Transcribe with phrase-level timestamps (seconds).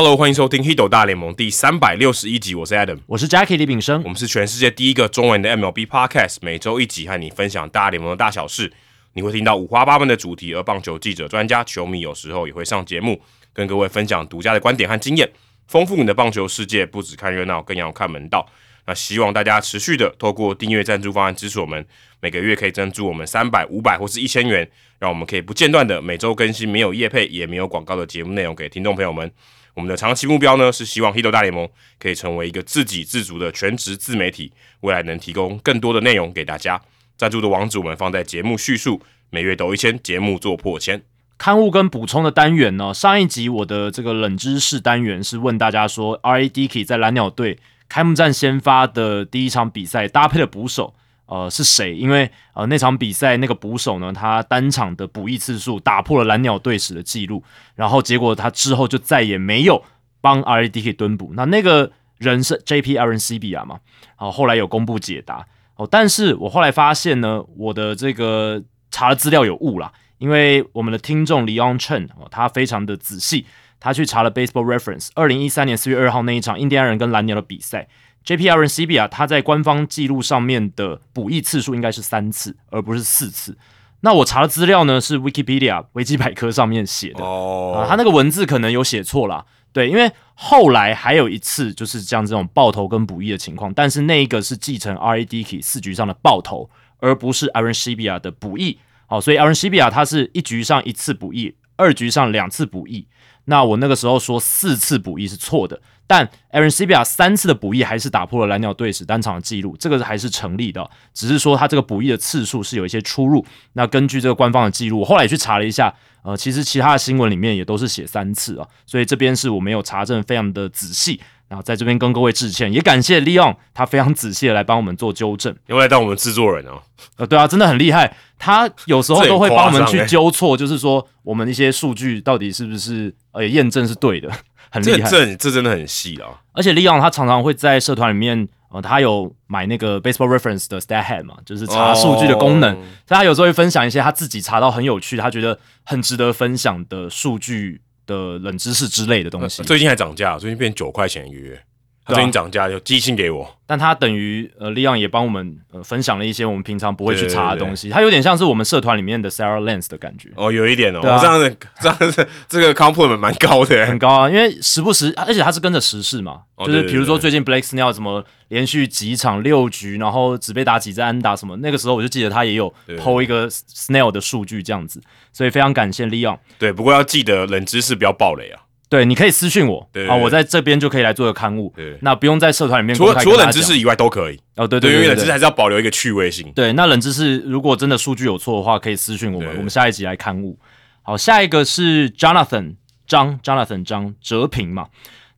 [0.00, 8.72] Hello，欢迎收听《h i d o 大联盟》第三百六十一集，我是 Adam，我是 Jackie 李炳生，我们是全世界第一个中文的 MLB Podcast，每周一集和你分享大联盟的大小事。
[9.14, 13.20] 你会听到五花八门的主题，而棒球记者、专家、球迷有时候也会上节目，
[13.52, 15.28] 跟各位分享独家的观点和经验，
[15.66, 16.86] 丰富你的棒球世界。
[16.86, 18.48] 不只看热闹，更要看门道。
[18.86, 21.84] 那希望大家持续的透过订阅赞助方案支持我们，
[22.20, 29.28] 每个月可以赞助我们三百、五百或是一千元，让我们可以不间断的每周更新没有业配也没有广告的节目内容给听众朋友们。
[29.78, 31.64] 我们的长期目标呢，是希望《h i t 大联盟》
[32.00, 36.80] 可以成为一个自给自足的全职自媒体，未来能提供更多的内容给大家。
[37.16, 41.00] 赞助的网址我们放在节目叙述，每月抖一千，节目做破千。
[41.36, 42.92] 刊物跟补充的单元呢？
[42.92, 50.92] 上一集我的这个冷知识单元是问大家说，R A D K 在蓝鸟队开幕战先发的第一场比赛搭配的捕手。
[51.28, 51.94] 呃，是谁？
[51.94, 59.84] 因为呃那场比赛那个捕手呢，他单场的捕役次数打破了蓝鸟队史的记录，然后结果他之后就再也没有
[60.22, 61.32] 帮 R A D K 蹲捕。
[61.34, 63.78] 那那个人是 J P R N C B 啊嘛？
[64.16, 73.44] 好，后来有公布解答哦，但是我后来发现呢，我的这个查的资料有误啦，因为我们的听众 Leon Chen 哦，他非常的仔细，
[73.78, 77.86] 他去查了 Baseball Reference 二零一三年四月二号那一场印第安人跟蓝鸟的比赛。
[78.28, 78.58] J.P.R.
[78.58, 78.94] 跟 C.B.
[78.98, 83.56] 啊，他在官方记录上面的补益次数应该是三次，而不是四次。
[84.00, 89.46] 那我查的资料呢，是 Wikipedia 维基百科上面写的啊，他那个文字可能有写错啦。
[89.72, 98.20] 对，因为后来还有一次就是像这种爆头跟补益的情况，但是那一个是继承 R.A.D.K 四局上的爆头，而不是 Aaron C.B.A.
[98.20, 98.78] 的补益。
[99.06, 99.90] 好，所以 Aaron C.B.A.
[99.90, 103.08] 他是一局上一次补益，二局上两次补益。
[103.46, 105.80] 那我那个时候说四次补益是错的。
[106.08, 113.46] 但 Aaron c b a 三次的补益还是打破了蓝鸟队史单场的记录，这个还是成立的，只是说他这个补益的次数是有一些出入。
[113.74, 121.20] 那根据这个官方的记录，我后来也去查了一下，呃，其实其他的新闻里面也都是写三次啊，所以这边是我没有查证，非常的仔细。
[121.48, 126.82] 然后在这边跟各位致歉，也感谢 Leon，他非常仔细的来帮我们做纠正，因为当我们制作人哦，
[127.16, 134.30] 呃，对啊，真的很厉害，他有时候都会帮我们去纠错，就是说我们一些数据到底是不是呃验证是对的。
[134.70, 136.28] 很厉害，这这真的很细啊！
[136.52, 142.74] 而且利昂他常常会在社团里面，呃，他有买那个 Baseball Reference 的 Stat Head 嘛，就是查数据的功能。
[142.74, 149.62] 所以他有时候会分享一些他自己查到很有趣，他觉得很值得分享的数据的冷知识之类的东西。
[149.62, 151.62] 最近还涨价，最近变九块钱一个月。
[152.08, 160.30] 最近涨价就寄信给我，但他等于呃，利昂也帮我们呃分享了一些我们平常不会去查的东西，他有点像是我们社团里面的 Sarah Lens 的感觉。
[160.34, 175.00] 哦，有一点哦，这样子这样子这个 compliment 蛮高的，很高啊，因为时不时，而且他是跟着时事嘛，就是比如说最近 Blake Snell 什么连续几场六局，然后只被打几次安打什么，那个时候我就记得他也有偷一个 Snell 的数据这样子，
[175.32, 176.38] 所以非常感谢利昂。
[176.58, 178.62] 对，不过要记得冷知识不要暴雷啊。
[178.88, 181.70] 对，你可以私信我啊，我在这边就可以来做个刊物。
[181.76, 182.96] 对，那不用在社团里面。
[182.96, 184.40] 除了除了冷知识以外都可以。
[184.56, 186.50] 哦，对对，因为冷知识还是要保留一个趣味性。
[186.54, 190.58] 对，那冷知识如果真的数据有错的话，可以私信我们，我们下一集来刊物。
[191.02, 194.86] 好，下一个是 Jonathan 张 Jonathan 张哲平嘛？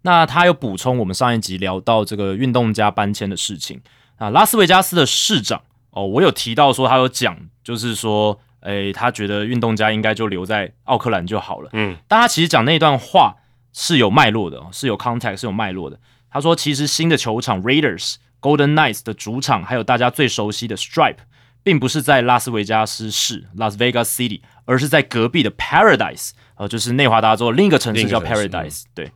[0.02, 3.80] 那他有补充我们上一集聊到这个运动家搬迁的事情
[4.18, 4.30] 啊。
[4.30, 5.60] 拉斯维加斯的市长
[5.90, 8.40] 哦，我有提到说他有讲，就是说。
[8.62, 11.70] 诶，他觉得运动家应该就留在奥克兰就好了。
[11.72, 13.34] 嗯，但他其实讲那段话
[13.72, 15.98] 是有脉络的，是有 context，是有脉络的。
[16.30, 21.16] 他说，其实新的球场 Raiders Golden Knights 的主场，还有大家最熟悉的 Stripe，
[21.62, 28.84] 并不是在拉斯维加斯市 Las Vegas City，而是在隔壁的 Paradise，呃，就是内华达州另一个城市叫 Paradise。
[28.94, 29.12] 对，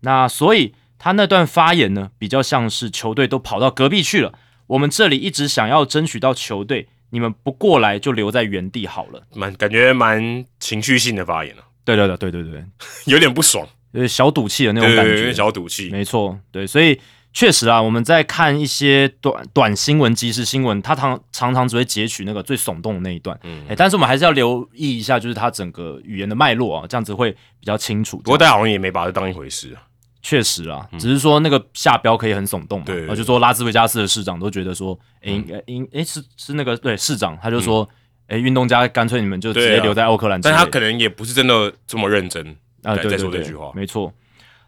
[0.00, 4.32] 那所以他那段发言呢，比较像是球队都跑到隔壁去了，
[4.68, 6.88] 我们这里一直想要争取到球队。
[7.14, 11.62] 你们不过来就留在原地好了，蛮感觉蛮情绪性的发言了。
[11.84, 12.64] 对对对对对对，
[13.04, 15.90] 有点不爽，有小赌气的那种感觉，小赌气。
[15.90, 16.98] 没错，对，所以
[17.32, 28.18] 确实啊，我们在看一些短短新闻、即时新闻，他常常常只会截取那个最耸动的那一段，嗯，但是我们还是要留意一下，就是他整个语言的脉络啊，这样子会比较清楚。
[28.18, 29.82] 不过大家好像也没把它当一回事啊。
[30.24, 37.88] 确实啊，只是说那个下标可以很耸动，对，就说拉斯维加斯的市长都觉得说，哎，应该应哎是是那个对市长，他就说，
[38.28, 44.12] 哎，运动家干脆你们就直接留在奥克兰，但他可能也不是真的这么认真啊，对说这句话，没错。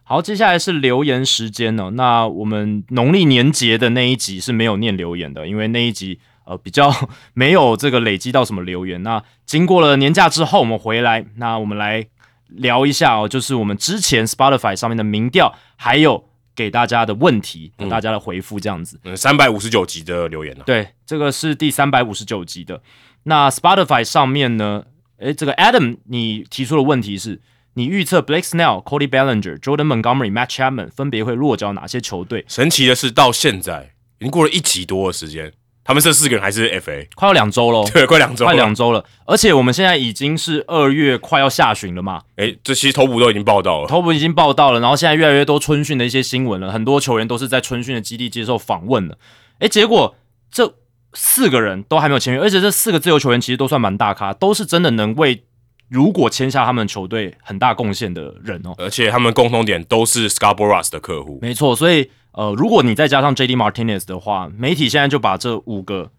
[0.02, 6.92] 好，接下来是留言时间呢，那我们农历年节的那一集是没有念留言的，因为那一集呃比较
[7.34, 9.02] 没有这个累积到什么留言。
[9.02, 12.06] 那经过了年假之后，我们回来，那我们来。
[12.48, 19.00] 聊一下哦，就是我们之前 Spotify 上面的民调，还有给大家的问题，大家的回复这样子。
[19.02, 20.62] 嗯，三百五十九集的留言呢？
[20.64, 22.80] 对，这个是第三百五十九集的。
[23.24, 24.84] 那 Spotify 上面呢？
[25.16, 27.40] 诶，这个 Adam，你提出的问题是
[27.74, 32.44] 你预测 Blake Snell、Cody Bellinger、Jordan Montgomery、Matt Chapman 分别会落脚哪些球队？
[32.48, 39.04] 神奇的是，到现在已经过了一集多的时间，他们这四个人还是 FA，快要两周喽， 对，快两周，快两周了。
[39.26, 49.18] 而且我们现在已经是二月快要下旬了嘛，哎，这其实头部都已经报道了，头部已经报道了，然后现在越来越多春训的一些新闻了，很多球员都是在春训的基地接受访问了。
[49.58, 50.14] 哎，结果
[50.50, 50.76] 这
[51.12, 55.44] 四个人都还没有签约，而且这四个自由球员其实都算蛮大咖，都是真的能为。
[55.88, 61.76] 如果签下他们球队很大贡献的人哦，而且他们共同点都是 Scarborough 的客户，没错。
[61.76, 63.54] 所以呃，如果你再加上 J.D.
[63.54, 66.10] Martinez 的话，媒体现在就把这五个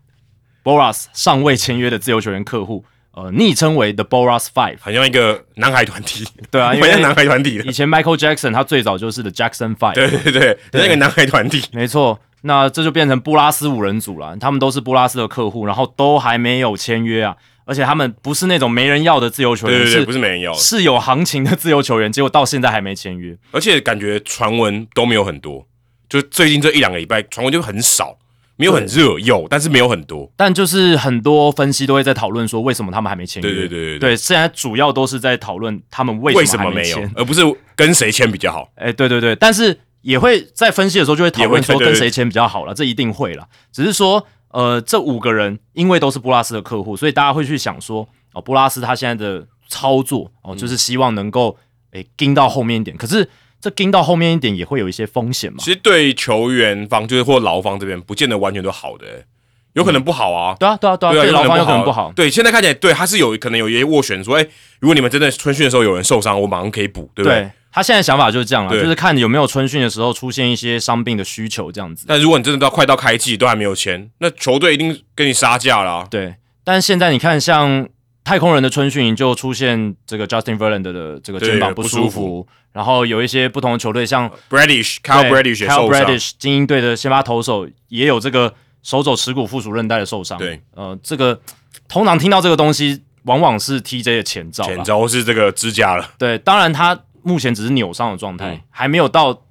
[0.63, 6.25] Boras 尚未签约的自由球员客户，呃，昵称为 The Boras Five，很像一个男孩团体。
[6.49, 7.61] 对啊， 因为男孩团体。
[7.65, 11.63] 以前 Michael Jackson 他最早就是 The Jackson Five，对对对，那个男孩团体。
[11.73, 14.37] 没错，那这就变成布拉斯五人组了。
[14.37, 17.35] 他们都是布拉斯的客户，然后都还没有签约啊。
[17.65, 23.35] 而且他们不是那种没人要的自由球员，是不是没人要，是有行情的自由球员，结果到现在还没签约。
[23.51, 25.67] 而且感觉传闻都没有很多，
[26.07, 28.17] 就最近这一两个礼拜传闻就很少，
[28.55, 30.31] 没有很热，有但是没有很多。
[30.37, 33.49] 但就是很多分析都会在讨论说，为什么他们还没签约？
[33.49, 37.41] 对对对对，现在主要都是在讨论他们为什么没有，而不是
[37.75, 38.69] 跟谁签比较好。
[38.75, 43.47] 哎，对对对，但是也会在分析的时候就会讨论说跟谁签比较好了，这一定会了。
[43.73, 48.07] 只是说，呃，这五个人因为都是布拉斯的客户，所以大家会去想说。
[48.33, 51.57] 哦，布拉斯他现在的操作哦，就是希望能够
[51.93, 53.29] 诶跟到后面一点，可是
[53.61, 55.59] 这跟到后面一点也会有一些风险嘛。
[55.59, 59.23] 其实对球员方就是或劳方这边，不见得完全都好的，
[59.71, 60.53] 有可能不好啊。
[60.59, 62.11] 对啊，对啊，对啊，对劳方有可能不好。
[62.13, 64.45] 对，现在看起来对他是有可能有一些斡旋，说哎，
[64.81, 67.49] 如果你们真的春训的时候有人受伤，我马上可以补，对不对？
[67.75, 72.05] 他现在想法就是这样了，就是看有没有春训的时候出现一些伤病的需求这样子。
[72.07, 76.07] 但如果你真的到快到开季都还没有签，那球队一定跟你杀价了。
[76.09, 77.87] 对，但现在你看像。
[78.27, 90.39] 太空人的春训营就出现这个 Justin Verlander 的这个肩膀不舒服，然后有一些不同的球队，像 Bradish、Cal Bradish 也受伤，精英队的先发投手也有这个手肘耻骨附属韧带的受伤。
[90.39, 91.39] 对，呃，这个
[91.87, 96.09] 通常听到这个东西，往往是 TJ 的前兆，前兆是这个支架了。
[96.17, 99.43] 对，当然他目前只是扭伤的状态，还没有到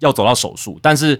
[0.00, 1.18] 要走到手术，但是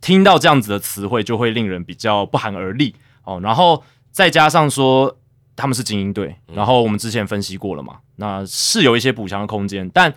[0.00, 3.40] 听到这样子的词汇，就会令人比较不寒而栗哦。
[3.42, 5.16] 然后再加上说。
[5.60, 10.14] 他们是精英队，然后我们之前分析过了嘛，那是有一些补强的空间，但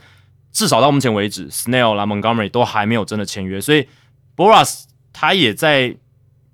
[0.51, 3.87] 至少到目前为止，Snell、啦 Montgomery 都还没有真的签约，所以
[4.37, 5.97] Boras 他也在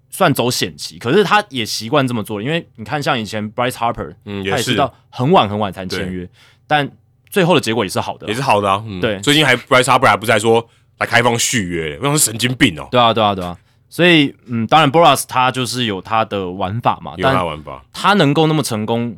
[0.10, 6.30] 算走险棋，可是他也习惯这么做，因为你看像以前 Bryce Harper，嗯，也是到很晚很晚才签约，
[6.66, 6.90] 但
[7.30, 8.84] 最后的结果也是好的，也是好的啊。
[9.02, 10.68] 对，最近还 Bryce Harper 还不在说
[11.00, 12.88] 来开放续约，那是神经病哦。
[12.92, 13.58] 对啊，对啊，对啊。
[13.90, 19.18] 所以，嗯，当然，Boras 他就是有他的玩法嘛，有他玩法，他能够那么成功，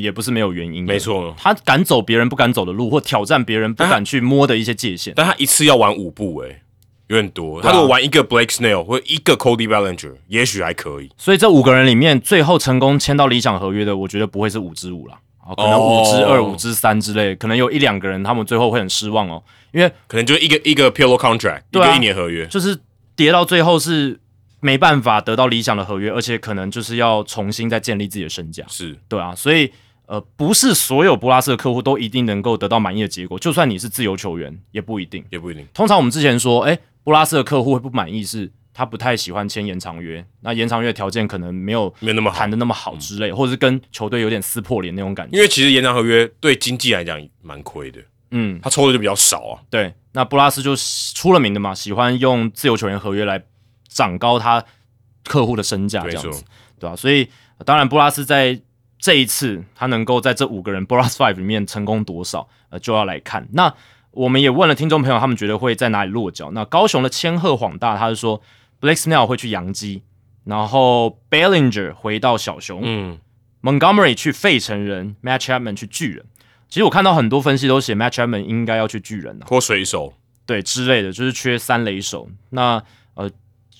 [0.00, 0.84] 也不是没有原因。
[0.84, 5.12] 没错，他敢走别人不敢走的路，或挑战别人不敢去摸的一些界限。
[5.14, 6.62] 但他一次要玩五步，诶，
[7.06, 7.62] 有点多。
[7.62, 11.08] 他如果玩一个 Blake Snell 或一个 Cody Bellinger，也许还可以。
[11.16, 15.14] 所以这五个人里面，最后成功签到理想合约的，我觉得不会是五之五了，
[15.54, 22.78] 可能五支二、五支三之类，可能有一两个人他们最后会很失望哦，因为可能就一个一个 Pillow Contract，一个一年合约，就是。
[23.18, 24.20] 跌到最后是
[24.60, 28.64] 没办法得到理想的合约，而且可能就是要重新再建立自己的身价。
[28.68, 29.72] 是对啊，所以
[30.06, 35.66] 呃，不是所有布拉斯的客户都一定能够得到满意的结果，就算你是自由球员，也不一定，也不一定。
[35.74, 45.36] 通常我们之前说，哎，布拉斯的客户会不满意，是他不太喜欢签延长约，那延长约条件可能没有没那么谈的那么好之类，或者是跟球队有点撕破脸那种感觉。
[45.36, 49.58] 因为其实延长合约对经济来讲蛮亏的，嗯，他抽的就比较少啊。
[49.68, 50.76] 对，那布拉斯就
[51.14, 53.42] 出了名的嘛，喜欢用自由球员合约来。
[53.90, 54.62] 涨高他
[55.24, 56.44] 客户的身价，这样子，
[56.78, 56.94] 对吧？
[56.94, 57.28] 所以
[57.64, 58.60] 当然，布拉斯在
[58.98, 63.48] 这一次他能够在这五个人 b r a s Five 里面成功多少，呃，就要来看。
[63.54, 63.74] 那
[64.12, 66.52] 我们也问了听众朋友，他们觉得会在哪里落脚？
[66.52, 68.40] 那高雄的千鹤晃大，他是说
[68.80, 70.02] Blake Snell 会去洋基，
[70.44, 73.18] 然后 Bellinger 回到小熊，嗯
[73.62, 76.24] ，Montgomery 去费城人，Matt Chapman 去巨人。
[76.68, 80.14] 其实我看到很多分析都写 Matt Chapman 应该要去巨人啊，或水手，
[80.46, 82.28] 对之类的，就是缺三垒手。
[82.50, 82.82] 那
[83.14, 83.30] 呃。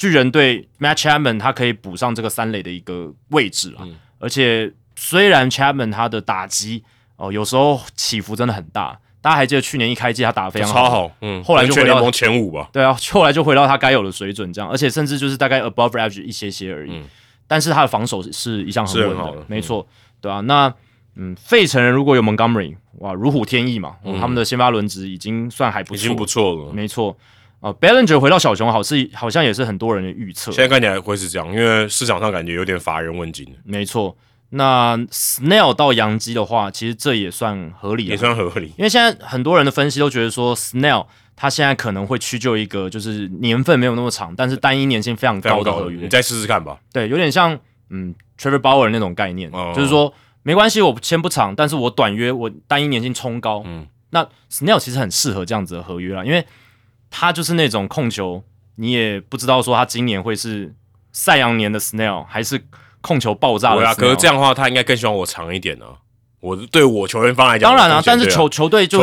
[0.00, 3.83] 巨人队 Matt Chapman 他可以补上这个三垒的一个位置啊，
[4.21, 6.85] 而且虽然 Chapman 他的打击
[7.17, 17.03] 哦有时候起伏真的很大，大家还记得去年一开季他打的非常超好，嗯，后来就回到前五吧，对啊，后来就回到他该有的水准这样，而且甚至就是大概 above average 一些些而已，
[17.47, 19.87] 但是他的防守是一向很稳的，没错，
[20.23, 20.73] 对啊，那
[21.17, 27.15] 嗯，费城人如果有 Montgomery，哇，如虎添翼嘛，他们的先发轮值已经算还不错，已经不错了，没错。
[27.61, 30.51] 啊，Bellinger 回到小熊好是好像也是很多人的预测。
[30.53, 33.47] 现在看起来会是这样，因为市场上感觉有点乏人问津。
[33.65, 34.17] 没错，
[34.50, 38.69] 那 Snell 到洋基的话，其实这也算合理，也算合理。
[38.78, 46.00] 因为现在很多人的分析都觉得说，Snell 他现在可能会屈就一个就是年份没有那么长，但是单一年薪非常高的合约。
[46.02, 46.78] 你再试试看吧。
[46.93, 47.59] 对，有点像
[47.90, 50.12] 嗯 Trevor Bauer 那种概念，哦就是说
[50.43, 53.62] 没关系，我签不长，但是我短约我单一年薪冲高。
[53.67, 56.47] 嗯那 Snell 其实很适合这样子的合约啦，因为
[57.11, 58.43] 他就是那种控球，
[58.76, 60.75] 你也不知道说他今年会是
[61.12, 62.59] 赛扬年的 Snell 还是
[63.00, 63.87] 控球爆炸的对。
[63.87, 65.87] 啊，可是这样的话，他应该更希望我长一点呢、
[66.40, 69.00] 我对我球员方来讲，当然啊但是球球队就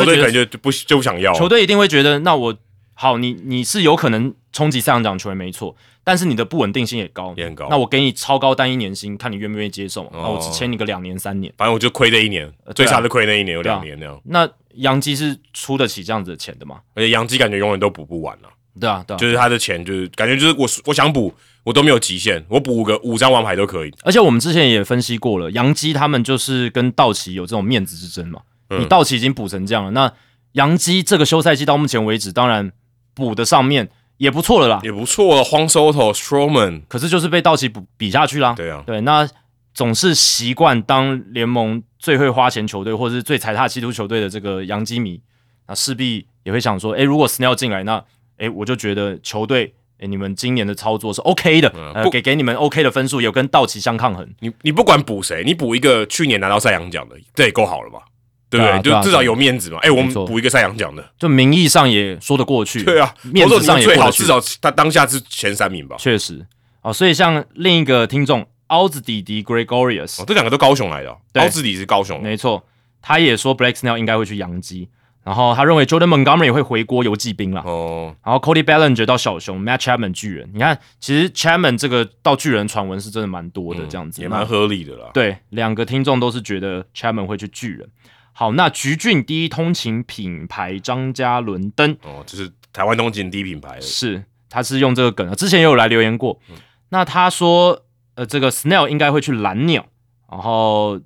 [0.60, 1.34] 不就不想要啊。
[1.34, 2.56] 球队一定会觉得，那我
[2.94, 7.66] 好，你你是有可能冲击赛扬奖球员没错，但是你的不稳定性也高，也很高。
[7.68, 10.10] 那我给你超高单一年薪，看你愿不愿意接受嘛。
[10.14, 10.20] 哦。
[10.22, 16.80] 那我只签你个两年三年，反正我就亏这一年，最差是亏那一年有两年那样，那杨基是出得起这样子的钱的吗？
[16.94, 18.48] 而且杨基感觉永远都补不完了、
[18.80, 19.18] 对啊，对啊。
[19.18, 21.32] 就是他的钱就是感觉就是我我想补
[21.64, 23.92] 我都没有极限，我补个五张王牌都可以。
[24.02, 28.40] 而且我们之前也分析过了，杨基他们就是跟道奇有这种面子之争嘛。
[28.70, 30.12] 嗯你道奇已经补成这样了，那
[30.52, 32.72] 杨基这个休赛季到目前为止，当然
[33.14, 34.80] 补的上面也不错了啦。
[34.82, 38.54] 也不错了，荒 Soto、Stroman，可是就是被道奇补比下去啦。
[38.54, 39.28] 对啊，对，那
[39.72, 45.20] 总是习惯当联盟最会花钱球队，或者是最踩踏基督球队的这个杨基迷，
[45.68, 48.02] 那势必也会想说，诶，如果 Snell 进来，那
[48.38, 51.72] 诶，我就觉得球队，哎，你们今年的操作是 OK 的，
[52.10, 54.28] 给给你们 OK 的分数，有跟道奇相抗衡。
[54.40, 58.00] 你你不管补谁，你补一个去年拿到赛扬奖的，这也够好了吧？
[58.48, 58.80] 对不对？
[58.82, 59.78] 就至少有面子嘛。
[59.80, 65.96] 哎、我们补一个赛扬奖的，就名义上也说得过去，对啊，面子上也最好，过去至少他当下是前三名吧。
[65.98, 66.46] 确实
[66.82, 66.92] 哦。
[66.92, 72.64] 所以像另一个听众凹子弟弟 Gregorius，、哦，这两个都高雄来的哦，对高志里是高雄，没错，
[73.02, 74.88] 他也说 Blake Snell 应该会去洋基，
[75.26, 77.60] 然后他认为 Jordan Montgomery 会回国游骑兵啦。
[77.66, 85.10] 哦，然后 Cody Bellinger 到小熊，Matt Chapman 巨人，你看，其实 Chapman 这个到巨人传闻是真的蛮多的，嗯这样子、也蛮合理的啦。
[85.12, 87.88] 对，两个听众都是觉得 Chapman 会去巨人。
[88.32, 96.38] 好，那橘郡第一通勤品牌张嘉伦登哦，这是台湾东京第一品牌，是，他是用这个梗啊，之前也有来留言过。
[96.50, 96.56] 嗯
[96.90, 97.82] 那他说，
[98.14, 99.84] 呃，这个 Snell 应该会去蓝鸟，
[100.30, 101.00] 然后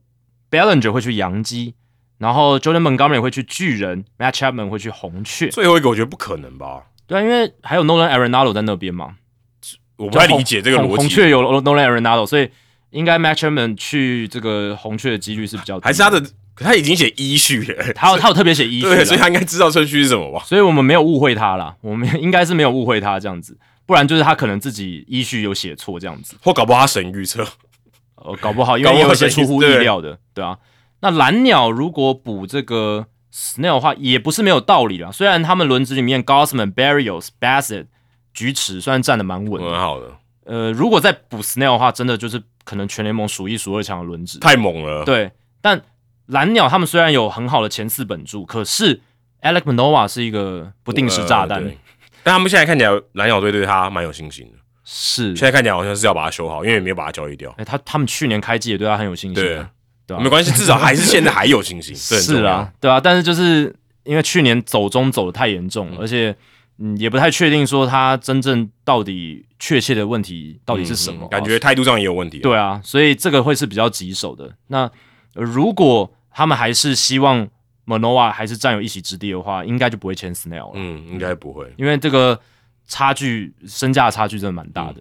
[0.51, 1.75] Bellinger 会去洋基，
[2.21, 5.49] 然后 Jordan Montgomery 会去巨人，Matt Chapman 会去红雀。
[5.49, 6.83] 最后一个我觉得不可能吧？
[7.07, 9.15] 对啊，因为还有 Nolan Arenado 在那边嘛，
[9.97, 12.51] 我不太理解这个红逻辑，红雀有 Nolan Arenado，所以
[12.91, 16.23] 应该 Matt Chapman 去这个红雀的几率是比较低，还是他的，
[16.55, 20.45] 他已经写依序了，他有他有特别写依序对，所以他应该知道顺序是什么吧？
[20.45, 27.43] 所以我们没有误会他啦，我们应该是没有误会他这样子，不然就是他可能自己依序有写错这样子，或搞不好他神预测，
[28.17, 30.59] 呃，搞不好因为也有一些出乎意料的，对啊。
[31.01, 35.11] 那蓝鸟如果补这个 Snell 的话，也不是没有道理啦。
[35.11, 37.87] 虽然他们轮值里面 Gossman、Barrios、Bassett、
[38.35, 44.39] 菊池虽然站得蛮稳的，蛮好的，呃，如果再补 Snell 的话，真的就是可能全联盟数一数二强的轮值。
[44.39, 45.05] 太猛了。
[45.05, 45.31] 对，
[45.61, 45.81] 但
[46.27, 49.01] 蓝鸟他们虽然有很好的前四本柱，可是
[49.43, 51.71] Alec Manoa 是一个不定时炸弹，呃
[52.23, 55.47] 但他们现在看起来蓝鸟队对他蛮有信心的，是现。
[55.47, 57.51] 在看起来好像是要把它修好，因为也没有把它交易掉。
[57.57, 59.67] 哎、他他们去年开季也对他很有信心啊，对
[60.17, 63.75] 吧、没关系，至少还是现在还有信心， 是啊，，对啊，但是就是
[64.05, 66.35] 因为去年走中走的太严重，而且
[66.79, 74.55] 嗯也不太确定说他真正到底确切的问题到底是什么，嗯感觉态度上也有问题。，对啊，所以这个会是比较棘手的。
[74.69, 74.83] 那、
[75.35, 77.47] 呃如果他们还是希望
[77.87, 81.73] Manoa 还是占有一席之地的话，应该就不会签 Snail 了，嗯，应该不会。
[81.77, 82.41] 因为这个
[82.89, 85.01] 差距身价的差距真的蛮大的。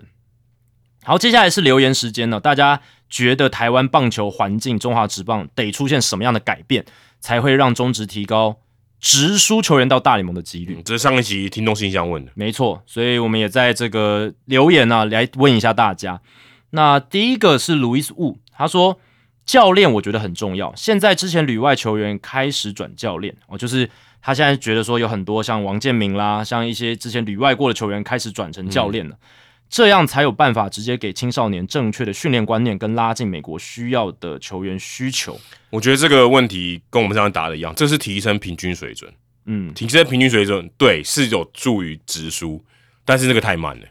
[1.03, 6.85] 好，接下来是留言时间了，大家觉得台湾棒球环境、中华职棒得出现什么样的改变，
[7.19, 8.59] 才会让中职提高
[8.99, 10.75] 直输球员到大联盟的几率？
[10.75, 16.21] 嗯这是上一集听众信箱问的，没错，所以我们也在这个留言呢、来问一下大家。
[16.71, 18.99] 那第一个是 Louis Wu，，他说
[19.45, 20.71] 教练我觉得很重要。
[20.75, 23.89] 现在之前旅外球员开始转教练哦，就是
[24.21, 29.15] 他现在觉得说有很多像王建民啦，像一些之前旅外过的球员开始转成教练了，
[29.69, 35.39] 这样才有办法直接给青少年正确的训练观念跟拉近美国需要的球员需求。
[35.69, 39.13] 我觉得这个问题跟我们上次答的一样，这是提升平均水准，
[39.45, 42.63] 嗯，提升平均水准，对，是有助于直输，
[43.05, 43.85] 但是那个太慢了。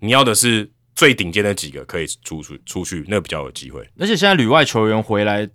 [0.00, 3.88] 你要的是最顶尖的几个可以出出出去，那个比较有机会。
[3.98, 5.48] 而且现在旅外球员回来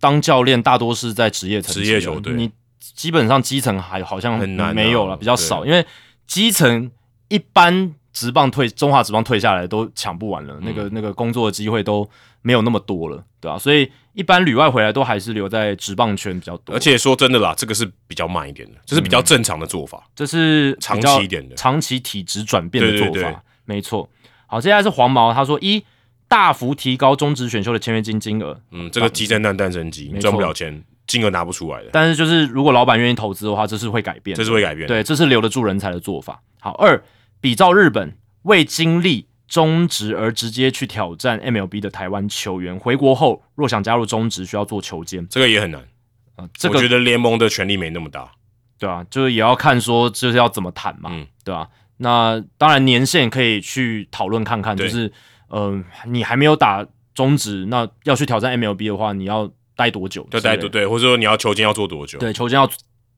[0.00, 5.86] 当教练，大多是在职业层职业球队你基本上基层还好像很难啊没有了，比较少，因为
[6.26, 6.90] 基层
[7.28, 12.08] 一般职棒退中华职棒退下来都抢不完了，那嗯个那个工作的机会都
[12.42, 20.02] 没有那么多了，对吧、所以一般旅外回来都还是留在职棒圈比较多，而且说真的啦，这个是比较慢一点的，这是比较正常的做法。
[20.14, 21.54] 这是比长期一点的。
[21.54, 24.08] 长期体质转变的做法，没错。
[24.46, 25.84] 好，接下来是黄毛，他说一
[26.26, 30.22] 大幅提高中职选秀的签约金金额，嗯，这个鸡生蛋，蛋生鸡，没错。
[30.22, 34.94] 赚不了钱，金额拿不出来的，但是就是如果老板愿意投资的话，这是会改变的，这是会改变的。
[34.94, 36.40] 对，这是留得住人才的做法。
[36.60, 37.00] 好，二
[37.40, 45.26] 比照日本为经历中职而直接去挑战 MLB 的台湾球员，回国后若想加入中职，需要做球监。
[45.28, 45.80] 这个也很难，
[46.36, 48.30] 啊、这个我觉得联盟的权力没那么大。
[48.78, 51.68] 对啊，就是也要看说就是要怎么谈嘛，嗯对啊、
[51.98, 55.12] 那当然年限可以去讨论看看，就对是
[55.48, 60.40] 呃，你还没有打中职，那要去挑战 MLB 的话，你要待多久之类的？
[60.40, 62.18] 就待多对，或者说你要球监要做多久？
[62.18, 62.70] 对，球监要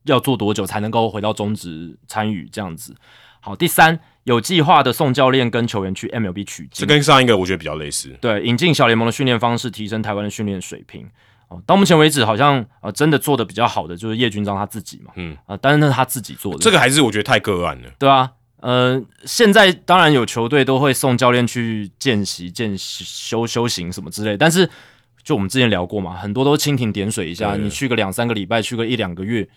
[0.05, 2.95] 要做多久才能够回到中职参与这样子？
[3.39, 8.09] 好，第三，有计划的送教练跟球员去 MLB 取经，这跟上一个我觉得比较类似。
[8.21, 11.05] 对，引进小联盟的训练方式，提升台湾的训练水平。
[11.49, 17.89] 哦，到目前为止，好像呃真的做的比较好的就是叶军章他自己嘛，嗯啊、但是那是他自己做的，这个还是我觉得太个案了。
[17.99, 24.67] 对啊，呃，现在当然有球队都会送教练去见习、见习修修行什么之类，但是
[25.21, 29.47] 就我们之前聊过嘛，很多都蜻蜓点水一下，你去个两三个礼拜，去个一两个月，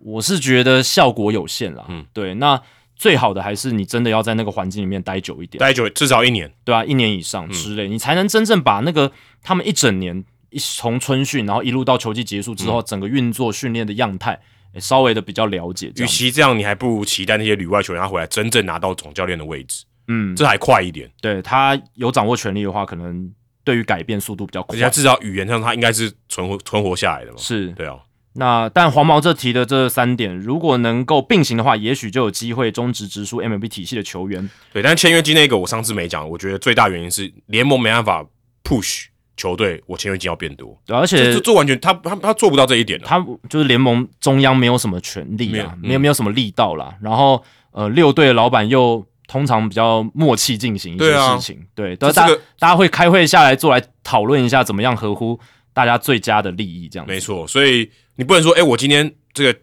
[0.00, 1.84] 我是觉得效果有限啦。
[1.88, 2.58] 嗯，对，那
[2.96, 14.40] 最好的还是你真的要在那个环境里面待久一点，待久至少一年，对啊，一年以上之类，你才能真正把那个他们一整年一从春训，然后一路到球季结束之后，整个运作训练的样态。
[14.72, 21.08] 诶稍微的比较了解，与其这样，你还不如期待那些旅外球员他回来真正拿到总教练的位置，嗯，这还快一点。
[21.20, 23.32] 对他有掌握权力的话，可能
[23.62, 24.90] 对于改变速度比较快而且他。
[24.90, 27.38] 至少语言上他应该是存活存活下来的嘛。
[27.38, 27.96] 是，对啊，
[28.36, 34.50] 那但黄毛这提的这三点，如果能够并行的话，也许就有机会终止直输 MLB 体系的球员。
[34.72, 34.82] 对。
[34.82, 38.24] 但是签约金那个我上次没讲，我觉得最大原因是联盟没办法
[38.64, 39.04] push
[39.36, 40.76] 球队，我签约金要变多。
[40.84, 43.06] 对而且就做完全他他他做不到这一点的。
[43.06, 46.94] 他就是联盟中央没有什么权利啊，没有嗯没有什么力道啦。
[47.00, 55.38] 然后呃，六队的老板又通常比较默契进行一些事情，对，都大这这个大家会开会下来做来讨论一下怎么样合乎
[55.74, 57.12] 大家最佳的利益，这样子。
[57.12, 59.58] 没错，所以你不能说，哎、我今天这个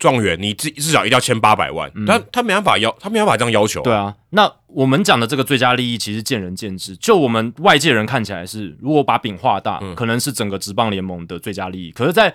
[0.00, 6.96] 状元，你至至少一定要签八百万，他他没办法要，他没办法这样要求、嗯对，啊，那我们讲的这个最佳利益其实见仁见智。
[6.96, 9.94] 就我们外界人看起来是，如果把饼画大，嗯。
[9.94, 11.92] 可能是整个职棒联盟的最佳利益。
[11.92, 12.34] 可是，在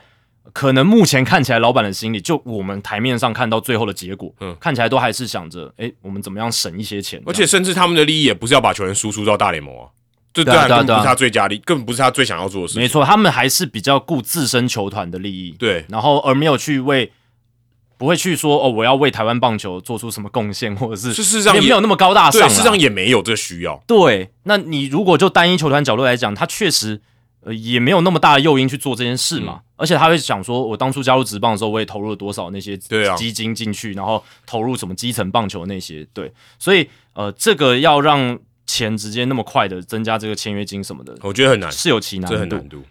[0.53, 4.55] 可能目前看起来，老板的心里，就我们台面上看到最后的结果，嗯。
[4.59, 7.21] 看起来都还是想着，诶，我们怎么样省一些钱？
[7.25, 9.89] 而且甚至他们的利益也不是要把球员输出到大联盟啊，
[10.35, 12.83] 这当然根本不是他最佳利，根本不是他最想要做的事情。
[12.83, 17.11] 没，错，他们还是比较顾自身球团的利益，对，然后而没有去为。
[17.97, 23.81] 不会去说哦，我要为台湾棒球做出什么贡献，或者是事实上也没有那么高大上对，事实上也没有这个需要。
[23.87, 26.99] 对，那你如果就单一球团角度来讲，他确实
[27.39, 32.77] 呃也没有那么大的诱因去做这件事嘛，嗯而且他会想说，我当初加入职棒的时候，我也投入了多少那些
[33.15, 42.33] 基金进去，然后投入什么基层棒球那些，对，所以呃，这个要让钱直接那么快的增加这个签约金什么的，我觉得很难，是有其难度。
[42.33, 42.83] 这很难度。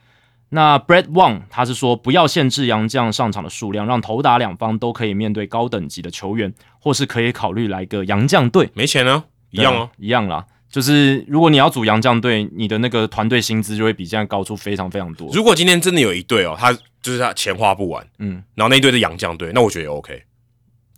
[0.50, 8.70] 那 Brett Wang 他是说，不要限制洋将上场的数量，让投打两方都可以面对高等级的球员，或是可以考虑来个洋将队。
[8.74, 9.90] 没钱啊，一样哦。
[9.96, 10.46] 一样啦。
[10.70, 15.28] 就是如果你要组洋将队，你的那个团队薪资就会比现在高出非常非常多。
[15.32, 20.22] 如果今天真的有一队哦，他就是他钱花不完，嗯，然后那一队是洋将队，那我觉得也 OK。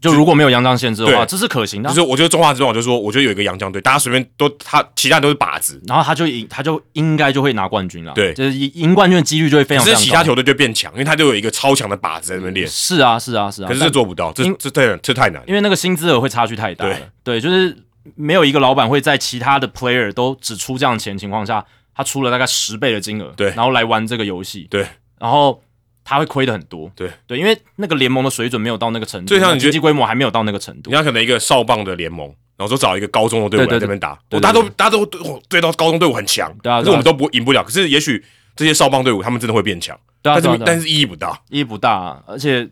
[0.00, 8.12] 就如果没有洋将限制的话，对这是可行的啊、就是我觉得中华之棒，我就说，我觉得有一个洋将队，大家随便都他其他人都是靶子，然后他就赢，他就应该就会拿冠军了。
[8.12, 9.98] 对就是赢赢冠军的几率就会非常非常高。
[9.98, 12.68] 可是其他球队就变强，因为他就有一个超强的靶子在那边练。
[12.68, 13.68] 是啊，是啊，是啊。
[13.68, 15.44] 可是但这做不到，这因这太这太难了。
[15.46, 16.96] 因为那个薪资额会差距太大了。
[17.24, 17.76] 对，就是
[18.14, 24.86] 没有一个老板会在其他的 player 都只出这样的钱情况下，他出了大概十倍的金额，对然后来玩这个游戏，对，
[25.18, 25.60] 然后
[26.08, 27.10] 他会亏的很多，对。
[27.26, 30.88] 对，因为那个联盟的水准没有到那个程度，就像你经济规模还没有到那个程度。
[30.88, 37.64] 你，看，可能一个少棒的联盟，然后说找一个高中的队伍对对来这边打，对对哦，大家都大家都哦对到高中队伍很强，对啊可是我们都不赢不了。
[37.64, 41.40] 可是也许这些少棒队伍他们真的会变强，对啊，但是但是意义不大。
[41.50, 42.68] 意义不大、啊，而且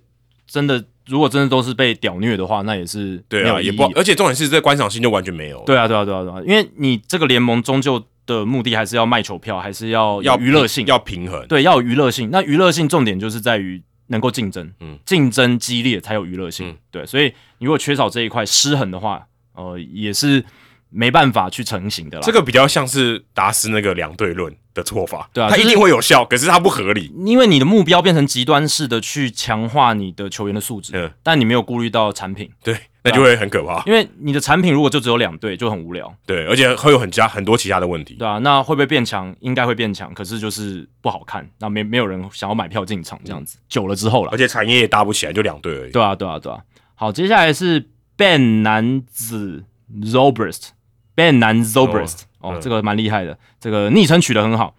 [0.46, 5.60] 真的如果真的都是被屌虐的话，那也是对啊，也不，而且重点是这观赏性就完全没有。
[5.66, 11.46] 对啊，对啊，对啊，对啊，因为你这个联盟终究的目的还是要卖球票，还是要要娱乐性，要平衡。
[11.46, 12.30] 对，要有娱乐性。
[12.30, 16.68] 那娱乐性重点就是在于能够竞争，嗯竞争激烈才有娱乐性。
[16.68, 20.44] 嗯对，所以你如果缺少这一块失衡的话，呃，也是
[20.90, 22.22] 没办法去成型的啦。
[22.24, 27.12] 这个比较像是达斯那个两对论的做法，对啊它一定会有效，可是它不合理。
[27.24, 33.82] 因为你的目标变成极端式的去强化你的球员的素质，嗯但你没有顾虑到产品，对，那就会很可怕。
[33.84, 38.14] 因为你的产品如果就只有两队，就很无聊，对，而且会有很加很多其他的问题。
[38.14, 39.34] 对啊，那会不会变强？
[39.40, 43.58] 应该会变强，可是就是不好看，那没没有人想要买票进场这样子。
[43.68, 45.92] 久了之后了而，且产业也搭不起来，就两队而已。
[45.92, 46.58] 对啊，对啊，对啊。
[46.94, 49.64] 好，接下来是 Ben 男子
[50.00, 54.74] Zobrist，Ben 男 Zobrist，、哦，嗯这个蛮厉害的，这个昵称取得很好。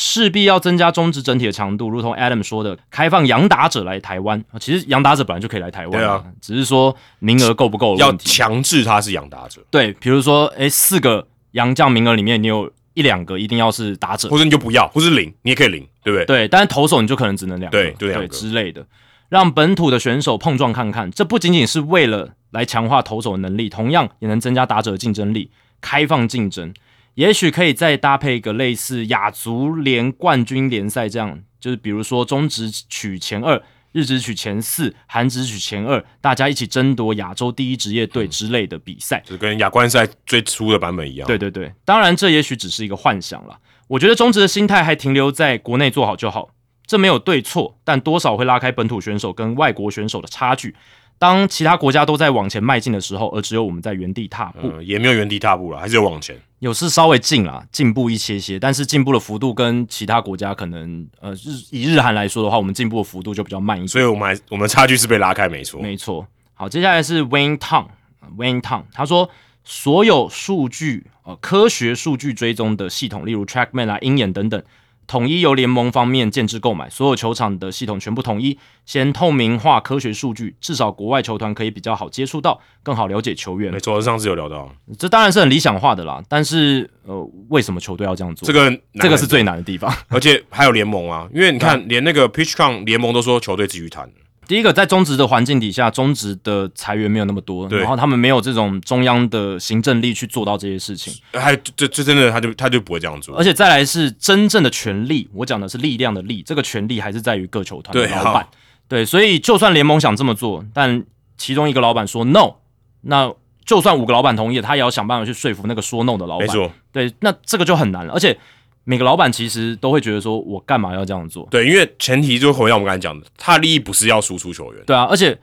[0.00, 4.38] 势必要增加中职整体的强度，如同 Adam 说的，开放洋打者来台湾。
[4.52, 8.12] 啊其实洋打者本来就可以来台湾对啊，只是说名额够不够的要。
[8.18, 16.24] 强制他是养打者，对，比如说，诶，四个洋将名额里面，你有一两个一定要是打者，或者你就不要，或是零，你也可以零，对不对？
[16.26, 18.86] 对，但是投手你就可能只能两个，对就两个之类的，
[19.28, 21.10] 让本土的选手碰撞看看。
[21.10, 26.72] 这不仅仅是为了来强化投手的能力，同样也能增加打者的竞争力，开放竞争。
[27.18, 39.20] 也许可以再搭配一个类似亚足联冠军联赛这样，就是比如说中职取前二，日职取前四，韩职取前二，大家一起争夺亚洲第一职业队之类的比赛。
[39.26, 41.26] 就跟亚冠赛最初的版本一样。
[41.26, 43.58] 对对对，当然这也许只是一个幻想了。
[43.88, 46.50] 我觉得中职的心态还停留在国内做好就好，
[46.86, 50.76] 这没有对错，但多少会拉开本土选手跟外国选手的差距。
[51.18, 56.40] 当其他国家都在往前迈进的时候，而只有我们在原地踏步，嗯，也没有原地踏步了，还是有往前。
[56.60, 63.88] 有是稍微进啦，进步一些些，但是进步的幅度跟其他国家可能，呃，日以日韩来说的话，我们进步的幅度就比较慢一点。
[63.88, 65.80] 所以我们还我们差距是被拉开，没错。
[65.80, 66.26] 没错。
[66.54, 69.30] 好，接下来是 Wayne Tong，Wayne Tong，他说
[69.62, 74.60] 所有数据呃科学数据追踪的系统，例如 TrackMan 啊、鹰眼等等，
[75.08, 83.80] 统一由联盟方面建制购买，所有球场的系统全部统一，先透明化科学数据，至少国外球团可以比较好接触到，更好了解球员没。
[83.80, 88.46] 错，上次有聊到这当然是很理想化的啦，但是呃，为什么球队要这样做？
[88.46, 89.90] 这个难，这个是最难的地方。
[90.08, 94.10] 而且还有联盟啊，因为你看，连那个 PitchCon 联盟都说球队自己谈，
[94.48, 103.36] 第一个，在中职的环境底下，中职的裁员没有那么多，然后他们没有这种中央的行政力去做到这些事情，还这这真的他就他就不会这样做。
[103.36, 103.44] 而。
[103.44, 108.42] 且再来是真正的权力，我讲的是力量的力，这个权力还是在于各球团的对老板。
[108.42, 108.50] 好，
[108.88, 111.04] 对，所以就算联盟想这么做，但
[111.36, 112.56] 其中一个老板说 no，
[113.02, 113.32] 那
[113.64, 118.38] 就算五个老板同意，他也要想办法去说服那个说 no 的老板，没错，对，那这个就很难了，而且
[118.88, 121.46] 每个老板其实都会觉得说，我干嘛要这样做？
[121.50, 125.38] 对，因为前提就回到我们刚才讲的，他的利益不是要输出球员，对啊，而且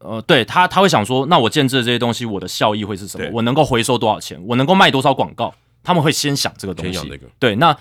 [0.00, 3.26] 呃，对他他会想说，那我建制的这些东西，我的效益会是什么？
[3.32, 4.38] 我能够回收多少钱？
[4.46, 5.54] 我能够卖多少广告？
[5.82, 6.92] 他们会先想这个东西。
[6.92, 7.74] 先讲这个，对，那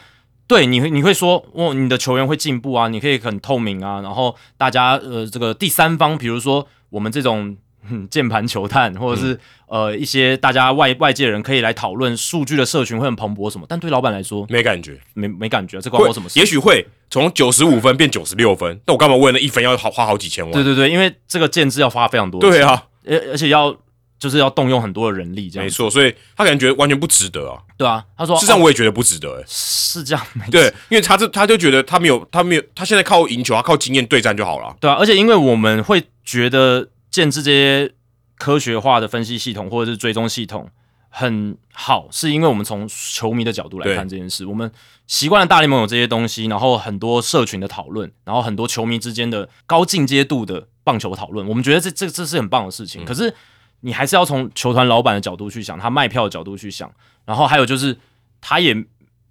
[0.47, 7.58] 对你会你会说，哦，你的球员会进步啊，你可以很透明啊，然后大家呃，这个第三方，比如说我们这种。
[7.89, 9.39] 嗯 键盘球探，或者是、嗯
[9.70, 16.39] 呃一些大家外外界人可以来讨论数据的社群会很蓬勃什么，但对老板来说没感觉，没没感觉，这关我什么事？
[16.39, 20.52] 也许会从九十五分变九十六分，那我干嘛为了一分要好花好几千万？
[20.52, 23.76] 对对对，因为这个建制要花非常多，对啊，而而且要
[24.18, 27.60] 就是要动用很多的人力，这样没错，所以他感觉完全不值得啊。
[27.78, 34.76] 对啊，他说事实上哦我也觉得不值得、欸，是这样，没对，因为他这他就觉得他没有他没有他现在靠赢球，啊靠经验对战就好了。
[34.80, 37.93] 对啊，而且因为我们会觉得建制这些
[38.38, 40.69] 科学化的分析系统或者是追踪系统
[41.10, 44.72] 很好，是因为我们从球迷的角度来看这件事，我们
[45.08, 53.04] 习惯了大联盟有这些东西，然后很多社群的讨论，然后很多球迷之间的高进阶度的棒球讨论，我们觉得这这这是很棒的事情。
[53.04, 53.34] 可是
[53.82, 56.91] 你还是要从球团老板的角度去想，他卖票的角度去想，
[57.26, 57.98] 然后还有就是
[58.39, 58.76] 他也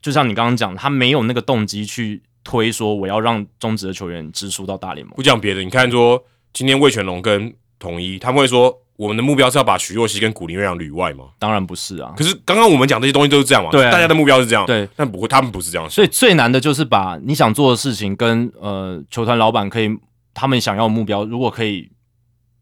[0.02, 5.14] 就像你刚刚讲，他没有那个动机去推说我要让中职的球员支出到大联盟。
[5.14, 11.26] 不讲别的，你看说今天魏全龙跟统一，他们会说我们的目标是要把徐若曦跟古林岳阳旅外吗？
[11.38, 13.90] 当然不是啊，可是刚刚我们讲这些东西都是这样嘛，对啊。
[13.90, 19.88] 大家的目标是这样，对，但不会，他们不是这样想，所以最难的就是把你想做的事情跟呃球团老板可以
[20.34, 21.90] 他们想要的目标，如果可以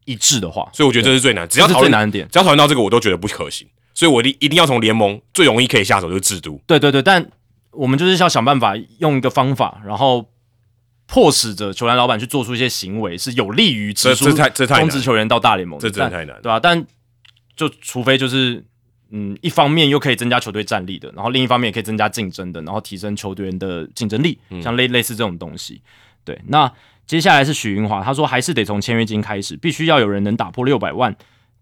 [0.05, 2.27] 一致的话，所以我觉得这是最难，只这是要讨论最难的点。
[2.31, 7.29] 只要讨论到这个，我都觉得不可行，所以我一定一定要从联盟最容易可以下手就是制度，对对对，但
[7.71, 10.25] 我们就是要想办法用一个方法，然后
[11.07, 16.35] 迫使着球员老板去做出一些行为，是有利于这直输这太这太难中职，球员到大联盟的，这真的太难。
[16.41, 16.85] 对吧、但
[17.55, 18.63] 就除非就是
[19.11, 25.81] 嗯，一方面又可以增加球队战力的，然后另一方面也可以增加竞争的，然后提升球队员的竞争力，嗯像类类似这种东西。
[26.25, 26.71] 对，那
[27.05, 31.15] 接下来是许云华，他说还是得从签约金开始，必须要有人能打破六百万。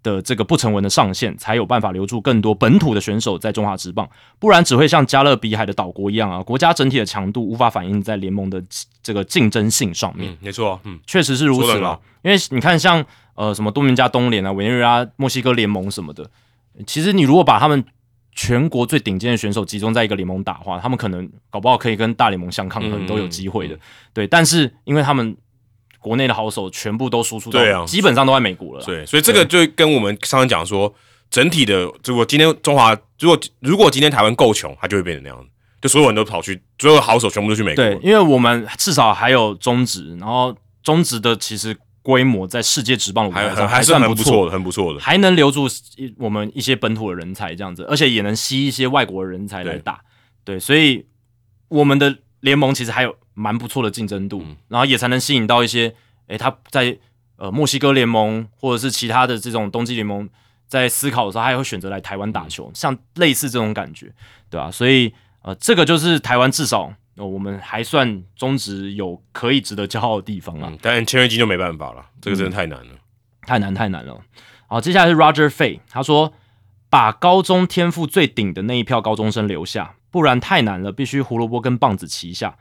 [0.05, 8.63] 的这个不成文的上限，才有办法留住更多本土的选手在中华职棒，不然只会像加勒比海的岛国一样啊，国家整体的强度无法反映在联盟的
[9.01, 10.31] 这个竞争性上面。
[10.31, 12.01] 嗯，没错，嗯，确实是如此啦说得很好。
[12.21, 16.29] 因为你看像，呃什么多明加东联啊、委内瑞拉、墨西哥联盟什么的，
[16.85, 17.83] 其实你如果把他们
[18.33, 23.75] 全国最顶尖的选手集中在一个联盟打的话，他们可能搞不好可以跟大联盟相抗衡，嗯都有机会的。
[23.75, 23.79] 嗯
[24.13, 25.35] 对，但是因为他们
[26.05, 28.85] 国内的好手全部都输出到，对啊基本上都在美国了啦。
[28.85, 30.93] 对，所以这个就跟我们上次讲说，
[31.31, 35.49] 整体的如果今天中华，如果如果今天台湾够穷，它就会变成那样子，
[35.81, 44.99] 就所有人都跑去，所有好手全部都去美国，对，因为我们至少还有中职，然后中职的其实规模，在世界职棒的舞还台上还是算不错的，很不错的。
[44.99, 49.99] 还能留住一我们一些本土的人才，这样子，而且也能吸一些外国的人才来打。
[50.43, 51.03] 对，所以
[51.67, 55.93] 我们的联盟其实还有蛮不错的竞争度，嗯然后也才能吸引到一些，
[56.25, 56.97] 诶，他在
[57.35, 60.27] 呃墨西哥联盟或者是其他的这种冬季联盟
[60.67, 64.11] 在思考的时候，他也会选择来台湾打球，像类似这种感觉，
[64.49, 66.95] 对吧、所以呃，这个就是台湾至少。
[67.17, 72.91] 呃我们还算中职有可以值得骄傲的地方啊，嗯，但签约金就没办法了，这个真的太难了。
[73.43, 74.21] 太难太难了。
[74.67, 76.33] 好，接下来是 Roger Fay，他说
[76.89, 82.57] 把高中天赋最顶的那一票高中生留下，不然太难了，必须胡萝卜跟棒子齐下。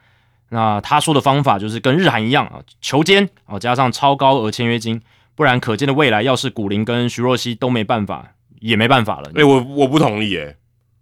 [0.54, 5.02] 那他说的方法就是跟日韩一样啊，求签啊，加上超高额签约金，
[5.34, 9.32] 不然可见的未来要是古林跟徐若曦都没办法，也没办法了。
[9.34, 10.54] 哎、我我不同意哎，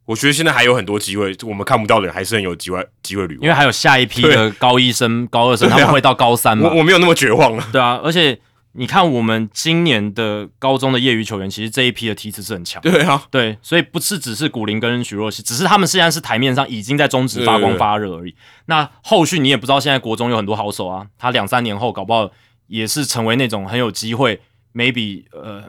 [0.06, 3.38] 我觉得现在还有很多机会，我们看不到的人还是很有机会机会旅。
[3.42, 6.78] 因为还有下一批的高一生、高二生，他们会到高三嘛我？
[6.78, 7.68] 我没有那么绝望了。
[7.70, 8.38] 对啊，而且
[8.74, 12.80] 你看我们今年的高中的业余球员，其实这一批的梯次是很强。
[12.82, 18.34] 对啊，对，所以不是只是古林跟许若曦，只是他们现在是台面上已经在中职发光发热而已。
[18.66, 22.30] 那后续你也不知道，现在国中有很多好手啊，他两三年后搞不好
[22.66, 24.40] 也是成为那种很有机会
[24.74, 25.64] ，maybe 呃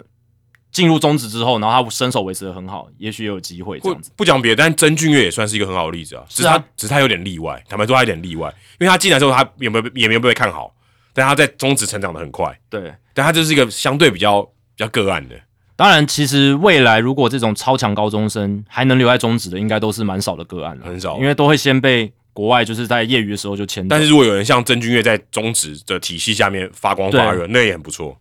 [0.72, 4.12] 进入中职之后，然后他身手维持的很好，也许也有机会这不样子。
[4.16, 6.24] 不讲别的，但曾俊岳也算是一个很好的例子啊。
[6.30, 7.62] 只是他，啊只是他有点例外。
[7.68, 10.74] 坦白说，他有点例外，因为他进来之后，他有没有也没有被看好，
[11.14, 15.36] 但他在中职成长的很快，对，但他就是一个相对比较比较个案的。
[15.76, 23.88] 当然，其实未来如果这种超强高中生还能留在中职的，应该都是蛮少的个案了，很少因为都会先被国外就是在业余的时候就签。
[23.88, 28.18] 但是如果有人像曾俊岳在中职的体系下面发光发热，那也很不错。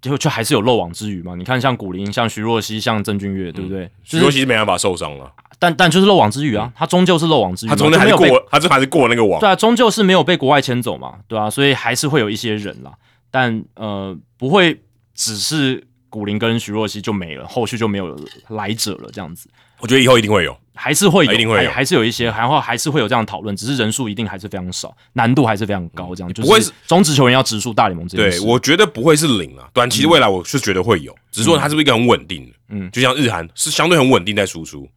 [0.00, 1.34] 就就还是有漏网之鱼嘛。
[1.34, 3.84] 你看，像古林、像徐若曦、像郑俊岳，对不对？
[4.02, 9.38] 就是徐若曦是没办法受伤了，但但就是漏网之鱼啊，他终究是漏网之鱼，他终究还是过，他这还是过那个网。
[9.38, 12.90] 对啊，终究是没有被国外牵走嘛，对啊，所以还是会有一些人啦，
[13.30, 14.80] 但呃不会
[15.14, 18.18] 只是古林跟徐若曦就没了，后续就没有
[18.48, 19.48] 来者了，这样子。
[19.78, 20.56] 我觉得以后一定会有。
[20.74, 21.68] 还是会有，一定会有。
[21.68, 32.90] 还还是有一些，然后还是会有这样的讨论，只是人数一定还是非常少，难度还是非常高，这样就不会是中职球员要直属大联盟这件对，我觉得不会是零啊，短期的未来我是觉得会有，只是说它是不是一个很稳定的，嗯。
[32.90, 34.88] 就像日韩是相对很稳定在输出，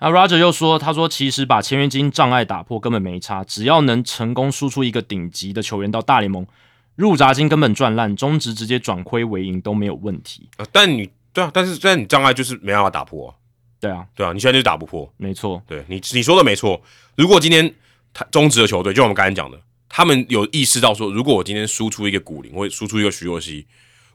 [0.00, 6.46] 那 Roger 又说，他说其实把签约金障碍打破根本没差，只要能成功输出一个顶级的球员到大联盟，
[6.94, 10.48] 入闸金根本赚烂，中职直接转亏为盈都没有问题。
[10.58, 13.28] 呃但你对啊，但是但你障碍就是没办法打破。
[13.28, 13.34] 啊、
[13.80, 16.80] 对啊，对啊，你现在就是打不破，没错，对你你说的没错。
[17.16, 17.74] 如果今天
[18.12, 23.66] 他中职的球队，就我们刚才讲的，他们有意识到说，如果我今天输出一个古林，或者输出一个徐若曦，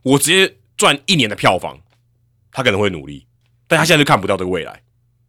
[0.02, 1.78] 我直接赚一年的票房，
[2.52, 3.26] 他可能会努力，
[3.67, 4.82] 但他现在就看不到这个未来，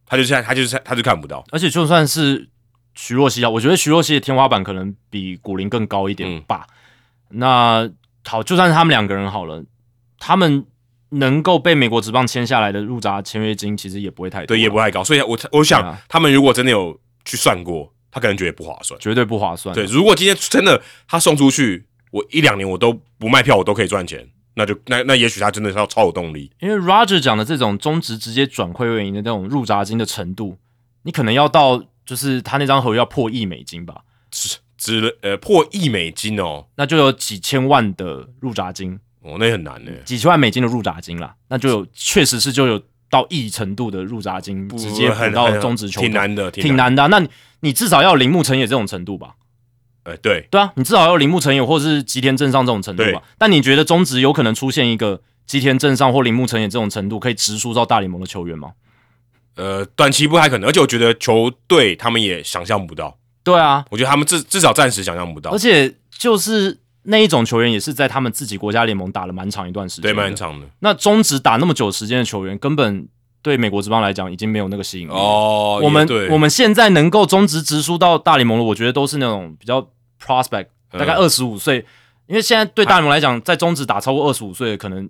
[0.06, 2.48] 他就现在他就是他就看不到，而且就算是
[2.94, 6.66] 徐若曦啊，我觉得徐若曦的天花板可能比古林更高一点嗯吧。
[7.30, 7.90] 那
[8.24, 9.64] 好，就算是他们两个人好了，
[10.18, 10.64] 他们
[11.10, 15.02] 能够被美国职棒签下来的入闸签约金，其实也不会太多啊，对，也不太高。
[15.04, 18.98] 所以我我想、啊他们如果真的有去算过，他可能觉得不划算。
[19.00, 19.74] 绝对不划算。
[19.74, 26.50] 对，如果今天真的他送出去，我一两年我都不卖票，我都可以赚钱，那就那那也许他真的是要超有动力。
[26.60, 30.56] 因为 Roger 讲的这种中职直接转亏为盈的那种入闸金的程度，
[31.02, 39.90] 你可能要到就是他那张合约要破亿美金吧，只只呃破亿美金哦，那就有几千万的入闸金，哦，那也很难呢。
[40.04, 46.94] 几千万美金的入闸金啦，那就有确实是就有到亿程度的入闸金，直接补到很很中职球挺难的，挺难。
[46.94, 47.28] 难的啊、那你
[47.60, 49.34] 你至少要铃木成也这种程度吧？
[50.04, 53.22] 呃，对，对啊，你至少要有铃木成也或是吉田镇上这种程度对吧？
[53.38, 58.72] 但你觉得中职有可能出现一个吉田镇上或铃木成也这种程度可以直输到大联盟的球员吗？
[59.56, 70.34] 呃，短期不太可能，而且我觉得球队他们也想象不到，对啊，我觉得他们至至少暂时想象不到而，且就是那一种球员，也是在他们自己国家联盟打了蛮长一段时间，对，蛮。
[70.34, 70.66] 长的。
[70.80, 73.06] 那中职打那么久时间的球员，根本
[73.42, 75.12] 对美国职棒来讲已经没有那个吸引力。
[75.12, 79.86] 哦，我们我们现在能够中职直输到大联盟的，我觉得都是那种比较
[80.24, 81.84] prospect，嗯大概二十五岁。
[82.26, 85.08] 因为现在对大联盟来讲，在中职打超过二十五岁的，可能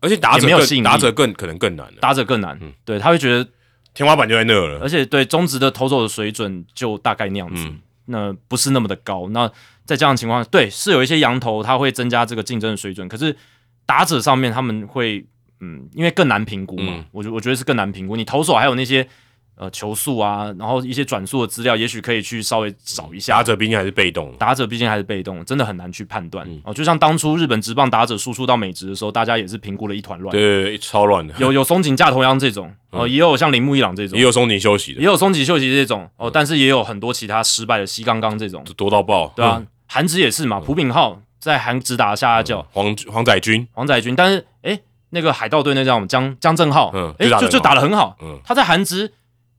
[0.00, 2.58] 而且打者没有吸引力打者更可能更难了，打者更难。
[2.60, 3.48] 嗯对，他会觉得，
[3.94, 4.80] 天花板就在那了。
[4.80, 7.62] 而且对中职的投手的水准就大概那样子。
[7.64, 9.28] 嗯那不是那么的高。
[9.30, 9.50] 那
[9.84, 13.08] 在这样的情况下，对，是有一些羊头，他会增加这个竞争的水准。
[13.08, 13.36] 可是
[13.84, 15.26] 打者上面他们会，
[15.58, 18.14] 嗯，因为更难评估嘛，嗯我觉我觉得是更难评估。
[18.14, 19.08] 你投手还有那些
[19.56, 23.36] 呃球速啊，然后一些转速的资料，也许可以去稍微找一下。
[23.36, 23.42] 打。
[23.42, 26.74] 者毕竟还是被动，打者毕竟还是被动，真的很难去判断、嗯哦。
[26.74, 30.30] 就像当初日本职棒打者输出到美职的时候，大家也是评估了一团乱。
[30.30, 31.34] 对超乱的。
[31.38, 34.18] 有有松井架头央这种，哦、也有像铃木一朗这种。
[34.18, 35.00] 也，有松井休息的。
[35.00, 46.06] 也，有松井秀喜这种，哦，但是也有很多其他失败的西刚刚这种，多到爆，对啊嗯，，韩职也是嘛，朴炳浩在韩职打下下叫黄黄仔军，黄仔军，但是诶，那个海盗队那叫什么？
[46.08, 48.16] 江江正浩，嗯诶，就就就打的很好。
[48.18, 48.40] 打得很好，嗯。
[48.44, 49.12] 他在韩职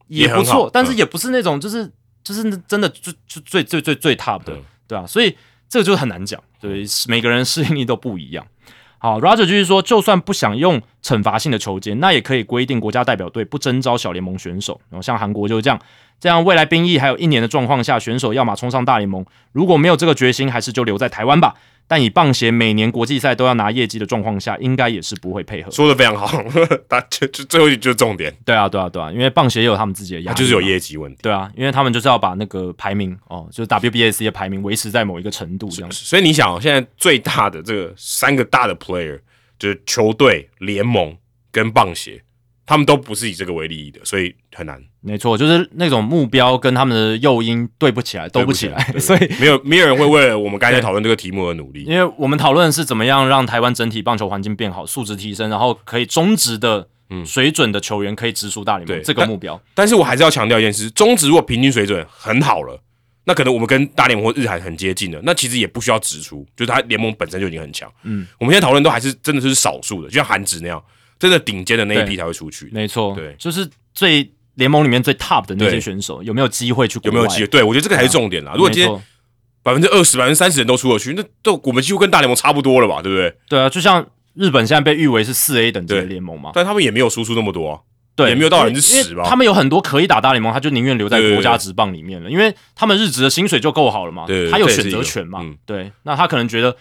[0.08, 1.90] 也不错，但是嗯也不是那种就是
[2.24, 5.36] 就是真的就就最最最最 top 的嗯，对啊，所以
[5.68, 8.46] 这个就很难讲，对，每个人适应力都不一样。
[9.00, 14.80] 好，Roger 就是说，就算不想用惩罚性的球监，那也可以规定国家代表队不征召小联盟选手。
[14.90, 15.80] 然后像韩国就是这样，
[16.18, 21.54] 这样未来兵役还有一年的状况下，选手要么冲上大联盟，如果没有这个决心，还是就留在台湾吧。
[21.88, 25.70] 但以棒协每年国际赛都要拿业绩的状况下，应该也是不会配合。
[25.70, 26.30] 说的非常好，
[26.88, 31.18] 他就就最后一句就是重点，对啊，对啊，对啊，因为棒协也有他们自己的压就是有业绩问题。
[31.22, 35.96] 对啊，因为他们就是要把那个排名哦，就是 WBSC 的排名维持在某一个程度这样子。
[36.04, 39.18] 所以你想、哦，现在最大的这个三个大的 player
[39.58, 41.16] 就是球队、联盟
[41.50, 42.22] 跟棒协，
[42.68, 51.84] 他们都不是以这个为利益的，所以很难没错，就是那种目标跟他们的诱因对不起来，都不起来，对所以没有没有人会为了我们刚才讨论这个题目而努力。
[51.88, 56.86] 因为我们讨论的是怎么样让台湾整体棒球环境变好，素质提升，然后可以中职的
[57.24, 59.58] 水准的球员可以直属大联盟、对这个目标。
[59.72, 62.78] 但是我还是要强调一件事：中职如果平均水准很好了，
[63.24, 67.90] 那可能我们跟大联盟或日韩很接近了，那其实也不需要直出，就是他联盟本身就已经很强。
[68.02, 70.82] 嗯，我们现在讨论都还是真的是少数的，就像韩职那样，
[71.18, 72.68] 真的顶尖的那一批才会出去。
[72.72, 76.98] 没错，对就是最联盟里面最 top 的那些选手有没有机会去？
[77.02, 77.46] 有没有机会？
[77.46, 78.52] 对我觉得这个才是重点啦。
[78.54, 79.02] 如果今天
[79.62, 83.34] 百分之二十、百分之三十人都出得去，那都我们几乎跟大联盟差不多了吧，对不对？
[83.48, 87.80] 对啊，就像日本现在被誉为是四 A 等级的联盟嘛，但他们也没有输出那么多啊。
[88.16, 96.76] 对，也没有到百分之因为10吧他们有很多可以打大联盟，他就宁愿留在国家职棒里面了，因为他们日职的薪水就够好了嘛，他有选择权嘛，嗯对，那他可能觉得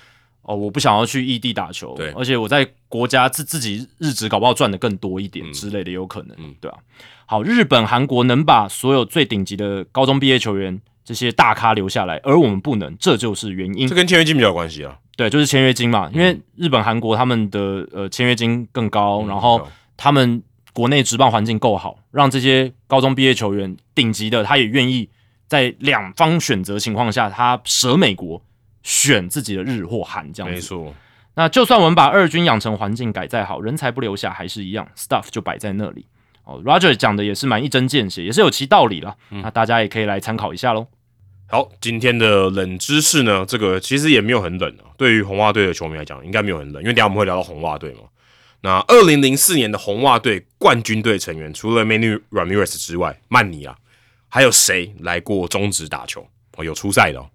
[0.47, 6.77] 哦，我不想要去异地打球对，而且我在国家自自己日职搞不好赚的更多一点嗯之类的，有可能，嗯对啊。
[7.25, 13.93] 好，日本、韩国能把所有最顶级的高中毕业球员这些大咖留下来，而我们不能，这就是原因这。
[13.93, 14.97] 跟签约金比较有关系啊。
[15.17, 19.65] 对，就是签约金嘛，因为日本、韩国他们的呃签约金更高，然后嗯
[19.97, 25.09] 他们国内职棒环境够好，让这些高中毕业球员顶级的，他也愿意
[25.47, 28.41] 在两方选择情况下，他舍美国
[28.87, 30.55] 选自己的日或韩这样子。
[30.55, 30.95] 没错，
[31.35, 36.05] 那就算我们把二军养成环境改再好，人才不留下还是一样，stuff 就摆在那里。
[36.45, 39.17] 哦，Roger 讲的也是蛮一针见血，也是有其道理啦。
[39.29, 40.87] 那大家也可以来参考一下喽。
[41.49, 44.95] 好，今天的冷知识呢，这个其实也没有很冷啊。
[44.97, 48.03] 对于红袜队的球迷来讲，应该没有很冷，因为等下我们会聊到红袜队嘛。
[48.61, 53.75] 那二零零四年的红袜队冠军队成员，除了 Manu Ramirez 之外，曼尼啊，
[54.29, 56.25] 还有谁来过中职打球？
[56.55, 57.29] 哦，有出赛的、哦，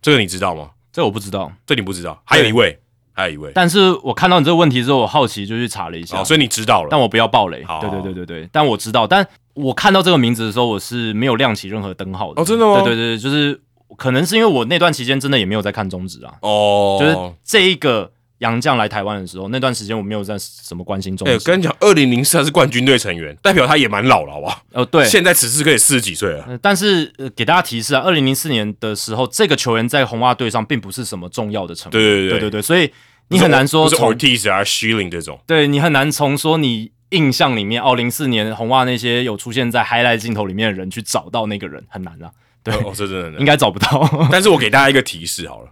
[0.00, 0.70] 这个你知道吗？
[0.94, 2.22] 这我不知道，这你不知道？
[2.24, 2.78] 还有一位，
[3.12, 6.20] 还有一位，但是我看到你这个问题之后，我好奇就去查了一下。
[6.20, 6.88] 哦，所以你知道了。
[6.88, 7.64] 但我不要暴雷。
[7.64, 12.40] 好对对对对对，但我知道，但我看到这个名字的时候，我是没有亮起任何灯号的。
[12.40, 13.60] 哦真的吗对对对，就是
[13.96, 18.12] 可能是因为我那段期间真的也没有在看中指啊，哦，就是这一个
[18.44, 21.44] 洋将来台湾的时候，那段时间我没有在什么关心中哎、职。
[21.46, 24.62] 跟你讲，二零零四他是冠军队成员，代表他也蛮老了，好不好？
[24.72, 25.04] 哦，对。
[25.06, 26.44] 现在此时可以四十几岁了。
[26.46, 31.92] 呃但是、呃、给大家提示啊，二零零四年的时候，这个球员在红袜队上并不是什么重要的成员。
[31.92, 32.92] 对对对对对对，所以
[33.28, 35.40] 你很难说不是从 Ortiz 啊 Shilling 这种。
[35.46, 42.30] 对你很难从说你印象里面哦，零四年红袜那些有出现在 highlight 镜头里面的人去找到那个人很难啊，
[42.62, 44.08] 对哦，这真的应该找不到。
[44.30, 45.70] 但是我给大家一个提示好了，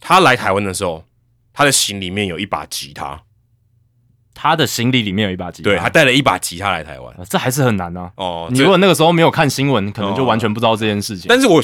[0.00, 1.04] 他来台湾的时候，
[1.58, 3.20] 他的行李里面有一把吉他，
[4.32, 7.12] 他的行李里面有一把吉他，对他带了一把吉他来台湾。
[7.16, 8.12] 啊这还是很难啊。
[8.14, 11.26] 哦，这你如果那个时候没有看新闻，可能就完全不知道这件事情。
[11.28, 11.60] 但是我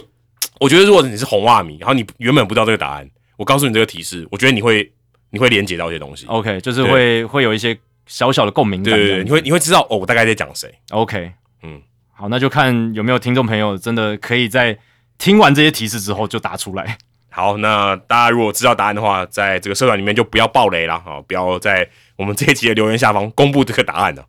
[0.59, 4.93] 我觉得如果你是红袜迷，然后你原本不知道这个答案，我告诉你这个提示，我觉得你会
[5.31, 6.27] 你会连接到一些东西。
[6.27, 8.99] OK，就是会会有一些小小的共鸣感这样。
[8.99, 10.75] 对对对，你会你会知道哦，我大概在讲谁。
[10.91, 11.81] OK，嗯，
[12.13, 14.77] 好，那就看有没有听众朋友真的可以在
[15.19, 16.99] 听完这些提示之后就答出来。
[17.37, 24.25] 好，那大家如果知道答案的话，在这个社团里面就不要爆雷了啊、不要在我们这一集的留言下方公布这个答案了。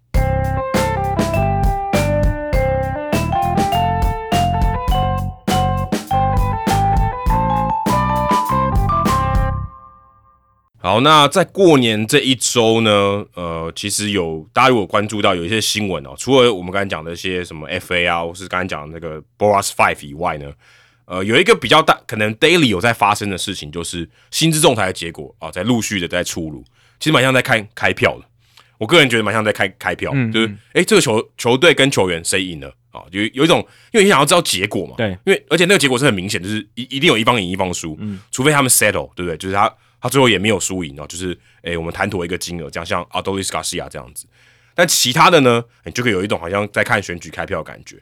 [10.79, 20.51] 好，那在过年这一周呢，呃，其实有大家如果关注到有一些新闻哦，除了我们刚才讲的一些什么 FA 啊，或是刚才讲的那个 Boras Five 以外呢，
[21.05, 26.63] 呃，有一个比较大，可能 daily 有在发生的事情，就是薪资仲裁的结果啊、在陆续的在出炉，
[26.99, 28.25] 其实蛮像在开开票的。
[28.77, 33.03] 我个人觉得蛮像在开开票，嗯就是诶，这个球球队跟球员谁赢了啊？
[33.11, 33.59] 有有一种，
[33.93, 39.37] 因为你想要知道结果嘛，对，因为而且那个结果是很明显，就是一一定有一方赢一方输，嗯除非他们 settle，对不对？
[39.37, 44.27] 就是他他最后也没有输赢哦，就是诶，我们谈妥一个金额，这样像 Adolis Garcia 这样子。
[44.73, 47.95] 但其他的呢，你就可以有一种好像在看选举开票的感觉。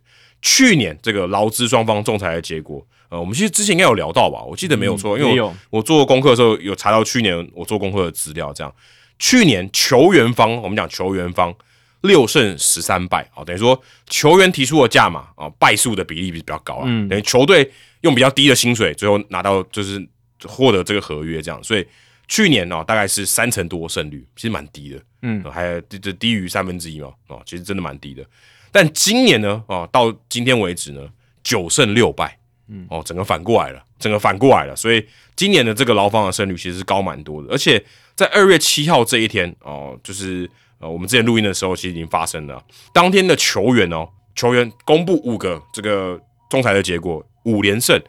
[0.43, 4.43] 去年这个劳资双方仲裁的结果，呃，我们其实之前应该有聊到吧？
[4.43, 8.75] 我记得没有错，因为我我做功课的时候有查到去年我做功课的资料，这样
[9.17, 11.55] 去年球员方，我们讲球员方
[12.01, 17.71] 六胜十三败啊，等于说球员提出的价码啊，败诉的比例比较高啊，等于球队
[18.01, 20.05] 用比较低的薪水，最后拿到就是
[20.45, 21.87] 获得这个合约这样，所以
[22.27, 28.25] 去年哦大概是三成多胜率，其实蛮低的，嗯，还这低于三分之一嘛，哦，其实真的蛮低的。
[28.73, 31.01] 但今年呢，哦，到今天为止呢，
[31.43, 37.81] 九胜六败，嗯，哦，整个反过来了，整个反过来了，所以今年的这个牢房的胜率其实是高蛮多的，而且
[38.15, 40.49] 在二月七号这一天，哦，就是
[40.79, 42.59] 呃，我们之前录音的时候，其实已经发生了，
[42.91, 46.19] 当天的球员哦，球员公布五个这个
[46.49, 48.01] 仲裁的结果，五连胜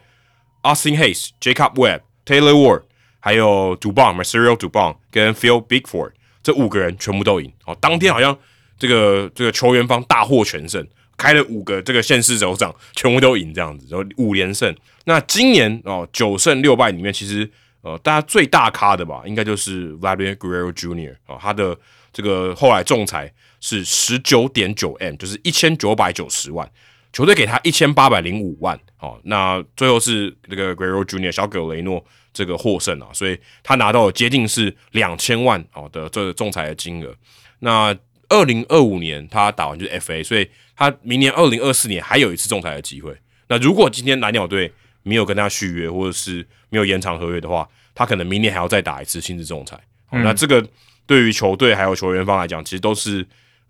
[0.63, 2.81] ，Austin Hayes、Jacob Webb、Taylor Ward，
[3.19, 8.35] 还有 Dubon、Marcelo Dubon 跟 Phil Bigford 这五个人全部都赢，哦，当天好像。
[8.77, 10.85] 这个这个球员方大获全胜，
[11.17, 14.75] 开了五个这个县市首长，全部都赢这样子，然后五连胜。
[15.05, 17.49] 那今年哦九胜六败里面，其实
[17.81, 21.15] 呃大家最大咖的吧，应该就是 Vladimir Guerrero Jr.
[21.27, 21.77] 哦，他的
[22.11, 26.69] 这个后来仲裁是十九点九 M，就是一千九百九十万，
[27.13, 29.19] 球队给他一千八百零五万哦。
[29.23, 31.31] 那最后是这个 Guerrero Jr.
[31.31, 32.03] 小葛雷诺
[32.33, 37.15] 这个获胜啊，所以他拿到了接近是两千万哦的这个仲裁的金额。
[37.59, 37.95] 那
[38.29, 43.15] 二零二五年他打完就是 FA，所以他明年二零二四年还有一次仲裁的机会。
[43.47, 44.71] 那如果今天蓝鸟队
[45.03, 49.79] 没有跟他续约，或者是没有延长合约的话，他可能明年还要再打一次薪资仲裁。
[50.09, 50.67] 那这个
[51.05, 53.25] 对于球队还有球员方来讲，其实都是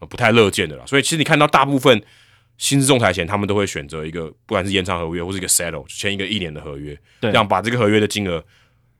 [0.09, 0.83] 不太乐见的啦。
[0.85, 2.01] 所以其实你看到大部分
[2.57, 8.43] 薪资仲裁前，他们都会选择一个不管是延长合约或是一个 settle，签一个一年的合约，这样把这个合约的金额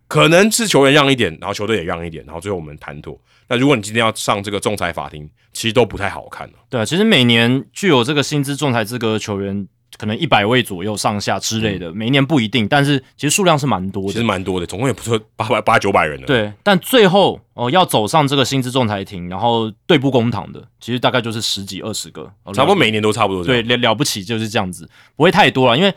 [0.07, 3.19] 可能是球员让一点，然后球队也让一点，然后最后我们谈妥。
[3.47, 6.53] 那如果你今天要上这个仲裁法庭，其实都不太好看了。
[6.69, 9.67] 对啊，其实每年具有这个薪资仲裁资格的球员，
[9.97, 14.11] 可能一百位左右上下之类的，每年不一定，但是其实数量是蛮多的。
[14.11, 16.25] 其实蛮多的，总共也不说八百八九百人了。
[16.25, 23.43] 对，但最后哦要走上这个薪资仲裁庭，然后对簿公堂的，其实大概就是十几二十个，差不多每年都差不多。
[23.43, 25.93] 对，了了不起就是这样子，不会太多了，因为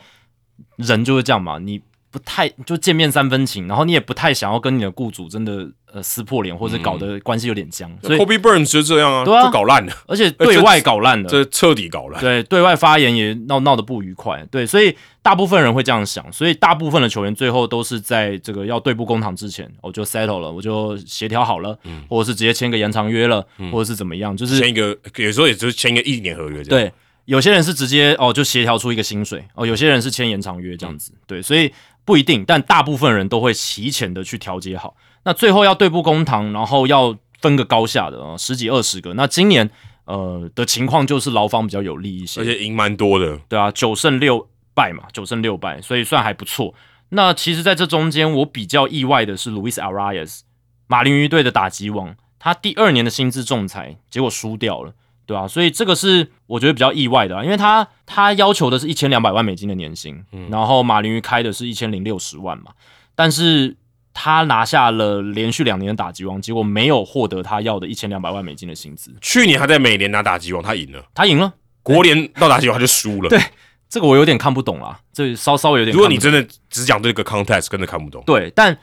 [0.77, 1.81] 人就是这样嘛，你。
[2.11, 7.89] 不太就见面三分情，然后你也不太想要跟你的雇主真的呃撕破脸，或者搞得关系有点僵。
[8.01, 12.19] 所以 Kobe Burns 就这样啊，就搞烂了，而且对外搞烂了，这彻底搞烂。
[12.19, 14.43] 对，对外发言也闹闹得不愉快。
[14.49, 21.77] 对，所以大部分人会这样想，所以大部分的球员最后都是在这个要对簿公堂之前，我就 settle 了，我就协调好了，
[22.09, 26.87] 或者是直接签个延长约了，或者是怎么样，就是签一个，有时候也就是签一个一年合约这样。
[26.87, 26.91] 对，
[27.25, 31.11] 有些人是直接哦就协调出一个薪水哦，有些人是签延长约这样子。
[31.27, 31.71] 对，所以。
[32.09, 34.95] 不一定，但大部分人都会提前的去调节好。
[35.25, 39.13] 那最后要对簿公堂，然后要分个高下的啊，十几二十个。
[39.13, 39.69] 那今年
[40.05, 43.37] 呃的情况就是劳方比较有利一些，而且赢蛮多的。
[43.47, 46.73] 对啊，九胜六败嘛，九胜六败，所以算还不错。
[47.09, 50.39] 那其实在这中间，我比较意外的是，Luis Arias
[50.87, 54.93] 马林鱼队的打击王，他第二年的薪资仲裁结果输掉了。
[55.29, 62.71] 对啊，所以这个是我觉得比较意外的，啊因为他他要求的是一千两百万美金的年薪，然后马林鱼开的是一千零六十万嘛，
[63.13, 63.77] 但是
[64.11, 69.13] 他拿下了连续两年的打击王，结果没有获得他要的一千两百万美金的薪资。
[69.21, 71.53] 去年他在美联拿打击王，他赢了，他赢了，
[71.83, 73.29] 国联到打击王他就输了。
[73.29, 73.39] 对，
[73.87, 75.95] 这个我有点看不懂啊，这稍稍微有点。
[75.95, 78.23] 如果你真的只讲这个 context，真的看不懂。
[78.25, 78.75] 对，但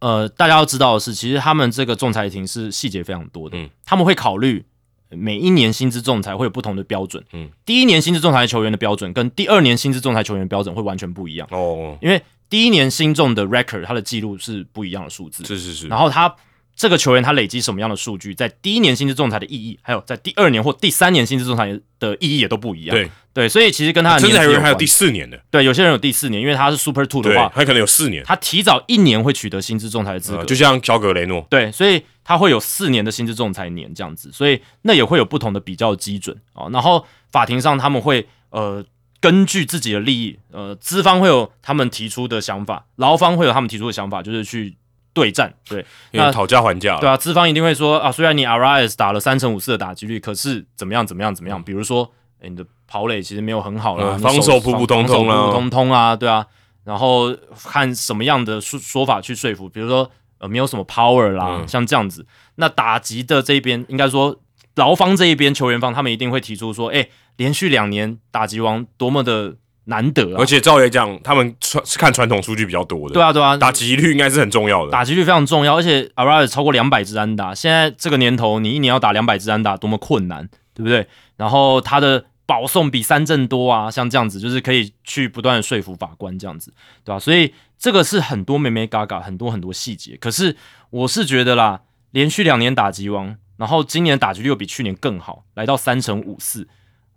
[0.00, 4.62] 呃，大家要知道的是，其实他们这个仲裁庭是细节非常多的，他们会考虑。
[5.10, 11.46] 每一年薪资仲裁会有不同的标准，嗯，第一年薪资仲裁球员的标准跟第二年薪资仲裁球员的标准会完全不一样。
[11.50, 16.34] 哦，因为第一年新中的 record 他的记录是不一样的数字，是是是，然后他
[16.76, 23.10] 这个球员他累积什么样的数据，在第一年薪资仲裁的意义，还有在第二年或第三年薪资仲裁的意义也都不一样，对。
[23.36, 36.34] 对，所以其实跟他的甚至还有还有第四年的，对，有些人有第四年，因为他是 Super Two 的话，他可能有四年，他提早一年会取得薪资仲裁的资格，就像乔格雷诺，对，所以他会有四年的薪资仲裁年这样子，所以那也会有不同的比较基准。
[36.54, 36.68] 啊。
[36.72, 38.82] 然后法庭上他们会呃
[39.20, 44.74] 根据自己的利益，呃资方会有他们提出的想法，劳方会有他们提出的想法，就是去
[45.16, 52.64] 对战，对，那讨价还价，对啊，资方一定会说啊，虽然你 Arias 打了三成五四的打击率，可是怎么样怎么样怎么样，比如说你的。
[52.88, 56.46] 跑垒其实没有很好了，防守普普通通普普通通啊，对啊，
[56.84, 60.08] 然后看什么样的说说法去说服，比如说
[60.38, 64.38] 呃没有什么 power 啦，像这样子，那打击的这一边应该说
[64.76, 67.08] 劳方这一边球员方他们一定会提出说，哎，
[67.38, 69.56] 连续两年打击王多么的
[69.86, 70.36] 难得啊。
[70.38, 74.92] 而且照理讲，他们传是看传统数据比较多的，对啊，对啊，打击率应该是很重要的。
[74.92, 81.06] 打击率非常重要，而且 Arias 超过两百支安打，现在这个年头，你一年要打两百支安打，多么困难，对不对？
[81.36, 86.72] 然后他的保送比三振多啊，像这样子，就是可以去不断的说服法官这样子，
[87.04, 87.18] 对吧？
[87.18, 90.16] 所以这个是很多美美嘎嘎，很多很多细节。
[90.16, 90.56] 可是
[90.90, 96.68] 我是觉得啦，连续两年打击王，然后今年打击率又比去年更好，来到三成五四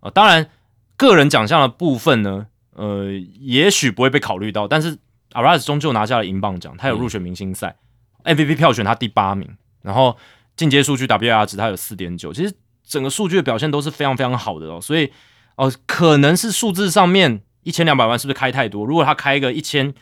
[0.02, 0.10] 啊。
[0.10, 0.50] 当然，
[0.98, 2.48] 个人奖项的部分呢，
[2.80, 4.98] 呃，也许不会被考虑到，但是
[5.32, 7.76] Arias 终究拿下了银棒奖，他有入选明星赛、
[8.24, 9.50] MVP 票选，他第八名，
[9.82, 10.18] 然后
[10.56, 12.54] 进阶数据 WAR 值他有四点九，其实
[12.84, 15.12] 整个数据的表现都是非常非常好的哦，所以
[15.56, 18.86] 哦，可能是数字上面一千两百万是不是开太多？
[18.86, 19.94] 如果他开个一千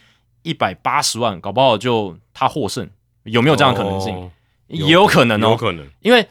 [0.44, 2.90] 一百八十万，搞不好就他获胜，
[3.24, 4.16] 有没有这样的可能性？
[4.16, 4.32] 哦
[4.68, 5.88] 也有可能哦，有可能。
[6.02, 6.28] 因为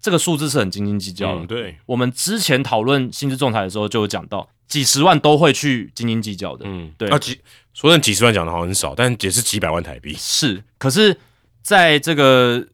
[0.00, 1.42] 这个数字是很斤斤计较的。
[1.42, 6.64] 嗯，对，我们之前讨论薪资仲裁的时候就有讲到，几十万都会去斤斤计较的。
[6.68, 7.40] 嗯，对啊几
[7.72, 10.14] 说真的几十万讲的好像很少，但也是几百万台币。
[10.18, 11.16] 是，可是
[11.62, 12.66] 在这个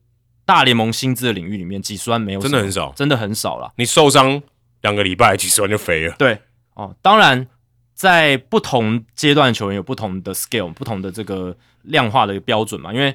[0.45, 3.73] 大联盟薪资的领域里面，几十万没有真的很少真的很少了。
[3.77, 4.43] 你受伤
[4.83, 6.15] 两个礼拜，几十万就飞了。
[6.19, 6.39] 对
[6.75, 7.47] 哦，当然，
[7.95, 12.93] 在不同阶段的球员有不同的 scale，不同的这个量化的标准嘛。
[12.93, 13.15] 因为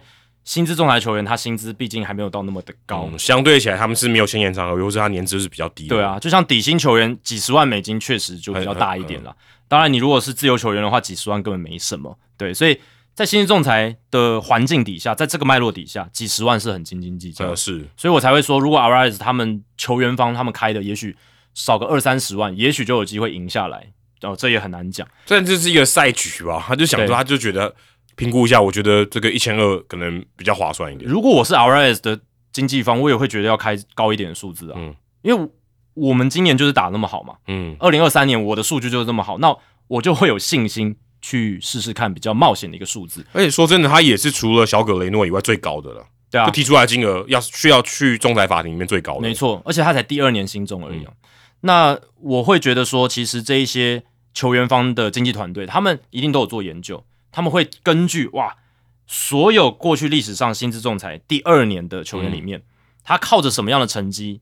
[0.49, 5.95] 薪资仲裁球员他薪资毕竟还没有到那么的高，嗯，相对起来他们是没有先延长合约，或是他年资是比较低的。
[5.95, 9.35] 对，啊，就像底薪球员几十万美金确实就比较大一点了。
[9.67, 12.17] 当然，你如果是自由球员的话，几十万根本没什么。
[12.35, 12.81] 对，所以
[13.13, 21.15] 在薪资仲裁的环境底下，在这个脉络底下，几十万是很斤斤计较是所以我才会说，如果 Arise 他们球员方他们开的，也许
[21.53, 23.91] 少个二三十万，也许就有机会赢下来。
[24.23, 25.07] 哦，这也很难讲。
[25.27, 26.65] 这这是一个赛局吧？
[26.67, 27.75] 他就想对说，他就觉得
[28.19, 31.09] 评估一下，我觉得这个一千二可能比较划算一点。
[31.09, 32.19] 如果我是 Arias 的
[32.51, 34.75] 经纪方，我也会觉得要开高一点的数字啊。
[34.77, 35.49] 嗯因为
[35.95, 39.53] 我们今年就是打那么好嘛，嗯，二零二三年我的数据就是这么好，那
[39.87, 43.25] 我就会有信心去试试看比较冒险的一个数字。
[43.33, 49.21] 而且说真的，他也是除了小葛雷诺以外最高的了，对啊就，提出来的金额要需要去仲裁法庭里面最高的。
[49.21, 51.11] 没错，而且他才第二年新中而已、啊。
[51.61, 54.01] 那我会觉得说，其实这一些
[54.33, 58.57] 球员方的经纪团队，他们一定都有做研究，他们会根据哇，
[59.07, 62.61] 所有过去历史上薪资仲裁第二年的球员里面，
[63.03, 64.41] 他靠着什么样的成绩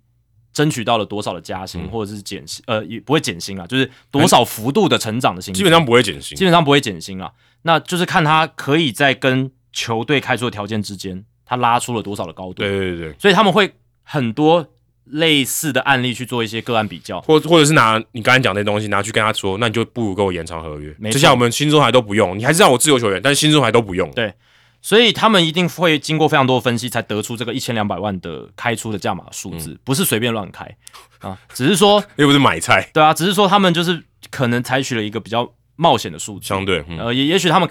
[0.54, 6.44] 争取到了多少的加薪，嗯或者是减薪，呃，也不会减薪啊，就是多少幅度的成长的薪资，基本上不会减薪基。
[6.44, 7.32] 本上不会减薪啊。
[7.64, 12.54] 那就是看他可以在跟球队开出的条件之间，他拉出了多少的高度。
[12.54, 13.74] 对对对对，所以他们会
[14.04, 14.66] 很多
[15.12, 17.20] 类似的案例去做一些个案比较。
[17.22, 20.94] 或或者是拿你刚才讲那东西拿去跟他说，那你就不如跟我延长合约。
[21.12, 24.10] 就像我们新中海都不用，你还是让我自由球员，但是新中海都不用。
[24.12, 24.34] 对
[24.82, 30.64] 所以他们一定会经过非常多的分析，才得出这个一千两百万的开出的价码数字，嗯不是随便乱开
[31.20, 31.38] 啊。
[31.54, 37.68] 只是说， 又不是买菜，对啊，只是说他们就是可能采取了一个比较冒险的数字，相对嗯呃，也也许他们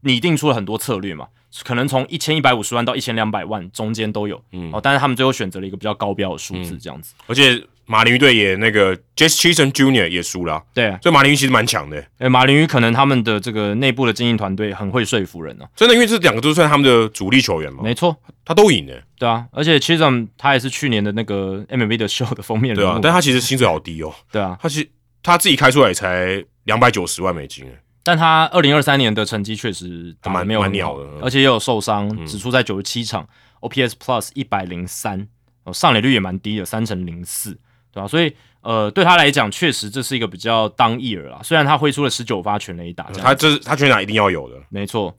[0.00, 1.28] 拟定出了很多策略嘛，
[1.64, 4.70] 可能从一千一百五十万到一千两百万中间都有，嗯。
[4.72, 7.14] 哦，但是他们最后选择了一个比较高标的数字，嗯这样子。
[7.26, 10.08] 而且马林鱼队也那个 Chisholm Jr.
[10.08, 24.90] 也输了啊、对啊，所以马林鱼其实蛮强的，呃，马林鱼可能他们的这个内部的经营团队很会说服人哦、真的，因为这两个都算他们的主力球员嘛，没错，他都赢了，对啊，而且 Chisholm 他也是去年的那个 MLB 的 show 的封面人物，对啊，但他其实薪水好低哦，对啊，他其实
[25.22, 27.70] 他自己开出来也才两百九十万美金，哎
[28.06, 31.20] 但他二零二三年的成绩确实蛮没有很好蛮鸟的嗯。
[31.20, 33.28] 而且也有受伤，只出在九十七场
[33.62, 35.26] ，OPS Plus 一百零三，
[35.64, 37.58] 哦，上垒率也蛮低的，三成零四，
[37.90, 41.40] 对吧、所以呃，对他来讲，确实这是一个比较当一耳啊。
[41.42, 45.12] 虽然他挥出了十九发全垒打，他这他全打一定要有的，没错，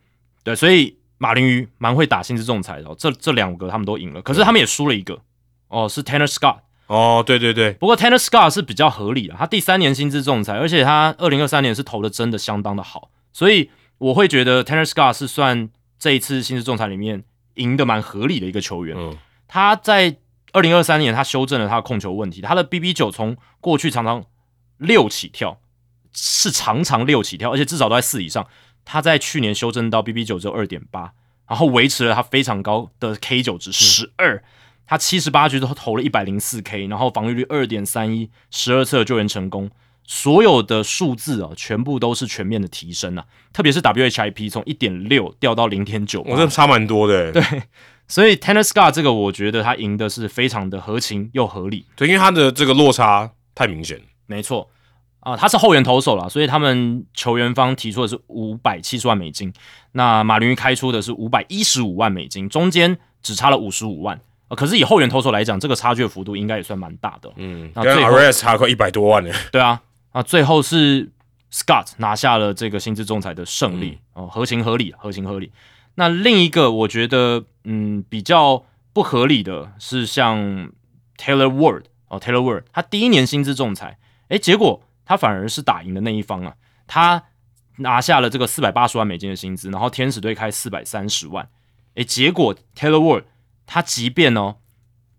[0.45, 5.19] 对，所以马林鱼蛮会打薪资仲裁的、哦，这这两个他们都赢了，可是他们也输了一个，
[5.67, 6.59] 哦，是 Tanner Scott。
[6.87, 15.69] 哦，对对对，不过 Tanner Scott 是比较合理的，他第三年薪资仲裁，而且他二零二三年是投的真的相当的好，所以我会觉得 Tanner Scott 是算
[15.99, 17.23] 这一次薪资仲裁里面
[17.55, 18.95] 赢得蛮合理的一个球员。
[18.97, 19.17] 嗯，
[19.47, 20.17] 他在
[20.53, 24.23] 二零二三年他修正了他的控球问题，他的 BB 九从过去常常
[24.77, 25.59] 六起跳，
[26.13, 28.47] 是常常六起跳，而且至少都在四以上。
[28.85, 31.11] 他在去年修正到 BB 九只有二点八，
[31.49, 34.41] 然后维持了他非常高的 K 九值十二、
[34.87, 39.69] 他七十八局都投了一百零四 K，然后防御率二点三一，十二次的救援成功，
[40.05, 47.43] 所有的数字啊，全部都是全面的提升啊，特别是 WHIP 从一点六掉到零点九，我真的差蛮多的，对
[48.07, 54.69] 所以 Tanner Scott 这个我觉得他赢的是非常的合情又合理，对，因为他的这个落差太明显，没错
[55.19, 59.51] 啊、他是后援投手啦，所以他们球员方提出的是五百七十万美金，
[59.91, 64.21] 那马林鱼开出的是五百一十五万美金，中间只差了五十五万。
[64.49, 67.31] 呃，可是以后援投手来讲，这个差距的幅度应该也算蛮大的。
[67.35, 69.81] 嗯，跟那最后 RS 差快一百多万呢，对啊，
[70.11, 71.11] 啊，最后是
[71.51, 75.51] Scott 拿下了这个薪资仲裁的胜利哦，合情合理，合情合理。
[75.95, 80.71] 那另一个我觉得嗯比较不合理的是像
[81.17, 83.97] Taylor Ward 哦，Taylor Ward 他第一年薪资仲裁，
[84.29, 86.53] 诶，结果他反而是打赢的那一方啊，
[86.85, 87.23] 他
[87.77, 91.47] 拿下了这个四百八十万美金的薪资，然后天使队开四百三十万，
[91.95, 93.23] 诶，结果 Taylor Ward
[93.67, 94.55] 他即便哦。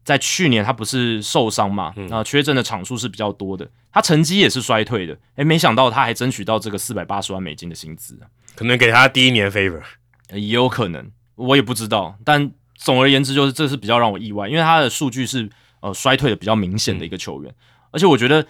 [0.05, 1.93] 在去年他不是受伤嘛？
[2.09, 5.15] 那缺阵的场数是比较多的，他成绩也是衰退的。
[5.35, 8.19] 诶，没想到他还争取到这个四百八十万美金的薪资，
[8.55, 9.83] 可能给他第一年 favor，
[10.31, 12.17] 也有可能，我也不知道。
[12.25, 15.47] 但总而言之，就是这是比较让我意外，因为他的数据是
[15.81, 17.55] 呃衰退的比较明显的一个球员，
[17.91, 18.47] 而且我觉得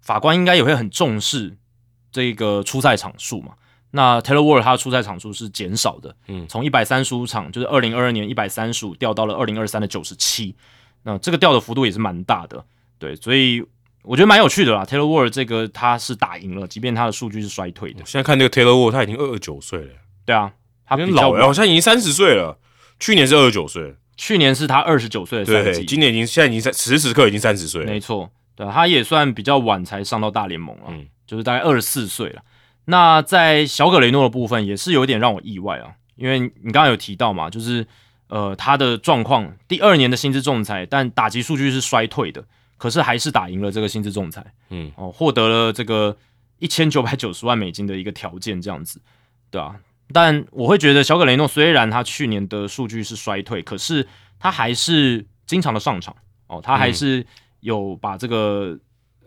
[0.00, 1.58] 法官应该也会很重视
[2.12, 3.54] 这个出赛场数嘛。
[3.92, 10.54] 那 Taylor Ward 他的出赛场数是减少的，嗯，从一百三十五场，就是二零二二年一百三十五掉到了二零二三的九十七。
[11.02, 12.64] 那这个掉的幅度也是蛮大的，
[12.98, 13.64] 对，所以
[14.02, 14.84] 我觉得蛮有趣的啦。
[14.84, 18.04] Taylor Ward 这个他是打赢了，即便他的数据是衰退的。
[18.04, 19.94] 现在看这个 Taylor Ward，他已经二十九岁了。
[20.26, 20.52] 对啊，
[20.84, 22.58] 他比较老了，好像已经三十岁了。
[22.98, 27.90] 去年是二十九岁，去年是他二十九岁的赛季，今年已经现在已经在此时此刻已经三十岁了。
[27.90, 32.42] 没错，对，他也算比较晚才上到大联盟了，嗯，就是大概二十四岁了。
[32.90, 37.86] 那在小葛雷诺的部分也是有点让我意外啊，因为你刚刚有提到嘛，就是。
[38.32, 42.44] 呃，他的状况第二年的薪资仲裁，但打击数据是衰退的，
[42.76, 46.16] 可是还是打赢了这个薪资仲裁，嗯，哦，获得了这个
[46.60, 49.00] 一千九百九十万美金的一个条件，这样子，
[49.50, 49.74] 对啊。
[50.12, 54.06] 但我会觉得小葛雷诺虽然他去年的数据是衰退，可是
[54.38, 56.14] 他还是经常的上场，
[56.46, 57.26] 哦，他还是
[57.58, 58.78] 有把这个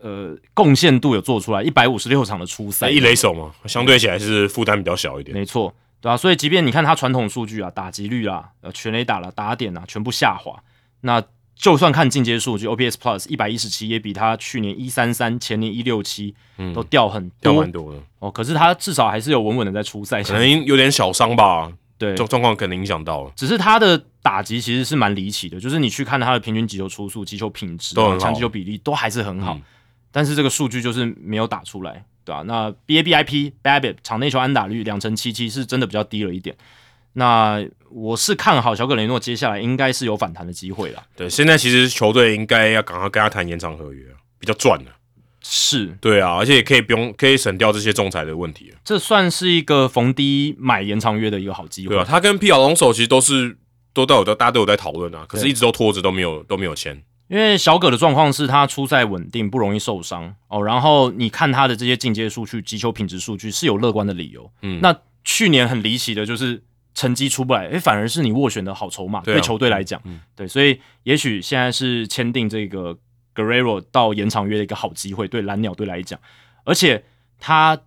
[0.04, 5.74] 呃贡献度有做出来，一百五十六场的初赛，一垒手嘛，相对起来是负担比较小一点，没错。
[6.02, 10.62] 对啊，所以即便你看他传统数据啊，打击率啊，呃，全垒打了，打点啊，全部下滑。
[11.00, 11.24] 那
[11.56, 16.36] 就算看进阶数据，OPS Plus 一百一十七，也比他去年一三三、前年一六七
[16.76, 18.30] 都掉很掉蛮多的哦。
[18.30, 21.72] 可是他至少还是有稳稳的在初赛，可能有点小伤吧。
[21.98, 23.32] 对，状状况可能影响到了。
[23.36, 29.58] 只是他的打击其实是蛮离奇的，就是你去看他的平均击球出速、击球品质、强击球比例都还是很好，
[30.14, 32.06] 但是这个数据就是没有打出来。
[32.24, 36.56] 对啊，那 B A B I P BABIP 场内球安打率两成七七是真的比较低了一点。
[37.16, 37.62] 那
[37.92, 41.04] 我是看好小葛雷诺接下来应该是有反弹的机会了。
[41.18, 44.06] 对，现在其实球队应该要赶快跟他谈延长合约，
[44.40, 44.92] 比较赚的。
[45.42, 48.74] 是，对啊，而且也可以不用可以省掉这些仲裁的问题。
[48.86, 51.94] 这算是一个逢低买延长约的一个好机会。
[51.94, 53.58] 对啊，他跟皮尔龙手其实都是
[53.94, 57.04] 都都有大家都有在讨论啊，可是一直都拖着都没有都没有签。
[57.28, 60.64] 因为小葛的状况是他出赛稳定，不容易受伤哦。
[60.64, 64.52] 然后你看他的这些进阶数据、击球品质数据是有乐观的理由。
[64.62, 66.62] 嗯，那去年很离奇的就是
[66.94, 70.02] 成绩出不来，诶，反而是你斡旋的好筹码，对球队来讲，
[70.36, 72.98] 对，所以也许现在是签订这个
[73.34, 76.20] Guerrero 到延长约的一个好机会，对蓝鸟队来讲，
[76.66, 77.04] 而且
[77.40, 77.80] 他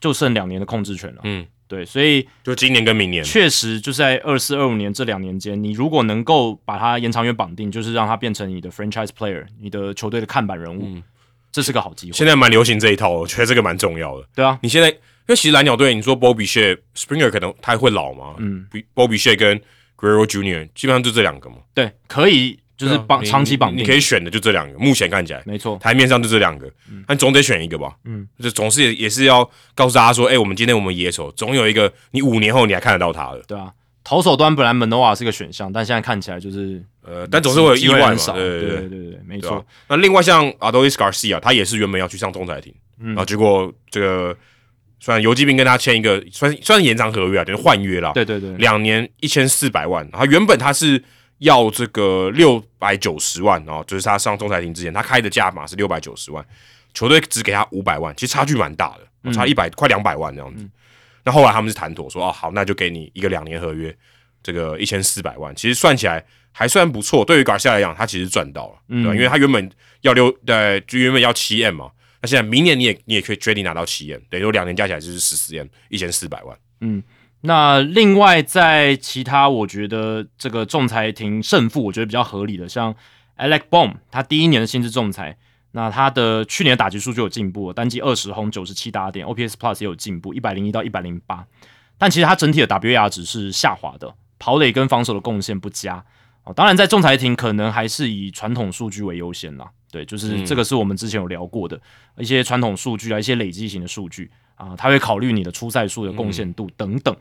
[0.00, 1.20] 就剩两年的控制权了。
[1.24, 1.46] 嗯。
[1.72, 11.00] 对，所以就今年跟明年，确实就是在二四二五年这两年间，你如果能够把它延长约绑定，就是让它变成你的 franchise player，你的球队的看板人物，
[11.50, 12.12] 这是个好机会。
[12.12, 14.26] 现在蛮流行这一套，我觉得这个蛮重要的。
[14.34, 14.96] 对啊，你现在因
[15.28, 18.34] 为其实蓝鸟队，你说 Bobby Shea Springer 可能他会老吗？
[18.36, 19.58] 嗯，Bobby Shea 跟
[19.96, 21.56] Guerrero Junior 基本上就这两个嘛。
[21.72, 22.58] 对，可以。
[22.76, 25.42] 就是绑长期绑定，你可以选的就这两个，目前看起来。
[25.44, 26.68] 没错，台面上就这两个，
[27.06, 27.78] 但总得选一个。
[27.78, 27.96] 吧？
[28.04, 33.72] 嗯，就总是也也是要告诉大家说，哎，我们今天我们野手总有一个，你五年后你还看得到他的，对啊。
[34.04, 39.64] 投手端本来 Manoa 是个选项，但现在看起来就是呃，但总是会有意外嘛，对对对对，没错。
[39.88, 44.36] 那另外像 Adolis Garcia，他也是原本要去上仲裁庭，然后结果这个
[44.98, 51.02] 虽然游击兵跟他签一个算算是延长合约啊，等于换约了，对对对，两年一千四百万，然后原本他是。
[51.42, 56.44] 要这个六百九十万哦，就是他上仲裁庭之前，他开的价码是六百九十万，
[56.94, 60.68] 球队只给他五百万，其实差距蛮大的，差一百快两百万这样子。
[61.24, 63.94] 那后来他们是谈妥说，哦好，那就给你一个两年合约，
[64.42, 67.24] 这个一千四百万，其实算起来还算不错。
[67.24, 69.14] 对于卡西亚来讲，他其实赚到了，嗯对吧？
[69.16, 69.70] 因为他原本
[70.02, 71.90] 要六，对，就原本要七 M 嘛，
[72.20, 77.02] 那现在明年你也你也可以决定拿到七 M，等于说两年加起来就是十四 M，一千四百万，嗯。
[77.44, 82.94] 那另外，在其他我觉得这个仲裁庭胜负，我觉得比较合理的，像
[83.36, 85.36] Alec Bohm，他第一年的薪资仲裁，
[85.72, 91.44] 那他的去年的打击数据有进步，单季二十轰九十七打点，OPS Plus 也有进步，一百零一到一百零八，
[91.98, 96.04] 但其实他整体的 WAR 值是下滑的，跑垒跟防守的贡献不佳
[96.44, 96.52] 哦。
[96.54, 101.80] 当然，在仲裁庭可能还是以传统数据为优先啦，对，就是这个是我们之前有聊过的
[102.18, 104.30] 一些传统数据啊，一些累积型的数据。
[104.62, 107.14] 啊，他会考虑你的出赛数的贡献度等等。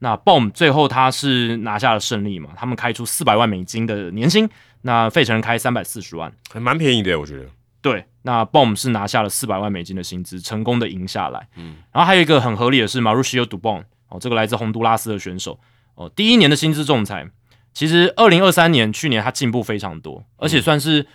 [0.00, 2.50] 那 Boom 最后他是拿下了胜利嘛？
[2.56, 4.48] 他们开出四百万美金的年薪，
[4.82, 7.46] 那费城人开三百四十万，还蛮便宜的，我觉得。
[7.80, 11.46] 对，那 Boom 是拿下了四百万美金的薪资，成功的赢下来。
[11.54, 15.60] 嗯，然后还有一个很合理的是 Mauricio Dubon 哦，这个来自洪都拉斯的选手
[15.94, 17.28] 哦，第一年的薪资仲裁，
[17.72, 21.06] 其实二零二三年去年他进步非常多，而且算是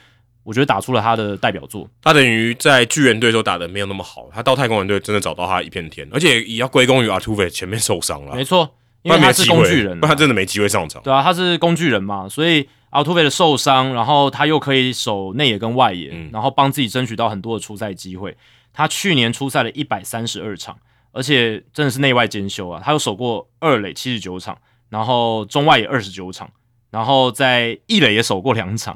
[0.44, 1.90] 我觉得打出了他的代表作。
[2.02, 11.02] 他等于在巨人队时候打的没有那么好，他到太空人队真的找到他一片天，而且也要归功于阿图菲前面受伤了，没错，因为他是工具人，不然他真的没机会上场。
[11.04, 12.68] 对啊，他是工具人嘛，所以。
[12.94, 18.38] 阿图菲的受伤，然后他又可以守内野跟外野，然后帮自己争取到很多的出赛机会。
[18.72, 20.78] 他去年出赛了一百三十二场，
[21.12, 22.80] 而且真的是内外兼修啊！
[22.86, 24.56] 他有守过二垒七十九场，
[24.90, 26.48] 然后中外也二十九场，
[26.92, 28.96] 然后在一垒也守过两场，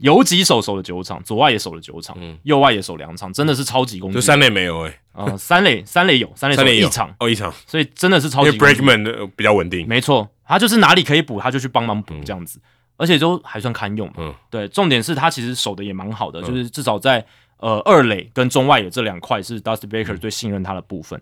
[0.00, 4.14] 游击手守了九场，左外也守了九场，右外也守两场，真的是超级攻击。
[4.14, 7.14] 就三垒没有哎，啊，三垒 三垒有三垒守一场。
[7.18, 8.50] 哦一场，所以真的是超级。
[8.50, 12.60] 因为 Breakman 比较稳定，没错，他就是哪里可以补他就去帮忙补这样子。
[13.00, 17.24] 而且都还算堪用，嗯，对，重点是他其实守的也蛮好的，就是至少在
[17.58, 21.20] 呃二垒跟中外野这两块是 Dusty Baker 最信任他的部分，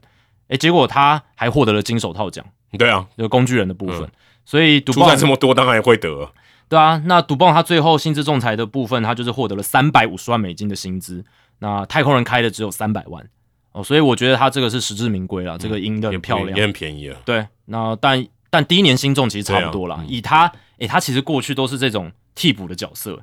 [0.49, 2.43] 诶，结果他还获得了金手套奖，
[2.79, 4.11] 对啊，就工具人的部分，
[4.47, 6.33] 所以出赛这么多当然也会得，
[6.69, 11.25] 对啊，那赌棒他最后薪资仲裁的部分，他就是获得了三百五十万美金的薪资，
[11.61, 13.29] 那太空人开的只有三百万
[13.73, 20.53] 哦，所以我觉得他这个是实至名归了，这个赢的很漂亮，也很便宜了，对，那但但第一年新中其实差不多了，以他。
[20.79, 23.19] 诶，他其实过去都是这种替补的角色，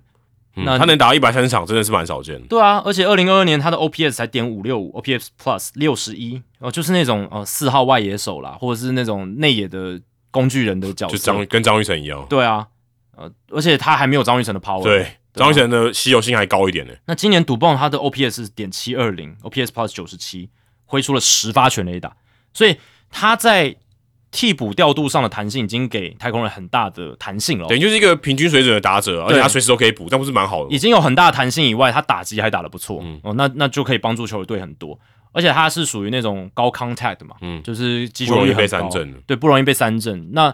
[0.55, 2.47] 那他能打一百三十场，真的是蛮少见的。
[2.47, 12.25] 对啊，而且二零二二年他的 OPS 才点五六五，OPS Plus 六十一哦，就是那种呃四号外野手啦，或者是那种内野的工具人的角色，就张跟张玉成一样。
[12.27, 12.67] 对啊，
[13.15, 14.83] 呃，而且他还没有张玉成的 power。
[14.83, 16.93] 对，张玉成的稀有性还高一点呢。
[17.05, 20.49] 那今年赌棒他的 OPS 点七二零，OPS Plus 九十七，
[20.85, 22.15] 挥出了十发全垒打，
[22.53, 22.77] 所以
[23.09, 23.75] 他在。
[24.35, 30.73] 替补调度上的弹性已经给太空人很大的弹性了，等于就是一个平均水准的打者，而且他随时都可以补，这不是蛮好的？
[30.73, 34.99] 已经有很大的弹性以外，他打击还打得不错，哦，那那就可以帮助球队很多，
[35.33, 40.27] 而且他是属于那种高 contact 嘛，嗯，就是不容易被三振，对，不容易被三振。
[40.31, 40.51] 那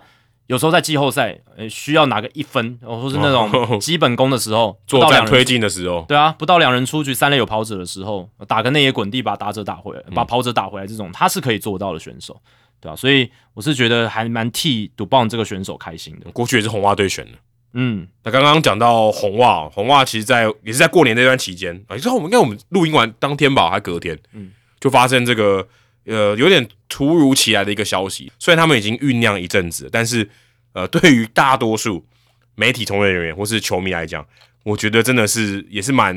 [0.49, 12.35] 有时候在季后赛，呃，需要拿个一分，或是那种 基本功的时候，作战推进的时候，对啊，不到两人出局，三垒有跑者的时候，打个内野滚地，把打者打回来，把跑者打回来，这种他是可以做到的选手。
[12.81, 16.31] 对啊，所以我是觉得还蛮替赌棒这个选手开心的。
[16.31, 17.33] 过去也是红袜队选的，
[17.73, 18.07] 嗯。
[18.23, 25.67] 那刚刚讲到红袜，红袜其实，在也是在过年那段期间啊，之后我们应该我们录音完当天吧，还隔天，嗯，就发生这个
[26.09, 28.31] 呃有点突如其来的一个消息。
[28.37, 30.29] 虽然他们已经酝酿一阵子，但是
[30.73, 32.05] 呃，对于大多数
[32.55, 34.25] 媒体从业人员或是球迷来讲，
[34.63, 36.15] 我觉得真的是也是蛮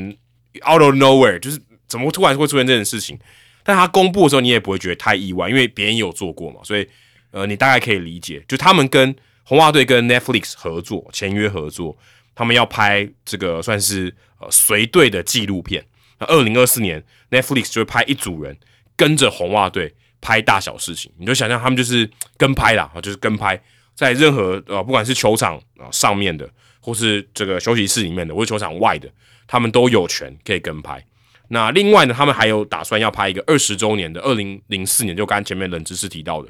[0.69, 3.17] out of nowhere，就是怎么突然会出现这件事情。
[3.63, 6.85] 但他公布的时候，你也不会觉得太意外，因为别人有做过嘛，所以
[7.31, 11.97] 呃，你大概可以理解，就他们跟红袜队跟 Netflix 合作签约合作，
[12.35, 15.85] 他们要拍这个算是呃随队的纪录片。
[16.19, 18.57] 那二零二四年 Netflix 就会拍一组人
[19.03, 23.61] 跟着红袜队拍大小事情，你就想象他们就是跟拍啦，就是跟拍，
[23.93, 26.49] 在任何呃不管是球场啊上面的，
[26.79, 29.09] 或是这个休息室里面的，或是球场外的，
[29.45, 31.05] 他们都有权可以跟拍。
[31.49, 36.49] 那另外呢，他们还有打算要拍一个二十周年的，二零零四年就刚前面冷知识提到的，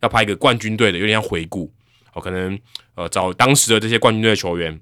[0.00, 1.72] 要拍一个冠军队的，有点像回顾，
[2.14, 2.58] 哦，可能
[2.96, 4.80] 呃找当时的这些冠军队球员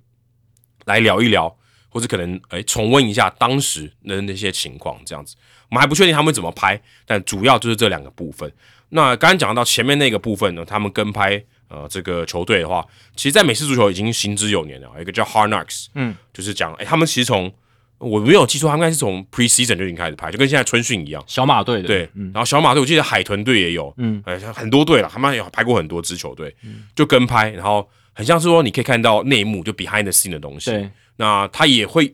[0.87, 1.55] 来聊一聊，
[1.91, 5.37] 或者可能诶重温一下当时的那些情况，这样子，
[5.71, 8.53] 我们还不确定他们怎么拍，但主要就是这两个部分。
[8.91, 17.53] 那刚刚讲到前面那个部分呢，他们跟拍呃这个球队的话，其实，在美式足球已经行之有年了，一个叫 Hard Knocks，嗯，就是讲诶他们其实从
[17.99, 21.23] 我没有记错，他们应该是从 preseason 就已经开始拍，就跟现在春训一样。
[21.29, 26.53] 小马队的对，然后小马队我记得海豚队也有，嗯，哎，很多队了，他们有拍过很多支球队，
[26.97, 30.91] 就跟拍，然后很像是说你可以看到内幕，就 behind the scene 的东西。
[31.17, 32.13] 那他也会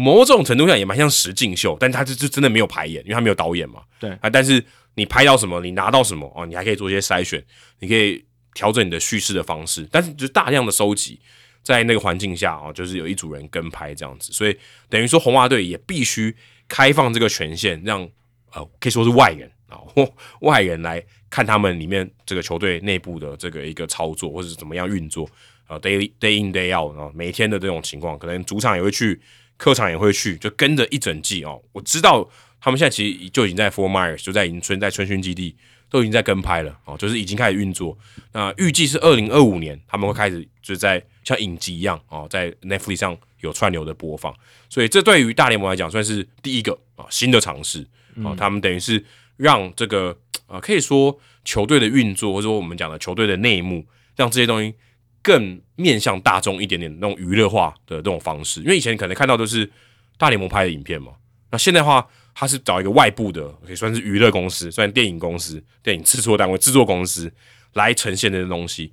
[0.00, 3.82] 某种程度上也蛮像实境秀，但他就就真的没有排演，因为他没有导演嘛。
[3.98, 7.44] 对啊，但是你拍到什么，你拿到什么哦，你还可以做一些筛选，
[7.80, 8.24] 你可以
[8.54, 11.20] 调整你的叙事的方式，但是就大量的收集。
[11.62, 14.56] 在那个环境下啊，就是有一组人跟拍这样子，所以
[14.88, 16.34] 等于说红袜队也必须
[16.66, 18.00] 开放这个权限，让
[18.54, 25.28] 呃可以说是外人啊或外人来看他们里面这个球队内部的这个一个操作，或者是怎么样运作
[25.66, 29.20] 啊，day day in day out 啊，每天的这种情况，可能主场也会去，
[29.60, 31.60] 客场也会去，就跟着一整季哦。
[31.72, 32.26] 我知道
[32.60, 35.54] 他们现在其实就已经在 Four Myers 就在迎春在春训基地。
[35.92, 37.98] 都已经在跟拍了哦，就是已经开始运作。
[38.30, 44.32] 那预计是二零二五年他们会开始，就是在像影集一样哦，在 Netflix 上有串流的播放。
[44.68, 47.84] 所以这对于大联盟来讲算是第一个啊新的尝试
[48.22, 48.36] 啊。
[48.38, 49.04] 他们等于是
[49.36, 53.84] 让这个啊可以说球队的运作，或者说我们讲的球队的内幕，
[54.14, 54.72] 让这些东西
[55.22, 58.60] 更面向大众一点点那种娱乐化的这种方式。
[58.60, 59.70] 因为以前可能看到都是
[60.16, 61.12] 大联盟拍的影片嘛。
[61.50, 67.32] 那现在的话，他是找一个外部的，可以算是娱乐公司，算电影公司、电影制作单位、制作公司
[67.72, 68.92] 来呈现这些东西。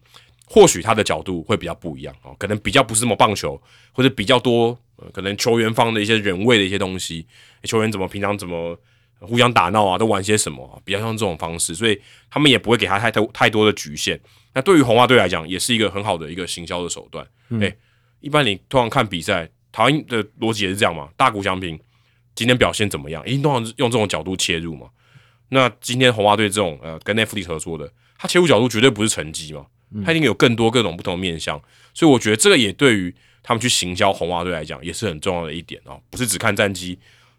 [0.49, 3.61] 或许他的角度会比较不一样哦，可能比较不是那么棒球，
[3.91, 4.79] 或者比较多，
[5.11, 7.27] 可能球员方的一些人味的一些东西，
[7.63, 8.79] 球员怎么平常怎么
[9.19, 14.17] 互相打闹啊，都玩些什么，比较像这种方式，所以他们也不会给他太多太多的局限。
[14.57, 17.23] 那对于红袜队来讲，也是一个很好的一个行销的手段。
[17.61, 17.71] 哎，
[18.21, 21.79] 一般你通常看比赛，台湾的逻辑也是这样嘛，大谷翔平
[22.33, 23.23] 今天表现怎么样？
[23.27, 24.87] 一定通常用这种角度切入嘛。
[25.49, 29.67] 那今天红袜队这种呃跟 Netflix 合作的，他切入角度绝对不是成绩嘛。
[30.03, 31.61] 他一定有更多各种不同的面向，
[31.93, 36.97] 所以我觉得这个也对于他们去行销红袜队来讲也是很重要的一点哦，不是只看战绩，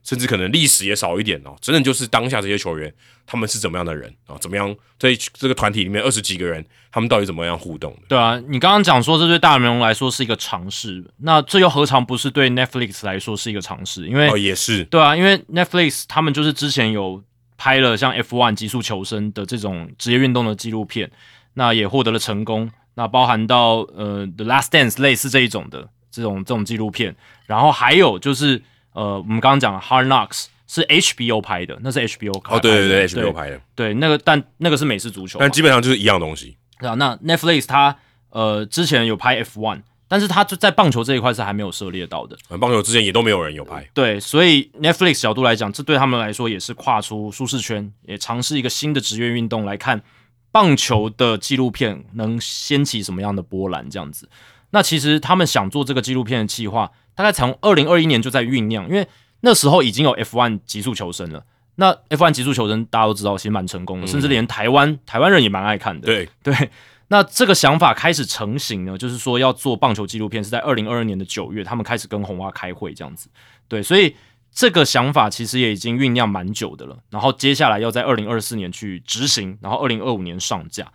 [0.08, 2.90] 甚至可能历史也少一点哦，真的就是当下这些球员
[3.26, 7.98] 他们是怎么样的人啊，怎么样在这个团体里面二十几个人，他们到底怎么样互动的？
[8.08, 14.06] 对啊，你刚刚讲说这对大联盟来说是一个尝试，那这又何尝不是对 Netflix 来说是一个尝试？
[14.06, 17.22] 因为哦也是对啊，因为 Netflix 他们就是之前有
[17.58, 21.10] 拍了像 F1 极速求生的这种职业运动的纪录片，
[21.52, 22.70] 那也获得了成功。
[22.94, 28.62] 那包含到呃《The Last Dance》类似这一种的这种这种纪录片，然后还有就是
[28.98, 30.30] 呃我们刚刚讲《Hard Knocks》
[30.66, 36.56] 是 HBO 拍的，那是 HBO 哦对对对 HBO 拍的，对那个但那个是美式足球，但基本上就是一样东西。
[36.78, 37.96] 啊，那 Netflix 它
[38.30, 43.88] 呃之前有拍 F1，但是它就在棒球这一块是还没有涉猎到的，棒球之前也都没有人有拍。
[43.94, 50.02] 对，所以 Netflix 角度来讲，这对他们来说也是跨出舒适圈，也尝试一个新的职业运动来看。
[50.50, 53.88] 棒球的纪录片能掀起什么样的波澜？
[53.90, 54.28] 这样子，
[54.70, 59.06] 那其实他们想做这个纪录片的计划，大概从二零二一年就在酝酿，因为
[59.40, 61.44] 那时候已经有 F1 极速求生了。
[61.76, 66.06] 那 F1 极速求生大家都知道，其实蛮成功的，甚至连台湾台湾人也蛮爱看的。
[66.06, 66.70] 对对，
[67.08, 73.28] 那这个想法开始成型呢，就是说要做棒球纪录片，是在二零二二年的九月，他们开始跟红蛙开会这样子。
[73.68, 74.14] 对，所以。
[74.50, 80.90] 这个想法其实也已经酝酿蛮久的了，然后接下来要在二零二四年去执行，然后二零二五年上架。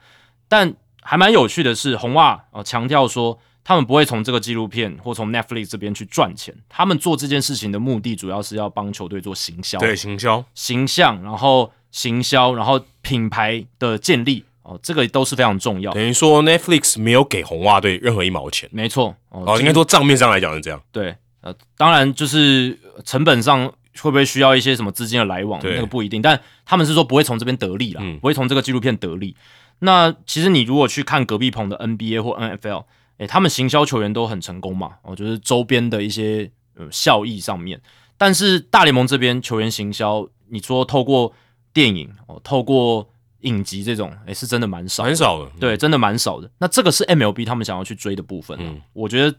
[0.50, 15.94] 但还蛮有趣的是，红袜啊强调说，他们不会从这个纪录片或从 Netflix 这边去赚钱，他们做这件事情的目的主要是要帮球队做行销，对行销、形象，然后行销，然后品牌的建立哦，这个都是非常重要。
[15.94, 21.16] 等于说 Netflix 没有给红袜队任何一毛钱，没错哦，应该说账面上来讲是这样，对。
[21.42, 23.66] 呃，当然就是成本上
[24.00, 26.22] 会不会需要一些什么资金的来往，那个不一定。
[26.22, 29.36] 但他们是说不会从这边得利啦，不会从这个纪录片得利。
[29.80, 32.86] 那其实你如果去看隔壁棚的 NBA 或 NFL，
[33.24, 37.82] 诶，他们行销球员都很成功嘛，哦，就是周边的一些呃效益上面。
[38.18, 41.34] 但是大联盟这边球员行销，你说透过
[41.72, 43.10] 电影哦，透过
[43.42, 46.50] 影集这种，诶，是真的蛮少，很少的，对，真的蛮少的。
[46.60, 49.36] 那这个是 MLB 他们想要去追的部分，嗯，我觉得。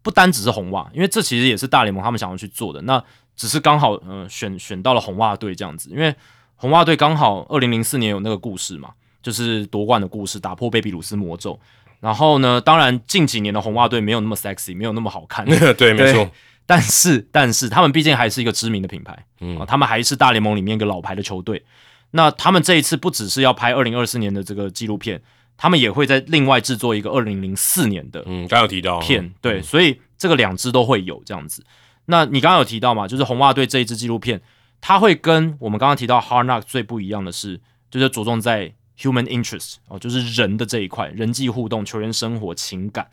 [0.00, 2.80] 不单只是红袜，因为这其实也是大联盟他们想要去做的。
[2.82, 3.02] 那
[3.34, 6.14] 只是刚好，呃，选选到了红袜队这样子，因为
[6.54, 11.58] 红袜队刚好二零零四年有那个故事嘛，就是夺冠的故事，打破贝比鲁斯魔咒。
[12.00, 15.44] 然后呢，当然近几年的红袜队没有那么 sexy，没有那么好看。
[15.76, 16.30] 对，没错。
[16.66, 21.64] 但是，但是他们毕竟还是一个知名的品牌，嗯，他们还是大联盟里面一个老牌的球队。
[22.10, 25.20] 那他们这一次不只是要拍二零二四年的这个纪录片。
[25.60, 31.64] 他们也会在另外制作一个二零零四年的，嗯，刚有提到片，对，所以这个两支都会有这样子。
[32.04, 34.40] 那你刚刚有提到嘛，就是红袜队这一支纪录片，
[34.80, 43.08] 它会跟我们刚刚提到 Hard Knock 最不一样的是，就是着重在 human interest 哦，就是人的这一块，人际互动、球员生活、情感，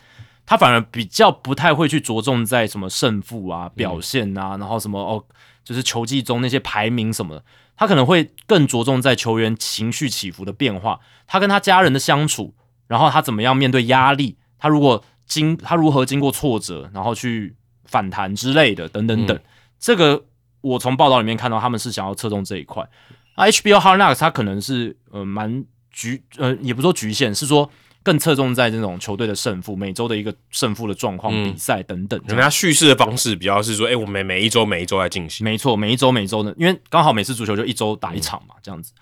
[0.45, 5.23] 他反而比较不太会去着重在什么胜负啊、表现啊，然后什么哦，
[5.63, 7.43] 就是球技中那些排名什么的。
[7.77, 12.53] 他可能会更着重在球员情绪起伏的变化，他跟他家人的相处，
[12.87, 19.37] 然后他怎么样面对压力，他如果经他如何经过挫折，然后去反弹之类的，等等等。
[19.77, 20.23] 这个
[20.61, 22.87] 我从报道里面看到，他们是想要侧重这一块。
[23.35, 25.65] 那 HBO Hard Knocks 它可能是呃蛮
[25.95, 27.71] 局呃也不说局限，是说。
[28.05, 32.21] 更侧重在这种球队的胜负，每周的一个胜负的状况、比赛等等。
[32.27, 35.43] 人家叙事的方式比较是说，哎，我们每一周每一周在进行。
[35.43, 38.93] 没错，每一周每一周的，因为刚好每次足球就一周打一场嘛，这样子。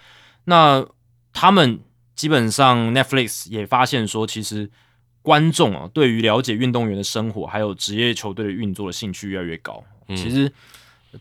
[0.46, 0.86] 那
[1.34, 1.82] 他们
[2.16, 4.72] 基本上 Netflix 也发现说，其实
[5.22, 9.84] 观众啊，对于了解运动员的生活，还有职业球队的运作的兴趣越来越高。
[10.16, 10.50] 其实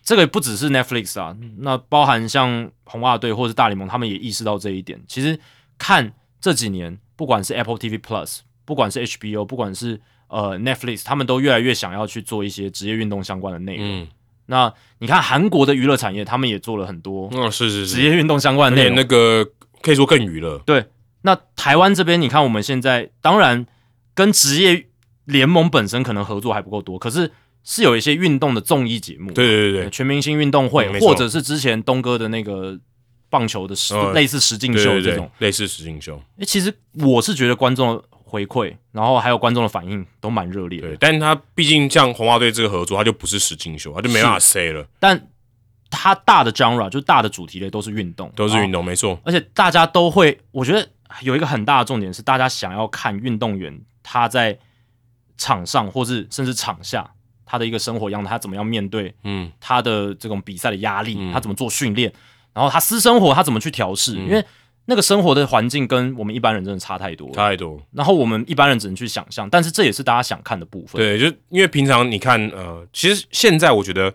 [0.05, 5.03] 这个不只是 Netflix 啊，那包含像红袜队或者是大联盟，他们也意识到这一点。
[5.09, 5.37] 其实
[5.83, 6.99] 看这几年。
[7.15, 14.09] 不管是 Apple TV Plus，不管是 HBO，不管是呃 Netflix，他们都越来越想要去做一些职业运动相关的内容。
[14.47, 19.47] 那你看韩国的娱乐产业，他们也做了很多，嗯，是是是，职业运动相关的内容，那个
[19.83, 20.59] 可以说更娱乐。
[20.67, 20.87] 对，
[21.21, 23.65] 那台湾这边，你看我们现在当然
[24.15, 24.87] 跟职业
[25.27, 27.31] 联盟本身可能合作还不够多，可是
[27.63, 32.77] 是有一些运动的综艺节目，对对对对，全明星运动会嗯，或者是之前东哥的那个
[33.33, 35.29] 棒球的实嗯类似实境秀这种。
[35.39, 40.97] 类似实境秀，诶，其实我是觉得观众的回馈，然后还有观众的反应都蛮热烈的对，。
[41.01, 45.29] 但是他毕竟像红袜队这个合作，他就不是实境秀，他就没办法 say 了，但
[45.91, 48.47] 它大的 genre 就是大的主题类都是运动，动。
[48.47, 50.87] 都是运动，没错，而且大家都会，我觉得
[51.21, 54.59] 有一个很大的重点是，大家想要看运动员他在
[55.37, 57.11] 场上或是甚至场下
[57.45, 62.11] 他的一个生活样态，他怎么样面对嗯，他的这种比赛的压力，嗯他怎么做训练，
[62.55, 64.45] 然后他私生活他怎么去调试，因为
[64.87, 67.35] 那个生活的环境跟我们一般人真的差太多了。
[67.35, 67.81] 差太多。
[67.93, 71.01] 然后我们一般人只能去想象，但是这也是大家想看的部分。
[71.01, 74.13] 对，就因为平常你看，呃，其实现在我觉得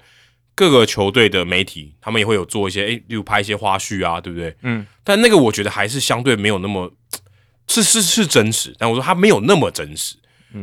[0.54, 4.56] 各个球队的媒体，他们也会有做一些，诶，例如拍一些花絮啊，对不对？
[4.62, 6.92] 嗯，但那个我觉得还是相对没有那么
[7.68, 10.16] 是是是真实，但我说他没有那么真实，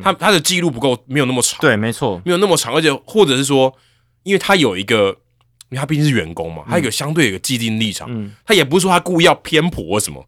[0.02, 3.74] 他他的记录不够，没有那么长，嗯对，没错，没有那么长，而且或者是说，
[4.22, 5.16] 因为他有一个，
[5.74, 8.32] 因为他毕竟是员工嘛，他有相对有一个既定立场，嗯。
[8.46, 10.24] 他也不是说他故意要偏颇或什么，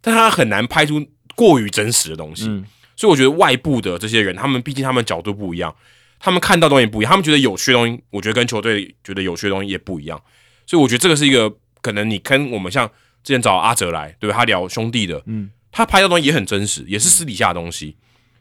[0.00, 2.64] 但他很难拍出过于真实的东西，嗯。
[2.96, 5.72] 所以我觉得外部的这些人，他们毕竟他们角度不一样，
[6.18, 10.20] 他们看到东西不一样，他们觉得有趣的东西，我觉得跟球队觉得有趣的东西也不一样，
[10.66, 11.48] 所以我觉得这个是一个
[11.80, 12.88] 可能你跟我们像
[13.22, 14.36] 之前找阿哲来，对吧？
[14.36, 17.96] 他聊兄弟的，嗯，他拍的东西也很真实，也是私底下的东西，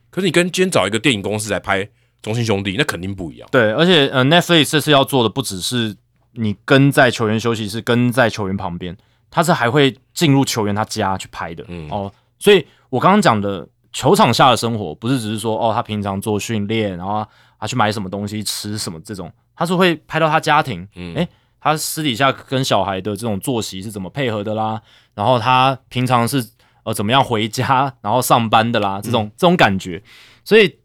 [0.10, 1.88] 可是你跟今天找一个电影公司来拍
[2.24, 3.48] 中心兄弟，那肯定不一样。
[3.52, 5.96] 对，而且呃，Netflix 这次要做的不只是
[6.38, 8.96] 你跟在球员休息室，跟在球员旁边，
[9.30, 11.66] 他是还会进入球员他家去拍的。
[11.68, 11.90] 嗯。
[11.90, 17.26] 哦，所以我刚刚讲的球场下的生活，不是只是说哦，他平常做训练，然后
[17.60, 21.16] 他去买什么东西吃什么这种，他是会拍到他家庭，嗯。
[21.16, 21.28] 诶，
[21.60, 24.82] 他私底下跟小孩的这种作息是怎么配合的啦，
[25.16, 26.46] 然后他平常是
[26.84, 30.02] 呃怎么样回家，然后上班的啦，这种、这种感觉，
[30.46, 30.78] 所以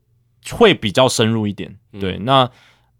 [0.50, 1.76] 会比较深入一点。
[2.00, 2.50] 对，那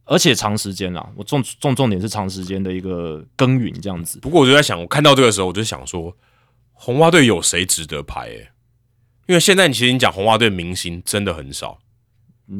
[0.04, 4.18] 而且长时间啦，我重重重点是长时间的一个耕耘这样子。
[4.20, 6.16] 不过我就在想，我看到这个时候，我就想说，
[6.72, 8.48] 红袜队有谁值得拍、欸？
[9.28, 11.78] 因为现在你其实你讲红袜队明星真的很少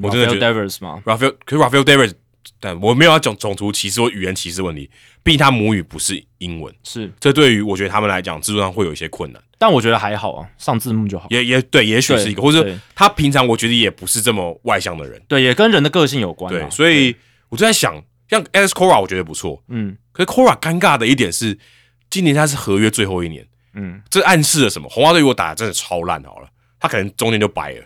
[0.03, 2.13] 我真的觉 Rafael Devers 嘛，，Rafael 可是 Rafael Davis，
[2.61, 4.89] 但我没有要讲种族歧视或语言歧视问题，
[5.25, 11.27] 毕竟他母语不是英文，是，这对于我觉得他们来讲制作上会有一些困难，但我觉得还好啊，上字幕就好。
[11.31, 12.65] 也也对，也许是一个，或者
[12.95, 16.59] 他平常我觉得也不是这么外向的人，对，也跟人的个性有关啊。
[16.59, 17.15] 对，所以
[17.53, 21.59] 我就在想，像 Alex Cora 我觉得不错，嗯可是 Cora 尴尬的一点是，
[22.09, 23.47] 今年他是合约最后一年。
[23.75, 24.89] 嗯，这暗示了什么？
[24.89, 26.49] 红袜队如果打的真的超烂好了，
[26.81, 27.85] 他可能中间就掰了，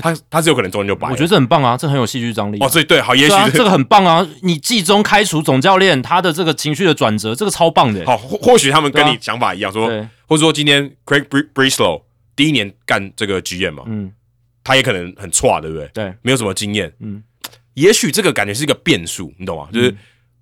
[0.00, 1.12] 他他是有可能中间就掰了。
[1.12, 4.26] 我觉得这很棒啊，这很有戏剧张力啊、哦，所以对，好，也许啊，这个很棒啊！
[4.42, 8.04] 你季中开除总教练，他的这个情绪的转折，这个超棒的。
[8.06, 12.02] 好，或或许他们跟你想法一样，说，对，或者说今天 Craig Br- Brislow
[12.34, 14.12] 第一年干这个 GM 嘛，嗯，
[14.64, 15.88] 他也可能很差，对不对？
[15.94, 17.22] 对，没有什么经验，嗯，
[17.76, 19.68] 也许这个感觉是一个变数，你懂吗？
[19.72, 19.94] 就是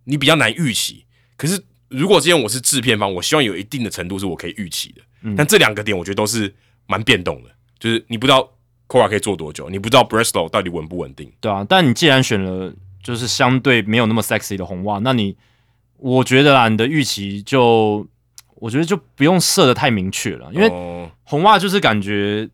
[0.05, 1.05] 你比较难预期。
[1.37, 5.03] 可是如果今天我是制片方，我希望有一定的程度是我可以预期的。
[5.23, 6.55] 嗯但这两个点我觉得都是
[6.87, 8.49] 蛮变动的，就是你不知道
[8.87, 11.33] Cora 可以做多久，你不知道 Brislow 到底稳不稳定。
[11.41, 11.65] 对啊。
[11.69, 12.73] 但你既然选了
[13.03, 15.37] 就是相对没有那么 sexy 的红袜，那你
[15.97, 18.07] 我觉得啦，你的预期就
[18.57, 22.49] 我觉得就不用设的太明确了，因为哦红袜就是感觉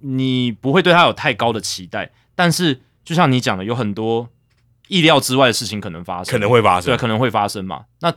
[0.00, 4.28] 你不会对他有太高的期待，但是就像你讲的，有很多
[4.88, 6.96] 意料之外的事情可能发生，可能会发生对，。
[6.96, 7.84] 可能会发生嘛。
[8.00, 8.12] 那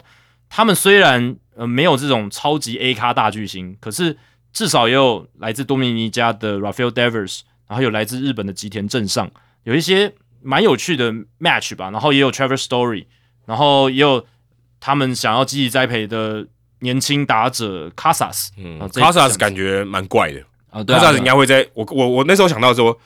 [0.50, 4.18] 他们虽然呃没有这种超级 A 咖大巨星，可是
[4.54, 9.30] 至少也有来自多米尼加的 Rafael Devers，然后有来自日本的吉田镇上，
[9.64, 11.90] 有一些蛮有趣的 match 吧。
[11.92, 13.06] 然后也有 Trevor Story，
[13.46, 14.26] 然后也有
[14.80, 16.46] 他们想要积极栽培的
[16.80, 22.98] 年轻打者 Casas，嗯，Casas 感觉蛮怪的啊，对啊，Casas 应该会在我我我那时候想到说，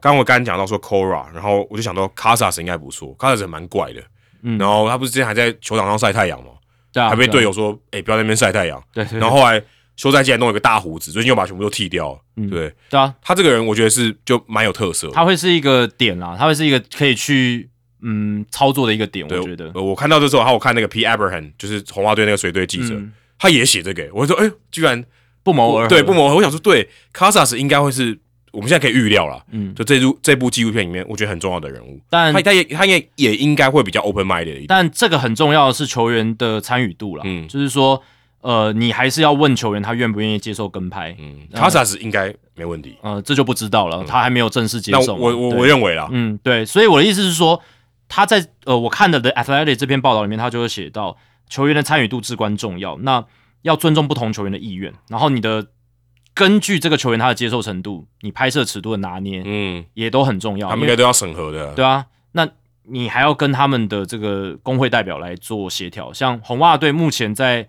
[0.00, 4.02] 刚刚我刚刚讲到说 Cora，然后我就想到 Casas 应该不错，Casas 蛮怪的。
[4.42, 6.50] 嗯然后他不是之前还在球场上晒太阳吗？
[6.92, 8.82] 对啊，还被队友说：“哎、不要在那边晒太阳。
[8.94, 9.60] 对对”然后后来
[9.96, 12.20] 休赛季还弄了一个大胡子，最近又把全部都剃掉了。
[12.36, 15.12] 嗯对对啊，他这个人，我觉得是就蛮有特色的。
[15.12, 17.68] 他会是一个点啦，他会是一个可以去
[18.00, 19.70] 嗯操作的一个点，对我觉得。
[19.74, 21.04] 呃我看到这时候，还有看那个 P.
[21.04, 25.04] Abraham，就是红袜队那个水队记者，嗯他也写这个、我就说：“哎、居然
[25.42, 28.18] 不谋而合，对不谋而合。”我想说，对 Casas 应该会是
[28.52, 29.42] 我们现在可以预料了。
[29.50, 32.00] 嗯，就这部这部纪录片里面，我觉得很重要的人物。
[32.08, 34.64] 但他他也他也也应该会比较 open minded 一点。
[34.68, 38.02] 但这个很重要的是球员的参与度了，嗯就是说，
[38.40, 42.96] 呃，你还是要问球员他愿不愿意接受跟拍，嗯，Casas 应该没问题。
[43.02, 45.14] 呃，这就不知道了，他还没有正式接受。
[45.14, 47.60] 我我我认为啦，嗯，对，所以我的意思是说，
[48.08, 51.16] 他在呃我看的的 Athletic 这篇报道里面，他就会写到
[51.48, 53.24] 球员的参与度至关重要，那
[53.62, 55.66] 要尊重不同球员的意愿，然后你的
[56.38, 61.74] 根据这个球员他的接受程度，你拍摄尺度的拿捏、嗯，也都很重要，他们应该都要审核的。
[61.74, 62.48] 对啊，那
[62.84, 66.12] 你还要跟他们的这个工会代表来做协调。
[66.12, 67.68] 像红袜队目前在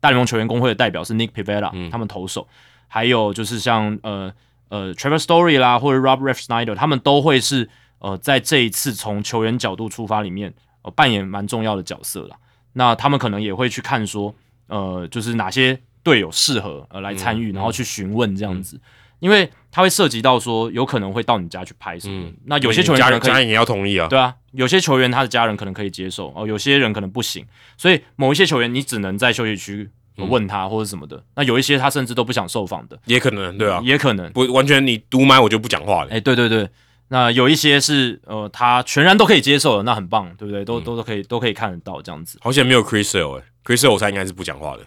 [0.00, 2.46] 大联盟球员工会的代表是 Nick Pivetta，、他们投手，
[2.88, 4.30] 还有就是像呃
[4.68, 10.52] 呃 Trevor Story 啦，或者 Rob Ref Snyder，他们都会是呃在这一次从球员角度出发里面，
[10.82, 12.36] 呃扮演蛮重要的角色啦。
[12.74, 14.34] 那他们可能也会去看说，
[14.68, 18.80] 呃，就是哪些队友适合呃来参与，然后去询问这样子，
[19.18, 22.32] 因为它会涉及到说有可能会到你家去拍什么的。
[22.46, 24.08] 那有些球员家人家人也要同意啊。
[24.08, 27.44] 对啊，有些球员他的家人可能可以接受哦，有些人可能不行，
[27.76, 31.22] 所以某一些球员你只能在休息区问他或者什么的。
[31.36, 34.32] 那有一些他甚至都不想受访的，也可能对啊，也可能。
[34.32, 36.10] 不完全你独麦我就不讲话了。
[36.10, 36.68] 哎、对对对，
[37.08, 40.64] 那有一些是呃他全然都可以接受的，那很棒，对不对？
[40.64, 44.82] 都、都都可以都可以看得到这样子，好险没有 Chris Sale 哎、c h r i s Sale 他应该是不讲话的。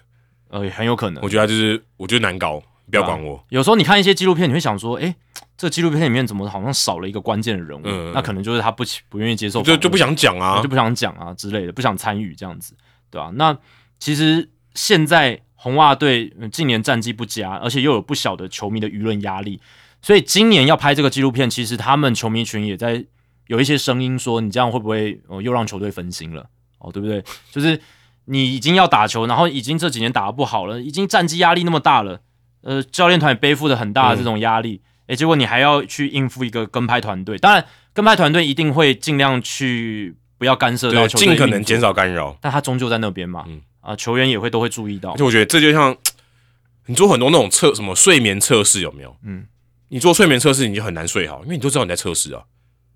[0.54, 1.28] 呃，很有可能我。
[1.28, 3.44] 觉得他就是我觉得难搞，不要管我。
[3.50, 5.16] 有时候你看一些纪录片，你会想说，哎、
[5.58, 7.82] 这个纪录片里面怎么好像少了一个关键的人物？
[7.86, 12.76] 嗯嗯那可能就是他不不愿意接受访问，就就不想讲啊就，不想讲啊之类的，不想参与这样子，
[13.10, 13.58] 对吧、那
[14.00, 19.60] 其实现在红袜队嗯近年战绩不佳，而且又有不小的球迷的舆论压力，
[20.04, 23.04] 所以今年要拍这个纪录片，其实他们球迷群也在
[23.48, 26.48] 有一些声音说，你这样会不会哦又让球队分心了
[26.78, 27.24] 哦，对不对？
[27.52, 27.80] 就是
[28.26, 32.22] 你已经要打球，然后已经这几年打得不好了，已经战绩压力那么大了，
[32.62, 42.38] 呃，教练团也背负着很大的这种压力，诶、结果你还要去应付一个跟拍团队，当然跟拍团队一定会尽量去不要干涉到对，球队尽可能减，少干扰。
[42.42, 45.96] 但他终究在那边嘛，嗯啊，球员也会都会注意到而且，我觉得这就像
[46.88, 49.16] 你做很多那种测什么睡眠测试有没有？
[49.24, 49.46] 嗯，
[49.90, 52.44] 你做睡眠测试你就很难睡好，因为你都知道你在测试啊，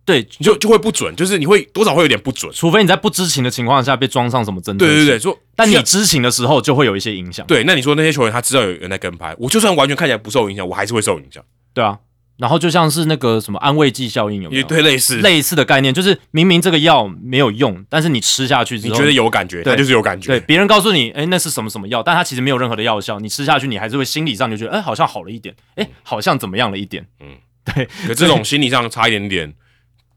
[0.07, 2.49] 对，你就就会不准，就是你会多少会有点不准。
[2.53, 11.43] 除非你在不知情的情况下被装上什么侦测对对对，，说但你知情的时候就会有一些影响，对，那你说那些球员他知道有人在跟拍，我就算完全看起来不受影响，我还是会受影响，
[11.73, 11.99] 对啊，
[12.37, 14.63] 然后就像是那个什么安慰剂效应有没？
[14.63, 15.17] 对类似。
[15.17, 20.27] 类似的概念，就是明明这个药没有用，但是你吃下去之后，你觉得有感觉，对就是有感觉。
[20.27, 27.35] 对，别人告诉你，哎，那是什么什么药，但它其实没有任何的药效，你吃下去，你还是会心理上就觉得，哎，好像好了一点，哎，好像怎么样了一点，嗯，
[27.65, 29.51] 对可这种心理上差一点点，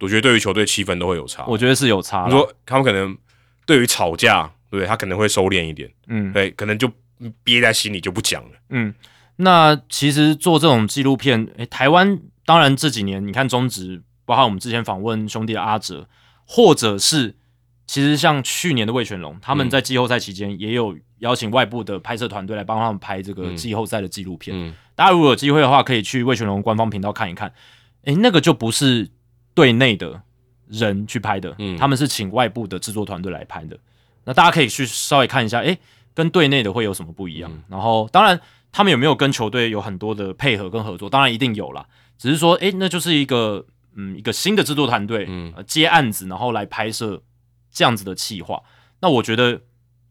[0.01, 1.45] 我觉得对于球队气氛都会有差。
[1.47, 2.27] 我觉得是有差了。
[2.27, 3.17] 你说他们可能
[3.67, 4.87] 对于吵架，对不对？
[4.87, 6.91] 他可能会收敛一点，嗯对，可能就
[7.45, 8.51] 憋在心里就不讲了。
[8.71, 8.95] 嗯，
[9.37, 16.09] 那其实做这种纪录片，诶，台湾当然这几年你看中职，包括我们之前访问兄弟的阿哲，
[16.45, 17.37] 或者是
[17.87, 24.57] 其实像去年的魏全龙，他们在季后赛期间也有邀请外部的拍摄团队来帮他们拍这个季后赛的纪录片。
[24.57, 27.51] 嗯大家如果有机会的话，可以去魏全龙官方频道看一看。
[28.05, 29.09] 诶，那个就不是
[29.61, 30.23] 队内的
[30.69, 33.79] 人去拍的，嗯他们是请外部的制作团队来拍的。
[34.25, 35.79] 那大家可以去稍微看一下，诶，
[36.15, 37.51] 跟队内的会有什么不一样？
[37.69, 38.41] 然后，当然
[38.73, 41.11] 他们有没有跟球队有很多的配合跟合作？
[41.11, 41.87] 当然一定有啦，
[42.17, 47.23] 只是说，诶，那就是一个嗯一个新的制作团队，嗯呃，接案子然后来拍摄
[47.71, 48.63] 这样子的企划。
[49.01, 49.61] 那我觉得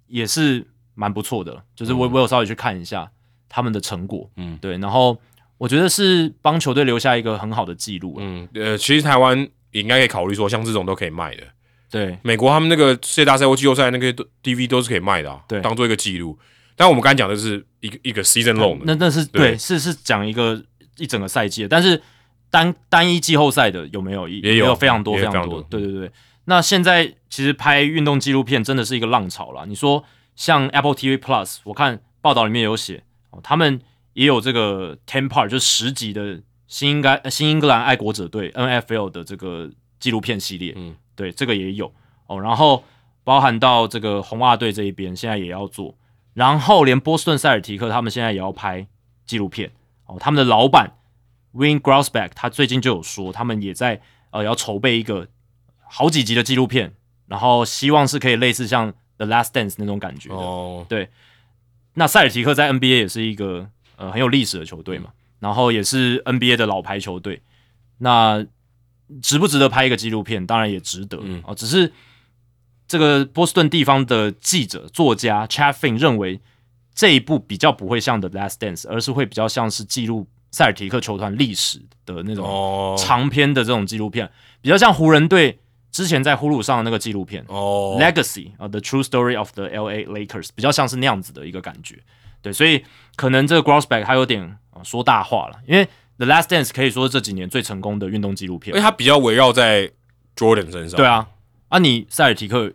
[0.08, 3.12] 也是蛮不错的，就是我我有稍微去看一下
[3.48, 5.18] 他们的成果，嗯对，然后
[5.60, 9.38] 我觉得是帮球队留下一个很好的记录、啊，嗯，呃，其实台湾
[9.72, 11.44] 也应该可以考虑说，像这种都可以卖的。
[11.92, 16.38] 对美国他们那个世界大赛或季后赛那个都 DV 都是可以卖的、啊，对当做一个记录。
[16.76, 20.64] 但我们刚才讲的是一个一个 season long 的，那那是对对，是是讲一个
[20.98, 22.02] 一整个赛季的，但是
[22.50, 24.28] 单单一季后赛的有没有？
[24.30, 25.62] 也有非常多非常多有非常多。
[25.64, 26.12] 对对对。
[26.46, 29.66] 那现在其实拍运动纪录片真的是一个浪潮了。
[29.66, 30.04] 你说
[30.36, 33.82] 像 Apple TV Plus，我看报道里面有写，哦、他们
[34.14, 39.70] 也有这个 ten part，就是十集的新英该新英格兰爱国者队 NFL 的这个
[40.00, 40.74] 纪录片系列。
[40.76, 41.94] 嗯，对，这个也有
[42.28, 42.40] 哦。
[42.40, 42.84] 然后
[43.24, 45.96] 包含到这个红袜队这一边，现在也要做。
[46.34, 48.88] 然后连波士顿塞尔提克他们现在也要拍
[49.26, 49.72] 纪录片
[50.06, 50.92] 哦，他们的老板
[51.52, 55.28] Win Grousbeck 他最近就有说，他们也在呃要筹备一个
[55.86, 56.94] 好几集的纪录片，
[57.28, 60.36] 然后希望是可以类似像 The Last Dance 那种感觉的。
[60.36, 61.10] 哦，对
[61.96, 63.70] 那塞尔提克在 NBA 也是一个
[64.00, 67.42] 呃很有历史的球队嘛，然后也是 NBA 的老牌球队。
[68.00, 68.46] 那
[69.22, 70.46] 值不值得拍一个纪录片？
[70.48, 71.92] 当然也值得、嗯哦，只是
[72.88, 76.40] 这个波士顿地方的记者作家 Chaffin 认为
[76.96, 84.32] 这一部比较不会像 The Last Dance，而是会比较像是记录塞尔提克球团历史的那种哦，长篇的这种纪录片，
[84.62, 85.60] 比较像湖人队
[85.92, 87.44] 之前在呼噜上的那个纪录片。
[87.48, 90.06] 哦 Legacy 啊、t h e True Story of the L.A.
[90.06, 92.00] Lakers 比较像是那样子的一个感觉，
[92.42, 92.84] 对，所以
[93.16, 94.42] 可能这个 Grossback 他有点、
[94.74, 95.88] 呃说大话了，因为
[96.18, 99.90] The Last Dance 可以说是这几年最成功的运动纪录片因为，它比较围绕在
[100.38, 101.28] Jordan 身上，对，啊，
[101.68, 102.72] 啊你塞尔提克，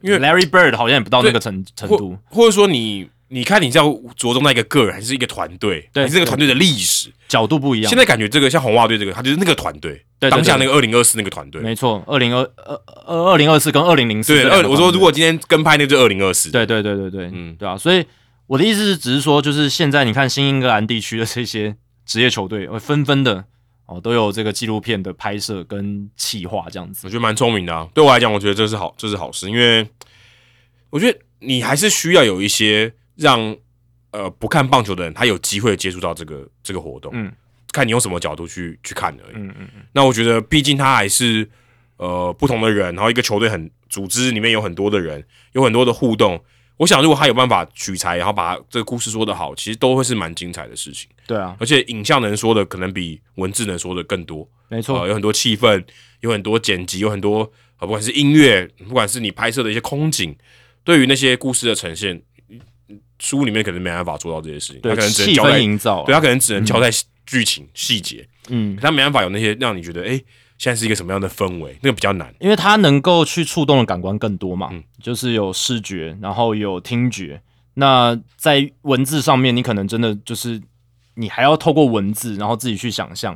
[0.00, 5.88] 因为 Larry Bird 好像也不到那个程程度，或者说你你看，你是要着重在一个个人，还是一个团队？
[5.92, 7.12] 对还是这个团队的历史？
[7.28, 7.88] 角度不一样。
[7.88, 11.60] 现在感觉这个像红袜队这个，他就是那个团队，对对当下那个二零二四那个团队。
[11.60, 18.04] 没错，二零二二二二零二四跟二零零四对，二我说如果今天跟拍那个就二零二四，对对对对对，嗯嗯，对啊，所以
[18.50, 23.44] 我的意思是，只是说，就是现在你看新英格兰地区的这些职业球队，会纷纷的
[23.86, 27.06] 哦都有这个纪录片的拍摄跟企划这样子。
[27.06, 27.88] 我觉得蛮聪明的啊。
[27.94, 29.88] 对我来讲，我觉得这是好，这是好事，因为
[30.90, 33.56] 我觉得你还是需要有一些让
[34.10, 37.32] 呃不看棒球的人，他有机会接触到这个这个活动，嗯，
[37.70, 39.36] 看你用什么角度去去看而已。
[39.36, 41.48] 嗯嗯嗯，那我觉得，毕竟他还是
[41.98, 46.42] 呃不同的人，然后一个球队很组织里面有很多的人，有很多的互动。
[46.80, 51.10] 我想，如果他有办法取材，然后把这个故事说得好，其实都会是蛮精彩的事情。
[51.26, 54.48] 对啊，而且影像能说的可能比文字能说的更多。
[54.70, 55.84] 没错，呃，有很多气氛，
[56.20, 57.40] 有很多剪辑，有很多
[57.80, 60.34] 呃，不管是音乐，不管是你拍摄的一些空景，
[60.82, 62.22] 对于那些故事的呈现，
[63.18, 66.88] 书里面可能没办法做到这些事情，他对可能只能气交代氛，营造啊，对他可能只能交代
[67.26, 70.18] 剧情细节，嗯，他没办法有那些让你觉得，哎、
[70.60, 72.34] 现在是一个什么样的氛围，那个比较难。
[72.38, 77.40] 因为它能够去触动的感官更多嘛，嗯就是有视觉，然后有听觉。
[77.72, 80.60] 那在文字上面，你可能真的就是
[81.14, 83.34] 你还要透过文字，然后自己去想象，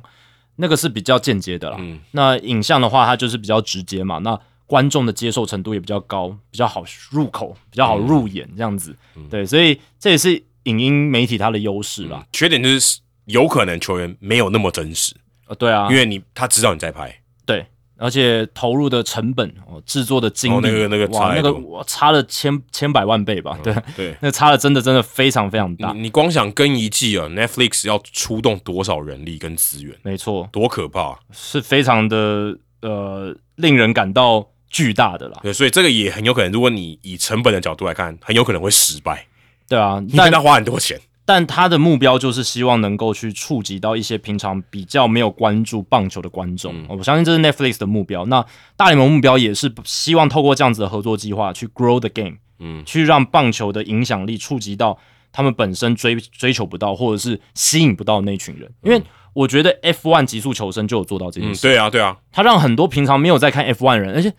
[0.57, 1.79] 那个是比较间接的啦。
[1.81, 8.95] 嗯那影像的话，它就是比较直接嘛，那观众的接受程度也比较高，比较好入口，比较好入眼，这样子。
[9.17, 12.27] 嗯对，所以这也是影音媒体它的优势啦。
[12.35, 15.15] 缺点就是有可能球员没有那么真实，
[15.47, 17.15] 呃，对啊因，为你他知道你在拍，
[17.45, 17.67] 对，
[17.97, 23.59] 而且投入的成本哦，制作的精力，哦那个那个差哇，那个我差了千千百万倍吧？
[23.63, 24.17] 对，对。
[24.23, 31.19] 那差的真的真的非常非常大，你你光想跟一季啊，Netflix 要出动多少人力跟资源，没错，多可怕、啊！
[31.33, 35.39] 是非常的呃令人感到巨大的啦。
[35.43, 39.27] 对，所以这个也很有可能，如果你以成本的角度来看，很有可能会失败，
[39.69, 40.99] 对啊，但因为他花很多钱。
[41.27, 46.75] 但他的目标就是希望能够去触及到一些平常比较没有关注棒球的观众。
[46.75, 48.27] 嗯我相信这是 Netflix 的目标。
[48.27, 48.45] 那
[48.77, 54.99] 大联盟目标也是希望透过这样子的合作计划去 grow the game，嗯，去让棒球的影响力触及到
[55.33, 58.71] 他们本身追追求不到或者是吸引不到的那群人。
[58.83, 59.03] 因为
[59.33, 64.33] 我觉得 F1 极速求生就有做到这件嗯，事，对啊，对啊，他让很多平常没有在看 F1 的人，而且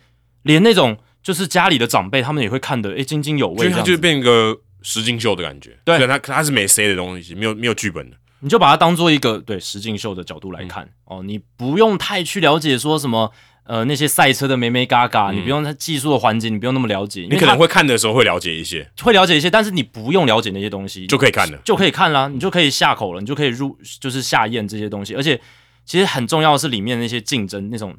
[0.43, 3.97] 连那种就是家里的长辈，他们也会看得诶津津有味所以他就。
[3.97, 5.77] 变一个实境秀的感觉。
[5.83, 5.97] 对。
[5.97, 8.15] 虽然他他是没 C 的东西，没有没有剧本的。
[8.41, 13.31] 你就把它当做一个对实境秀的角度来看、哦，你不用太去了解说什么
[13.63, 21.57] 呃那些赛车的美美嘎嘎，你不用它技术的环节，你不用那么了解，你可能会看的时候会了解一些，会了解一些，但是你不用了解那些东西就可以看了。
[21.63, 25.41] 就可以看啦，你就可以下口了，你就可以入就是下咽这些东西，而且
[25.83, 27.95] 其实很重要的是里面那些竞争那种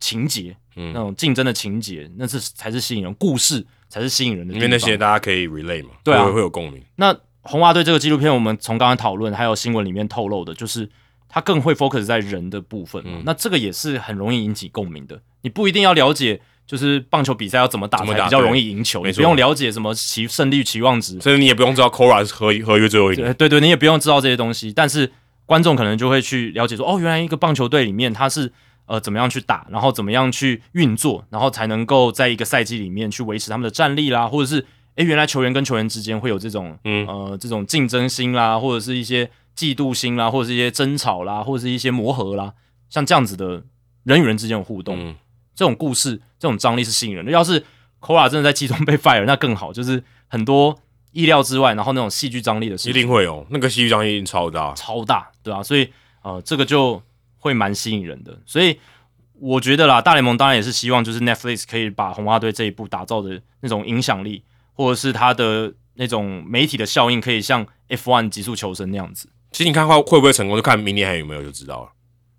[0.00, 0.92] 情节，嗯。
[0.92, 3.64] 那种竞争的情节，那是才是吸引人，故事
[3.94, 4.52] 才是吸引人的。
[4.52, 6.82] 因为那些大家可以 relay 嘛，对啊会会有共鸣。
[6.96, 10.88] 那红袜队这个纪录片，我们从刚刚讨论还有新闻里面透露的，就是
[11.28, 13.12] 它更会 focus 在人的部分嘛。
[13.18, 15.20] 嗯那这个也是很容易引起共鸣的。
[15.42, 25.12] 你不一定要了解，就是棒球比赛要怎么打才比较容易赢球，你不用了解什么期胜率期望值，所以你也不用知道 Cora 是合合约最后一年，对对对，你也不用知道这些东西，但是
[25.44, 28.50] 观众可能就会去了解说，哦，原来一个棒球队里面它是
[28.86, 34.66] 呃怎么样去打，然后怎么样去运作，然后才能够在一个赛季里面去维持他们的战力啦，或者是
[34.96, 42.52] 诶，原来球员跟球员之间会有这种嗯呃这种竞争心啦，或者是一些嫉妒心啦，或者是一些争吵啦，或者是一些磨合啦，
[42.88, 43.62] 像这样子的
[44.04, 45.14] 人与人之间的互动，嗯，
[45.54, 47.32] 这种故事这种张力是吸引人的。
[47.32, 47.64] 要是
[48.00, 50.78] Kora 真的在季中被 fire，那更好，就是很多
[51.12, 54.74] 意料之外，然后那种戏剧张力的事情一定会有那个戏剧张力一定超大。
[54.74, 55.90] 超大，对啊，所以
[56.22, 57.02] 呃，这个就
[57.44, 58.40] 会蛮吸引人的。
[58.46, 58.80] 所以
[59.34, 64.42] 我觉得啦，大联盟当然也是希望就是 Netflix 可以把红袜队这一步打造的那种影响力，
[64.72, 69.28] 或者是它的那种媒体的效应，可以像 F1 极速求生那样子。
[69.52, 71.90] 其实你看会会不会成功，就看明年还有没有就知道了。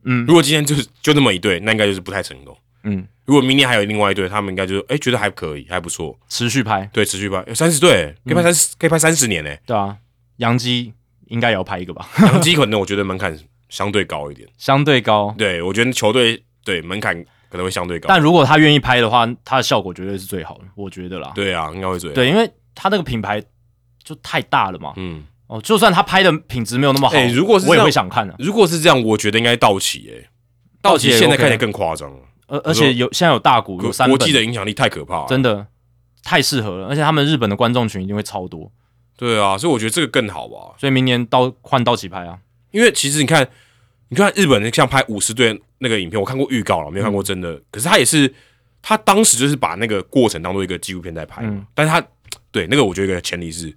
[0.06, 2.58] 嗯如果今天就是就那么一队，那应该就是不太成功。
[2.84, 9.50] 嗯，如果明年还有另外一队，他们应该就是哎、觉得还可以，还不错，持续拍，对，持续拍三十队，可以拍三十、可以拍三十年呢。
[9.66, 9.98] 对啊，
[10.38, 10.94] 杨基
[11.28, 13.36] 应该也要拍一个吧，杨基可能我觉得门槛
[13.76, 15.36] 相对高一点，相对高。
[15.38, 17.14] 对我觉得球队对门槛
[17.50, 18.08] 可能会相对高。
[18.08, 21.34] 但如果他愿意拍的话，他的效果绝对是最好的，我觉得啦。
[21.36, 22.16] 对啊，应该会最好。
[22.16, 23.44] 对，因为他那个品牌
[24.02, 24.94] 就太大了嘛。
[24.96, 28.38] 嗯，哦，就算他拍的品质没有那么好，哎如果是我也这样会想看的、啊。
[28.40, 30.30] 如果是这样，我觉得应该道奇诶、
[30.82, 35.26] 道奇也现在看起来更夸张了，而而且有现在有大股有国三本国际的影响力太可怕了。
[35.28, 35.68] 真的
[36.24, 38.72] 太适合了，而且他们日本的观众群一定会超多，
[39.18, 40.74] 对啊，所以我觉得这个更好吧。
[40.78, 42.40] 所以明年到换道奇拍啊，
[42.72, 43.48] 因为其实你看，
[44.10, 47.60] 你看日本人像拍五十队那个影片，我看过预告了，没有看过真的。
[47.72, 48.34] 可是他也是，
[48.82, 51.50] 他当时就是把那个过程当做一个纪录片在拍嘛。
[51.52, 51.68] 嗯。
[51.74, 52.06] 但是他
[52.52, 53.74] 对那个，我觉得一个前提是，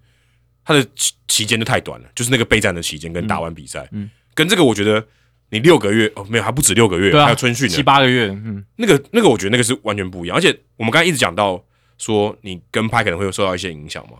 [0.65, 4.11] 他的期期间就太短了，就是那个备战的期间跟打完比赛，嗯。
[4.35, 5.05] 跟这个我觉得
[5.51, 11.65] 你六个月哦，没有还不止六个月，啊，还有春训七，八个月，嗯，那个那个我觉得那个是完全不一样，而且我们刚才一直讲到
[11.97, 14.19] 说你跟拍可能会有受到一些影响嘛，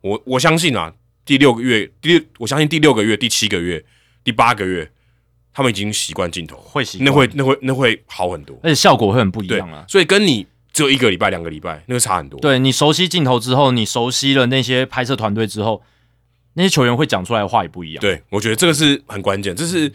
[0.00, 0.92] 我我相信啊，
[1.24, 3.84] 第六个月第六我相信第六个月、第七个月、
[4.24, 4.90] 第八个月，
[5.52, 12.38] 他们已经习惯镜头，会习惯那会那会那会好很多，而且效果会很不一对样啊。，所以跟你只有一个礼拜、两个礼拜，那个差很多。
[12.40, 15.82] 对你熟悉镜头之后，你熟悉了那些拍摄团队之后，
[16.54, 18.00] 那些球员会讲出来的话也不一样。
[18.00, 19.92] 对，我觉得这个是很关键，这是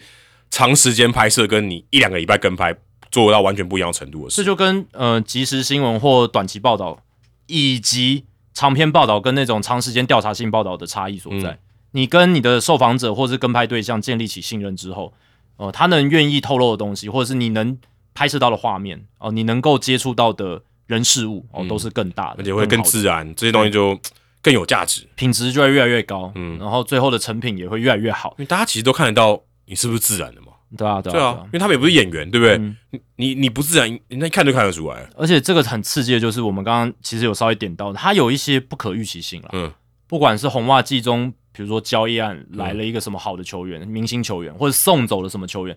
[0.50, 2.76] 长时间拍摄跟你一两个礼拜跟拍
[3.10, 4.36] 做到完全不一样程度的事。
[4.36, 7.02] 这就跟呃即时新闻或短期报道
[7.46, 11.50] 以及长篇报道跟那种长时间调查性报道的差异所在。
[11.50, 11.58] 嗯
[11.92, 15.14] 你跟你的受访者或是跟拍对象建立起信任之后，
[15.56, 17.78] 呃，他能愿意透露的东西，或者是你能
[18.14, 21.68] 拍摄到的画面，哦、你能够接触到的人事物，哦、嗯。
[21.68, 23.98] 都是更大的，而且会更自然，这些东西就
[24.42, 26.58] 更有价值，品质就会越来越高，嗯。
[26.58, 30.48] 然后最后的成品也会越来越好，因为大家其实都看得到你是不是自然的嘛。
[30.76, 32.56] 对啊，对啊，对啊，因为他们也不是演员，对不对？
[32.56, 32.76] 嗯。
[32.90, 35.08] 你你你不自然，人家一看就看得出来。
[35.16, 39.48] 而且这个很刺激的就是我们刚刚其实有稍微点到，它有一些不可预期性了。
[39.52, 39.72] 嗯，
[40.06, 45.74] 不管是红袜季中，比如说交易案来了一个什么好的球员、明星球员，或者送走了什么球员，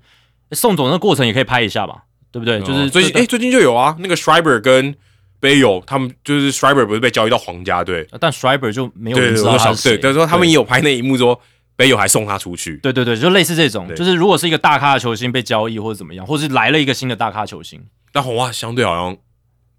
[0.50, 2.60] 诶送走那个过程也可以拍一下吧，对不对？
[2.62, 4.94] 就是最近哎，最近就有啊，那个 Schreiber 跟
[5.40, 9.98] Bayo 他们就是 Schreiber 不是被交易到皇家队，但 Schreiber 就没有人知道我想对，他是谁。
[10.04, 11.40] 但是说他们也有拍那一幕说
[11.78, 17.82] Bayo 还送他出去，对对对，就类似这种，就是如果是一个大咖的球星被交易或者怎么样，或者是来了一个新的大咖球星，
[18.12, 19.16] 但红袜相对好像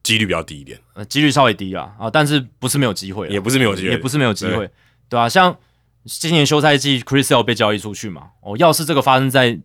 [0.02, 4.70] 几率比较低一点，呃，几率稍微低啊啊，但是不是没有机会，也不是没有机会，也不是没有机会对，
[5.10, 5.55] 对吧、像
[6.05, 9.59] 今年休赛季 Chris Sale 被交易出去嘛，哦，要是这个发生在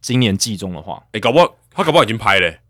[0.00, 2.60] 今年季中的话，哎，搞不好他搞不好已经拍了欸，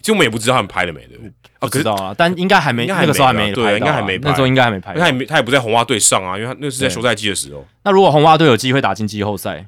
[0.00, 1.32] 其实我们也不知道他们拍了没，对不对？
[1.58, 5.12] 啊，不知道啊，但应该还没，那个时候还没对应该还没拍那时候应该还没拍到他也。
[5.12, 9.66] 没他也不在红袜队上啊，因为他那是在休赛季的时候，那如果红袜队有机会打进季后赛，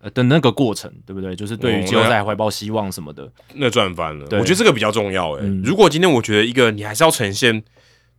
[0.00, 1.34] 呃的那个过程，对不对？
[1.34, 4.24] 就是对于哦季后赛怀抱希望什么的，那赚翻了。
[4.32, 7.62] 我觉得这个比较重要诶、嗯如果今天我觉得一个你还是要呈现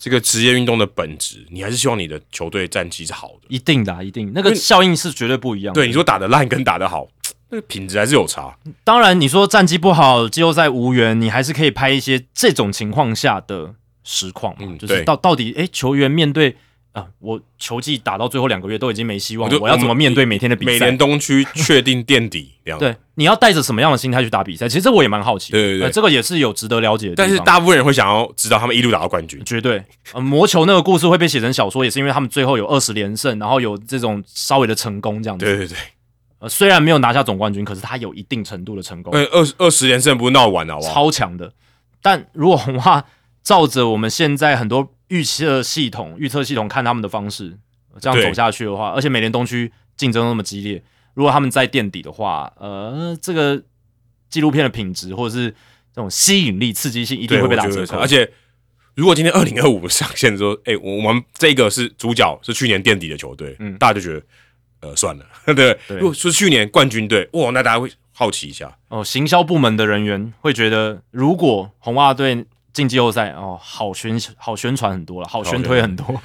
[0.03, 3.47] 这个职业运动的本质，你还是希望你的球队战绩是好的。
[3.47, 5.79] 一定的啊、一定那个效应是绝对不一样的。
[5.79, 7.07] 对，你说打得烂跟打得好，
[7.49, 8.53] 那个品质还是有差。
[8.83, 16.57] 当然你说战绩不好，季后赛无缘，你还是可以拍一些这种情况下的实况嘛，就是到到底诶，球员面对
[16.93, 20.97] 啊、我球技打到最后两个月都已经没希望了，我我要怎么面对每天的比赛美联？
[20.97, 22.77] 东区确定垫底这样。
[22.79, 24.69] 对，你要带着什么样的心态去打比赛？
[24.69, 27.15] 其实我也蛮好奇，对对对呃这个也是有值得了解的。
[27.15, 29.43] 但是大部分人会想要知道他们一路打到冠军。
[29.43, 29.83] 绝对，
[30.13, 35.45] 呃，魔球那个故事会被写成小说，也是因为他们最后有二十连胜，然后有这种稍微的成功这样子。
[35.45, 35.77] 对对对，
[36.37, 40.93] 呃，虽然没有拿下总冠军，可是他有一定程度的成功，呃，二二十连胜不是闹完了好不好？
[40.93, 41.51] 超强的。
[42.03, 43.03] 但如果红袜
[43.41, 47.55] 照着我们现在很多预测系统、预测系统看他们的方式，
[47.99, 50.81] 这样走下去的话，而且美联东区竞争那么激烈，
[51.13, 53.61] 如果他们在垫底的话，呃，这个
[54.27, 55.51] 纪录片的品质或者是
[55.93, 57.99] 这种吸引力、刺激性一定，会被打折扣。
[57.99, 58.27] 而且
[58.95, 64.25] 如果今天二零二五上线说，哎、我们这个是主角是去年垫底的球队，嗯大家就觉得
[64.81, 65.77] 呃算了， 对。
[65.87, 68.75] 对如果是去年冠军队，哇，那大家会好奇一下。
[68.87, 76.21] 哦，行销部门的人员会觉得，如果红袜队进季后赛，哦，好宣好宣传很多了，好宣推很多。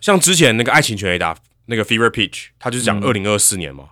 [0.00, 1.36] 像之前那个爱情全垒打
[1.66, 3.84] 那个 Fever Pitch，他就是讲嗯二零二四年嘛，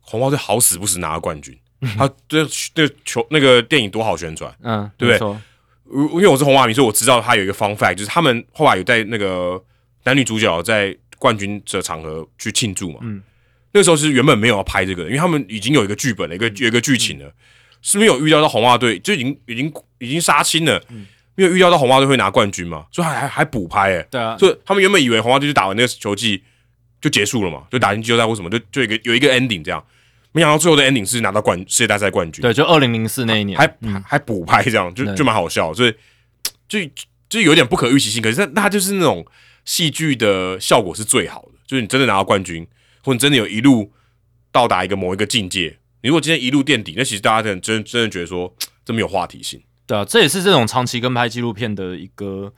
[0.00, 1.56] 红袜队好死不死拿了冠军，
[1.96, 4.52] 他这那个球那个电影多好宣传。
[4.62, 5.36] 嗯，对不对？
[6.12, 9.62] 因为我是红袜迷，所以我知道他有一个 fun fact，就是他们后来有在那个
[10.04, 13.00] 男女主角在冠军的场合去庆祝嘛。
[13.02, 13.22] 嗯，
[13.72, 17.30] 那时候是原本没有要拍这个的，因为他们已经有一个剧本了，一个有一个剧情了，
[17.82, 20.82] 是没有预料到红袜队就已经已经已经杀青了，
[21.36, 26.42] 没有预料到红袜队会拿冠军嘛，所以还还还补拍哎、对啊，所以他们原本以为红袜队就打完那个球季
[27.00, 29.84] 就结束了嘛，就打进季后赛或什么，就就一个有一个 ending 这样，
[30.32, 35.94] 没想到最后的 ending 是拿到冠世界大赛冠军，对，就二零零四那一年，还、还还补拍这样，就就蛮好笑，所以
[36.68, 36.78] 就
[37.28, 38.22] 就有点不可预期性。
[38.22, 39.26] 可是那那就是那种
[39.64, 42.66] 戏剧的效果是最好的，就是你真的拿到冠军，
[43.02, 43.92] 或者你真的有一路
[44.52, 45.78] 到达一个某一个境界。
[46.02, 48.54] 你如果今天一路垫底，那其实大家真的真真的觉得说
[48.84, 49.60] 这没有话题性。
[49.86, 52.52] 对啊，这也是这种长期跟拍纪录片的一个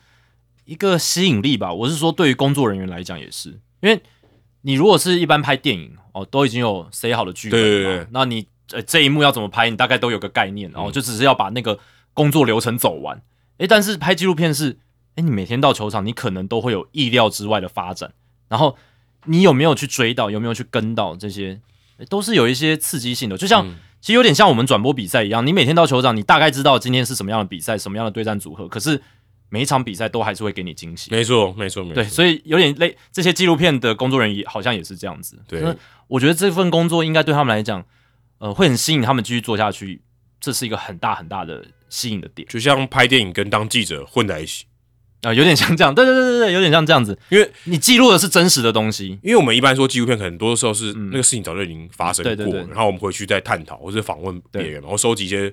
[0.64, 1.72] 一个吸引力吧。
[1.72, 3.50] 我是说，对于工作人员来讲也是，
[3.80, 4.00] 因为
[4.62, 11.78] 你如果是一般拍电影哦，都已经有 say 好的剧本了，对对对那你呃这一幕要怎么拍，你大概都有个概念，然后、就只是要把那个
[12.14, 13.20] 工作流程走完。
[13.58, 14.78] 诶，但是拍纪录片是，
[15.16, 18.12] 诶，你每天到球场，你可能都会有意料之外的发展，
[18.48, 18.76] 然后
[19.24, 21.60] 你有没有去追到，有没有去跟到这些，
[22.08, 23.66] 都是有一些刺激性的，就像。
[23.66, 23.74] 嗯
[24.06, 29.02] 其实有点像我们转播比赛一样，你每天到球场，你大概知道今天是什么样的比赛，什么样的对战组合，可是
[29.48, 31.10] 每一场比赛都还是会给你惊喜。
[31.10, 31.94] 没错，没错，没错。
[31.96, 32.96] 对，所以有点累。
[33.10, 35.36] 这些纪录片的工作人员也好像也是这样子。
[35.48, 35.60] 对
[36.06, 37.84] 我觉得这份工作应该对他们来讲，
[38.38, 40.00] 呃，会很吸引他们继续做下去。
[40.38, 44.66] 这是一个很大很大的吸引的点就像拍电影跟当记者混在一起，
[45.26, 45.94] 啊、有点像这样。
[45.94, 49.18] 对对对对对，有点像这样子，因为你记录的是真实的东西。
[49.22, 55.52] 因为我们一般说纪录片，很多时候是那个事情早就已经发生过，嗯对对对然后我们回去再探讨或者访问别人，然后收集一些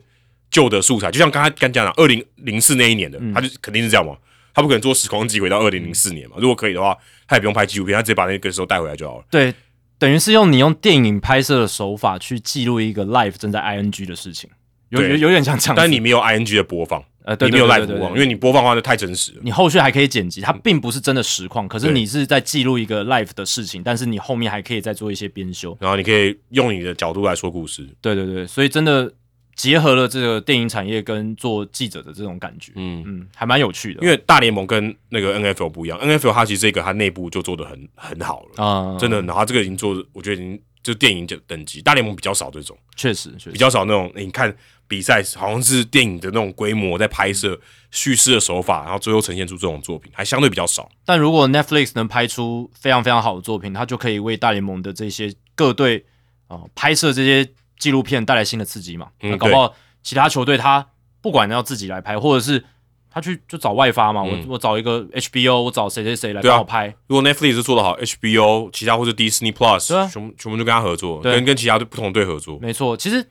[0.52, 1.10] 旧的素材。
[1.10, 4.16] 就像刚才刚讲的，二零零四那一年的，嗯他就肯定是这样嘛，
[4.54, 6.36] 他不可能做时光机回到二零零四年嘛。
[6.40, 6.96] 如果可以的话，
[7.28, 9.26] 他也不用拍纪录片，他直接把那个时候带回来就好了。
[9.32, 9.54] 对，
[9.98, 14.50] 等于是用你用电影拍摄的手法去记录一个 life 正在 ing 的事情，
[14.90, 15.76] 有有对有点像这样。
[15.76, 19.40] 但你没有 ing 的播放，呃，对你没有对 live 对对对播放，因为你播放的话就太真实了。
[19.44, 25.78] 你后续还可以剪辑，它并不是真的实况，可是你是在记录一个 live 的事情，但是你后面还可以再做一些编修。
[25.80, 29.12] 然后你可以用你的角度来说故事，对对对，所以真的
[29.56, 34.02] 结合了这个电影产业跟做记者的这种感觉，嗯，嗯，还蛮有趣的。
[34.02, 42.78] 因为大联盟跟那个 NFL 不一样，NFL 它其实这个它内部就做的很很好了，啊、真的，然后它这个已经做，我觉得已经就电影等级，大联盟比较少这种。
[42.96, 44.54] 确实确实，比较少那种，你看
[44.88, 50.90] 比赛好像是电影的那种规模在拍摄、叙事的手法，然后最后呈现出这种作品，还相对比较少。
[51.06, 56.06] 但如果 Netflix 能拍出非常非常好的作品，它就可以为大联盟的这些各队
[56.48, 57.50] 啊、呃拍摄这些
[57.80, 59.08] 纪录片带来新的刺激嘛。
[59.22, 59.74] 嗯那搞不好
[60.04, 60.86] 其他球队他
[61.22, 62.64] 不管要自己来拍，或者是
[63.10, 66.94] 他去就找外发嘛，嗯我我找一个 HBO，我找谁谁谁来帮我拍。
[67.08, 72.60] 如果 Netflix 是做得好，HBO 其他或者 Disney Plus，对啊全全部就跟他合作，对跟跟其他队不同队合作。
[72.60, 73.26] 没错，其实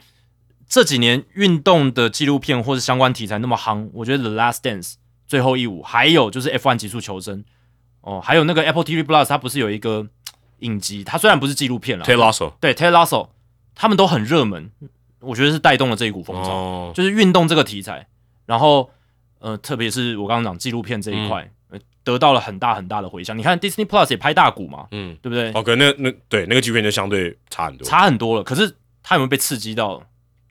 [0.72, 4.92] 这几年运动的纪录片或是相关题材那么夯，我觉得《The Last Dance》
[5.26, 7.44] 最后一舞，还有就是 F1 极速求生
[8.00, 10.08] 哦，还有那个 Apple TV Plus，它不是有一个
[10.60, 11.04] 影集？
[11.04, 13.28] 它虽然不是纪录片了，Ted Lasso，对 Ted Lasso，
[13.74, 14.70] 他们都很热门，
[15.20, 18.06] 我觉得是带动了这一股风潮，哦，就是运动这个题材，
[18.46, 18.90] 然后
[19.40, 23.36] 呃，特别是我刚刚讲纪录片这一块、呃得到了很大很大的回响。
[23.36, 25.52] 你看 Disney Plus 也拍大股嘛，嗯，对不对？
[25.52, 27.86] 哦，可能那那对那个纪录片就相对差很多。
[27.86, 28.42] 差很多了。
[28.42, 30.02] 可是他有没有被刺激到？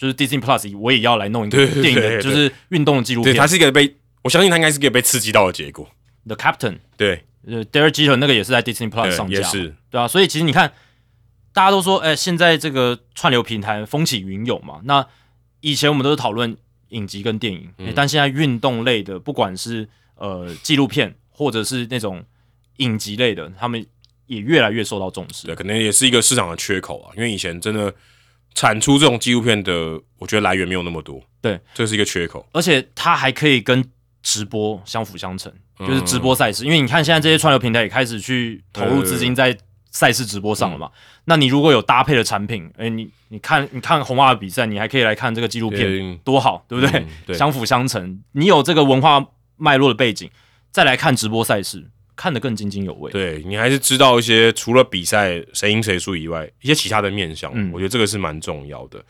[0.01, 3.39] 就是 Disney Plus，我也要来弄一个对对电影的，就是运动的纪录对，片。
[3.39, 5.87] 它是一个被我相信它应该是一个被刺激到的结果。
[6.25, 10.07] The Captain，对，呃，Derek Jeter 那个也是在 Disney Plus 上架，也是，对啊。
[10.07, 10.73] 所以其实你看，
[11.53, 14.81] 大家都说，哎、现在这个串流平台风起云涌嘛。
[14.85, 15.05] 那
[15.59, 16.57] 以前我们都是讨论
[16.89, 22.25] 影集跟电影，但现在运动类的，不管是呃纪录片或者是那种
[22.77, 23.85] 影集类的，他们
[24.25, 25.55] 也越来越受到重视对，。
[25.55, 27.93] 可能也是一个市场的缺口啊，因为以前真的
[28.53, 31.21] 产出这种纪录片的，我觉得来源没有那么多。
[31.41, 32.47] 对，这是一个缺口。
[32.51, 33.83] 而且它还可以跟
[34.21, 36.63] 直播相辅相成，嗯就是直播赛事。
[36.65, 39.57] 因为你看现在这些串流平台也开始去投入资金在
[39.89, 40.91] 赛事直播上了嘛。
[41.25, 46.99] 那你如果有搭配的产品，哎、你你看你看红袜的比赛，你还可以来看这个纪录片，对多好，对不对？
[46.99, 48.21] 嗯对相辅相成。
[48.33, 49.25] 你有这个文化
[49.57, 50.29] 脉络的背景，
[50.71, 53.11] 再来看直播赛事，看得更津津有味。
[53.11, 59.03] 对你还是知道一些除了比赛谁赢谁输以外，一些其他的面向，嗯我觉得这个是蛮重要的。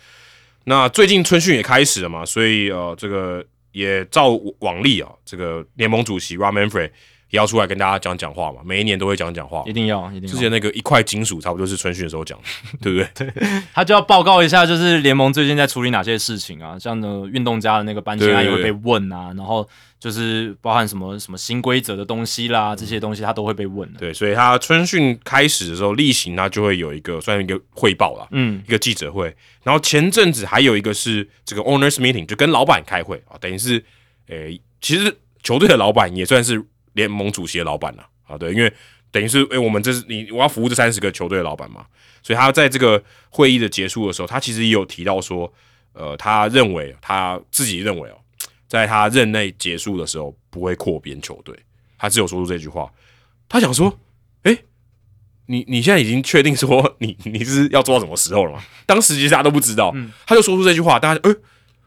[0.63, 4.29] 那最近春训也开始了嘛，所以呃，这个也照
[4.59, 6.91] 往例啊，这个联盟主席 Rob Manfred
[7.31, 9.73] 也要出来跟大家讲讲话嘛，每一年都会讲讲话一。
[9.73, 10.33] 定要，一定要。
[10.33, 13.31] 之前那个一块金属，差不多是春训的时候讲的， 对不对？
[13.73, 16.77] 他就要报告一下，就是联盟最近在处理哪些事情啊？
[16.77, 19.67] 像呢，运动家的那个搬迁案也会被问啊，然后
[19.97, 23.99] 就是包含什么什么新规则的东西啦，这些东西他都会被问的。
[23.99, 29.33] 对，所以他春训开始的时候，例行他就会有一个算是一个汇报啦，嗯，一个记者会。
[29.63, 33.81] 然后前阵子还有一个是这个 owners meeting，就跟老板开会啊，等于是，
[34.27, 36.61] 诶、其实球队的老板也算是
[36.93, 38.71] 联盟主席的老板了啊，对，因为
[39.11, 41.85] 等于是，诶、我们这是你我要服务这三十个球队的老板嘛，
[42.23, 45.51] 所以他在这个会议的结束的时候，他其实也有提到说，
[45.93, 48.17] 呃，他认为他自己认为哦，
[48.67, 51.53] 在他任内结束的时候不会扩编球队，
[51.97, 52.91] 他只有说出这句话。
[53.49, 53.99] 他想说，
[54.43, 54.57] 诶、
[55.47, 58.63] 你你现在已经确定说你你是要做到什么时候了吗？
[58.85, 59.93] 当时其实大家都不知道，
[60.25, 61.37] 他就说出这句话，大家就诶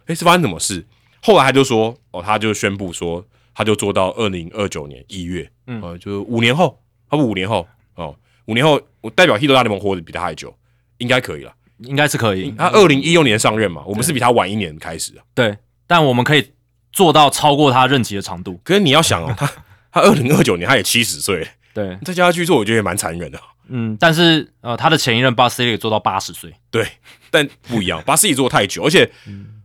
[0.07, 0.85] 诶、是发生什么事？
[1.23, 3.25] 后来他就说，哦，他就宣布说，
[3.55, 8.15] 他就做到二零二九年一月，嗯呃，就五年后，他不五年后哦，
[8.47, 10.55] 五年后我代表 Hito 大联盟活得比他还久，
[10.99, 11.55] 应该可以了。
[11.79, 12.53] 应该是可以。
[12.57, 15.21] 他二零一六年上任嘛，我们是比他晚一年开始的。
[15.35, 15.59] 对，
[15.89, 16.53] 但我们可以
[16.93, 18.61] 做到超过他任期的长度。
[18.63, 19.53] 可是你要想哦，他
[19.91, 23.41] 他二零二九年他也七十岁，对，再叫他去做，我觉得也蛮残忍的。
[23.67, 26.55] 嗯，但是呃，他的前一任巴斯利也做到八十岁。
[26.71, 26.87] 对，
[27.29, 29.11] 但不一样，巴斯里做太久，而且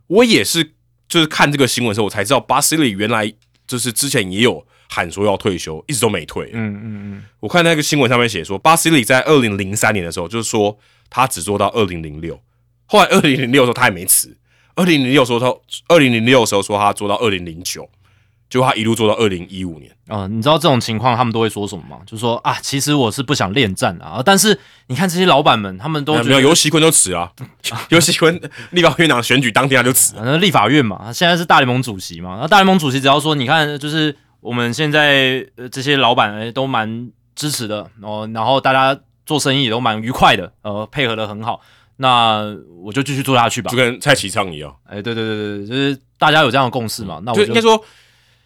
[0.07, 0.63] 我也是
[1.07, 3.31] 就是看这个新闻的时候，我才知道巴斯里原来
[3.69, 6.49] 就是之前也有喊说要退休，一直都没退。
[6.53, 10.75] 嗯嗯嗯，我看那个新闻上面写说，巴西里在二零零三年的时候，就是说
[11.07, 12.41] 他只做到二零零六，
[12.87, 14.35] 后来二零零六的时候他也没辞，
[14.73, 15.53] 二零零六时候他
[15.87, 17.87] 二零零六的时候说他做到二零零九，
[18.49, 19.91] 结果他一路做到二零一五年。
[20.07, 21.97] 呃，你知道这种情况他们都会说什么吗？
[22.03, 27.31] 就说啊，其实我是不想恋战啊，但是你看这些老板们，他们都没有尤喜坤就辞啊，
[27.89, 41.61] 尤喜坤立法院长选举当天他就辞，反正立法院嘛，现在是大联盟主席嘛，那大联盟主席只要说，你看就是我们现在呃这些老板哎都蛮支持的哦，然后大家做生意也都蛮愉快的，呃，配合的很好，
[41.97, 42.43] 那
[42.81, 47.79] 我就继续做下去吧，就跟蔡启昌一样，哎，对对对对，就是大家有这样的共识嘛，那我就应该说。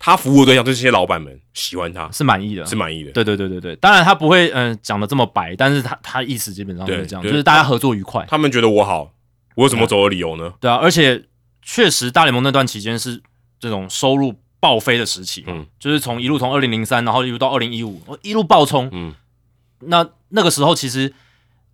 [0.05, 3.11] 他服务的对象就是，这些老板们喜欢他，是满意的，是满意的。
[3.13, 8.25] 对对对对对，当然他不会嗯讲的这么白，但是他他意思基本上是这样，就是大家合作愉快。
[8.27, 9.13] 他们觉得我好，
[9.55, 10.53] 我有什么走的理由呢？
[10.59, 11.23] 对啊，而且
[11.61, 13.23] 确实大联盟那段期间是
[13.61, 19.15] 这种收入爆飞的时期，嗯，就是从一路从二零零三，然后一路到二零一五，一路爆冲，嗯，
[19.79, 21.13] 那那个时候其实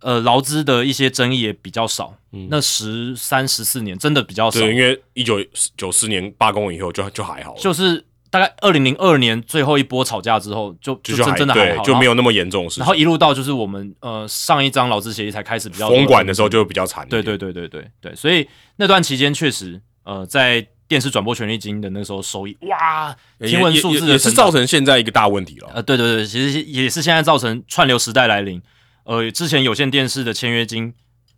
[0.02, 5.44] 呃劳资的一些争议也比较少，嗯，那十三十四年真的比较少，对，因为一九
[5.76, 8.04] 九四年罢工以后就就还好，就是。
[8.30, 12.68] 大概二零零二年最后一波吵架之后，就就真真的还好，就没有那么严重。
[12.76, 17.04] 然后一路到就是我们呃上一张劳资协议才开始比较封管的时候就比较惨。
[17.08, 25.70] 对对对对对对，所以那段期间确实呃在电视转播权利金的那时候收益哇，天文数字也是造成现在一个大问题了。
[25.74, 28.62] 呃对对对，其实也是现在造成串流时代来临，
[29.04, 30.94] 呃之前有线电视的签约金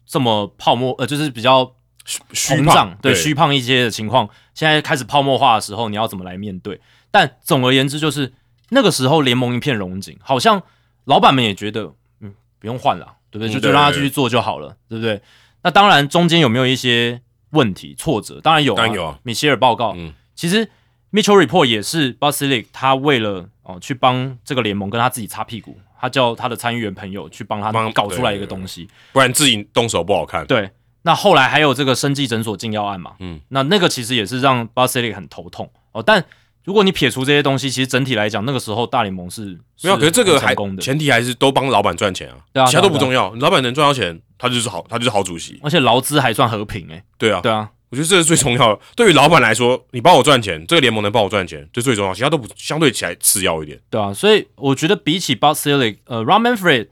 [0.06, 1.74] 这么泡沫呃就是比较。
[2.04, 6.80] 膨胀对虚胖一些的情况，现在开始泡沫化的时候，你要怎么来面对？
[7.10, 8.32] 但总而言之，就是
[8.70, 10.62] 那个时候联盟一片荣景，好像
[11.04, 13.52] 老板们也觉得，嗯，不用换了，对不对？
[13.52, 15.20] 就就让他继续做就好了，对不对？
[15.62, 17.20] 那当然，中间有没有一些
[17.50, 18.40] 问题挫折？
[18.40, 19.18] 当然有，当然有啊。
[19.22, 20.68] 米歇尔报告，嗯，其实
[21.12, 30.44] Mitchell Report 也是 Basilic，他为了哦去帮这个联盟跟他自己擦屁股，他叫他的参议员朋友去帮他搞出来一个东西，不然自己动手不好看。
[30.46, 30.70] 对。
[31.04, 33.12] 那后来还有这个生技诊所禁药案嘛？
[33.18, 36.02] 嗯，那那个其实也是让 Basilic 很头痛哦。
[36.02, 36.24] 但
[36.64, 39.96] 如果你撇除这些东西，其实整体来讲，那个时候大联盟是没有。
[39.96, 43.34] 可是这个还前提还是都帮老板赚钱啊，对啊，其他都不重要。
[43.40, 45.58] 老板能赚到钱，他就是好，他就是好主席。
[45.62, 47.02] 而且劳资还算和平诶。
[47.18, 48.80] 对啊，对啊，我觉得这是最重要的。
[48.94, 52.14] 对于老板来说，你帮我赚钱，这个联盟能帮我赚钱，这最重要。
[52.14, 53.80] 其他都不相对起来次要一点。
[53.90, 56.86] 对啊，所以我觉得比起 Basilic，呃，Romanfred。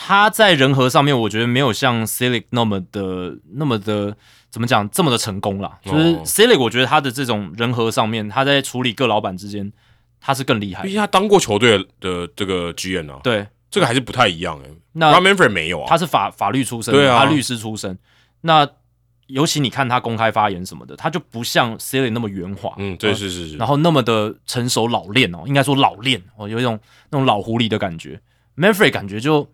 [0.00, 4.16] 他在人和上面，我觉得没有像 Silic 那么的、那么的
[4.48, 5.76] 怎么讲这么的成功啦。
[5.84, 9.72] 就是 Silic，我觉得他的这种人和上面，他在处理各老板之间，
[10.20, 10.84] 他是更厉害。
[10.84, 14.70] 毕竟他当过球队的这个 GM 啊，对，这个还是不太一样哎。
[14.92, 17.98] 那 Manfred 没有啊，他是法法律出身，对啊，他律师出身。
[18.42, 18.66] 那
[19.26, 26.78] 尤其你看他公开发言什么的，他就不像 Silic 那么圆滑，嗯，对，是是是，然后那么的成熟老练哦，应该说老练哦，有一种
[27.10, 28.20] 那种老狐狸的感觉。
[28.56, 29.50] Manfred 感觉就。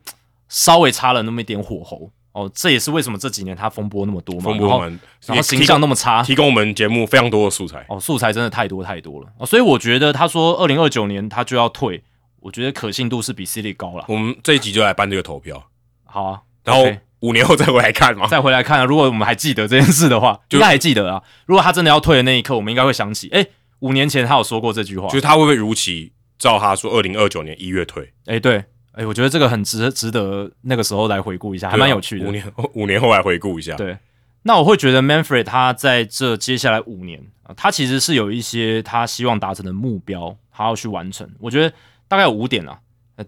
[0.54, 4.80] 稍微差了那么一点火候哦，这也是为什么这几年他风波那么多嘛，风波
[5.26, 12.04] 然后形象那么差，提供我们节目非常多的素材哦，素材真的太多太多了哦，所以我觉得他说二零二九年他就要退，
[12.38, 14.04] 我觉得可信度是比 C 利高了。
[14.06, 15.68] 我们这一集就来办这个投票，
[16.04, 16.84] 好啊，然后
[17.20, 18.84] 五年后再回来看嘛，再回来看啊。
[18.84, 21.20] 如果我们还记得这件事的话， 应该还记得啊。
[21.46, 23.44] 如果他真的要退的那一刻，我们应该会想起，哎，
[23.80, 28.12] 五年前他有说过这句话，就是他会不会如期照他说二零二九年一月退？
[28.26, 28.64] 哎，对。
[28.96, 32.26] 哎，我觉得这个很值值得那个时候来回顾一下，还蛮有趣的。
[32.26, 33.96] 五年五年后来回顾一下，对。
[34.42, 41.28] 那我会觉得 Manfred 他在这接下来五年啊，他其实是有一些他希望达成的目标，他要去完成。
[41.40, 41.74] 我觉得
[42.06, 42.78] 大概有五点啊。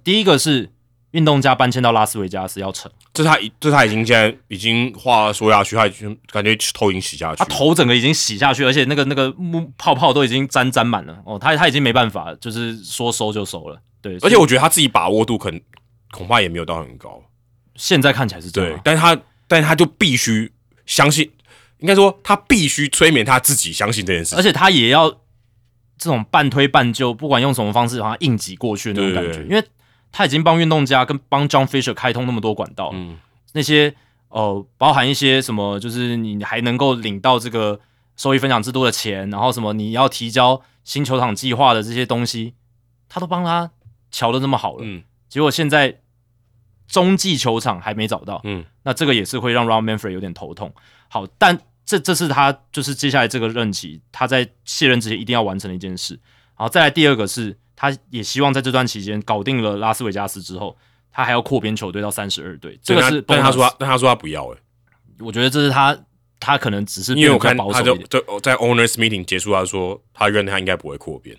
[0.05, 0.71] 第一个是
[1.13, 13.81] 运动家搬迁到拉斯维加斯要成，这他这他已经现在已经话说下去，他已经感觉头已经洗下去，他头整个已经洗下去，而且那个那个木泡泡都已经沾沾满了哦，他他已经没办法，就是说收就收了。
[14.07, 15.61] 对，而且我觉得他自己把握度可能
[16.13, 17.23] 恐怕也没有到很高。
[17.75, 20.51] 现在看起来是这样，但是他，但是他就必须
[20.87, 21.31] 相信，
[21.79, 25.11] 应该说他必须催眠他自己相信这件事，而且他也要
[25.99, 29.43] 这种半推半就，不管用什么方式，把他硬挤过去的那种感觉。
[29.43, 29.63] 因为
[30.11, 33.19] 他已经帮运动家跟帮 John Fisher 开通那么多管道，嗯，
[33.53, 33.95] 那些
[34.29, 37.79] 呃，包含一些什么，就是你还能够领到这个
[38.17, 42.55] 收益分享制度的钱，然后什么你要提交新球场计划的这些东西，
[43.09, 43.71] 他都帮他。
[44.11, 46.01] 瞧的那么好了，嗯，结果现在
[46.87, 50.73] 中继球场还没找到，嗯，那这个也是会让 Ron Manfred 有点头痛。
[51.09, 56.19] 好，但这这是他就是接下来这个任期他在卸任之前一定要完成的一件事。
[56.55, 60.77] 好，再来第二个是，他也希望在这段期间搞定了拉斯维加斯之后，
[61.13, 62.79] 他还要扩编球队到三十二队。
[62.83, 64.59] 这个是，但他说，但他说他不要，哎，
[65.21, 65.97] 我觉得这是他
[66.41, 71.37] 他可能只是因为我看他就在在 Owners Meeting 结束，他说他认为他应该不会扩编。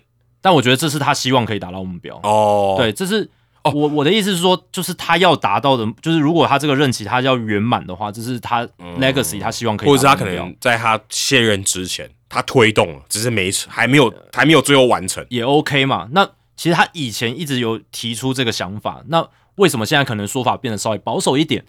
[0.48, 2.74] 但我觉得这是他希望可以达到目标哦。
[2.78, 3.28] 对，这是
[3.64, 8.66] 我我的意思是说，就是他要达到的，就是如果他这个任期他要圆满的话，这是他
[8.98, 15.22] legacy，他希望可以，或者是他可能在他卸任之前，他推动了，只是没还没有还没有最后完成。
[15.28, 16.08] 也 OK 嘛。
[16.12, 16.26] 那
[16.56, 21.62] 其实他以前一直有提出这个想法，那为什么现在可能说法变得稍微保守一点？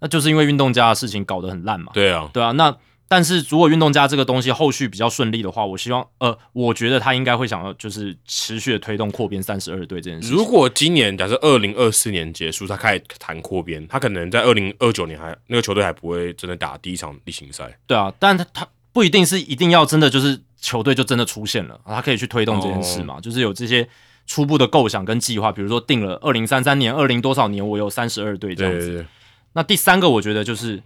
[0.00, 1.90] 那就是因为运动家的事情搞得很烂嘛。
[1.94, 2.52] 对啊，对啊。
[2.52, 2.76] 那
[3.08, 10.32] 但是如果运动家这个东西后续比较顺利的话，我希望呃，我觉得他应该会想要就是持续的推动扩编三十二队这件事。
[10.32, 17.78] 如果今年假设二零二四年结束，他开始谈扩编，他可能在二零二九年还那个球队还不会真的打第一场例行赛。
[17.86, 23.88] 对啊，但他他不一定是一定要真的就是球队就真的出现了，他可以去推动这件事嘛，就是有这些
[24.26, 28.78] 初步的构想跟计划，比如说定了二零三三年、二零多少年，我有三十二队这样子。
[28.78, 29.06] 对对对，
[29.52, 30.82] 那第三个，我觉得就是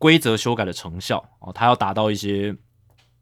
[0.00, 2.56] 规则修改的成效哦，它要达到一些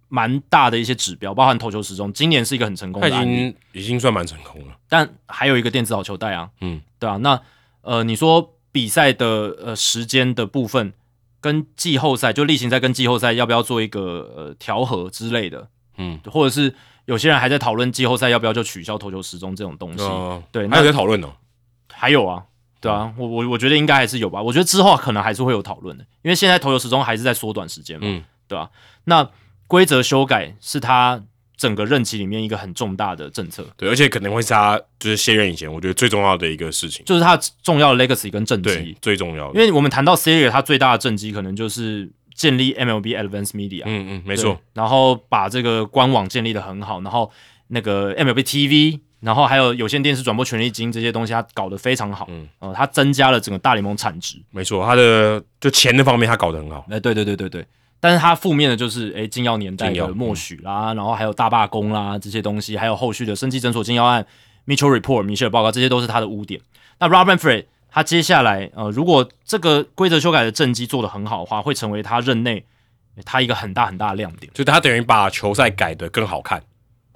[0.08, 3.36] 蛮大的一些指标，包含投球时钟，今年是一个很成功他已的案例。
[3.36, 4.76] 经已经算蛮成功了。
[4.88, 7.42] 但还有一个电子好球带啊，嗯，对啊，那
[7.82, 9.26] 呃，你说比赛的
[9.60, 10.92] 呃时间的部分
[11.40, 16.74] 跟季后赛，就例行赛跟季后赛要不要做一个呃调和之类的，嗯，或者是
[17.06, 21.28] 有些人还在讨论季后赛要不要就取消投球时钟这种东西，呃，对，还有那在讨论呢。
[21.90, 22.44] 还有啊，
[22.80, 24.40] 对啊，我我我觉得应该还是有吧。
[24.40, 28.70] 我觉得之后可能还是会有讨论的，因为现在投球时钟还是在缩短时间嘛，嗯，对吧、
[29.04, 29.28] 那
[29.66, 31.22] 规则修改是他
[31.56, 37.04] 整个任期里面一个很重大的政策，对，而且可能会是他就是卸任以前，我觉得最重要的一个事情。
[37.04, 39.58] 就是他重要的 legacy 跟政对绩。，最重要的。
[39.58, 47.28] 因为我们谈到 Siri，他最大的政绩可能就是建立 MLB Advanced Media，嗯嗯，没没错，，然后把这个官网建立的很好，然后
[47.66, 54.40] 那个 MLB TV，然后还有有线电视转播权利金这些东西，他搞得非常好，嗯呃，他增加了整个大联盟产值。
[54.50, 56.86] 没错，他的就钱的方面他搞得很好。
[56.88, 57.66] 哎，对对对对对，
[57.98, 64.24] 但是他负面的就是，哎，禁药年代的默许啦，然后还有大罢工啦这些东西，还有后续的生技诊所禁药案、
[64.66, 66.60] Mitchell Report、米歇尔报告，这些都是他的污点。
[67.00, 72.64] 那 Robin Frey 他接下来，呃，如果这个规则修改的政绩做得很好的话，会成为他任内
[73.24, 76.62] 他一个很大很大的亮点，就他等于把球赛改得更好看。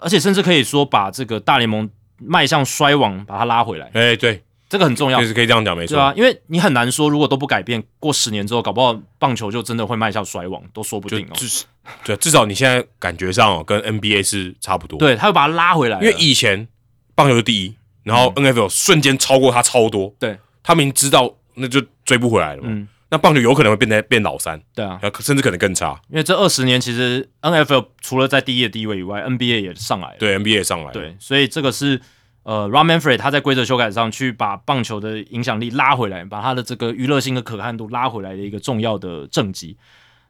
[0.02, 1.88] 而且甚至可以说把这个大联盟
[2.18, 5.26] 迈向衰亡，把它拉回来，哎，对，这个很重要就。
[5.26, 5.96] 是可以这样讲，没错。
[5.96, 11.30] 对啊，因为你很难说，如果都不改变，过十年之后，搞不好棒球就真的会迈向衰亡，都说不定哦。
[11.32, 11.66] 就至少
[12.04, 16.68] 对，至少你现在感觉上哦，跟 NBA 是差不多。，对，他会把它拉回来，因为以前
[17.14, 17.74] 棒球是第一，
[18.04, 22.68] 然后 NFL 瞬间超过他超多，对，他明知道那就追不回来了嘛。
[22.70, 26.00] 嗯那棒球有可能会变得变老三，对啊，甚至可能更差。
[26.08, 30.16] 因为这二十年其实 NFL 除了在第一的地位以外，NBA 也上来了。
[30.18, 32.00] 对 NBA 也上来了，对，所以这个是
[32.44, 39.76] 呃 r a m Manfred 他在规则修改上去把棒球的影响力拉回来，把他的这个娱乐性和可看度拉回来的一个重要的政绩。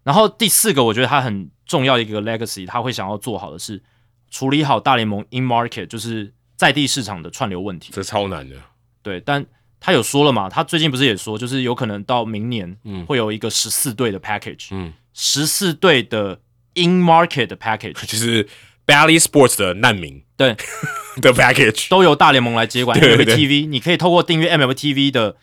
[0.02, 3.80] 然后第四个，我觉得他很重要的一个 legacy，他会想要做好的是
[4.28, 7.92] 处理好大联盟 in market，就是在地市场的串流问题。
[7.92, 8.56] 这超难的。
[9.04, 9.46] 对，但
[9.84, 13.04] 他有说了嘛，他最近不是也说，就是有可能到明年嗯。
[13.04, 16.40] 会有一个十四队的 package，嗯，十四队的
[16.74, 18.48] in market 的 package，就是
[18.86, 20.54] Bally Sports 的难民对，
[21.20, 23.36] 的 package， 都由大联盟来接管对 MLB 对。
[23.36, 25.36] TV，你可以透过订阅 MLB TV 的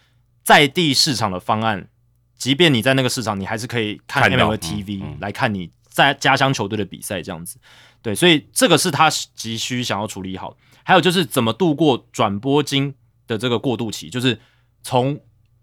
[0.44, 1.90] 在地市场的方案，
[2.38, 5.18] 即便你在那个市场，你还是可以看看到 MLB 嗯 TV、嗯。
[5.20, 7.58] 来看你在家乡球队的比赛这样子。
[8.02, 10.56] 对，所以这个是他急需想要处理好。
[10.86, 12.96] 还有就是怎么度过转播金
[13.30, 14.38] 的这个过渡期，就是
[14.84, 15.18] 从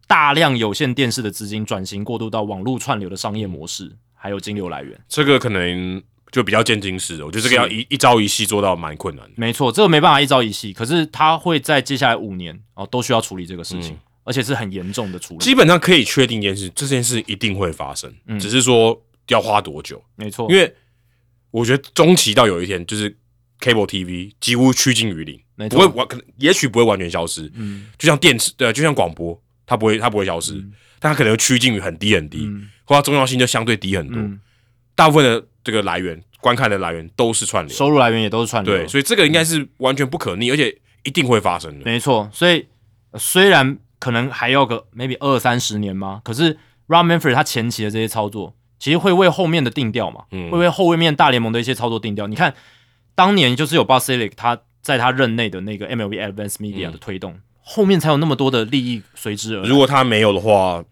[0.07, 4.99] 大量有线电视的资金转型过渡到网络串流的商业模式，还有金流来源。
[5.09, 9.33] 这个可能就比较渐进式的，我觉得这个要一一朝一夕做到蛮困难的。
[9.37, 15.39] 没错，这个没办法一朝一夕，可是他会在接下来五年哦都需要处理这个事情，嗯而且是很严重的处理。
[15.39, 20.03] 基本上可以确定一件事，这件事一定会发生，嗯只是说要花多久。
[20.17, 20.75] 没错，因为
[21.53, 23.17] 我觉得中期到有一天，就是
[23.61, 27.51] cable TV 几乎趋近于零，不会完，可能也许不会完全消失。
[27.55, 30.55] 嗯就像电视，对，就像广播，它不会，它不会消失，
[30.99, 34.17] 但它可能会趋近于很低很低，嗯或它重要性就相对低很多。
[34.19, 34.39] 嗯，
[34.95, 41.85] 大部分的这个来源，观看的来源都是串流，收入来源也都是串流，对，所以这个应该是完全不可逆，而且一定会发生的。
[41.85, 42.67] 没错，所以、
[43.11, 46.55] 呃虽然可能还要个 maybe 二三十年嘛，可是
[46.89, 52.27] Ron Manfred 他前期的这些操作，其实会为后面的定调嘛，嗯会为后面大联盟的一些操作定调。
[52.27, 52.55] 你看，
[53.17, 59.69] 当年就是有 b o s i l i c 他在他任内的那个 MLB Advanced Media 的推动，后面才有那么多的利益随之而来。
[59.69, 60.85] 如果他没有的话，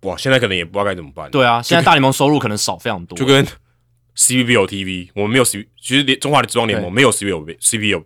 [0.00, 1.30] 哇，现在可能也不知道该怎么办。
[1.30, 3.46] 对啊，现在大联盟收入可能少非常多，就跟
[4.16, 8.02] CBO TV，我们没有 C，其实连中华职棒联盟没有 CBO CBO，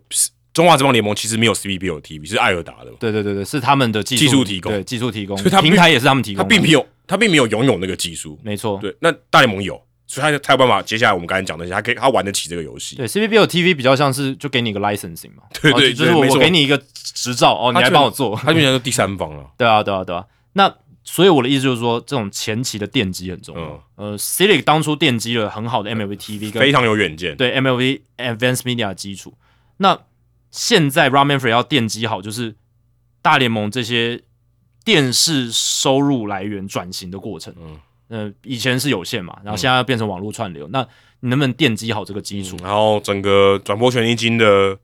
[0.52, 4.72] 中华职棒联盟其实没有 CBO TV，是艾尔达的，对对对对，是他们的技术技术提供。
[4.72, 8.38] 对技术提供，所以他平台也是他们提供的，他并没有，他并没有拥有那个技术。
[8.42, 10.80] 没错，对，那大联盟有，所以他他有办法。
[10.82, 12.96] 接下来我们刚才讲的那些，他可以他玩得起这个游戏。
[12.96, 19.44] 对 CBL TV 比较像是就给你一个 licensing 嘛，对对哦就是我给你一个执照哦，你来帮我做，他就像是第三方了。
[19.58, 20.24] 对啊对啊对啊。
[20.52, 20.72] 那
[21.04, 23.82] 所以我的意思就是说，这种前期的奠基很重要。
[23.96, 27.36] 呃 c i l i c 当初奠基了很好的 MLB TV，跟非常有远见。
[27.36, 29.36] 对 MLB Advanced Media 基础。
[29.78, 29.98] 那
[30.50, 32.56] 现在 r a m a n f r e e 要奠基好，就是
[33.22, 34.22] 大联盟这些
[34.84, 37.54] 电视收入来源转型的过程。
[37.60, 37.78] 嗯，
[38.08, 40.86] 呃，以前是有线嘛，然后现在要变成网络串流，那
[41.20, 42.56] 你能不能奠基好这个基础？
[42.62, 44.78] 然后整个转播权益金的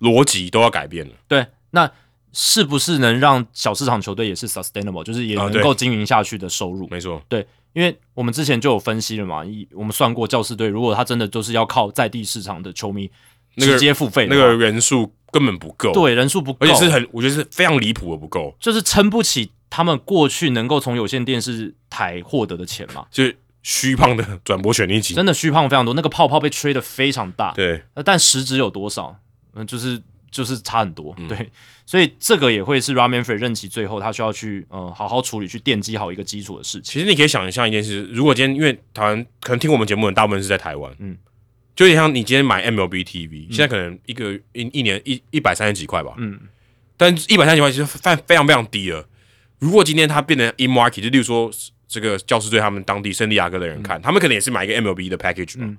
[0.00, 1.12] 逻辑都要改变了。
[1.28, 1.90] 对，那。
[2.36, 6.88] 是不是能让小市场球队也是 sustainable，就是也能够经营下去的收入？
[6.88, 13.08] 没错，对，因为我们之前就有分析了嘛，一我们算过教师队，如果他真的就是要靠在地市场的球迷
[13.56, 29.16] 直接付费，那个人数根本不够，对，人数不够，而且是很，我觉得是非常离谱的不够，就是撑不起他们过去能够从有线电视台获得的钱嘛，就是虚胖的转播权利金，真的虚胖非常多，那个泡泡被吹的非常大，对，但实质有多少？
[29.54, 30.00] 嗯，就是。
[30.34, 31.48] 就是差很多，对，
[31.86, 36.92] 所以这个也会是 Ramen Free 任期最后他需要去呃好好处理，去奠基好一个基础的事情。
[36.92, 41.16] 其实你可以想象一件事，如果今天因为台湾可能听我们节目的大部分是在台湾，嗯，
[41.74, 46.38] 就有点像你今天买 MLB TV，现在可能一个一一年一一百三十几块吧，嗯，
[46.96, 49.08] 但一百三十几块其实非非常非常低了。
[49.58, 51.50] 如果今天它变成 in market，就例如说
[51.88, 55.76] 这个教师队他们当地圣地亚哥的人看，他们可能也是买一个 MLB 的 package 嘛，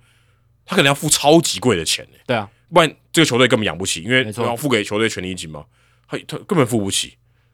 [0.65, 2.49] 他可能要付超级贵的钱对啊。
[2.73, 5.65] 不然这个球队根本养不起，因为要付给球队权利金嘛，
[6.09, 7.13] 他他根本付不起。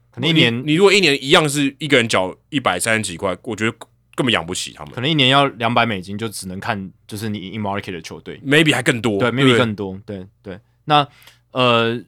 [0.09, 3.77] 可能一年你如果一年一样是一个人缴一百三十几块，我觉得
[4.15, 4.93] 根本养不起他们。
[4.93, 9.17] 可能一年要两百美金，就只能看就是你 in market 的球队，maybe 还更多。
[9.19, 9.99] 对，maybe 更多。
[10.05, 10.59] 对对。
[10.85, 11.07] 那
[11.51, 11.99] 呃，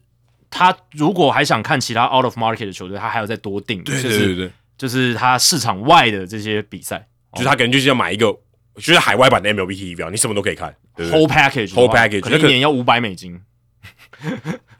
[0.50, 8.36] 他如果还想看其他 out of market 的球队，他还要再多订，对对对对，就是他市场外的这些比赛，就是他可能就是要买一个。
[8.76, 13.40] 就是海外版的 MLB TV 表你什么都可以看，whole package，whole package，可能一年要五百美金。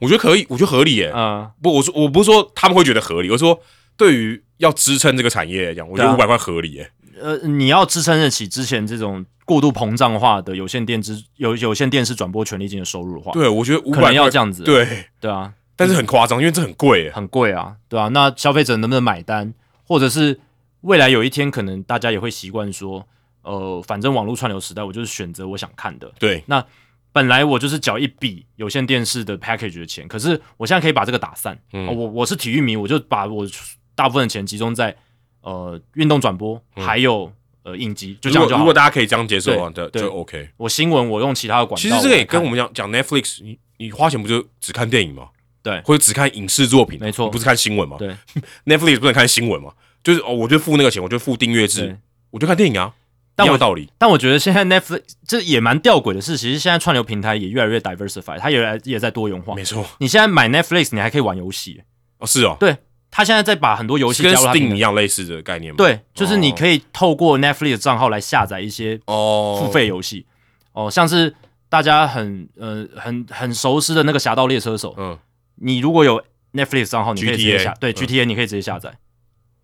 [0.01, 1.13] 我觉得可以，我觉得合理耶。
[1.15, 3.63] 嗯，不，我说我不是说他们会觉得合理，我说
[3.97, 6.91] 对于要支撑这个产业来讲，我觉得五百块合理耶。
[7.21, 14.63] 呃，你要支撑得起之前这种过度膨胀化的有线电视有有线电视转播权利金的收入的话，对，我觉得可能要这样子。
[14.63, 18.09] 对，对啊，但是很夸张，因为这很贵，很贵啊，对啊。
[18.09, 19.55] 那消费者能不能买单？
[19.87, 20.41] 或者是
[20.83, 23.07] 未来有一天，可能大家也会习惯说。
[23.47, 26.11] 呃，反正网络串流时代，我就是选择我想看的。
[26.19, 26.65] 对，那
[27.13, 31.59] 本来我就是缴一笔有线电视的 package 的钱，可是我现在可以把这个打散。
[31.75, 33.47] 嗯，我我是体育迷，我就把我
[33.95, 34.97] 大部分的钱集中在
[35.45, 38.59] 呃运动转播，还有呃影集，就这样就好。
[38.59, 40.49] 如果大家可以这样接受的，就 OK。
[40.57, 41.81] 我新闻我用其他的管道。
[41.81, 45.29] 其实这个也跟我们讲讲 Netflix，你你花钱不就只看电影吗？
[45.63, 46.99] 对，或者只看影视作品？
[47.01, 47.97] 没错，不是看新闻吗？
[47.99, 48.15] 对，
[48.67, 49.73] Netflix 不能看新闻吗？
[50.03, 51.99] 就是哦，我就付那个钱，我就付订阅制，
[52.31, 52.93] 我就看电影啊。
[53.37, 59.57] 但我道理，但我觉得现在 Netflix 这也蛮吊诡的是，其实现在串流平台也越来越 diversify，它也来也在多元化。
[59.57, 61.83] 没错，你现在买 Netflix，你还可以玩游戏
[62.19, 62.77] 哦，是哦，对，
[63.17, 65.73] 他现在在把很多游戏跟 Steam 一样类似的概念。
[65.77, 70.27] 对，就是你可以透过 Netflix 账号来下载一些哦付费游戏
[70.73, 71.33] 哦，像是
[71.69, 74.91] 大家很呃很很熟悉的那个《侠盗猎车手》。
[74.99, 75.17] 嗯，
[75.55, 76.21] 你如果有
[76.55, 78.93] Netflix 账号，你可以直接下对 GTA，你可以直接下载，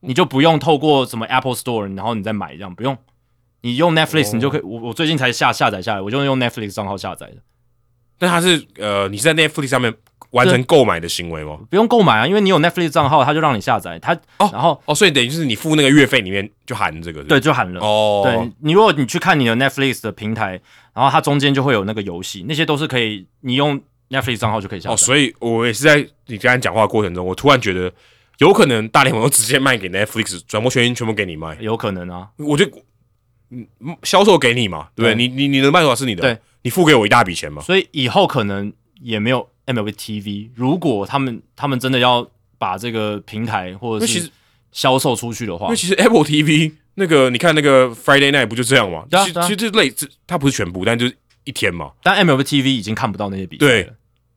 [0.03, 2.97] 你就不用透过什么 Apple Store，然后你再买这样不用。
[3.63, 4.61] 你用 Netflix，你就可以。
[4.63, 7.39] 我我最近才下下载下来，我就用 Netflix 账号下载的。
[8.17, 9.93] 但它是呃，你是在 Netflix 上面
[10.31, 11.59] 完成购买的行为吗？
[11.69, 13.99] 不用购买啊，因为你有 Netflix 账号，他就让你下载。
[13.99, 17.81] 它哦，然后哦，所以等于就是你付那个月费里面就含这个，对，就含了。
[17.81, 20.61] 哦，对你如果你去看你的 Netflix 的平台，
[20.95, 23.81] 然后它中间就会有那个游戏，那些都是可以你用
[24.11, 24.95] Netflix 账号就可以下载。
[24.95, 27.93] 哦，所以我也是在你刚才讲话过程中，我突然觉得
[28.39, 32.29] 有可能大联盟直接卖给 Netflix，转播权益全部给你卖，有可能啊。
[32.37, 32.73] 我觉得。
[33.53, 33.67] 嗯，
[34.05, 35.15] 销售给你嘛，对不对？
[35.17, 37.61] 你你你能卖多少是你的，对，你付给我一大笔钱嘛。
[37.61, 40.51] 所以以后可能也没有 MLB TV。
[40.55, 42.27] 如果他们他们真的要
[42.59, 44.31] 把这个平台或者是
[44.73, 49.05] 销售出去的话，因为其实 Apple TV 那个你看那个 Friday Night 不就这样吗？
[49.11, 51.93] 其实其实就类似，它不是全部，但就是一天嘛。
[52.03, 53.95] 但 MLB TV 已经看不到那些比赛了。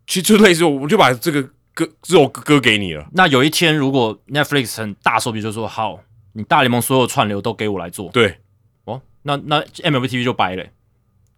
[0.07, 1.41] 其实就类似，我就把这个
[1.73, 3.07] 歌这首歌给你了。
[3.13, 5.99] 那有一天如果 Netflix 很大手笔，就说好，
[6.33, 8.09] 你大联盟所有串流都给我来做。
[8.11, 8.37] 对。
[8.85, 10.65] 哦那那 MLB TV 就掰了，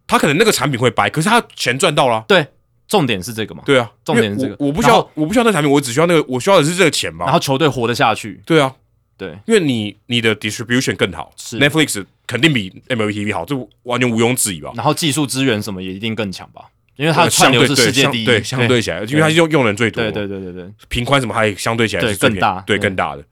[0.08, 2.24] 他可能那个产品会掰，可是他钱赚到了。
[2.26, 2.44] 对，
[2.88, 3.62] 重点是这个嘛？
[3.66, 4.56] 对啊，重点是这个。
[4.58, 7.24] 我不需要，我不需要那产品，我只需要那个，我需要的是这个钱嘛。
[7.24, 8.40] 然后球队活得下去。
[8.46, 8.74] 对啊，
[9.16, 14.72] 对，因为你你的 distribution 更好，Netflix 肯定比 MLB TV 好，这完全毋庸置疑吧。
[14.76, 23.24] 然后技术资源什么也一定更强吧，因为它的串流是世界第一，对，相对起来，因为它用用人最多，对对对对对，频宽什么还相对起来是更大，对更大的，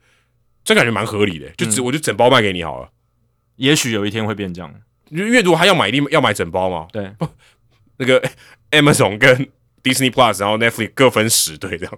[0.63, 2.89] 这感觉蛮合理的，就只我就整包卖给你好了。
[3.55, 4.73] 也许有一天会变这样。
[5.09, 6.87] 因为如果他要买，一定要买整包嘛。
[6.91, 7.09] 对，
[7.97, 8.19] 那个
[8.71, 9.47] Amazon 跟
[9.83, 11.93] Disney Plus，然后 Netflix 各分十对这样。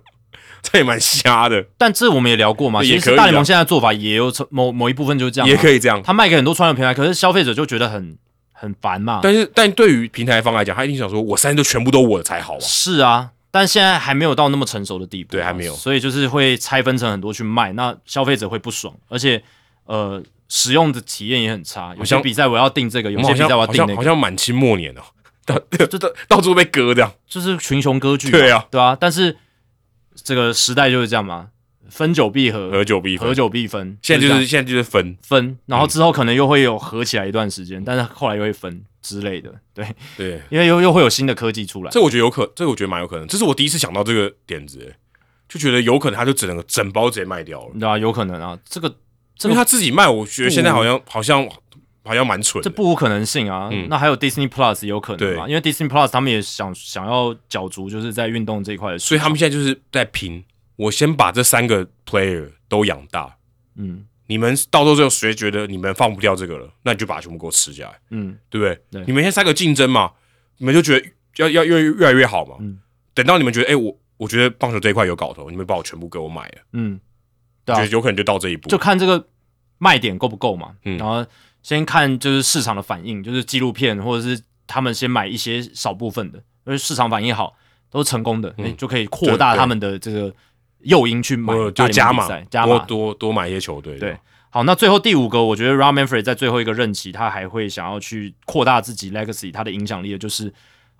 [0.63, 6.01] 这也蛮瞎的，但这我们也聊过嘛，其也可以啊实大联盟现在做法也有成某某一部分就是这样嘛，也可以这样。
[6.01, 8.17] 他卖给很多串流平台，可是消费者就觉得很
[8.51, 9.19] 很烦嘛。
[9.21, 12.59] 但是，但对于平台方来讲，他一定想说，我三都全部都我的才好啊。
[12.59, 19.41] 是啊，但现在还没有到那么成熟的地步啊，对还没有所以就是会拆分成很多去卖，那消费者会不爽，而且
[19.85, 21.93] 呃，使用的体验也很差。
[21.97, 25.01] 有些比赛我要订这个，有些比赛我要订那个，好像满清末年哦，
[25.47, 27.11] 到 这到到处被割这样。
[27.27, 28.37] 就是群雄割据嘛。
[28.37, 29.35] 对啊对啊，但是
[30.15, 31.47] 这个时代就是这样嘛，
[31.89, 39.87] 分久必合，合久必分合，久必分，现在就是现在就是分，分，然后之后可能又会有合起来一段时间，但是后来又会分之类的，对，
[40.17, 41.89] 对， 因为又又会有新的科技出来。
[41.91, 43.25] 这我觉得有可，这个我觉得蛮有可能。
[43.27, 44.95] 这是我第一次想到这个点子，欸
[45.47, 48.93] 就觉得有可能他就只能整包直接卖掉了，对啊，有可能啊，这个
[49.43, 51.47] 因为他自己卖，我觉得现在好像好像
[52.07, 52.69] 好像蛮蠢的。
[52.69, 53.69] 这不无可能性啊。
[53.71, 53.87] 嗯。
[53.89, 55.49] 那还有 Disney Plus 也有可能嘛，对。
[55.51, 60.43] 因为 Disney Plus 他们也想想要角逐，就是在运动这一块的，所以他们现在就是在拼，
[60.77, 63.35] 我先把这三个 player 都养大，
[63.75, 64.05] 嗯。
[64.29, 68.77] 你们到时候就谁觉得你们放不掉这个了，那你就把它全部给我吃下来，嗯，对不对？
[68.91, 69.05] 对。
[69.07, 70.11] 你们现在三个竞争嘛，
[70.57, 71.07] 你们就觉得
[71.37, 72.57] 要要越越来越好嘛。
[72.59, 72.79] 嗯。
[73.13, 76.99] 等到你们觉得，哎、我我觉得棒球这一块有搞头，你们把我全部给我买了，嗯，
[77.63, 78.67] 对啊，有可能就到这一步。
[78.67, 79.25] 就看这个
[79.77, 80.97] 卖点够不够嘛，嗯。
[80.97, 81.25] 然后
[81.67, 87.57] 先看就是市场的反应，就是纪录片或者是他们先买一些少部分的，因为市场反应好
[87.89, 90.33] 都是成功的，诶就可以扩大他们的这个
[90.83, 92.85] 诱因去买就加码加多码。
[92.85, 93.99] 多多买一些球队。
[93.99, 94.17] 对
[94.49, 100.53] 好，那最后第五个，我觉得 Ron Manfred 在最后一个任期，他还会想要去扩大自己 legacy 他的影响力的，就是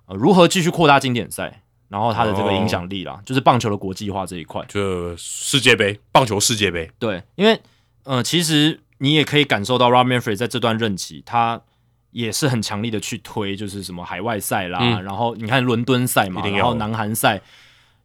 [0.04, 4.62] 呃如何继续扩大经典赛，然后他的这个影响力啦，就是棒球的国际化这一块。
[4.68, 7.58] 就世界杯，棒球世界杯，对，因为
[8.04, 11.60] 呃，其实你也可以感受到 Rob Manfred 在这段任期，他
[12.10, 15.02] 也是很强力的去推，就是什么海外赛啦，嗯。
[15.04, 17.40] 然后你看伦敦赛嘛，然后南韩赛，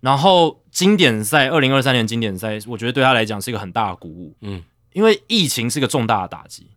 [0.01, 4.61] 然后经典赛，二零二三年经典赛，我觉得对他来讲是一个很大的鼓舞，嗯，
[4.91, 6.67] 因为疫情是个重大的打击，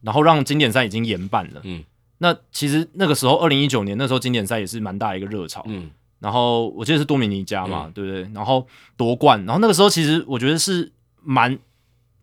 [0.00, 1.84] 然后让经典赛已经延办了，嗯，
[2.18, 8.22] 那其实那个时候二零一九年那时候经典赛也是蛮大的一个热潮，嗯，然后我记得是多米尼加嘛，对不对？
[8.32, 8.66] 然后
[8.96, 10.90] 夺冠，然后那个时候其实我觉得是
[11.22, 11.58] 蛮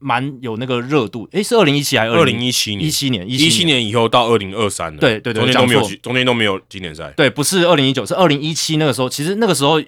[0.02, 1.26] 蛮有那个热度。
[1.32, 3.30] 诶，是二零一七还是二零一七年，一七年？
[3.30, 7.14] 一七七年以后到二零二三了，对对对中间都没有中间都没有经典赛。
[7.15, 9.07] 对，不是二零一九，是二零一七那个时候。
[9.07, 9.82] 其实那个时候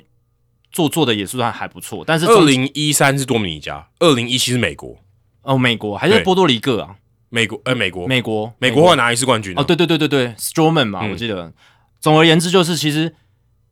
[0.71, 4.97] 做做的也是算还不错，但是二零一三是多米尼加，二零一七是美国，
[5.41, 6.95] 哦美国还是波多黎各啊？
[7.29, 11.51] 美国呃美国美国美国后来拿一次冠军啊哦，对对对对对，Stroman 嘛，嗯我记得。
[11.99, 13.15] 总而言之，就是其实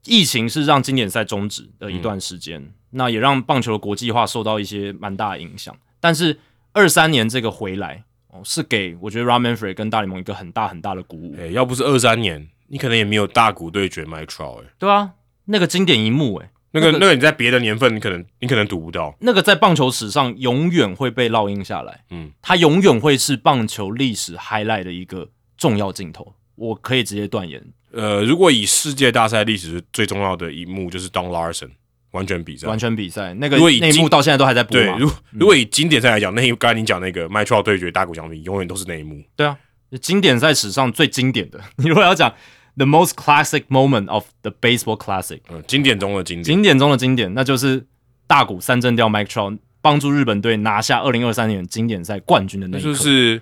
[0.06, 5.76] 疫情是让经典赛终止的一段时间，那也让棒球的国际化受到一些蛮大的影响。
[6.02, 6.38] 但是
[6.74, 15.12] 二三年这个回来哦，是给我觉得 Ron Manfred 跟大联盟一个很大很大的鼓舞，哎、要不是二三年，你可能也没有大股对决 Mike Trout 哎、对啊，
[15.46, 19.16] 那个经典一幕、诶，那个那个那个你在别的年份，你可能你可能赌不到。
[19.20, 27.62] 那个在棒球史上永远会被烙印下来，嗯，它永远会是棒球历史 highlight 的一个重要镜头，我可以直接断言，
[27.92, 31.72] 呃，如果以世界大赛历史最重要的一幕就是 Don Larson
[32.12, 34.90] 完全比赛，完全比赛那个如果以经那一幕到现在都还在播对。
[34.90, 39.22] 嘛，如如果以经典赛来讲，那一刚才你讲那个 Mike Trout 对决大谷翔平，永远都是那一幕。
[39.36, 39.58] 对啊，
[40.02, 41.60] 经典赛史上最经典的。
[41.78, 42.34] 你如果要讲
[42.76, 46.44] the most classic moment of the baseball classic，嗯，经典中的经典。
[46.44, 47.86] 经典中的经典，那就是
[48.28, 52.90] 大谷三振掉 Mike Trout，帮助日本队拿下二零二三年经典赛冠军的那那一刻。
[52.90, 53.42] 就是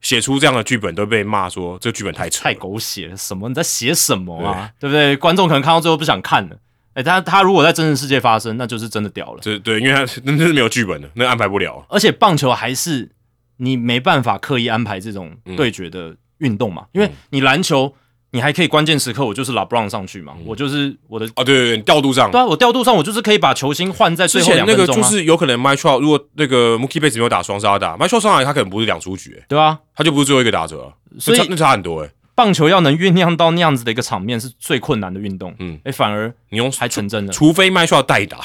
[0.00, 4.72] 写出这样的剧本都被骂说这个剧本太扯太狗血了，什么你在写什么啊？
[4.80, 5.14] 对不对？
[5.16, 6.56] 观众可能看到最后不想看了。
[6.94, 9.38] 哎，他他如果在真实世界发生，那就是真的屌了。
[9.40, 11.84] 这对，因为他那那是没有剧本的，那安排不了。
[11.88, 13.10] 而且棒球还是
[13.58, 17.94] 你没办法刻意安排这种对决的运动嘛，因为你篮球
[18.32, 22.30] 你还可以关键时刻我就是拉布朗上去嘛，我就是我的啊，对对对，调度上。
[22.30, 32.12] 对啊，我调度上我就是可以把球星换在最后两分钟啊，个就是有可能 Mike Trout 如果那个 Mookie Betts 没有打双杀打，Mike Trout 上来他可能不是两出局、欸，对啊，他就不是最后一个打者了，所以那差那差很多哎、欸。
[32.40, 37.30] 棒球要能酝酿到那样子的一个场面是最困难的运动，嗯，哎，反而你用还成真的。
[37.30, 38.38] 除非 Mike Trout 代打，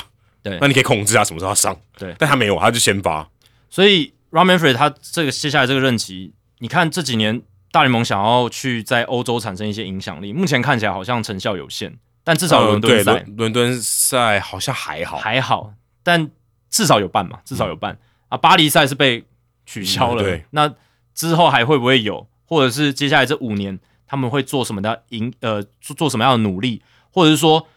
[0.43, 0.57] 对。
[0.59, 2.13] 那你可以控制他什么时候他上，对。
[2.19, 3.29] 但他没有，他就先发，
[3.69, 7.41] 所以 Ron Manfred 他这个接下来这个任期，你看这几年
[7.71, 15.71] 大联盟想要去在欧洲产生一些影响力，目前看起来好像成效有限，但至少伦敦赛伦伦敦赛好像还好，还好，
[16.03, 16.29] 但
[16.69, 17.97] 至少有办嘛，至少有办、
[18.27, 18.35] 啊。
[18.35, 19.23] 巴黎赛是被
[19.65, 20.45] 取消了，嗯对。
[20.49, 20.73] 那
[21.13, 26.81] 之后还会不会有，或者是接下来这五年他们会做什么的赢呃做做什么样的努力，
[27.11, 27.67] 或者是说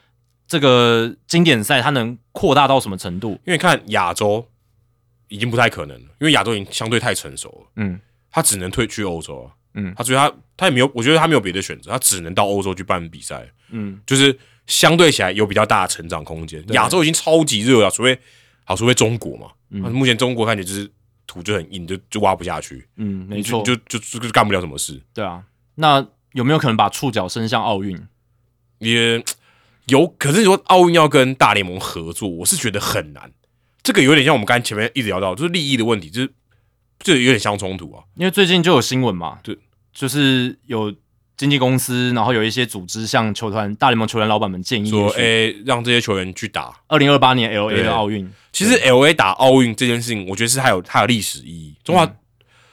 [0.47, 3.33] 这个经典赛它能扩大到什么程度？
[3.47, 4.47] 因为看亚洲
[5.29, 8.01] 已经不太可能了，因为亚洲已经相对太成熟了，嗯
[8.31, 16.63] 他只能退去欧洲啊，嗯他所以他他也没有，我觉得他没有别的选择，他只能到欧洲去办比赛，嗯，就是相对起来有比较大的成长空间。
[16.69, 18.19] 亚洲已经超级热了，除非
[18.65, 19.49] 好，除非中国嘛。
[19.71, 20.91] 嗯目前中国看起来就是
[21.29, 25.01] 土就很硬，就就挖不下去，嗯，没错，就就就就干不了什么事。
[25.15, 25.45] 对啊。
[25.77, 27.97] 那有没有可能把触角伸向奥运？
[28.81, 29.23] 也
[29.87, 33.31] 有，可是说奥运要跟大联盟合作，我是觉得很难。
[33.83, 36.33] 这个有点像我们刚才前面一直聊到，就是利益的问题，就是
[36.99, 38.03] 这有点相冲突啊。
[38.17, 39.57] 因为最近就有新闻嘛，对，
[39.93, 40.95] 就是有
[41.39, 46.75] 经纪公司，然后有一些组织向球团、大联盟球员老板们建议说，诶、让这些球员去打。
[46.89, 51.77] 二零二八年 L A 的奥运，其实 L A 打奥运这件事情，我觉得是还有它有历史意义。
[51.85, 52.05] 中华、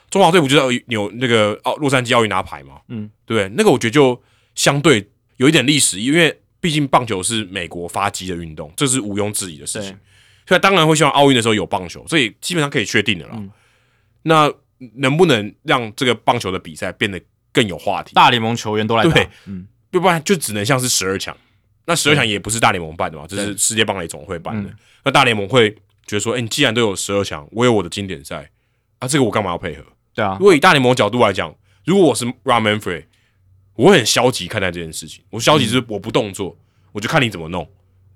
[0.09, 2.81] 中华队不就是有那个奥洛杉矶奥运拿牌吗？
[2.87, 3.47] 嗯，对？
[3.55, 4.19] 那个我觉得就
[4.55, 9.95] 相对有一点历史意义，因为毕竟棒球是美国发迹的运动，这是毋庸置疑的事情。
[10.47, 13.33] 所以当然会希望奥运的时候有棒球，这也基本上可以确定的啦。
[13.35, 13.51] 嗯
[14.27, 14.51] 那
[14.95, 17.21] 能不能让这个棒球的比赛变得
[17.55, 18.13] 更有话题？
[18.13, 21.35] 大联盟球员都来打对，嗯，要不然就只能像是十二强。
[21.85, 24.75] 那十二强也不是大联盟办的嘛，这是世界棒垒总会办的嗯。
[25.05, 25.71] 那大联盟会
[26.05, 28.51] 觉得说，哎、你既然都有十二强，我有我的经典赛
[28.99, 29.83] 啊，这个我干嘛要配合？
[30.13, 31.55] 对啊如，果以大联盟角度来讲，
[31.85, 33.05] 如果我是 Ron Manfred，
[33.75, 35.23] 我会很消极看待这件事情。
[35.29, 36.57] 我消极就是我不动作，
[36.91, 37.65] 我就看你怎么弄。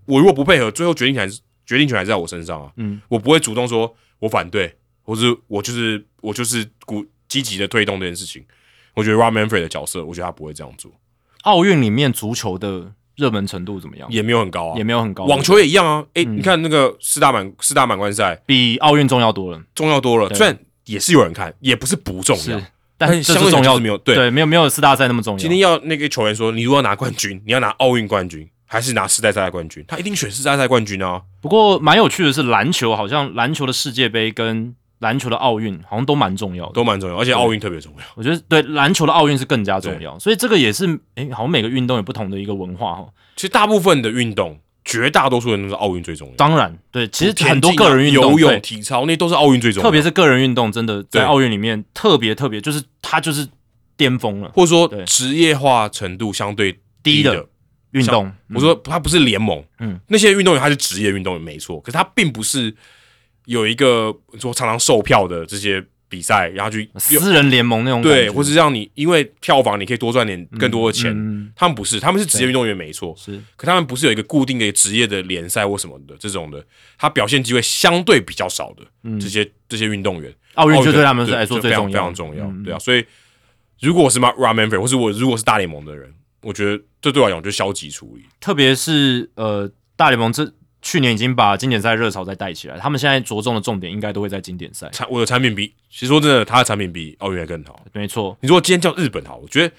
[0.05, 1.29] 我如果不配合，最后决定权
[1.65, 2.71] 决定权还是在我身上啊。
[2.77, 8.43] 嗯，我不会主动说我反对，或是我就是我就是鼓积极的推动这件事情。
[8.95, 10.91] 我觉得 Ron Manfred 的角色，我觉得他不会这样做，
[11.43, 14.07] 奥运里面足球的热门程度怎么样？
[14.11, 16.05] 也没有很高啊，也没有很高，网球也一样啊。
[16.13, 22.65] 诶、嗯你看那个四大满四大满贯赛比奥运重要多了，重要多了，对虽然也是有人看，也不是不重要是，，
[22.97, 25.37] 但是但相对是重要就是没有对对，没有没有四大赛那么重要。
[25.37, 29.83] 今天要那个球员说，你如果要拿冠军，你要拿奥运冠军，还是拿世代赛冠军？
[29.87, 31.21] 他一定选世代赛冠军啊！
[31.41, 36.73] 不过蛮有趣的是，篮球好像篮球的世界杯跟篮球的奥运好像都蛮重要的。
[36.73, 38.03] 都蛮重要，而且奥运特别重要。
[38.15, 40.85] 我觉得对篮球的奥运是更加重要，所以这个也是
[41.15, 43.07] 诶，好像每个运动有不同的一个文化哈。
[43.35, 46.33] 其实大部分的运动，绝大多数人都是奥运最重要。
[46.35, 53.47] 当然，对，其实很多个人运动，游泳、对体操那都是奥运最重要，特别是个人运动，真的在奥运里面特别特别，就是它就是
[53.95, 57.47] 巅峰了，或者说对职业化程度相对低的的
[57.91, 58.31] 运动。
[58.53, 62.75] 我说他不是联盟，嗯，那些运动员他是职业运动员没错，可是他并不是
[63.49, 71.11] 有一个说常常售票的这些比赛，然后去私人联盟那种感对，或是让你因为票房你可以多赚点更多的钱。
[71.11, 71.51] 嗯。
[71.55, 73.41] 他们不是，他们是职业运动员没错，是。
[73.55, 76.63] 可他们不是有一个固定的职业的联赛或什么的这种的，
[76.95, 79.19] 他表现机会相对比较少的、嗯。
[79.19, 82.63] 这些这些运动员，奥运就对对他们来说非常最重要，非常重要，嗯。
[82.63, 83.03] 对啊，所以
[83.81, 86.13] 如果我是 Ram Manfred，或是我如果是大联盟的人，
[86.43, 88.25] 我觉得这对我来讲就消极处理。
[88.39, 94.89] 特别是呃，大联盟这去年已经把经典赛热潮再带起来，他们现在着重的重点应该都会在经典赛。
[94.91, 97.83] 产我的产品比，其实说真的，他的产品比奥运还更好。
[97.93, 99.73] 没错，你如果今天叫日本好，我觉得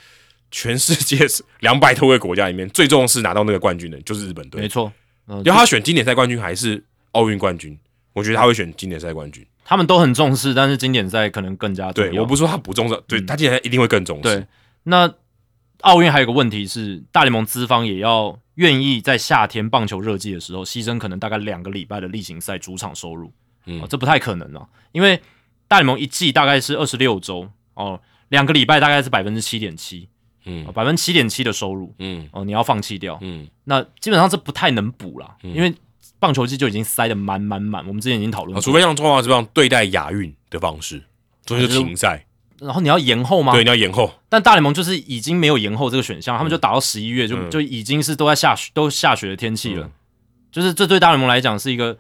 [0.51, 1.27] 全世界
[1.61, 4.69] 两百多个国家里面最重视拿到那个冠军的，就是日本队没。
[4.69, 4.93] 错，
[5.29, 7.79] 嗯、要他选经典赛冠军还是奥运冠军，
[8.13, 9.47] 我觉得他会选经典赛冠军。
[9.65, 14.23] 他们都很重视，但是经典赛可能更加重对，我不是说他不重视，对、嗯他今年赛一定会更重视。
[14.23, 14.47] 对，
[14.83, 15.11] 那
[15.83, 23.33] 奥运还有个问题是，大联盟资方也要愿意在夏天棒球热季的时候牺牲可能大概两个礼拜的例行赛主场收入，
[23.67, 23.81] 嗯。
[23.83, 25.21] 哦，这不太可能啊，因为
[25.67, 30.09] 大联盟一季大概是二十六周哦，两个礼拜大概是百分之七点七，
[30.45, 30.65] 嗯。
[30.73, 31.95] 百分之七点七的收入。
[31.99, 32.29] 嗯。
[32.33, 35.55] 哦，你要放弃掉，嗯，那基本上这不太能补啦，嗯。
[35.55, 35.75] 因为
[36.19, 41.03] 棒球季就已经塞得满满满，我们之前已经讨论啊，过，除非像中华职棒对待亚运的方式，
[41.47, 42.27] 就停赛，
[42.61, 43.53] 然后你要延后吗？
[43.53, 44.13] 对，你要延后。
[44.29, 49.87] 但大联盟就是已经没有延后这个选项，他们就打到十一月，就、嗯就已经是都在下雪，都下雪的天气了。
[49.87, 49.93] 嗯
[50.53, 51.97] 就是这对大联盟来讲是一个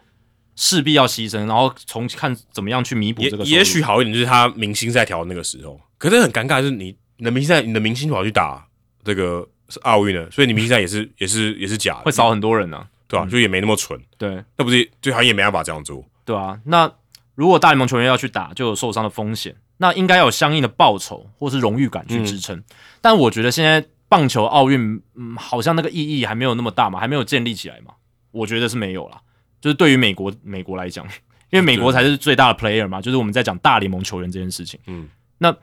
[0.56, 3.44] 势必要牺牲，然后从看怎么样去弥补这个。
[3.44, 8.66] 也许好一点，就是他明星赛调的那个时候，可是很尴尬，的是你你的明星赛，你的明星跑去打
[9.04, 12.86] 这个是奥运的，所以你明星赛也是 也是也是假的，会少很多人啊。
[13.06, 16.04] 对吧、就也没那么蠢，对那不是就好像也没办法这样做。
[16.24, 16.88] 对啊，那
[17.34, 22.56] 如果大联盟球员要去打，就有受伤的风险，那应该有相应的报酬或是荣誉感去支撑。
[22.56, 22.64] 嗯
[23.02, 27.94] 但我觉得现在棒球奥运，嗯，好像那个意义还没有那么大嘛，还没有建立起来嘛。
[28.30, 29.22] 我觉得是没有啦，
[29.58, 31.06] 就是对于美国美国来讲，
[31.48, 34.78] 因为美国才是最大的 player 嘛，就是我们在讲大联盟球员这件事情。
[34.86, 35.08] 嗯，
[35.38, 35.56] 那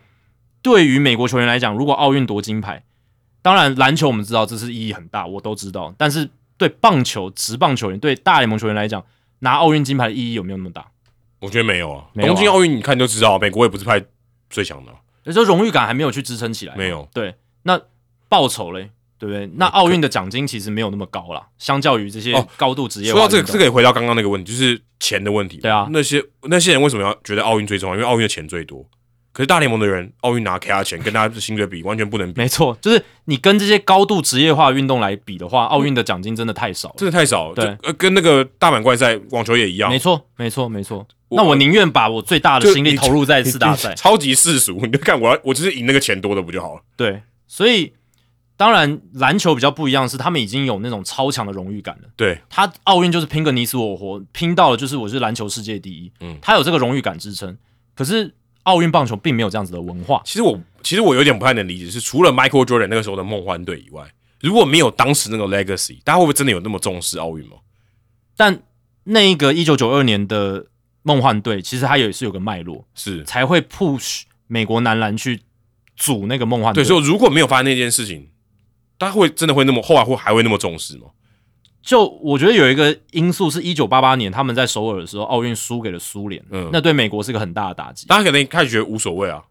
[0.64, 2.84] 对于美国球员来讲，如果奥运夺金牌，
[3.44, 6.28] 当然篮球我们知道这是意义很大，我都知道，但是
[6.58, 9.06] 对棒球职棒球员，对大联盟球员来讲，
[9.40, 10.88] 拿奥运金牌的意义有没有那么大？
[11.40, 14.04] 我觉得没有啊，没有啊东京奥运你看就知道，美国也不是派
[14.50, 17.08] 最强的啊，有时候荣誉感还没有去支撑起来，没有。
[17.14, 17.80] 对，那
[18.30, 18.90] 报酬嘞，
[19.20, 19.50] 对不对？
[19.56, 25.58] 那奥运的奖金其实没有那么高啦，相较于这些哦高度职业说到这个，动这个也回到刚刚那个问题，就是钱的问题。
[25.58, 27.96] 对啊那些那些人为什么要觉得奥运最重要？
[27.96, 28.86] 因为奥运的钱最多。
[29.38, 36.96] 可是大联盟的人奥运拿 K R 钱，跟他的薪水比完全不能比，没错，就是你跟这些高度职业化运动来比的话，奥运的奖金真的太少了。
[36.98, 37.54] 真的太少。
[37.54, 41.06] 对呃跟那个大满贯赛网球也一样没，错，没错，没错。
[41.30, 43.94] 那我宁愿把我最大的心力投入在次大赛。
[43.94, 44.80] 超级世俗。
[44.88, 46.82] 你就看我要，我就是赢那个钱多的不就好了？
[46.96, 47.94] 对，所以
[48.56, 52.10] 当然篮球比较不一样，是他们已经有那种超强的荣誉感了。
[52.16, 57.56] 对，他奥运就是拼个你死我活，拼到了就是我是篮球世界第一，嗯他有这个荣誉感支撑。
[57.94, 58.34] 可是
[58.68, 64.06] 奥运棒球并没有这样子的文化，其实我其实我有点不太能理解，是除了 Michael Jordan 那个时候的梦幻队以外，
[64.42, 67.56] 如果没有当时那个 legacy，大家会不会真的有那么重视奥运吗？
[68.36, 68.62] 但
[69.06, 70.68] 那一个一九九二年的
[71.04, 75.40] 梦幻队，其实它也是有个脉络，是才会 push 美国男篮去
[75.96, 76.84] 组那个梦幻队。
[76.84, 78.28] 对，所以如果没有发生那件事情，
[78.98, 81.08] 大家会真的会那么后来会还会那么重视吗？
[81.88, 86.70] 就我觉得有一个因素是，一九八八年他们在首尔的时候，奥运输给了苏联，嗯。
[86.74, 88.06] 那对美国是个很大的打击。
[88.08, 89.42] 大家可能一开始觉得无所谓啊，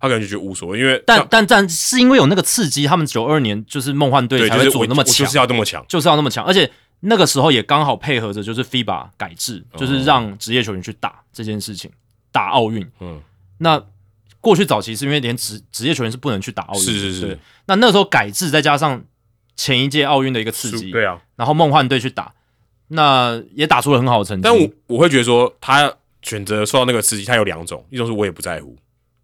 [0.00, 6.70] 他可能就觉得无所谓，因为但但但是因为有那个刺激，他们九二年就是梦幻队对，才会组那么强，我就是要那么强，就是要那么强，而且
[7.00, 11.90] 那个时候也刚好配合着就是 FIBA 改制，就是让职业球员去打这件事情，
[12.32, 12.86] 打奥运。
[13.00, 13.20] 嗯，
[13.58, 13.82] 那
[14.40, 17.38] 过去早期是因为连职职业球员是不能去打奥运，是是是。
[17.66, 19.04] 那那时候改制，再加上
[19.56, 21.20] 前一届奥运的一个刺激，对啊。
[21.36, 22.32] 然后梦幻队去打，
[22.88, 24.42] 那也打出了很好的成绩。
[24.42, 28.76] 但我我会觉得说，他选择受到那个刺激，他有两种，一种是我也不在乎，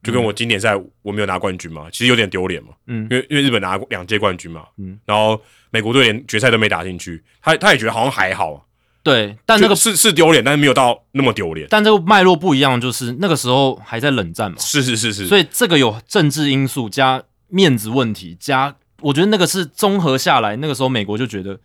[0.03, 3.07] 就跟我经典赛我没有拿冠军嘛，其实有点丢脸嘛，嗯。
[3.11, 4.99] 因为因为日本拿过两届冠军嘛，嗯。
[5.07, 5.41] 然后
[5.71, 8.67] 美国队连决赛都没打进去，他他也觉得好像还好，
[9.03, 21.59] 对，但那个是是丢脸，但是没有到那么丢脸，但这个脉络不一样，就是那个时候还在冷战嘛，是是是是，所以这个有政治因素加面子问题加，我觉得那个是综合下来，那个时候美国就觉得，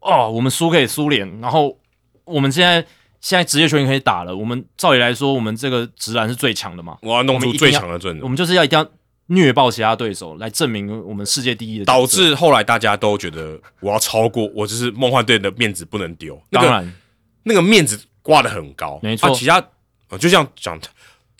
[0.00, 1.78] 哦，我们输给苏联，然后
[2.24, 2.84] 我们现在
[3.20, 8.86] 现在职业球员可以打了，我们照理来说，我们这个直男是最强的嘛，我要弄出最强的阵容，我们就是要一定要
[9.26, 16.94] 虐爆其他对手，来证明我们世界第一的，导致后来大家都觉得我要超过，我就是梦幻队的面子不能丢，那个当然。
[17.42, 19.26] 那个面子挂的很高，没错。
[19.26, 19.64] 啊其他
[20.10, 20.78] 呃就像讲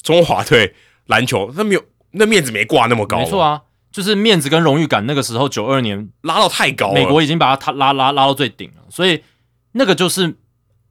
[0.02, 0.74] 中华队
[1.08, 3.60] 篮球，那没有那面子没挂那么高，没错，啊，
[3.92, 9.22] 就是面子跟荣誉感，那个时候九二年拉到太高了，美国已经把它拉拉拉到最顶了，所以
[9.72, 10.36] 那个就是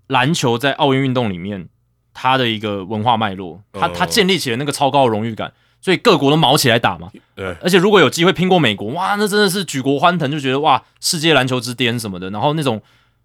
[0.07, 1.69] 篮球在奥运运动里面
[2.13, 7.09] 它的一个文化脉络，它嗯它建立起了那个超高的荣誉感，所以各国都毛起来打嘛。
[7.35, 7.55] 对。
[7.61, 12.81] 而且如果有机会拼过美国，哇，那真的是举国欢腾，就觉得哇，世界篮球之巅什么的，然后那种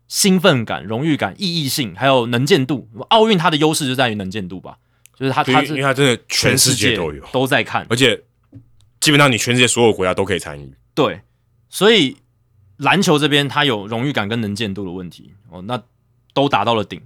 [0.06, 4.76] 兴奋感、荣誉感、意义性，还有能见度，奥运它的优势就在于能见度吧，
[5.18, 8.22] 就是它对，它是因为它真的全全世界界都有，都在看，而且
[9.04, 11.20] 基本上你全世界所有国家都可以参与，对，
[11.68, 12.16] 所以
[12.78, 15.82] 篮球这边它有荣誉感跟能见度的问题哦，那
[16.32, 17.02] 都达到了顶，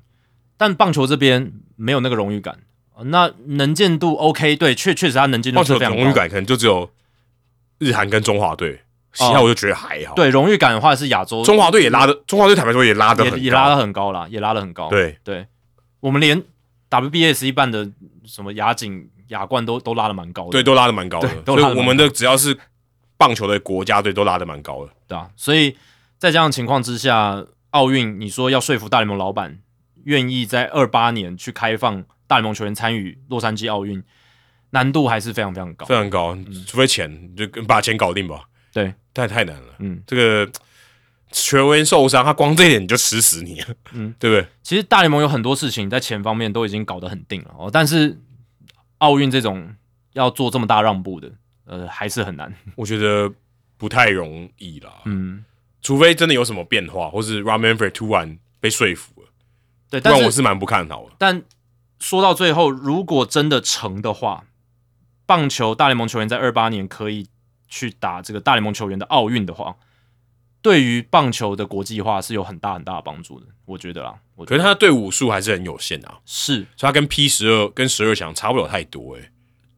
[0.56, 2.54] 但棒球这边没有那个荣誉感。
[2.94, 6.02] 哦那能见度 OK，对，确确实它能见度棒球是非常高。
[6.02, 6.88] 荣誉感可能就只有
[7.78, 8.80] 日韩跟中华队，
[9.12, 11.42] 其他我就觉得还好。，对荣誉感的话是亚洲。
[11.42, 14.88] 中华队也拉的，中华队坦白说也拉的也也拉的很高啦，也拉的很高。
[14.88, 15.46] 对，对，
[16.00, 16.42] 我们连
[16.90, 17.90] WBS 一半的
[18.24, 20.50] 什么亚锦、亚冠都都拉的蛮高的。
[20.50, 22.58] 对，都拉的蛮高的所以我们的只要是
[23.16, 24.92] 棒球的国家队都拉的蛮高的。
[25.06, 25.76] 对啊，所以
[26.18, 29.58] 在这样的情况之下，奥运你说要说服大联盟老板
[30.04, 34.02] 愿意在二八年去开放大联盟球员参与洛杉矶奥运，
[34.70, 35.94] 难度还是非常非常高非。
[35.94, 36.36] 常高，
[36.66, 38.44] 除非钱，就跟把钱搞定吧。
[38.72, 39.74] 对，太太难了。
[39.78, 40.50] 嗯，这个
[41.32, 44.46] 球员受伤，他光这一点你就吃死你了，嗯，对不对？
[44.62, 48.18] 其实大联盟有很多事情在钱方面都已经搞得很定了哦，但是
[48.98, 49.74] 奥运这种
[50.12, 51.32] 要做这么大让步的，
[51.64, 52.52] 呃，还是很难。
[52.76, 53.32] 我觉得
[53.76, 55.02] 不太容易啦。
[55.04, 55.44] 嗯，
[55.80, 59.28] 除非真的有什么变化，或是 Ram Manfred 突然被说服了，
[59.90, 61.12] 对，不但我是蛮不看好的。
[61.18, 61.42] 但
[62.00, 64.44] 说到最后，如果真的成的话，
[65.26, 67.28] 棒球大联盟球员在二八年可以
[67.68, 69.76] 去打这个大联盟球员的奥运的话，
[70.60, 74.14] 对于棒球的国际化是有很大很大的帮助的，我觉得啦。
[74.34, 79.30] 我觉得可是他的队伍数还是很有限啊，是所以他跟 P 十二跟十二强差不了太多诶、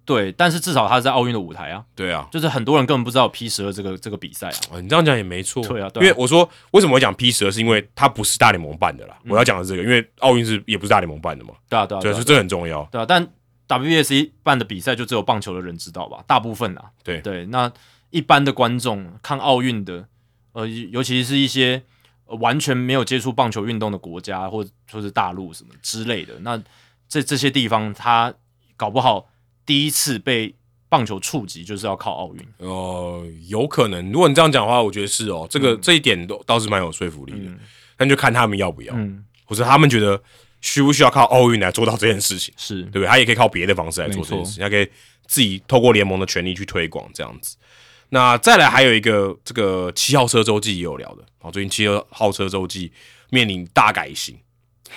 [0.04, 4.58] 对，但是至少他是在奥运的舞台啊，对啊，就是很多人根本不知道 P 十二这个这个比赛啊。
[4.72, 5.62] 哦你这样讲也没错。
[5.66, 9.16] 对啊对啊因为我说为什么会讲 P 十二，是因为它不是大联盟办的啦。
[9.28, 12.82] 我要讲的是这个，因为奥运是也不是大联盟办的嘛，对啊，对啊，对，对啊，所以这很重要。
[12.90, 13.06] 对啊。
[13.06, 13.26] 但
[13.68, 16.90] WBC 办的比赛就只有棒球的人知道吧，大部分啊。
[17.04, 17.72] 对对，那
[18.10, 20.06] 一般的观众看奥运的，
[20.52, 21.82] 呃，尤其是一些、
[22.26, 26.62] 呃完全没有接触棒球运动的国家，或或是大陆什么之类的，那
[27.08, 28.32] 这这些地方，他
[28.76, 29.28] 搞不好
[29.66, 30.54] 第一次被
[30.88, 32.68] 棒球触及，就是要靠奥运。
[32.68, 34.10] 哦、有可能。
[34.12, 37.50] 如果你这样讲的话，我觉得是哦，这个、这一点都倒是蛮有说服力的。
[37.50, 37.58] 嗯
[37.96, 40.18] 但就看他们要不要，嗯，或者他们觉得
[40.62, 42.54] 需不需要靠奥运来做到这件事情？
[42.56, 43.06] 是对不对？
[43.06, 44.88] 他也可以靠别的方式来做这件事情，他可以
[45.26, 47.58] 自己透过联盟的权利去推广这样子。
[48.10, 52.90] 那再来还有一个这个七号车周记也有聊的，哦，最近七号车周记
[53.30, 54.36] 面临大改型，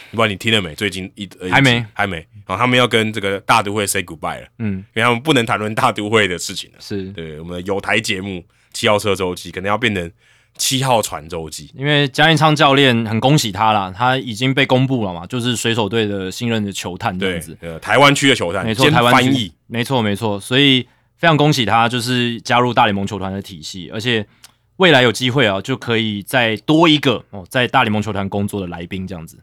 [0.10, 0.74] 不知道你听了没？
[0.74, 1.86] 最近一还没。
[1.94, 2.18] 还没，
[2.48, 6.78] 然后他们要跟这个大都会 say goodbye 了，嗯，因为他们不能谈论大都会的事情了。
[6.80, 7.04] 是。
[7.12, 10.12] 对我们的有台节目七号车周记可能要变成
[10.58, 20.88] 七号船周记，因为江彦昌教练很恭喜他啦，他已经被公布了嘛，就是水手队的新任的球探这样子，呃，台湾区的球探，没错，台湾翻译，没错没错，所以。
[21.24, 24.28] 非常恭喜他，就是加入大联盟球团的体系，而且
[24.76, 29.40] 未来有机会啊，就可以再多一个哦，在大联盟球团工作的来宾这样子。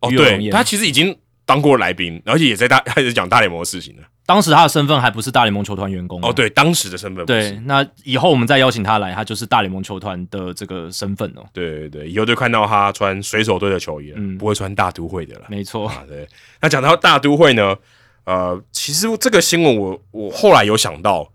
[0.00, 1.16] 哦，对，他其实已经
[1.46, 4.02] 当过来宾，而且也在大 开始讲大联盟的事情了。
[4.26, 7.24] 当时他的身份还不是大联盟球团员工哦，对，当时的身份。
[7.24, 11.44] 对，那以后我们再邀请他来，他就是大联盟球团的这个身份哦。
[11.52, 15.44] 对对对，以后就看到他穿水手队的球衣了，不会穿大都会的了。
[15.48, 16.26] 没错，对。
[16.60, 17.76] 那讲到大都会呢？
[18.24, 21.32] 呃，其实这个新闻我我后来有想到，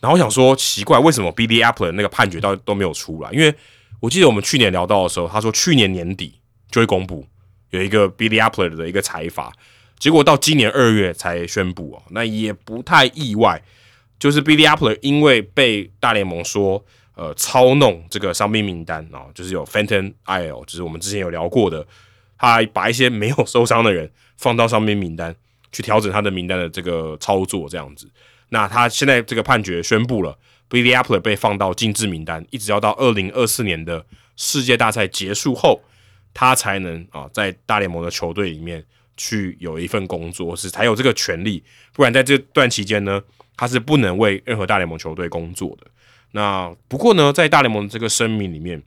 [0.00, 3.30] 然后想说奇怪，为什么 Billy Apple 那个判决到都没有出来？
[3.32, 3.54] 因为
[4.00, 6.38] 我记得我们去年聊到的时候，他说去年年底
[6.70, 7.26] 就会公布
[7.70, 9.50] 有一个 Billy Apple 的一个裁罚，
[9.98, 13.62] 结果到今年二月才宣布哦，那也不太意外，
[14.18, 16.84] 就是 Billy Apple 因为被大联盟说
[17.14, 21.86] 呃操弄这个伤病名单哦，就是有 Fenton IL，就是我们之前有聊过的，
[22.36, 25.34] 他把一些没有受伤的人放到伤病名单。
[25.72, 28.10] 去调整他的名单的这个操作，这样子。
[28.50, 30.38] 那他现在这个判决宣布了
[30.70, 34.06] ，Billy Apple 被放到禁制名单，一直要到二零二四年的
[34.36, 35.80] 世界大赛结束后，
[36.32, 38.84] 他才能啊在大联盟的球队里面
[39.16, 41.64] 去有一份工作，是才有这个权利。
[41.92, 43.20] 不然在这段期间呢，
[43.56, 45.88] 他是不能为任何大联盟球队工作的。
[46.30, 48.80] 那不过呢，在大联盟这个声明里面，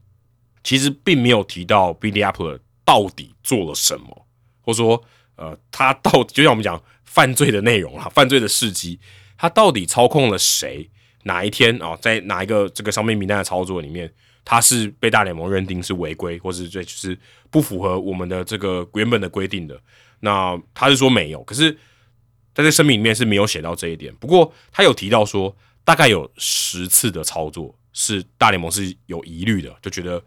[0.64, 4.26] 其实并没有提到 Billy Apple 到底做了什么，
[4.62, 5.04] 或者说。
[5.40, 9.00] 呃，他到底就像我们讲犯罪的内容啊，犯罪的事迹，
[9.38, 10.90] 他到底操控了谁？
[11.24, 14.12] 哪一天啊，在哪一个这个伤病名单的操作里面，
[14.44, 17.18] 他是被大联盟认定是违规，或是这就是
[17.50, 19.80] 不符合我们的这个原本的规定的？
[20.22, 21.78] 那他是说没有，可是
[22.54, 24.14] 他在声明里面是没有写到这一点。
[24.16, 30.22] 不过他有提到说，大概有十次的操作是大联盟是有疑虑的，就觉得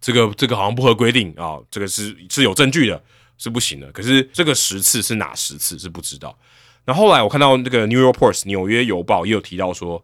[0.00, 3.02] 这个这个好像不合规定啊，这个是是有证据的。
[3.42, 6.38] 是不行的，可是这个十次是哪十次是不知道。
[6.84, 10.00] 那后来我看到那个《New York Post》纽约邮报也有提到说，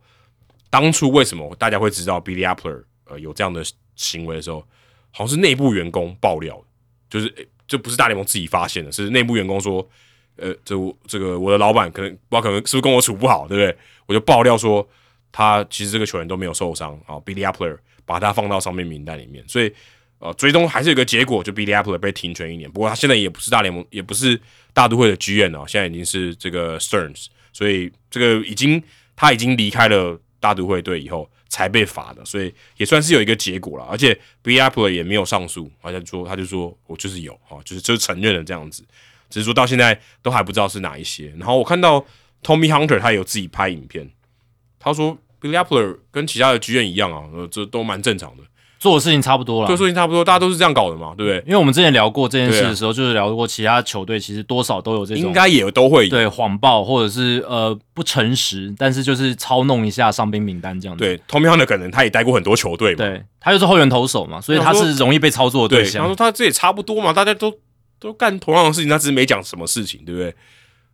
[0.68, 4.58] 当初为什么大家会知道 Billy Apple 呃有这样的行为的时候，
[5.12, 6.60] 好像是内部员工爆料，
[7.08, 9.88] 就是这不是大联盟自己发现的，是内部员工说，
[10.34, 10.74] 呃，这
[11.06, 13.78] 这个我的老板可能不知道可能是不是跟我处不好，对不对？
[14.06, 14.84] 我就爆料说
[15.30, 19.72] 他其实这个球员都没有受伤啊，Billy Apple 把他放到上面名单里面，所以。
[20.20, 22.70] 呃，最终还是有个结果，就 Billy Apple 被停权一年。
[22.70, 24.40] 不过他现在也不是大联盟，也不是
[24.72, 28.82] 大都会的剧院哦，现在已经是这个 Sterns，所以这个已经
[29.14, 33.84] 他已经离开了大都会队以后才被罚的，所以也算是有一个结果了。
[33.84, 34.12] 而且
[34.42, 38.82] Billy Apple 也没有上诉，好像说他就说我就是有啊，就是就是承认了这样子，
[39.30, 41.32] 只是说到现在都还不知道是哪一些。
[41.38, 42.04] 然后我看到
[42.42, 44.10] Tommy Hunter 他有自己拍影片，
[44.80, 48.42] 他说 Billy Apple 跟其他的剧院一样啊，呃，这都蛮正常的。
[48.78, 51.38] 做的事情差不多了，做事情差不多，大家都是这样搞的嘛，对不对？
[51.44, 61.02] 因为我们之前聊过这件事的时候，就是聊过其他球队其实多少都有这种，应该也都会对谎报或者是呃不诚实，但是就是操弄一下伤兵名单这样子。
[61.04, 66.02] 对，Tommy Hunter 可能他也待过很多球队嘛，对，他就是后援投手嘛，所以他是容易被操作的对象。
[66.02, 67.52] 他说他这也差不多嘛，大家都
[67.98, 70.32] 都干同样的事情，他只是没讲什么事情，对不对？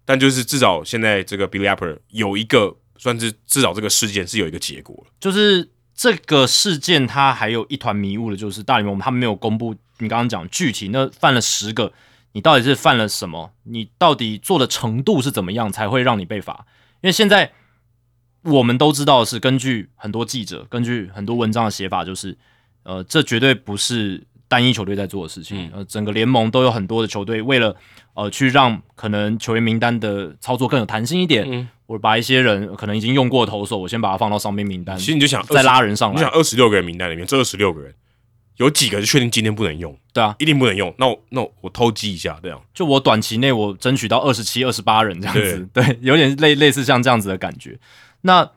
[0.07, 5.69] 但就是至少现在这个 Billy Apple 有一个算是至少这个事件是有一个结果了，就是。
[5.95, 11.93] 这个事件它还有一团迷雾的，就是大联盟他没有公布你刚刚讲具体那犯了十个，
[12.33, 13.53] 你到底是犯了什么？
[13.63, 16.67] 你到底做的程度是怎么样才会让你被罚？
[17.01, 17.53] 因为现在
[18.43, 22.37] 我们都知道是，根据很多记者、根据很多文章的写法，就是
[22.83, 27.75] 呃，这绝对不是单一球队在做的事情，呃，整个联盟都有很多的球队为了
[28.15, 31.69] 呃去让可能球员名单的操作更有弹性一点。
[31.87, 34.97] 我把一些人可能已经用过投手，我先把它放到上面名单。
[34.97, 37.93] 其实你就想再拉人上来，你想二十六个人名单里面，这二十六个人
[38.59, 39.99] 有几个是确定今天不能用？
[40.13, 40.95] 对啊，一定不能用。
[40.99, 47.79] 那我那我偷鸡一下，这样就我短期内我争取到二十七、二十八人这样子，对，有点类类似像这样子的感觉。
[48.23, 48.49] 那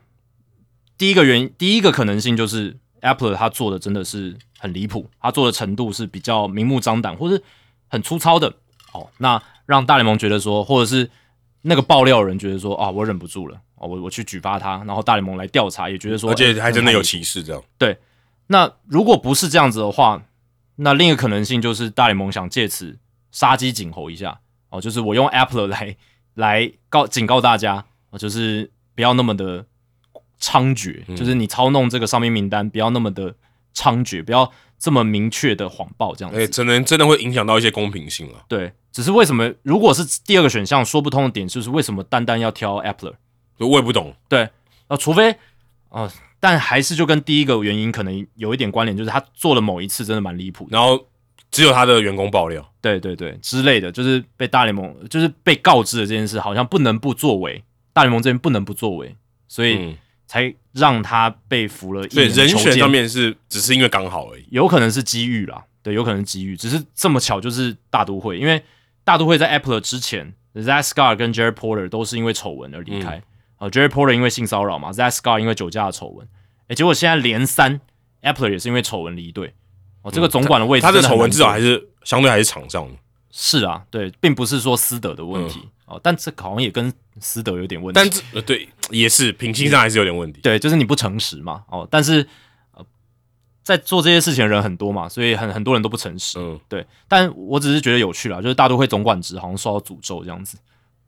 [0.97, 7.41] 第一个原因，第一个可能性就是 Apple 他做的真的是很离谱，他做的程度是比较明目张胆或是
[7.87, 8.53] 很粗糙的。
[8.93, 11.09] 哦，那让大联盟觉得说，或者是。
[11.63, 17.61] 那个爆料人觉得说啊，我忍不住了哦，我我去举报他，然后大联盟来调查，也觉得说，而且还真的有歧视这样。
[17.77, 17.97] 对，
[18.45, 20.23] 那如果不是这样子的话，
[20.77, 22.97] 那另一个可能性就是大联盟想借此
[23.31, 24.39] 杀鸡儆猴一下，
[24.69, 25.97] 哦，就是我用 Apple 来
[26.35, 29.65] 来告警告大家，哦，就是不要那么的
[30.39, 33.35] 猖獗，就是你操弄这个上面名单不要那么的
[33.77, 36.41] 猖獗，不要这么明确的谎报这样子。
[36.41, 38.45] 哎，真的真的会影响到一些公平性了。
[38.47, 43.13] 对，只是为什么如果是第二个选项说不通的点，就是为什么单单要挑 Apple？
[43.59, 44.15] 我也不懂。
[44.27, 44.49] 对，
[44.87, 45.35] 呃，除非
[45.89, 46.11] 啊。
[46.39, 51.03] 但还是就跟第一个原因可能有一点关联，就是他做了某一次真的蛮离谱，然后
[51.49, 59.15] 只有他的员工爆料，对对对之类的，就是被大联盟就是被告知的这件事，好像不能不作为，大联盟这边不能不作为，
[59.47, 59.97] 所以
[60.27, 62.05] 才让他被俘了。
[62.09, 68.61] 对人选上面是只是因为刚好而已，有可能是机遇啦，对，有可能机遇，只是这么巧就是大都会，因为
[69.03, 73.23] 大都会在 Apple 之前 z a s c a r 跟 Jerry Porter 都是因为丑闻而离开。
[73.59, 76.27] 呃，Jerry Porter 因为性骚扰嘛，Zach Scarr 因为酒驾的丑闻，
[76.67, 77.81] 哎，结果现在连三
[78.21, 79.53] Apple 也是因为丑闻离队。
[80.03, 82.93] 哦，这个总管的位置，他的丑闻至少还是相对还是场上的。
[83.31, 87.99] 是啊，对，并不是说私德的问题哦，但这好像也跟私德有点问题。
[87.99, 90.39] 但这呃，对，也是品性上还是有点问题。
[90.41, 91.63] 对，就是你不诚实嘛。
[91.69, 92.27] 哦，但是
[92.73, 92.85] 呃，
[93.63, 96.37] 在做这些事情的人很多嘛，所以很很多人都不诚实。
[96.37, 96.85] 嗯，对。
[97.07, 100.57] 但我只是觉得有趣啦，就是大都会总管职好像受到诅咒这样子。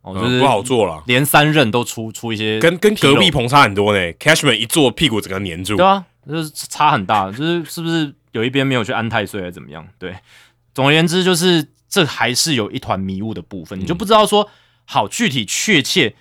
[0.01, 4.13] 哦，就是不好做了，连三任都出出一些，跟跟隔壁棚差很多呢。
[4.13, 9.85] Cashman 一坐，屁股整个粘住，对啊，就是差很大，就是是不是有一边没有去安太岁，还是怎么样？
[9.99, 10.15] 对，
[10.73, 14.49] 总而言之，就是这还是有一团迷雾的部分，你就不知道说
[14.91, 16.15] 好具体确切，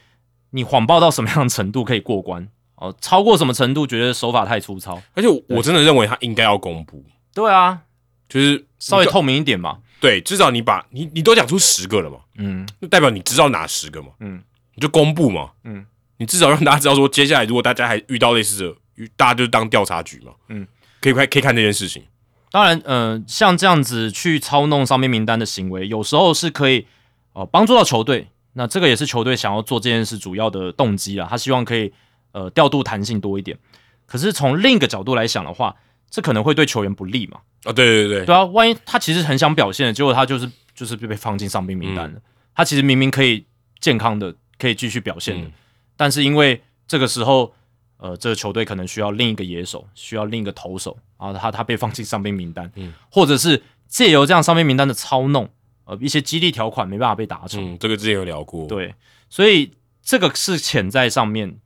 [0.51, 2.47] 你谎报到什么样的程度可以过关？
[2.75, 7.03] 哦，超过什么程度觉得手法太粗糙，而且我真的认为他应该要公布，
[7.35, 7.81] 对啊，
[8.29, 9.79] 就是稍微透明一点嘛。
[10.01, 14.43] 对，至少你把你你都讲出十个了嘛，嗯，那代表你知道哪十个嘛，嗯，
[14.75, 15.87] 你就公布嘛，嗯，
[16.19, 20.69] 你至少让大家知道说，接下来如果大家还遇到类似的，大家就当调查局嘛，嗯，
[21.01, 22.05] 可以看可以看这件事情。
[22.51, 26.87] 当然，呃，像这样子去操弄上面名单的行为，有时候是可以
[27.33, 28.29] 呃帮助到球队，
[28.59, 31.93] 那这个也是球队想要做这件事主要的动机啊，他希望可以
[32.33, 33.57] 呃调度弹性多一点。
[34.05, 35.77] 可是从另一个角度来想的话，
[36.11, 37.39] 这可能会对球员不利嘛？
[37.63, 42.21] 啊，对对对，对啊，万一他其实很想表现，结果他就是就是被被放进伤病名单了。
[42.53, 43.47] 他其实明明可以
[43.79, 45.49] 健康的，可以继续表现的，
[45.97, 47.55] 但是因为这个时候，
[47.99, 55.49] 呃，这个球队可能需要另一个野手，需要另一个投手，然后他他被放进伤病名单，嗯，或者是借由这样伤病名单的操弄，
[55.89, 57.75] 呃，一些激励条款没办法被达成。
[57.75, 58.95] 嗯，这个之前有聊过，对，
[59.29, 61.59] 所以这个是潜在上面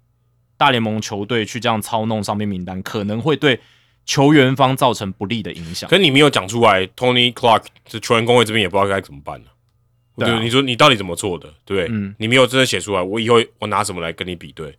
[0.56, 3.60] 大联盟球队去这样操弄上面名单，可能会对。
[4.04, 9.46] 球员方造成不利的影响，可你没有讲出来，Tony Clark 这球员工会这边也不知道该怎么办了。
[10.16, 11.54] 对，你说你到底怎么做的？
[11.64, 14.76] 对，嗯，你没有真的写出来，我以后我拿什么来跟你比对？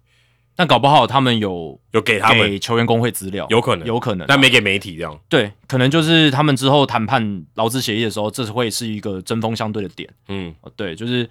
[0.55, 5.19] 但搞不好他们有有给他们给球员工会资料，有可能，有可能，但没给媒体这样。
[5.27, 10.09] 对，可能就是他们之后谈判劳资协议的时候，这是会是一个针锋相对的点。
[10.27, 11.29] 嗯，对，就是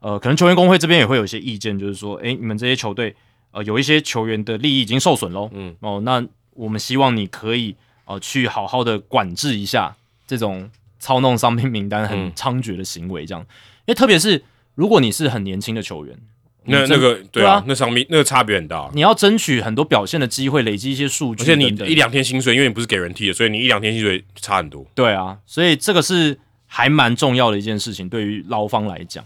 [0.00, 3.14] 呃，可能球员工会这边也会有一些意见，就是说，哎，你们这些球队
[3.52, 5.50] 呃，有一些球员的利益已经受损喽。
[5.52, 6.24] 嗯，哦，那。
[6.56, 7.74] 我们希望你可以
[8.04, 9.92] 呃去好好的管制一下
[10.24, 10.70] 这种
[11.00, 13.42] 操弄商品名单很猖獗的行为，这样，
[13.86, 14.44] 因为特别是
[14.76, 16.16] 如果你是很年轻的球员，
[16.66, 24.86] 那那个对啊，那上面那个差别很大，你要争取很多表现的机会，累积一些数据，而且你一两天薪水，因为你不是给人替的，所以你一两天薪水差很多。
[24.94, 29.24] 对啊，所以这个是还蛮重要的一件事情，对于劳方来讲。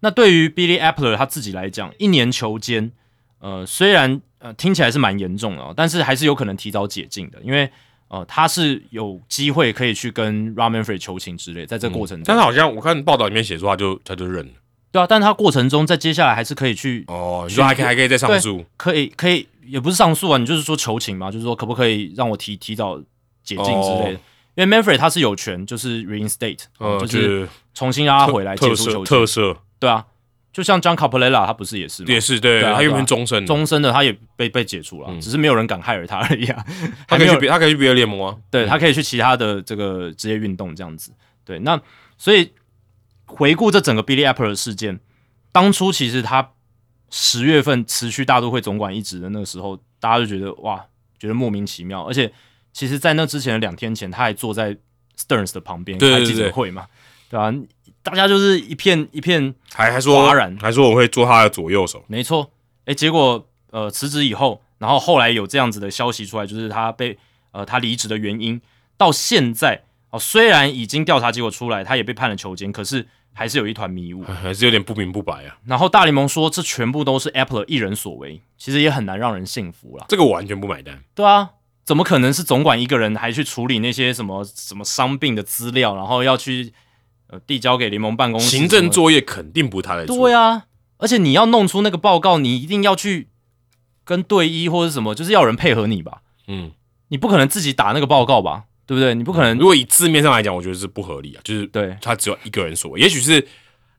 [0.00, 2.90] 那对于 Billy Apple 他自己来讲，一年球间，
[3.40, 4.20] 呃，虽然。
[4.42, 7.70] 呃，听起来是蛮严重的，但是还是有可能提早解禁的，因为
[8.08, 14.52] 呃，他是有机会可以去跟 Ramanfrey 求情之类，在这过程中，但是好像我看报道里面写说，他就他就认了，
[14.92, 22.98] 对啊，但他过程中在接下来还是可以去哦，你说还可以还可以再上诉，可以可以也不是上诉啊，你就是说求情嘛，就是说可不可以让我提提早
[23.42, 24.20] 解禁之类的，
[24.54, 26.64] 因为 Manfrey 他是有权就是 reinstate，
[27.00, 30.06] 就是重新让他回来解除求情，特色，对啊。
[30.52, 32.08] 就像 John Caprella，他不是也是吗？
[32.12, 36.64] 也是对，他原本终身终身的，他也被被解除了，只是没有人敢害了他而已啊。
[37.06, 38.36] 他可以去别，他可以去别的联盟啊。
[38.50, 41.12] 对他可以去其他的这个职业运动这样子。
[41.44, 41.80] 对，那
[42.18, 42.50] 所以
[43.36, 45.00] 回顾这整个 Billy Apple 的事件，
[45.52, 46.52] 当初其实他
[47.10, 50.84] 十月份辞去大都会总管一职的那个时候，大家就觉得哇，
[51.18, 52.02] 觉得莫名其妙。
[52.06, 52.32] 而且
[52.72, 54.76] 其实，在那之前的两天前，他还坐在
[55.18, 56.86] Stearns 的旁边开记者会嘛，
[57.28, 57.52] 对吧？
[58.02, 62.02] 大家就是一片一片，还还说哗然，还说我会做他的左右手。
[62.06, 62.50] 没错，
[62.86, 67.18] 哎，结果呃辞职以后，然后后来有这样子的消息出来，就是他被
[67.52, 68.60] 呃他离职的原因，
[68.96, 75.58] 到现在哦，虽然已经调查结果出来，他也被判了囚监，可是还是有一团迷雾， 还是有点不明不白啊。
[75.66, 80.06] 然后大联盟说这全部都是 Apple 一人所为，其实也很难让人信服了。
[80.08, 81.02] 这个我完全不买单。
[81.14, 81.50] 对啊，
[81.84, 86.72] 怎么可能是总管一个人还去处理那些什么什么伤病的资料，然后要去。
[87.32, 90.16] 呃递交给联盟办公室，行政作业肯定不是他来做。
[90.16, 90.64] 对啊，
[90.96, 93.28] 而且你要弄出那个报告，你一定要去
[94.02, 96.22] 跟队医或者什么，就是要人配合你吧。
[96.48, 96.72] 嗯，
[97.06, 98.64] 你不可能自己打那个报告吧？
[98.90, 99.14] 对不对？
[99.14, 103.46] 你不可能如果以字面上来讲，我觉得是不合理啊，就是对，他只有一个人说，也许是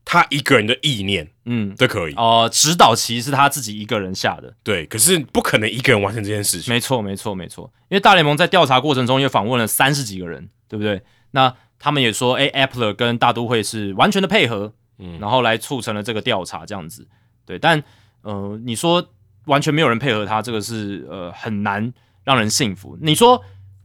[0.04, 2.12] 他一个人的意念，嗯，这可以。
[2.12, 6.70] 哦、指导棋是他自己一个人下的，对，可是不可能一个人完成这件事情。
[6.70, 7.72] 没错，没错，没错。
[7.88, 11.00] 因为大联盟在调查过程中也访问了三十几个人，对不对？
[11.30, 17.08] 那他们也说，哎，Appler 跟大都会是完全的配合，嗯然后来促成了这个调查，这样子。
[17.46, 17.82] 对，但
[18.20, 19.02] 呃，你说
[19.46, 21.90] 完全没有人配合他，这个是呃很难
[22.24, 22.98] 让人信服。
[23.00, 23.42] 你说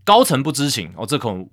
[0.07, 1.45] 高层不知情，哦，这可能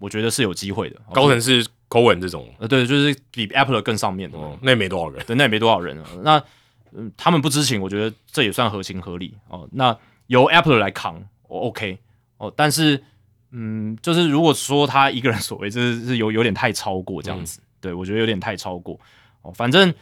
[0.00, 0.96] 我觉得是有机会的。
[1.06, 5.24] 哦高层是 Cohen 这种，呃，对，就是比 Appler 更上面的，哦，那也没多少人。
[5.24, 6.08] 对，那也没多少人啊。
[6.22, 6.42] 那
[6.90, 9.68] 嗯，他们不知情，我觉得这也算合情合理哦。
[9.70, 9.96] 那
[10.26, 11.96] 由 Apple 来扛，我 OK
[12.38, 12.52] 哦。
[12.56, 13.00] 但是
[13.52, 17.60] 嗯，就是如果说他一个人所为，这是是有有点太超过这样子。
[17.80, 18.98] 对我觉得有点太超过
[19.42, 19.52] 哦。
[19.52, 19.94] 反正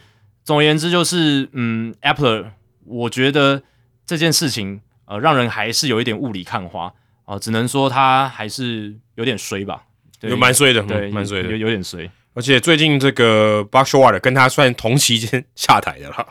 [0.43, 2.51] 总而言之就是，嗯，Apple，
[2.85, 3.61] 我觉得
[4.07, 6.91] 这件事情呃，让人还是有一点雾里看花
[7.25, 9.83] 哦、只能说他还是有点衰吧。
[10.19, 11.57] 对有蛮衰的，对，嗯蛮衰的有。
[11.57, 12.09] 有点衰。
[12.33, 16.25] 而且最近这个 Buck Showalter 跟他算同期间 下台的啦，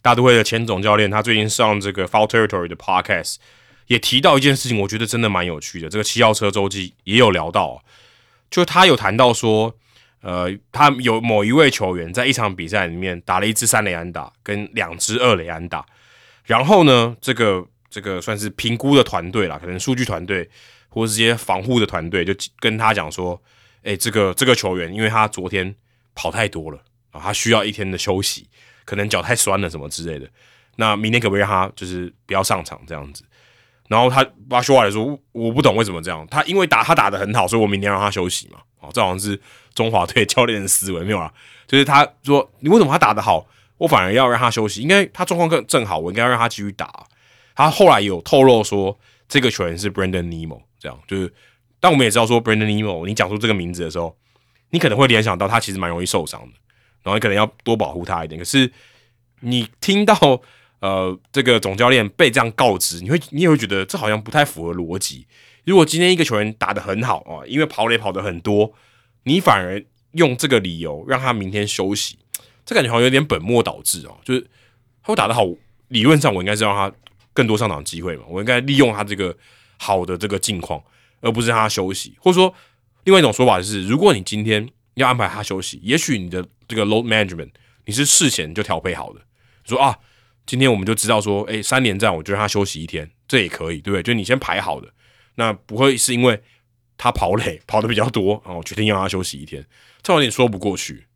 [0.00, 3.36] 大都会的前总教练，他最近上这个 Foul Territory 的 Podcast
[3.88, 5.88] 也提到一件事情，我觉得真的蛮有趣的。
[5.88, 7.82] 这个七号车周记也有聊到，
[8.50, 9.74] 就他有谈到说，
[10.22, 15.84] 呃，他有某一位球员在一场比赛里面打了一支三垒安打跟两支二垒安打，
[16.44, 20.50] 然后呢，这个这个算是评估的团队啦，可能数据团队
[20.88, 23.40] 或是这些防护的团队就跟他讲说，
[23.84, 25.72] 哎、这个这个球员，因为他昨天
[26.12, 26.78] 跑太多了
[27.12, 28.48] 啊，他需要一天的休息，
[28.84, 30.28] 可能脚太酸了什么之类的。
[30.74, 33.22] 那明天可不可以让他就是不要上场这样子？
[33.86, 36.26] 然后他巴修瓦来说，我不懂为什么这样。
[36.28, 38.58] 他因为打他打的很好，所以我明天让他休息嘛。
[38.80, 39.40] 哦，这好像是
[39.72, 41.32] 中华队 教练的思维没有啊？
[41.68, 43.46] 就是他说，你为什么他打的好，
[43.78, 44.82] 我反而要让他休息？
[44.82, 47.06] 应该他状况更正好，我应该要让他继续打。
[47.54, 48.98] 他后来有透露说，
[49.28, 51.32] 这个球员是 Brandon Nemo，这样就是。
[51.80, 54.16] 但我们也知道说 Brandon Nemo，你讲出这个名字的时候，
[54.70, 56.52] 你可能会联想到他其实蛮容易受伤的，
[57.02, 58.38] 然后你可能要多保护他一点。
[58.38, 58.72] 可是
[59.40, 60.16] 你听到
[60.80, 65.26] 呃这个总教练被这样告知，你会你也会觉得这好像不太符合逻辑。
[65.64, 68.72] 如果今天一个球员打得很好哦，因为跑垒跑得很多，
[69.24, 72.18] 你反而用这个理由让他明天休息，
[72.64, 74.16] 这感觉好像有点本末倒置哦。
[74.24, 74.40] 就是
[75.02, 75.44] 他会打得好，
[75.88, 76.90] 理论上我应该是让他
[77.34, 79.36] 更多上场机会嘛，我应该利用他这个
[79.76, 80.82] 好的这个境况，
[81.20, 82.16] 而不是让他休息。
[82.18, 82.54] 或者说，
[83.04, 87.50] 另外一种说法就是，如果你今天要安排他休息，也许你的这个 load management
[87.84, 89.20] 你是事前就调配好的，
[89.64, 89.98] 说啊，
[90.46, 94.02] 今天我们就知道说，诶，三连战我就让他休息一天，这也可以，对不对？
[94.02, 94.88] 就你先排好的，
[95.34, 96.40] 那不会是因为
[96.96, 99.66] 他跑垒跑的比较多，然后决定让他休息一天，
[100.02, 101.06] 这有点说不过去。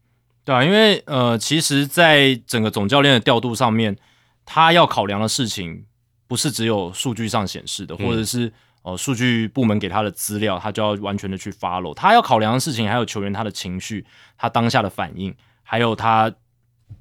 [0.45, 3.97] 对啊，因为呃，其实，在整个总教练的调度上面，
[4.45, 5.85] 他要考量的事情
[6.28, 8.52] 不是只有数据上显示的，或者是
[8.82, 11.92] 呃数据部门给他的资料，他就要完全的去 follow。
[11.94, 14.06] 他要考量的事情还有球员他的情绪、
[14.36, 16.32] 他当下的反应，还有他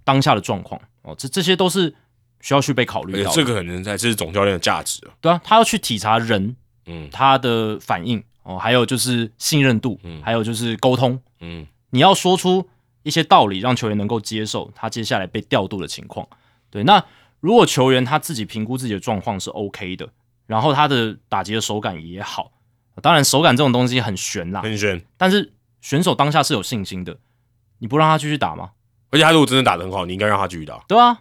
[0.03, 1.93] 当下的状况哦，这这些都是
[2.41, 3.35] 需要去被考虑到的。
[3.35, 5.13] 这个可能才是总教练的价值啊。
[5.21, 6.55] 对啊，他要去体察人
[6.85, 11.21] 嗯他的反应哦，还有就是信任度，嗯还有就是沟通。
[11.41, 12.67] 嗯，你要说出
[13.03, 16.27] 一些道理，让球员能够接受他接下来被调度的情况。
[16.69, 17.03] 对，那
[17.39, 20.09] 如果球员他自己评估自己的状况是 OK 的，
[20.45, 22.51] 然后他的打击的手感也好，
[23.01, 25.01] 当然手感这种东西很悬啦，很悬。
[25.17, 27.17] 但是选手当下是有信心的，
[27.79, 28.71] 你不让他继续打吗？
[29.09, 30.77] 而且他如果真的打得很好，你应该让他继续打。
[30.87, 31.19] 对啊，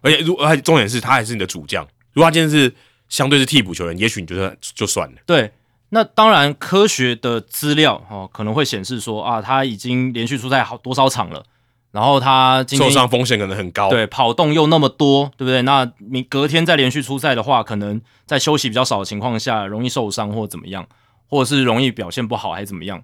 [0.00, 2.74] 而且如而且重点是他还是你的主将，如果他今天是
[3.08, 5.16] 相对是替补球员，也许你觉得就算了。
[5.24, 5.52] 对，
[5.90, 11.44] 那当然科学的资料哦可能会显示说啊，他已经连续出赛好多少场了，
[11.90, 13.88] 然后他受伤风险可能很高。
[13.88, 15.62] 对，跑动又那么多，对不对？
[15.62, 20.86] 那你隔天再连续出赛的话，可能在休息比较少的情况下，容易受伤或怎么样，
[21.26, 23.02] 或者是容易表现不好，还怎么样？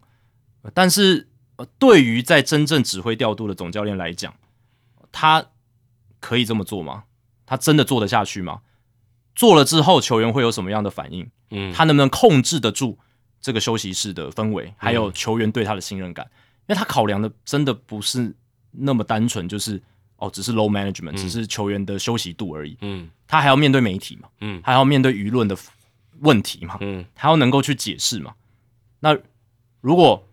[0.63, 4.35] 呃但是、呃对于在真正指挥调度的总教练来讲，
[5.13, 5.47] 他
[6.21, 7.05] 可以这么做吗？
[7.47, 8.61] 他真的做得下去吗？
[9.35, 11.31] 做了之后，球员会有什么样的反应？
[11.51, 12.99] 嗯，他能不能控制得住
[13.41, 16.25] 这个休息室的氛围，还有球员对他的信任感？
[16.67, 18.35] 因为他考量的真的不是
[18.77, 19.81] 那么单纯，就是
[20.17, 22.77] 哦，只是 low management，、只是球员的休息度而已。
[22.81, 25.57] 嗯他还要面对媒体嘛，嗯还要面对舆论的
[26.21, 28.35] 问题嘛，嗯他要能够去解释嘛。
[29.01, 29.17] 那
[29.81, 30.27] 如果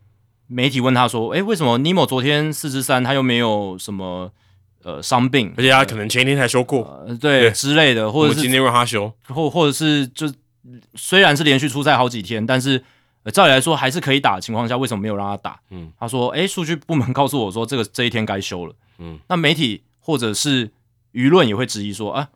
[0.48, 4.32] 媒体问他说：“诶，为什么尼莫昨天四支三，他又没有什么
[4.84, 5.64] 呃伤病而？
[5.64, 9.14] 且他可能前一天才休过，对之类的，或者是今天让他休。
[9.30, 10.32] 或或者是就
[10.96, 12.84] 虽然是连续出赛好几天，但是
[13.24, 15.60] 呃，照理来说还是可以打的情况下，为什么没有让他打？
[15.70, 18.74] 嗯，他说，诶，数据部门告诉我说，这个这一天该休了。
[18.98, 20.72] 嗯，那媒体或者是
[21.14, 22.30] 舆论也会质疑说，啊，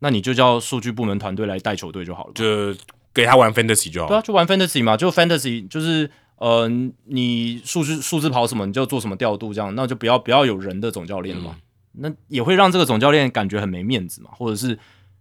[0.00, 2.32] 那你就叫数据部门团队来带球队就好了。
[2.34, 2.74] 就
[3.14, 4.16] 给他玩 fantasy 就好对。
[4.16, 6.68] 啊，就玩 fantasy 嘛，就 fantasy 就是呃，
[7.04, 11.56] 你数字数字跑什么，你就做什么调度，这样，那就不要不要有人的总教练了嘛。
[11.92, 14.76] 那也会让这个总教练感觉很没面子嘛，或者是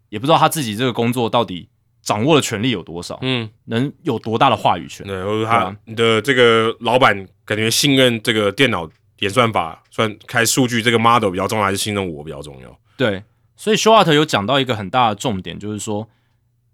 [0.09, 1.67] 也不知道他自己这个工作到底
[2.01, 5.05] 掌握的权力有多少，嗯，能有多大的话语权。
[5.05, 12.79] 对，或者他啊你的这个老板感觉信任这个电脑演算法算开数据这个 model 比较重要，还是信任我比较重要？
[12.97, 13.23] 对，
[13.55, 16.09] 所以 s h o w t 有讲到一个很大的重点，就是说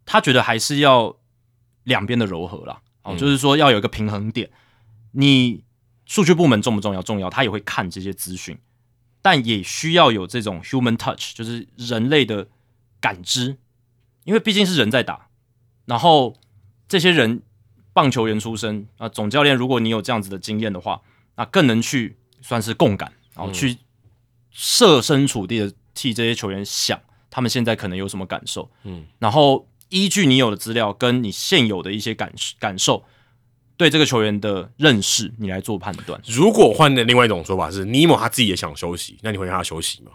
[0.06, 1.16] 他觉得还是要
[1.84, 4.49] 两边的柔和啦，哦，嗯就是说要有一个平衡点。
[5.12, 5.64] 你
[6.06, 7.02] 数据部门重不重要？
[7.02, 8.58] 重要，他也会看这些资讯，
[9.22, 12.48] 但也需要有这种 human touch，就是人类的
[13.02, 13.58] 感知，
[14.28, 15.30] 因为毕竟是人在打，
[15.86, 16.36] 然后
[16.90, 17.41] 这些人
[17.94, 21.02] 棒球员出身啊，总教练，如果你有这样子的经验的话，
[21.38, 23.78] 那更能去算是共感，然后去
[24.52, 26.99] 设身处地的替这些球员想，
[27.30, 33.06] 他们现在可能有什么感受，嗯，然后依据你有的资料跟你现有的一些感感受，
[33.78, 36.22] 对这个球员的认识，你来做判断。
[36.26, 40.12] 如果换的另外一种说法是，尼莫他自己也想休息，那你会让他休息吗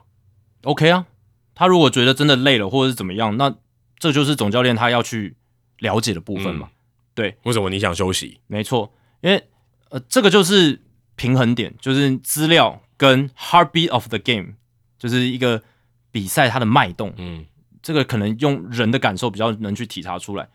[0.65, 1.07] ？OK 啊，
[1.55, 3.55] 他如果觉得真的累了或者是怎么样，那
[4.03, 5.37] 这就是总教练他要去
[5.79, 6.69] 了解的部分嘛。
[7.15, 8.41] 对为什么你想休息？
[8.49, 9.45] 没错，因为
[9.91, 10.83] 呃，这个就是
[11.15, 14.55] 平衡点，就是资料跟 heartbeat of the game，
[14.99, 15.63] 就是一个
[16.11, 17.15] 比赛它的脉动。
[17.17, 17.47] 嗯
[17.81, 20.49] 这个可能用人的感受比较能去体察出来。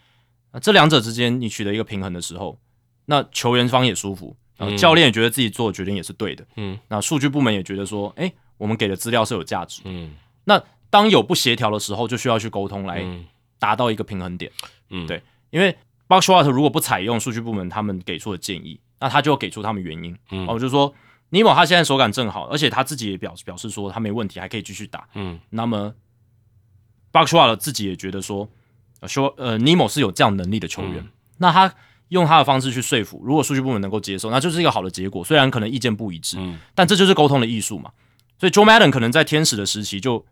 [0.52, 2.60] 那这两者之间你取得一个平衡的时候，
[3.06, 6.46] 那球员方也舒服，然后教练也觉得自己做的决定也是对的。
[6.58, 9.84] 嗯那数据部门也觉得说，哎，我们给的资料是有价值。
[9.86, 13.26] 嗯那当有不协调的时候，就需要去沟通来嗯
[13.60, 14.52] 达到一个平衡点。
[14.90, 15.76] 嗯，对因为
[16.08, 20.18] Box s h o t 如果不采用数据部门他们给出的建议，那他就给出他们原因。
[20.32, 20.94] 嗯哦，就是说
[21.30, 25.08] 尼莫他现在手感正好，而且他自己也表表示说他没问题，还可以继续打。
[25.16, 25.94] 嗯那么
[27.12, 28.48] Box s h o t 自己也觉得说，
[29.02, 31.74] 呃说呃尼莫是有这样能力的球员，嗯那他
[32.10, 35.24] 用他的方式去说服，如果数据部门能够接受，那就是一个好的结果。
[35.24, 37.92] 虽然可能意见不一致，嗯但这就是沟通的艺术嘛。
[38.40, 40.26] 所以 Joe Madden 可能在天使的时期就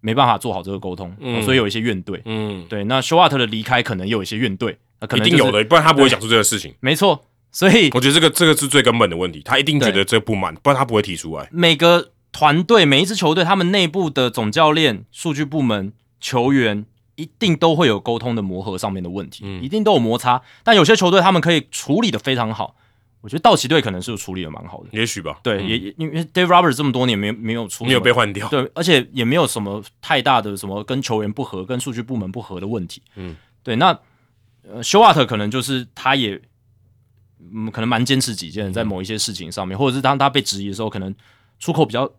[0.00, 1.14] 没办法做好这个沟通，
[1.44, 2.20] 所以有一些怨怼。
[2.24, 6.74] 嗯，对，那 o w t 的离开可能也有一些怨怼，那可能、一定有，的，不然他不会讲出这个事情。
[6.80, 7.24] 没错。
[7.50, 11.48] 所以我觉得这个这个是最根本的问题，他一定觉得这不满，不然他不会提出来。
[11.50, 16.84] 每个团队、每一支球队，他们内部的总教练、数据部门、球员，
[17.16, 20.42] 一定都会有沟通的磨合上面的问题，嗯一定都有摩擦。
[20.62, 22.76] 但有些球队他们可以处理的非常好，
[23.20, 24.88] 我觉得道奇队可能是处理的蛮好的。
[24.92, 25.68] 也许吧，对，嗯。
[25.68, 28.48] 也也因为 Dave Roberts 这么多年没有没有出没有被换掉。
[28.48, 33.02] 对，而且也没有什么太大的什么跟球员不合、跟数据部门不合的问题。
[33.16, 33.88] 嗯，对，那
[34.62, 36.40] 呃 s h o w t 可能就是他也
[37.52, 41.14] 嗯，可能蛮坚持己见的，在某一些事情上面，或者是当他被质疑的时候，可能
[41.58, 42.10] 出口比较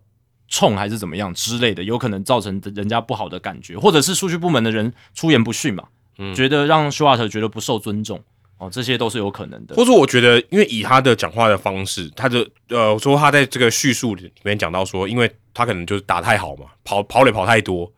[0.48, 6.34] 冲还是怎么样之类的，有可能造成人家不好的感觉，或者是数据部门的人出言不逊嘛，嗯。
[6.34, 8.22] 觉得让 s h o w t 觉得不受尊重
[8.60, 9.74] 哦，这些都是有可能的。
[9.74, 17.90] 或者，我觉得，因为以他的讲话的方式，他的呃，说他在这个叙述里面讲到说，因为他可能就是打太好嘛，跑跑垒跑太多，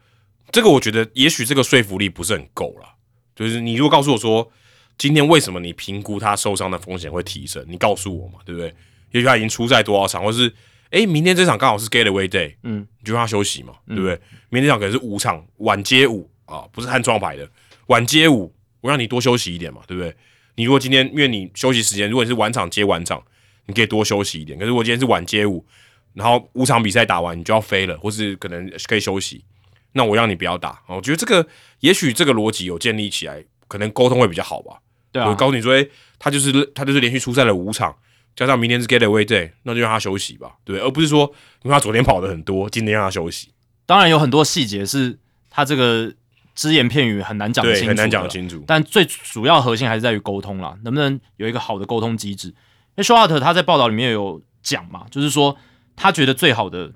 [0.53, 2.89] 这个我觉得也许这个说服力不是很够了。
[3.35, 4.49] 就是你如果告诉我说，
[4.97, 8.73] 今天为什么你评估他受伤的风险会提升，你告诉我嘛，对不对？
[9.11, 10.55] 也许他已经出赛多少场，或是
[10.91, 14.17] 诶，明天这场刚好是 getaway day，嗯，你就让他休息嘛，对不对？
[14.51, 17.49] 明天这场可能是五场晚街舞啊，不是看装牌的
[17.87, 20.15] 晚街舞，我让你多休息一点嘛，对不对？
[20.57, 23.23] 你如果今天因为你休息时间，如果你是晚场接晚场，
[23.67, 24.59] 你可以多休息一点。
[24.59, 25.65] 可是如果今天是晚接五，
[26.15, 29.45] 然后五场比赛打完你就要飞了，或是可能可以休息，
[29.93, 30.83] 那我让你不要打。
[30.89, 31.47] 我觉得这个
[31.81, 34.79] 也许这个逻辑有建立起来，可能沟通会比较好吧。
[35.11, 37.95] 对啊，我告诉你说，诶、他就是他就是连续出赛了五场，
[38.35, 41.31] 加上明天是 getaway day，那就让他休息吧，对而不是说
[41.63, 43.49] 因为他昨天跑的很多，今天让他休息，
[43.87, 45.19] 当然有很多细节是
[45.51, 46.13] 他这个
[46.63, 48.29] 只言片语很难讲，清楚，很难讲。
[48.29, 48.63] 清楚。
[48.69, 52.47] 但最主要核心还是在于沟通啦，能不能有一个好的沟通机制？
[52.51, 52.55] 因
[52.99, 55.57] 为 s h o w t 他在报道里面有讲嘛，就是说
[55.97, 56.93] 他觉得最好的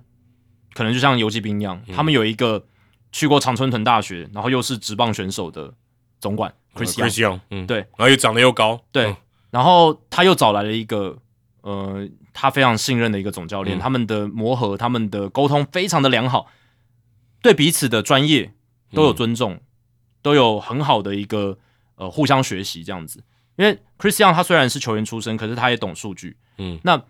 [0.73, 2.65] 可能就像游击兵一样，他们有一个
[3.11, 5.75] 去过常春藤大学，然后又是职棒选手的
[6.21, 9.17] 总管 Chris Young，、Chris Young，嗯，对，然后又长得又高，对，嗯
[9.51, 11.19] 然后他又找来了一个
[11.63, 16.47] 呃，他非常信任的一个总教练，嗯他们的磨合、他们的沟通非常的良好，
[17.43, 18.53] 对彼此的专业
[18.93, 19.59] 都有尊重，
[20.23, 21.59] 都有很好的一个
[21.97, 23.23] 呃互相学习这样子。
[23.57, 27.03] 因为 Chris Young 他虽然是球员出身，可是他也懂数据，嗯，那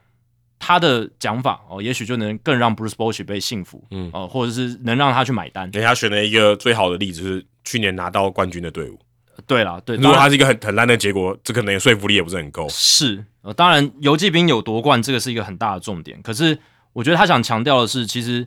[0.59, 5.70] 他的讲法哦，也许就能更让 Bruce Bochy 被信服，嗯哦、或者是能让他去买单。
[5.73, 8.98] 人家选了一个最好的例子，就是去年拿到冠军的队伍，
[9.47, 12.69] 对啦，对，如果他是一个很很烂的结果，这可能说服力也不是很够。
[12.70, 16.23] 是呃，当然游击兵有夺冠，这个是一个很大的重点。
[16.23, 16.59] 可是
[16.93, 18.47] 我觉得他想强调的是，其实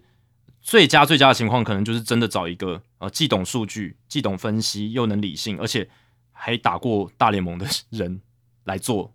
[0.70, 5.90] 最佳最佳的情况，可能就是真的找一个呃既懂数据、既懂分析，又能理性，而且
[6.32, 8.22] 还打过大联盟的 人
[8.66, 9.12] 来做。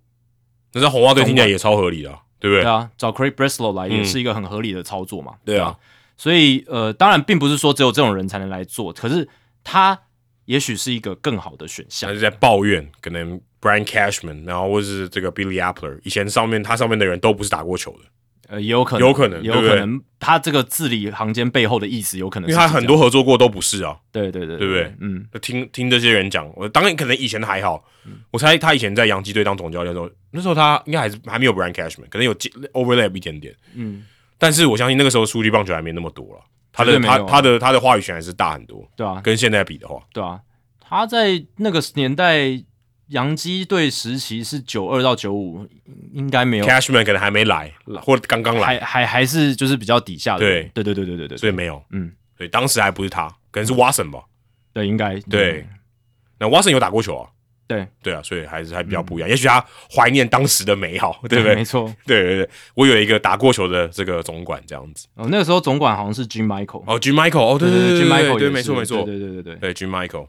[0.72, 2.62] 那在红袜队听起来也超合理的啊、对不对？
[2.64, 5.34] 对啊，找 Craig Breslow 来也嗯是一个很合理的操作嘛。
[5.44, 5.78] 对啊，
[6.16, 9.28] 所以呃，当然并不是说只有这种人才能来做，可是
[9.62, 9.96] 他
[10.46, 12.14] 也许是一个更好的选项他。
[12.14, 18.04] 是在抱怨，可能 Brian Cashman，然后或是这个 Billy Appler，以前上面他上面的人都不是打过球的，
[18.48, 23.96] 呃，也有可能，有可能也有可能，他这个字里行间背后的意思有可能因为他很多合作过都不是啊。
[24.12, 24.94] 对对对对不对？
[25.00, 27.84] 嗯，就听听这些人讲，我当然可能以前还好，
[28.30, 34.04] 我猜他以前在洋基队当总教练的时候，那时候他应该还是还没有 Brian Cashman，可能有接 overlap 一点点，嗯，
[34.38, 40.40] 但是我相信那个时候数据棒球还没那么多了，他的他他的他的话语权还是大很多，对啊，跟现在比的话，对啊，
[40.80, 42.62] 他在那个年代
[43.08, 45.66] 洋基队时期是九二到九五，
[46.12, 47.72] 应该没有，Cashman 可能还没来，
[48.02, 54.24] 或刚刚来，还还还是就是比较底下的对，对对对对对对，所以没有，嗯，对，当时还不是他，可能是 Watson 吧，
[54.72, 55.18] 对应该。
[55.20, 55.66] 对，
[56.38, 57.28] 那 Watson 有打过球啊，
[57.66, 57.86] 对。
[58.02, 59.64] 对啊，所以还是还比较不一样，也许他
[59.94, 61.54] 怀念当时的美好， 对不对？
[61.54, 61.64] 没？
[61.64, 61.84] 错。
[62.06, 68.50] 对对对，我有一个打过球的这个总管这样子，哦，那个时候总管好像是 Jim Michael，哦，Jim Michael，哦，对对对，Jim Michael 对，也是。
[68.50, 70.28] 没错没错，对对对对对，对 Jim Michael。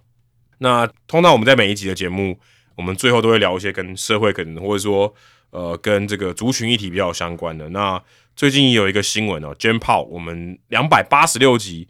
[0.57, 2.39] 那通常我们在每一集的节目，
[2.75, 5.13] 我们最后都会聊一些跟社会可能或者说
[5.51, 7.69] 呃跟这个族群议题比较相关的。
[7.69, 8.01] 那
[8.35, 11.87] 最近也有一个新闻哦 j a m Paul，我们两百八十六集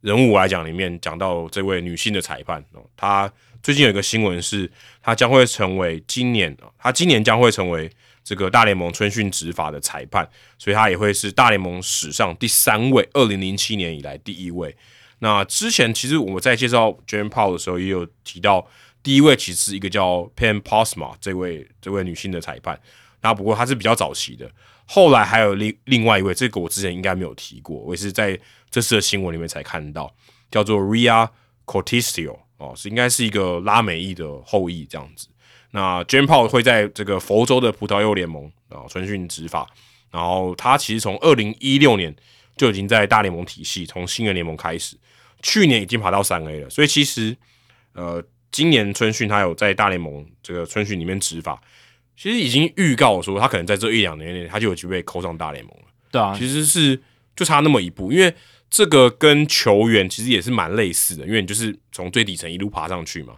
[0.00, 3.32] 人物来讲里面讲到这位女性的裁判哦，她
[3.62, 4.70] 最近有一个新闻是，
[5.02, 7.90] 她将会成为今年，她今年将会成为
[8.22, 10.28] 这个大联盟春训执法的裁判，
[10.58, 14.76] 所以她也会是大联盟史上第三位，二零零七年以来第一位。
[15.20, 18.66] 那之前其实我们在介绍 Jane Paul 的时候，也有提到
[19.04, 22.80] 第一位其实一个叫 Pam Posma 这位这位女性的裁判。
[23.20, 24.50] 那不过她是比较早期的，
[24.86, 28.38] 后来还有另另外一位，这个我之前应该没有提过，我也是在
[28.70, 30.12] 这次的新闻里面才看到，
[30.50, 31.28] 叫做 Ria
[31.64, 35.28] Cortisio 哦，是应该是一个拉美裔的后裔这样子。
[35.70, 39.68] 那 Jane Paul 会在这个佛州的葡萄柚联盟啊春训执法，
[40.10, 42.14] 然后他其实从二零一六年
[42.56, 44.96] 就已经在大联盟体系，从新人联盟开始，
[45.42, 47.36] 去年已经爬到三 A 了，所以其实
[47.94, 48.22] 呃，
[48.54, 51.60] 今年春训他有在大联盟这个春训里面执法，
[52.16, 55.86] 其实已经预告说他可能在这一两年内他就有机会扣上大联盟了。
[56.12, 57.02] 对啊，其实是
[57.34, 58.32] 就差那么一步，因为
[58.70, 63.34] 这个跟球员其实也是蛮类似的，因为你就是从最底层一路爬上去嘛，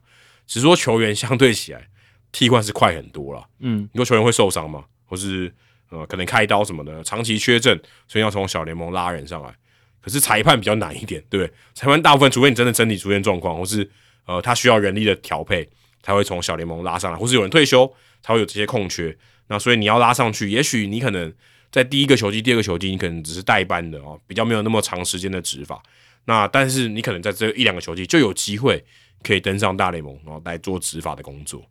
[0.46, 1.88] 只是说球员相对起来
[2.30, 3.42] 替换是快很多了。
[3.60, 4.84] 嗯，你说球员会受伤吗？
[5.06, 5.50] 或是
[5.88, 9.54] 呃可能开刀什么的，长期缺阵，所以要从小联盟拉人上来。
[10.02, 11.50] 可是裁判比较难一点，对不对？
[11.72, 13.90] 裁判大部分，除非你真的身体出现状况，或是
[14.26, 15.68] 呃他需要人力的调配，
[16.02, 19.16] 才会从小联盟拉上来，或是有人退休才会有这些空缺。
[19.48, 21.32] 那所以你要拉上去，也许你可能
[21.70, 25.82] 在第一个球季、第二个球季，你可能只是代班的哦，比较没有那么长时间的执法。
[26.24, 28.84] 那但是你可能在这一两个球季就有机会
[29.22, 31.62] 可以登上大联盟，然后来做执法的工作。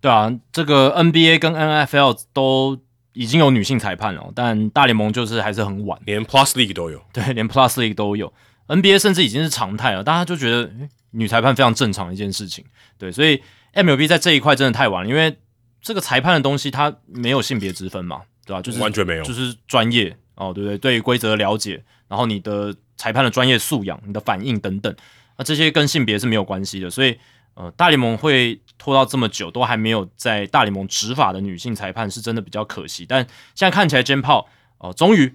[0.00, 2.76] 对啊，这个 NBA 跟 NFL 都
[3.12, 8.32] 已经有女性裁判了，但大联盟就是还是很晚，连 Plus League 都有，对，连 Plus League 都有
[8.66, 12.64] ，NBA 甚至已经是常态了，大家就觉得诶女裁判非常正常的一件事情，
[12.98, 13.42] 对，所以
[13.74, 15.38] MLB 在这一块真的太晚了，因为
[15.80, 19.22] 这个裁判的东西它没有性别之分嘛，对吧、就是完全没有。
[19.22, 20.78] 就是专业哦，对不对？
[20.78, 24.94] 对于规则的了解，然后你的裁判的专业素养、你的反应等等，
[25.36, 26.88] 那这些跟性别是没有关系的。
[26.88, 27.18] 所以，
[27.54, 33.04] 呃，大联盟会拖到这么久，都还没有在大联盟执法的女性裁判，是真的比较可惜。
[33.06, 33.20] 但
[33.54, 35.34] 现在看起来，Jen 炮哦，终于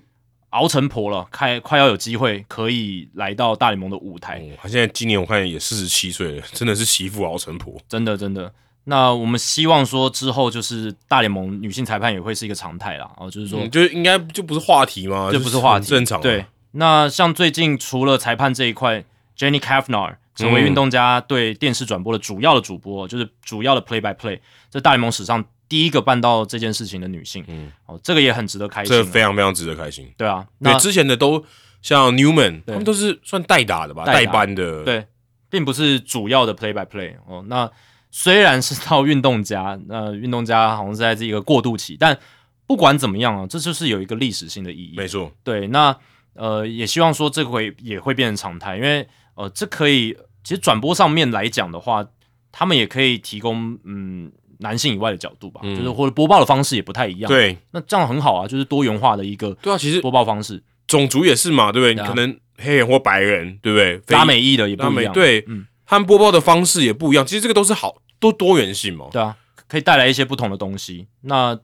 [0.52, 7.76] 熬成婆了，快快要有机会可以来到大联盟的舞台，哦他现在今年我看也四十七岁了，真的是媳妇熬成婆。
[7.90, 8.52] 真的真的。
[8.86, 15.30] 那我们希望说之后就是大联盟女性裁判也会是一个常态啦，哦，就是说嗯，就是应该就不是话题吗？
[15.30, 16.22] 这不是话题，正常、啊。
[16.22, 19.04] 对，那像最近除了裁判这一块
[19.38, 24.40] ，Jenny kafner 成为嗯运动家对电视转播的主要的主播，就是主要的 play by play，
[24.72, 29.10] 这大联盟史上第一个办到这件事情的女性，嗯哦，这个也很值得开心这啊。
[29.12, 30.12] 非常非常值得开心。
[30.18, 31.44] 对啊，那之前的都
[31.82, 35.08] 像 Newman，对他们都是算代打的吧，代班的。，对，
[35.50, 37.44] 并不是主要的 play by play 哦。
[37.48, 37.70] 那
[38.10, 42.18] 虽然是到运动家， 那运动家好像是在这个过渡期，但
[42.66, 44.94] 不管怎么样啊，这就是有一个历史性的意义。
[44.96, 45.96] 没错，对，那
[46.34, 52.06] 呃，也希望说这回也会变成常态，因为呃，这可以其实转播上面来讲的话，
[52.52, 61.94] 他们也可以提供嗯男性以外的角度吧，嗯就是或者播报的方式也不太一样。，对那这样很好啊，就是多元化的一个对啊，其实播报方式，种族也是嘛，对不对？
[61.94, 63.98] 对啊你可能黑人或白人，对不对？
[64.00, 65.14] 非拉美裔的也不一样。
[65.14, 67.26] 对嗯，他们播报的方式也不一样。
[67.26, 69.08] 其实这个都是好多多元性嘛。
[69.12, 69.36] 对啊，
[69.68, 71.08] 可以带来一些不同的东西。
[71.22, 71.58] 那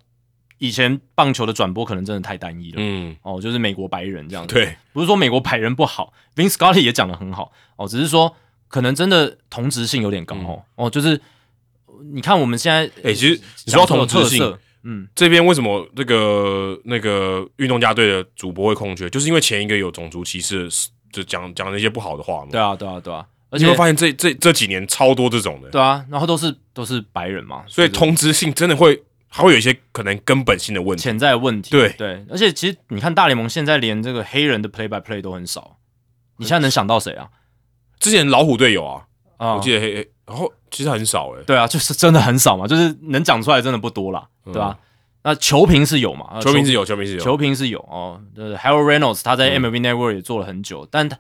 [0.60, 4.54] 以前棒球的转播可能真的太单一了，嗯，哦，就是美国白人这样子。
[4.54, 8.34] 对，不是说美国白人不好，Vince Scully 也讲的很好哦，只是说
[8.70, 10.64] 可能真的同质性有点高哦。
[10.76, 11.20] 哦，就是
[12.14, 19.10] 你看我们现在，哎、其实你说到同质性，嗯，这边为什么这个那个运动家队的主播会空缺？
[19.10, 20.70] 就是因为前一个有种族歧视，
[21.12, 22.50] 就讲讲那些不好的话嘛。
[22.52, 31.04] 对啊，对啊，对啊，而且你会发现这这这几年超多这种的，对啊，然后都是都是白人嘛，所以就是同质性真的会还会有一些可能根本性的问题。
[31.04, 31.72] 潜在的问题。
[31.72, 35.78] 对对，而且其实你看大联盟现在连这个黑人的 play by play 都很少，
[36.38, 37.30] 你现在能想到谁啊？
[38.00, 39.06] 之前老虎队有啊，
[39.38, 44.78] 啊我记得黑，黑然后其实很少哎、对啊，就是真的很少嘛，就是能讲出来真的不多啦，对吧、
[45.24, 46.40] 那球评是有嘛？
[46.42, 48.22] 球评是有，球评是有，球评是有哦。
[48.36, 49.62] 呃，Harold Reynolds 他在嗯。
[49.62, 51.18] MLB Network 也做了很久，但他、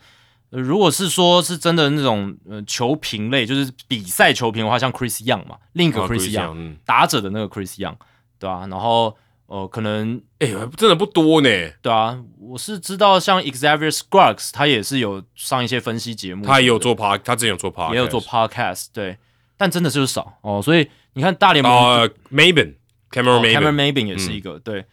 [0.51, 6.77] 呃如果是说是真的那种呃球评类，就是比赛球评的话，像 Chris Young 嘛，另一个啊 Chris Young，、嗯。
[6.85, 7.95] 打者的那个 Chris Young，
[8.39, 9.15] 对啊，然后
[9.53, 11.47] 呃，可能哎、真的不多呢。
[11.83, 19.15] 对啊，我是知道像 Xavier Scruggs 他也是有上一些分析节目，他也有做 p 他之前有做 p 也有做 podcast，对，
[19.55, 22.73] 但真的就是少哦，所以你看大联盟呃 Maben
[23.11, 24.85] Cameron 哦 Cameron Maben，Maybin 也是一个、对，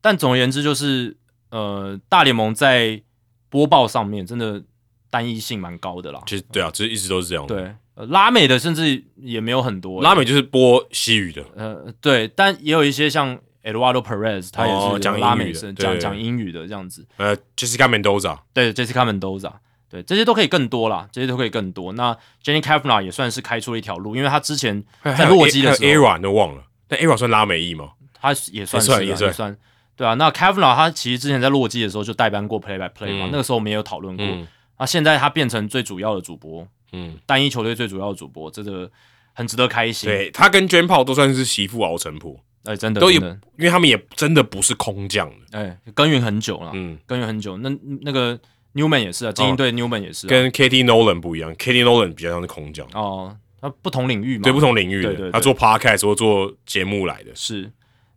[0.00, 1.16] 但总而言之就是
[1.50, 3.02] 呃，大联盟在
[3.48, 4.62] 播报上面真的
[5.10, 6.22] 单一性蛮高的啦。
[6.26, 7.56] 其实对啊，其实一直都是这样的。
[7.56, 17.04] 对，呃拉美的甚至也没有很多拉美就是播西语的，呃对，但也有一些像 Eduardo Perez，他也是哦讲拉美是讲对讲英语的这样子。
[17.16, 19.52] 呃，Jessica Mendoza，对，Jessica Mendoza，
[19.90, 21.92] 对，这些都可以更多啦，这些都可以更多。
[21.94, 27.92] 那 Jenny Kavanaugh 也算是开出了一条路，因为他之前在洛基的时候还有 Era 都忘了，但 Era 算拉美裔吗？
[28.12, 29.56] 他也算也算也算
[29.96, 30.14] 对啊。
[30.14, 34.24] 那 Kavanaugh 他其实之前在洛基的时候就代班过 Play by Play 嘛，嗯那个时候我们也有讨论过。
[34.26, 38.90] 嗯那现在他变成最主要的主播，嗯，单一球队最主要的主播，这个
[39.32, 45.58] 很值得开心。，对他跟 Jen Paul 都算是媳妇熬成婆，哎、真的都有，因为他们也真的不是空降的。
[45.58, 47.56] 哎、耕耘很久了，嗯，耕耘很久。
[47.58, 47.70] 那
[48.02, 48.38] 那个
[48.74, 57.30] Newman 也是啊，精英队 Newman 也是、啊，跟 Katie Nolan 不一样，Katie Nolan 比较像是空降，哦，他不同领域嘛，对不同领域的，他做 Podcast 或做节目来的。
[57.34, 57.70] 是。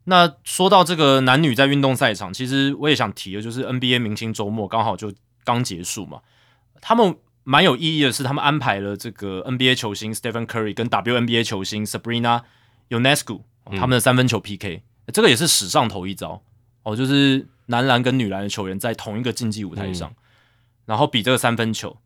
[0.06, 5.12] 那说到这个男女在运动赛场，其实我也想提的，就是 NBA 明星周末刚好就
[5.44, 6.22] 刚结束嘛，
[6.80, 12.44] 他们蛮有意义的是，他们安排了这个 NBA 球星 Stephen Curry 跟 WNBA 球星 Sabrina
[12.90, 16.42] Ionescu 哦他们的三分球 PK，、这个也是史上头一招。
[16.84, 20.14] 哦，就是男篮跟女篮的球员在同一个竞技舞台上，
[20.86, 21.98] 然后比这个三分球。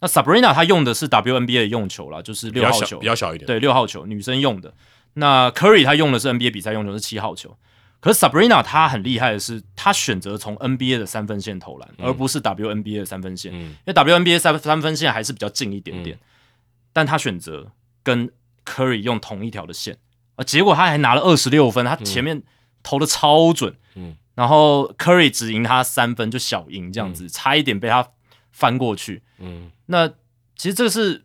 [0.00, 3.46] 那 Sabrina 她用的是 WNBA 的用球啦，就是六号球，比较小一点。
[3.46, 4.72] 对，六号球女生用的。
[5.14, 7.56] 那 Curry 他用的是 NBA 比赛用球是七号球，
[7.98, 13.74] 可是 Sabrina 她很厉害的是，她选择从 NBA 的三分线投篮，而不是 WNBA 的三分线，嗯。
[13.84, 16.16] 因为 WNBA 三三分线还是比较近一点点，
[16.92, 17.72] 但她选择
[18.04, 18.30] 跟
[18.64, 19.96] Curry 用同一条的线，
[20.38, 22.42] 啊，结果他还拿了二十六分，他前面
[22.82, 24.16] 投的超准，嗯。
[24.34, 28.08] 然后 Curry 只赢他三分，就小赢这样子，差一点被他
[28.52, 30.06] 翻过去，嗯，那
[30.54, 31.24] 其实这个是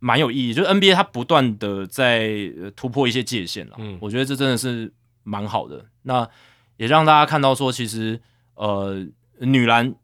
[0.00, 3.96] 蛮有意义，就是 NBA 它不断的在呃突破一些界限了，嗯。
[4.02, 5.86] 我觉得这真的是蛮好的。
[6.02, 6.28] 那
[6.76, 8.20] 也让大家看到说，其实
[8.54, 9.02] 呃
[9.38, 9.94] 女篮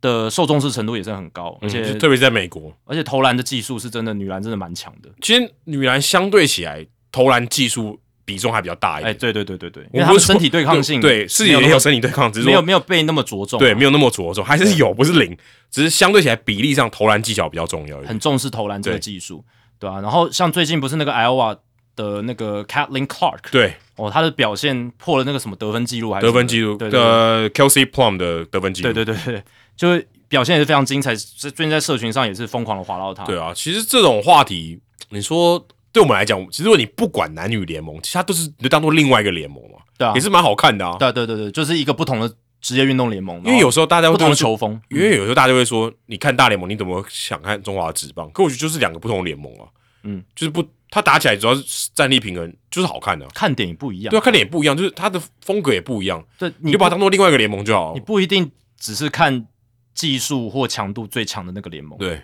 [0.00, 5.10] 的受重视程度也是很高，而且、嗯特别是在美国，而且投篮的技术是真的，女篮真的蛮强的。
[5.20, 9.18] 其实女篮相对起来投篮技术比重还比较大一哎，点。
[9.18, 15.36] 对对对对对，因我们身体对抗性对，是也有身体对抗，只是没有没有被那么着重啊，对没有那么着重，还是有，不是零，
[15.70, 17.98] 只是相对起来比例上投篮技巧比较重要。
[18.02, 19.44] 很重视投篮这个技术，
[19.78, 20.00] 对啊。
[20.00, 21.58] 然后像最近不是那个 Iowa
[21.96, 29.42] 的那个 Kathleen Clark，对哦，他的表现破了那个什么得分记录，还是得分记录对对对的 Kelsey Plum 的得分记录，对对对对，
[29.76, 31.14] 就表现也是非常精彩。
[31.16, 33.24] 最最近在社群上也是疯狂的划到他。
[33.24, 40.96] 对啊，其实这种话题，你说对我们来讲，其实如果你不管男女联盟，其实它都是你就当做另外一个联盟嘛，对啊也，是蛮好看的啊。
[40.98, 48.30] 对啊对对对，就是一个不同的职业运动联盟，因为有时候大家然后不同的球风，因为有时候大家会说，你看大联盟，你怎么想看中华职棒？
[48.30, 49.66] 可我觉得就是两个不同的联盟啊，
[50.04, 53.30] 嗯，就是不，它打起来主要是战力平衡，就是好看的、啊。
[53.34, 54.10] 看点也不一样。
[54.10, 58.00] 对啊，看点也不一样，就是它的风格也不一样，对，你你就把它当做另外一个联盟就好你。
[58.00, 59.46] 不一定只是看
[59.94, 62.22] 技术或强度最强的那个联盟，对，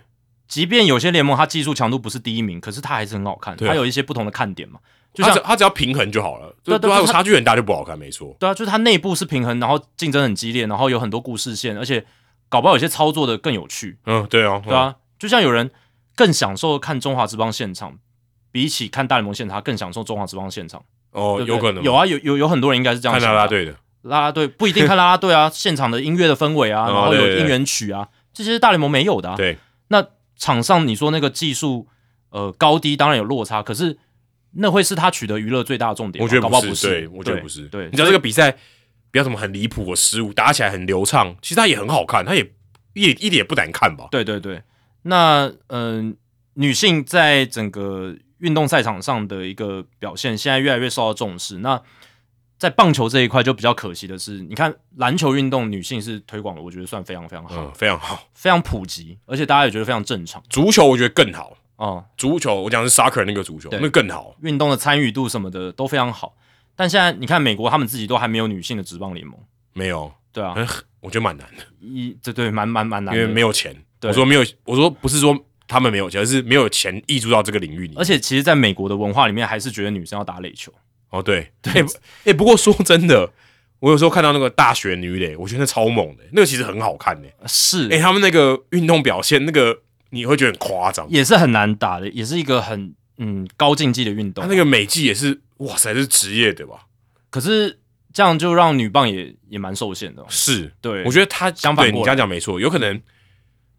[0.48, 4.78] 即便有些联盟它技术强度不是第一名，可是它还是很好看，它有一些不同的看点嘛。
[5.12, 6.54] 就像它只他只要平衡就好了。
[6.62, 8.36] 对差距很大就不好看，没错。
[8.38, 12.04] 对啊，就是它内部是平衡，然后竞争很激烈，然后有很多故事线，而且
[12.50, 15.70] 搞不好有些操作的更有趣，嗯，对啊，对啊，就像有人
[16.14, 17.98] 更享受看中华之邦现场，
[18.52, 20.82] 比起看大联盟现场，他更享受中华之邦现场。
[21.12, 23.38] 嗯，哦，对对有可能有，啊，有有有很多人应该是这样看想的啊。
[23.38, 29.36] 啦啦队的，啦啦队不一定看啦啦队啊，现场的音乐的氛围啊，哦然后对对对有应援曲啊，这些是大联盟没有的啊。
[29.36, 29.56] 对，
[29.88, 30.06] 那
[30.36, 31.88] 场上你说那个技术，
[32.30, 33.98] 呃高低当然有落差，可是
[34.52, 36.22] 那会是他取得娱乐最大的重点？
[36.22, 37.66] 我觉得搞不不是，对我觉得不是。
[37.68, 38.52] 对，你知道这个比赛
[39.10, 42.42] 不要什么很离谱的失误，打起来很流畅，其实它也很好看，它也
[42.94, 44.08] 一一点也不难看吧？
[44.10, 44.62] 对对对。
[45.02, 46.16] 那嗯、呃
[46.58, 51.58] 女性在整个运动赛场上的一个表现，现在越来越受到重视。
[51.58, 51.82] 那
[52.58, 58.26] 在棒球这一块就比较可惜的是，你看篮球运动女性是推广的，我觉得算非常非常好，嗯，非常好。
[58.32, 62.04] 非常普及，而且大家也觉得非常正常足球我觉得更好，哦。
[62.16, 64.34] 足球我讲的是 soccer 那个足球，那更好。
[64.40, 66.34] 运动的参与度什么的都非常好。
[66.74, 69.38] 但现在你看美国，他们自己都还没有女性的职棒联盟，
[69.72, 70.66] 没有，对啊，嗯，
[71.00, 73.74] 我觉得蛮难的，一这对蛮蛮蛮难的，因为没有钱。
[74.00, 77.94] 对我说没有，我说不是说他们没有钱，而是没有钱溢注到这个领域里。
[77.96, 80.72] 而且其实在美国的文化里面，还是觉得女生要打垒球。
[81.18, 81.84] 哦，对，对，
[82.24, 83.32] 哎、不过说真的，
[83.80, 87.28] 我有时候看到那个大学女垒，我觉得那超猛的，那个其实很好看的。
[87.46, 91.08] 是，哎、他们那个运动表现，那个你会觉得很夸张。
[91.10, 94.42] 也是很难打的，也是一个很嗯高竞技的运动。
[94.42, 96.86] 他那个美技也是，哇塞，是职业的吧？
[97.30, 97.80] 可是
[98.12, 100.26] 这样就让女棒也也蛮受限的哦。
[100.28, 103.00] 是，对，我觉得他你相反过来这样讲没错，有可能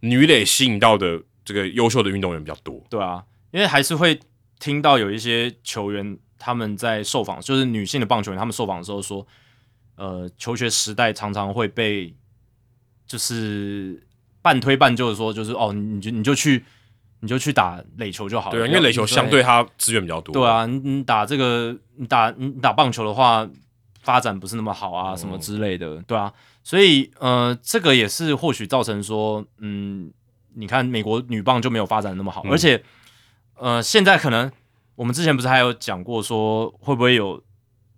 [0.01, 2.83] 女垒吸引到的这个优秀的运动员比较多。
[2.90, 4.19] 对啊，因为还是会
[4.59, 9.25] 听到有一些球员他们在受访，就是女性的棒球员，他们受访的时候说，
[9.95, 12.14] 呃，求学时代常常会被
[13.06, 14.06] 就是
[14.41, 16.64] 半推半就的说，就是哦，你就你就去
[17.19, 18.57] 你就去打垒球就好了。
[18.57, 20.33] 对啊，因为垒球相对它资源比较多。
[20.33, 23.48] 对，啊，你你打这个你打你打棒球的话，
[24.01, 26.32] 发展不是那么好啊，哦什么之类的，对啊，
[26.64, 30.11] 所以呃，这个也是或许造成说，嗯，
[30.53, 32.83] 你看美国女棒就没有发展得那么好，嗯而且
[33.56, 34.51] 呃，现在可能
[34.98, 37.42] 我们之前不是还有讲过说，会不会有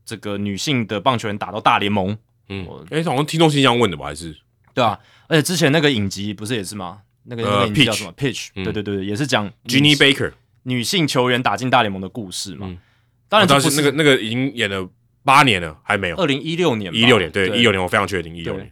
[0.03, 2.17] 这个女性的棒球员打到大联盟，
[2.49, 4.07] 嗯我，哎、好像听众信箱问的吧？
[4.07, 4.37] 还是
[4.73, 7.01] 对啊，而且之前那个影集不是也是吗？
[7.23, 10.33] 那个那呃个影集叫什么？Pitch，、嗯对对对，也是讲 Jenny Baker？
[10.63, 12.67] 女性球员打进大联盟的故事嘛。
[12.67, 12.77] 嗯
[13.29, 14.89] 当然这不但是那个那个已经演了
[15.23, 16.15] 八年了，还没有。
[16.15, 18.71] 二零一六年吧，一六年，对，对一六年我非常确定，一六年。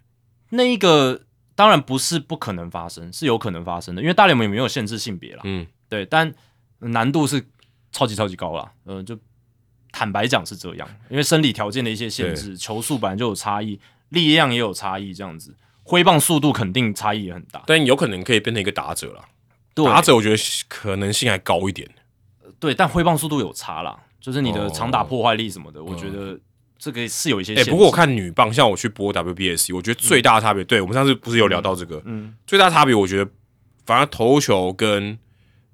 [0.50, 1.22] 那一个
[1.54, 5.42] 当然不是不可能发生，是有可能发生的，因为大联盟也没有限制性别啦。
[5.44, 6.34] 嗯，对，但
[6.80, 7.46] 难度是
[7.98, 8.72] 超级超级高啦。
[8.86, 9.18] 嗯、就
[9.92, 17.64] 坦白讲是这样，因为生理条件的一些限制，球速本来就有差异，力量也有差异，这样子挥棒速度肯定差异也很大。
[17.66, 19.26] 但有可能可以变成一个打者啦。
[19.74, 21.90] 对打者我觉得可能性还高一点。
[22.60, 26.40] 对，但挥棒速度有差啦，就是你的哦长打破坏力什么的，我觉得
[26.78, 27.64] 这个是有一些哎。
[27.64, 33.32] 不过我看女棒，像我去播 WBSC，我觉得最大的差别，对我们上次不是有聊到这个，嗯，最大差别，我觉得
[33.86, 35.18] 反而投球跟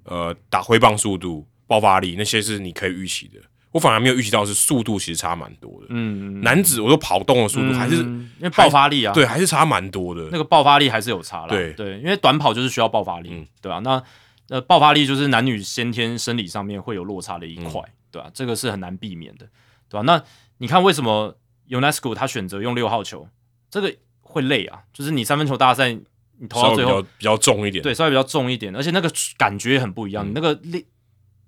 [0.03, 3.39] 呃打挥棒速度、爆发力那些是你可以预期的，
[3.71, 5.87] 我反而没有预期到是速度其实差蛮多的。
[5.89, 10.27] 嗯，男子我说跑动的速度还是、嗯因为爆发力啊，对，还是差蛮多的。
[10.31, 11.47] 那个爆发力还是有差啦。
[11.47, 14.03] 对对，因为短跑就是需要爆发力，嗯对吧、那
[14.49, 19.47] 呃，爆发力就是男女先天生理上面会有落差的一块，嗯对吧、这个是很难避免的，
[19.89, 20.21] 对吧、那
[20.59, 21.35] 你看为什么
[21.69, 23.27] UNESCO 他选择用六号球，
[23.71, 27.81] 这个会累啊，就是你三分球大赛你投到最后，比较重一点。
[27.81, 30.85] 对，稍微比较重一点，而且那个感觉很不一样，嗯你那个力。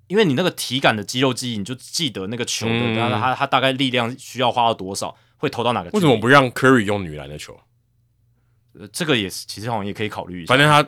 [0.07, 5.89] 因为你那个体感的肌肉记忆，你就记得那个球的，嗯它它它大概力量需要花到多少，会投到哪个？
[5.91, 7.59] 为什么不让 Curry 用女篮的球？
[8.77, 10.49] 呃这个也是，其实好像也可以考虑一下。
[10.49, 10.83] 反正他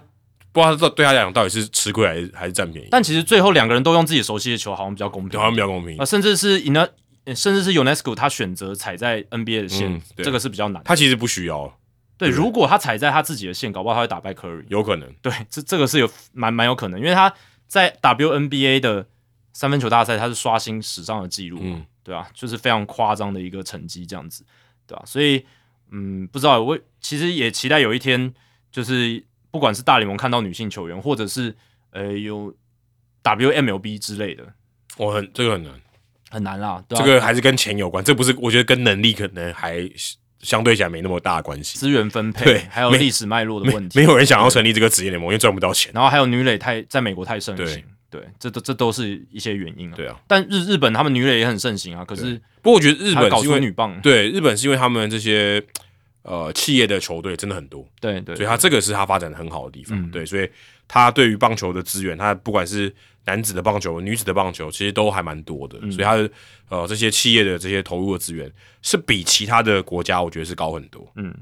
[0.51, 5.39] 不知道他对他来讲到底是吃亏还是还是占便宜，但其实最后两个人都用自己熟悉的球，好像比较公平。
[5.39, 6.05] 好像比较公平啊、。
[6.05, 10.81] 甚至是 In 呃甚至是 UNESCO 他选择踩在 NBA 的线，这个是比较难。
[10.85, 11.77] 他其实不需要，
[12.17, 14.63] 对，对如果他踩在他自己的线，搞不好他会打败 Curry。
[14.69, 15.13] 有可能。
[15.21, 17.33] 对，这这个是有蛮蛮有可能，因为他
[17.67, 19.07] 在 WNBA 的
[19.53, 21.85] 三分球大赛，他是刷新史上的记录嘛，嗯。
[22.07, 24.45] 对啊，就是非常夸张的一个成绩，这样子，
[24.87, 25.45] 对吧、所以，
[25.91, 28.33] 嗯，不知道我其实也期待有一天，
[28.71, 29.21] 就是
[29.51, 31.53] 不管是大联盟看到女性球员，或者是
[31.91, 32.55] 呃有
[33.21, 34.53] WMLB 之类的，
[34.95, 35.73] 我很这个很难，
[36.29, 39.81] 很难啦，对吧、这个还是跟钱有关，这不是我觉得跟能力可能还
[40.41, 41.77] 相对起来没那么大的关系。
[41.77, 45.91] 资源分配，对还有历史脉络的问题，没有人想要成立这个职业联盟，因为赚不到钱。
[45.93, 49.93] 然后还有女垒太在美国太盛行，对，这都这都是一些原因啊。
[49.95, 55.63] 对啊，但日日本他们女垒也很盛行啊，可是不过我觉得日本搞本是因为出女棒，对日本是因为他们这些
[56.21, 59.97] 呃企业的球队真的很多，对对所以他这个是他发展的很好的地方。
[59.99, 60.11] 嗯。
[60.11, 60.49] 对，所以
[60.87, 62.93] 他对于棒球的资源，他不管是
[63.27, 65.77] 男子的棒球、女子的棒球，其实都还蛮多的。
[65.81, 66.31] 嗯所以他的
[66.69, 68.49] 呃这些企业的这些投入的资源，
[68.81, 71.05] 是比其他的国家我觉得是高很多。
[71.15, 71.35] 嗯。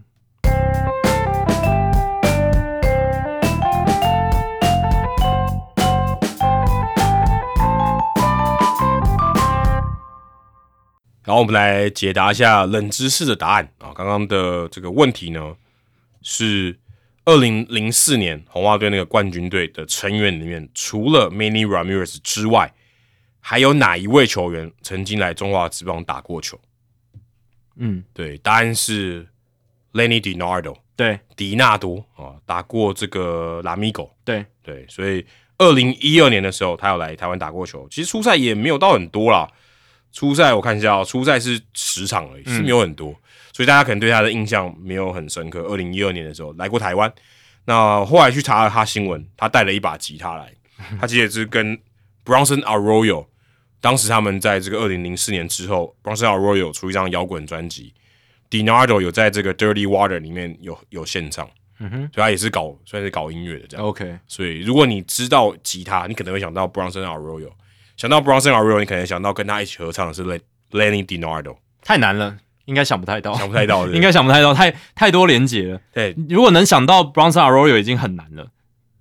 [11.23, 13.93] 然后我们来解答一下冷知识的答案啊。
[13.95, 15.55] 刚刚的这个问题呢
[16.23, 16.75] 是
[17.25, 22.73] 二零零四年红袜队那个冠军队的成员里面，除了 Many Ramirez 之外，
[23.39, 26.59] 还有哪一位球员曾经来中华职棒打过球？
[27.77, 29.27] 嗯，对，答案是
[29.93, 34.15] Lenny DiNardo，对迪纳多啊，打过这个拉米狗。
[34.23, 35.25] 对，对，所以
[35.57, 37.87] 二零一二年的时候，他有来台湾打过球。
[37.89, 39.49] 其实初赛也没有到很多啦，
[40.11, 43.15] 初赛我看一下、哦，初赛是十场而已，是没有很多，
[43.55, 45.61] 所以大家可能对他的印象没有很深刻。
[45.61, 47.09] 二零一二年的时候来过台湾，
[47.63, 50.53] 那后来去查了他新闻，他带了一把吉他来，
[50.99, 51.79] 他其实也是跟
[52.25, 53.27] Bronson Arroyo，
[53.79, 57.93] 当时他们在这个二零零四年之后，Bronson Arroyo 出一张摇滚专辑
[58.49, 61.97] ，Dinardo 有在这个 Dirty Water 里面有有现场，嗯哼。
[62.13, 63.85] 所以他也是搞算是搞音乐的这样。
[63.85, 67.51] ，OK，所以如果你知道吉他，你可能会想到 Bronson Arroyo，
[67.95, 75.79] 想到 Bronson Arroyo，你可能想到跟他一起合唱的是 Len- Lenny DiNardo，太难了，应该想不太到，想不太到的， 应该想不太到，太太多连结了。
[75.93, 78.47] 对如果能想到 Bronson Arroyo 已经很难了，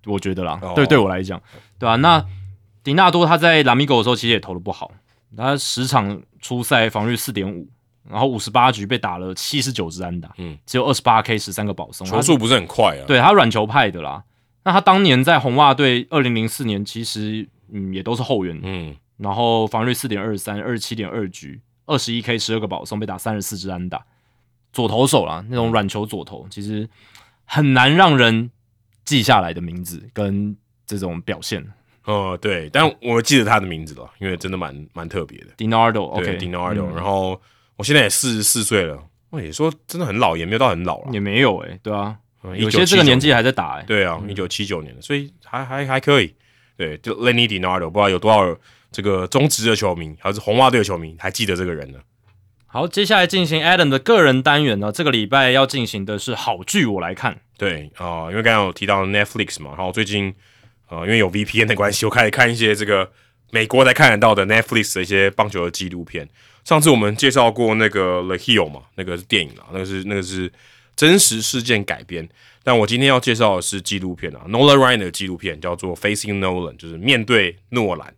[0.07, 0.59] 我觉得啦。
[0.63, 1.41] 哦对，对我来讲，
[1.79, 2.25] 对啊，那
[2.83, 4.93] 迪纳多他在拉米狗的时候其实也投的不好，
[5.37, 7.67] 他十场初赛防御四点五，
[8.11, 13.05] 然后五十八局被打了七十九支安打，嗯，只有二十八 K 十三个保送，球速不是很快啊。
[13.07, 14.23] 对他软球派的啦。
[14.67, 24.05] 那他当年在红袜队二零零四年其实嗯也都是后援，嗯，然后防御四点二三，二十七点二局，二十一 K 十二个保送，被打三十四支安打，
[24.73, 26.89] 左投手啦，那种软球左投，其实
[27.45, 28.51] 很难让人
[29.05, 30.57] 记下来的名字跟
[30.87, 31.65] 这种表现。
[32.05, 35.47] 哦，对，但我记得他的名字了，因为真的蛮蛮特别的。
[35.57, 37.41] Dinardo，OK，、对，Dinardo，、嗯然后
[37.77, 41.13] 我现在也四十四岁了，我也说真的很老，也没有到很老了。
[41.13, 46.35] 也没有哎、对啊，嗯有些这个年纪还在打哎、欸对啊，一九七九年的，所以还还还可以。
[46.77, 48.55] 对，就 Lenny DiNardo，不知道有多少
[48.95, 51.99] 这个中职的球迷，还是红袜队的球迷还记得这个人呢？
[52.67, 57.41] 好，接下来进行 Adam 的个人单元呢，这个礼拜要进行的是好剧我来看。
[57.59, 60.33] 对啊、因为刚刚有提到 Netflix 嘛，然后最近
[60.89, 63.11] 呃，因为有 VPN 的关系，我开始看一些这个
[63.51, 66.29] 美国才看得到的 Netflix 的一些棒球的纪录片。
[66.65, 70.51] 上次我们介绍过那个 The Hill 嘛，那个是电影啊，那个是那个是
[70.97, 72.29] 真实事件改编。
[72.65, 78.15] 但我今天要介绍的是纪录片啊，Nolan Ryan 的纪录片叫做《Facing Nolan》，就是面对诺兰，因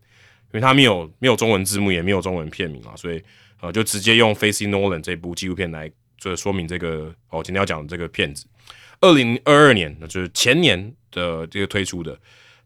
[0.53, 3.23] 为他没有没有中文字幕，也没有中文片名啊，所以
[3.61, 8.47] 呃就直接用《Facing Nolan》这部纪录片来就说明这个哦，今天要讲的这个片子。
[9.01, 12.19] 二零二二年，那就是前年的这个推出的。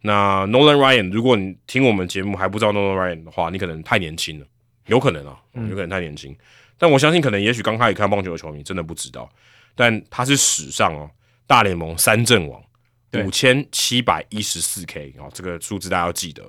[0.02, 4.46] 那 Nolan Ryan，如果你听我们节目还不知道 Nolan Ryan 的话，你可能太年轻了，
[4.86, 6.34] 有可能啊，有可能太年轻。
[6.78, 9.28] 但我相信，可能也许刚开始看棒球的球迷真的不知道，
[9.74, 11.10] 但他是史上哦
[11.46, 12.62] 大联盟三阵王，
[13.10, 16.48] 对五千七百一十四 K 哦，这个数字大家要记得。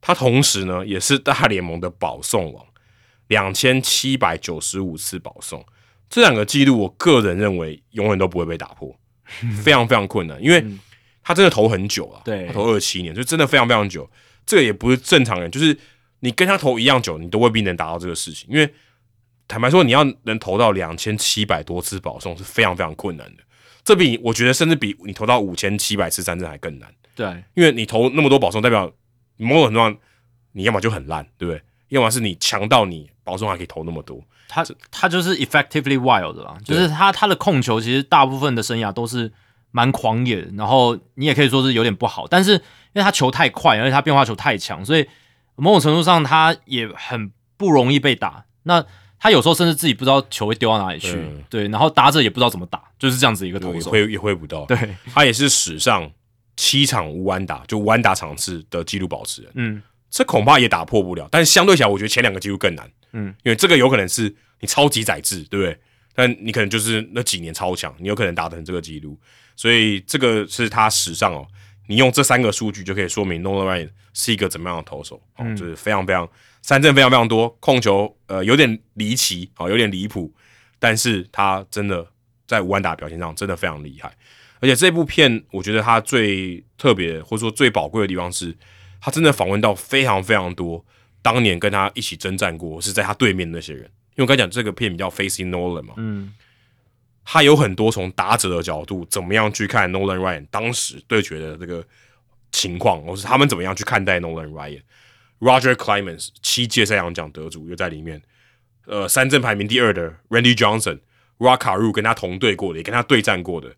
[0.00, 2.64] 他同时呢，也是大联盟的保送王，
[3.28, 5.64] 两千七百九十五次保送。
[6.08, 8.98] 这两个记录，我个人认为永远都不会被打破，
[9.62, 10.64] 非常非常困难，因为
[11.22, 14.10] 他真的投很久了，对他投二七年，就真的非常非常久。
[14.44, 15.78] 这个也不是正常人，就是
[16.20, 18.48] 你跟他投一样久，你都未必能达到这个事情。
[18.50, 18.68] 因为
[19.46, 23.42] 坦白说，你要能投到两千七百多次保送是非常非常困难的，
[23.84, 26.92] 这比我觉得甚至比你投到五千七百次三振还更难。
[27.14, 28.92] 对，因为你投那么多保送，代表你
[29.44, 29.96] 某种程度上
[30.52, 31.62] 你要么就很烂，对不对？
[31.88, 34.20] 要么是你强到你保送还可以投那么多。
[34.48, 39.32] 他他就是 effectively wild 的啦，就是他他的控球其实大部分的生涯都是
[39.70, 42.60] 蛮狂野的，然后你也可以说是有点不好，但是因
[42.94, 45.08] 为他球太快，而且他变化球太强，所以
[45.54, 48.44] 某种程度上他也很不容易被打。
[48.64, 48.84] 那
[49.18, 53.96] 他有时候甚至自己不知道球会丢到哪里去，嗯对，然后打者也不知道怎么打，就是这样子一个投手。
[53.96, 54.64] 也挥也挥不到。
[54.66, 56.10] 对，他也是史上
[56.60, 59.50] 七场无安打，就无安打场次的纪录保持人。
[59.54, 61.26] 嗯，这恐怕也打破不了。
[61.30, 62.86] 但是相对起来，我觉得前两个纪录更难。
[63.12, 65.78] 嗯，因为这个有可能是你超级宰制，对不对？
[66.14, 69.18] 但你可能就是那几年超强，你有可能达成这个纪录。
[69.56, 71.48] 所以这个是他史上哦，
[71.86, 76.28] 你用这三个数据就可以说明 Nolan Ryan 是一个怎么样的投手哦，嗯就是非常非常
[76.60, 80.30] 三振非常非常多，控球呃有点离奇哦，有点离谱，
[80.78, 82.06] 但是他真的
[82.46, 84.12] 在无安打表现上真的非常厉害。
[84.60, 88.54] 而且这部片，我觉得它最特别或者说最宝贵的地方是，
[89.00, 90.84] 他真的访问到非常非常多
[91.22, 93.82] 当年跟他一起征战过，是在他对面的那些人。
[94.16, 96.34] 因为我刚才讲这个片名叫《Facing Nolan》嘛，嗯，
[97.24, 101.82] 他有很多从打者的角度怎么样去看 Nolan Ryan 当时对决的这个
[102.52, 104.82] 情况，或是他们怎么样去看待 Nolan Ryan。
[105.38, 108.20] Roger Clemens 七届赛扬奖得主又在里面，
[108.84, 110.98] 呃，三振排名第二的 Randy Johnson、
[111.38, 113.74] Rock c a r u 跟他同队过的，也跟他对战过的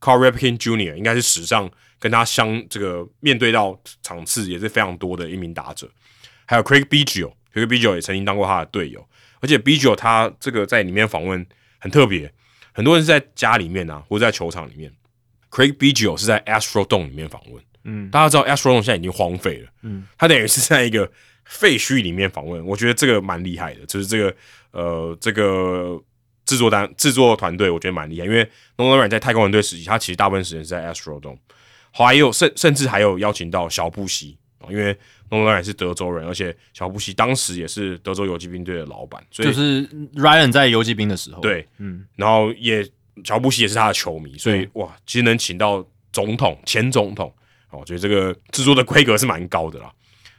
[0.00, 0.94] Carl Ripken Jr.
[0.94, 5.88] 应该是史上跟他相这个面对到场次也是非常多的一名打者，
[6.44, 9.06] 还有 Craig Biggio，Craig Biggio 也曾经当过他的队友，
[9.40, 11.44] 而且 Biggio 他这个在里面访问
[11.78, 12.32] 很特别，
[12.72, 14.92] 很多人是在家里面啊，或者在球场里面
[15.50, 17.62] Craig Biggio 是在 Astro Dome 里面访问。
[17.84, 19.68] 嗯，大家知道 Astro Dome 现在已经荒废了。
[19.82, 21.10] 嗯，他等于是在一个
[21.44, 23.86] 废墟里面访问，我觉得这个蛮厉害的。
[23.86, 24.34] 就是这个
[24.72, 25.98] 呃，这个
[26.46, 31.38] 制作单制作团队，我觉得蛮厉害，因为 Nolan Ryan 在太空人队时期，他其实大部分时间是在 Astro Dome，
[31.90, 34.38] 还有甚甚至还有邀请到小布希，
[34.70, 34.96] 因为
[35.28, 42.88] Nolan Ryan 是德州人，而且小布希当时也是德州游击兵队的老板，所以就是 Ryan 在游击兵的时候，，对，嗯，然后也
[43.24, 47.34] 乔布希也是他的球迷，所以哇，其实能请到总统、前总统，
[47.70, 49.92] 哦，我觉得这个制作的规格是蛮高的啦。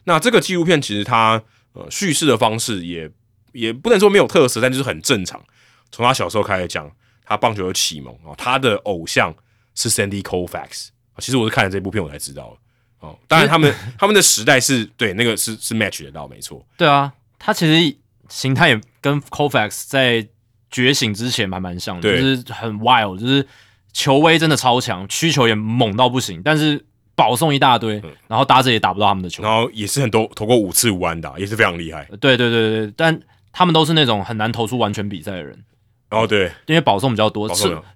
[0.05, 3.11] 那这个纪录片其实它呃叙事的方式也
[3.51, 5.43] 也不能说没有特色，但就是很正常。
[5.91, 6.89] 从他小时候开始讲
[7.25, 9.33] 他棒球的启蒙哦，他的偶像
[9.75, 10.87] 是 Sandy Koufax，
[11.19, 13.17] 其实我是看了这部片我才知道的哦。
[13.27, 16.65] 当然他们 他们的时代是对那个是是 match 得到，没错。
[16.77, 17.97] 对啊，他其实
[18.29, 20.27] 形态也跟 Kovacs 在
[20.69, 23.47] 觉醒之前蛮蛮像的，就是很 wild，就是
[23.93, 26.85] 球威真的超强，需求也猛到不行，但是
[27.15, 29.41] 保送一大堆，然后打者也打不到他们的球。
[29.41, 32.05] 然后也是很多投过五次无安打，也是非常厉害。
[32.19, 33.19] 对对对对，但
[33.51, 35.63] 他们都是那种很难投出完全比赛的人，
[36.09, 37.49] 然后对，因为保送比较多，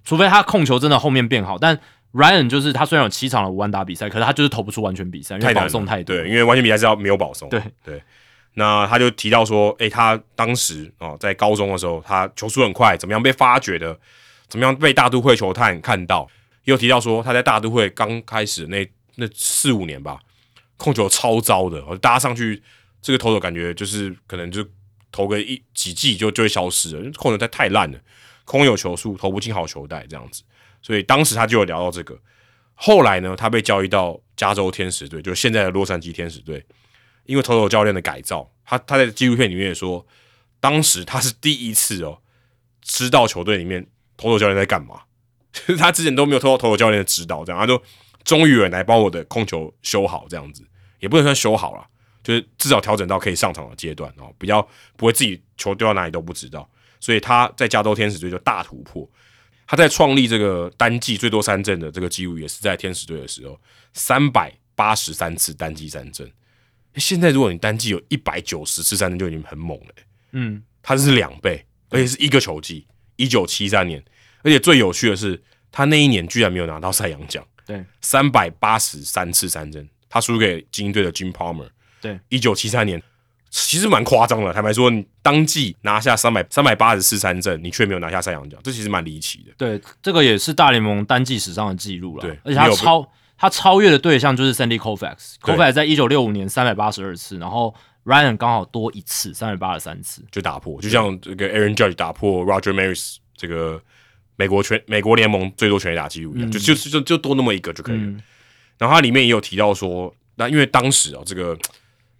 [0.04, 1.78] 除非他控球真的后面变好，但
[2.12, 6.14] Ryan 就是他虽然有七场的无安打比赛，可是他就是投不出完全比赛，因为保送太多。
[6.14, 7.48] 对，因为完全比赛是要没有保送。
[7.48, 7.62] 对。
[7.82, 8.02] 对，
[8.54, 13.98] 那他就提到说，诶、他当时哦在高中的时候，他球速很快，怎么样被发掘的，
[14.46, 16.28] 怎么样被大都会球探看到，
[16.64, 20.18] 也有提到说他在大都会刚开始那那四五年吧，
[20.76, 22.62] 控球超糟的，大家上去
[23.00, 24.62] 这个投手感觉就是可能就
[25.12, 27.98] 投个一几季就就会消失了，控球太太烂了，
[28.44, 30.42] 空有球速，投不进好球带这样子，
[30.82, 32.18] 所以当时他就有聊到这个。
[32.74, 36.64] 后来呢，他被交易到加州天使队，就是现在的洛杉矶天使队。
[37.24, 40.04] 因为投手教练的改造，他他在纪录片里面也说，
[40.58, 42.18] 当时他是第一次哦，
[42.80, 45.02] 知道球队里面投手教练在干嘛，
[45.52, 47.80] 就 是他之前都没有投到投手教练的指导，这样他就
[48.24, 50.66] 终于有人来帮我的控球修好，这样子
[50.98, 51.86] 也不能算修好了，
[52.22, 56.68] 就是至少调整到可以上场的阶段哦，比较不会自己球丢到哪里都不知道，
[57.00, 59.08] 所以他在加州天使队就大突破。
[59.66, 63.58] 他在创立这个单季最多三振的这个记录，也是在天使队的时候，
[63.94, 66.30] 三百八十三次单季三振。
[66.96, 69.94] 现在如果你单季有一百九十次三振，就已经很猛了、
[70.32, 72.86] 嗯，他是两倍，而且是一个球季，
[73.16, 74.04] 一九七三年，
[74.42, 81.70] 而且最有趣的是，他那一年居然没有拿到赛扬奖，对三百八十三次三振，他输给精英队的 Jim Palmer，
[82.02, 83.00] 对，一九七三年，
[83.48, 84.52] 其实蛮夸张的。
[84.52, 89.52] 坦白说，你当季拿下三百三百八十四三振，你却没有拿下三洋奖，这其实蛮离奇的。
[89.56, 92.22] 对，这个也是大联盟单季史上的记录了。
[92.22, 93.08] 对而且他超
[93.38, 95.36] 他超越的对象就是 Sandy Koufax。
[95.44, 97.72] 对 Koufax 在一九六五年三百八十二次，然后
[98.04, 100.24] Ryan 刚好多一次，三百八十三次。
[100.32, 103.80] 就打破，就像这个 Aaron Judge 打破 Roger Maris 这个
[104.34, 108.02] 美国全美国联盟最多全垒打记录一样，就就就就多那么一个就可以了。
[108.02, 108.22] 嗯
[108.78, 111.56] 然后它里面也有提到说，那因为当时啊、这个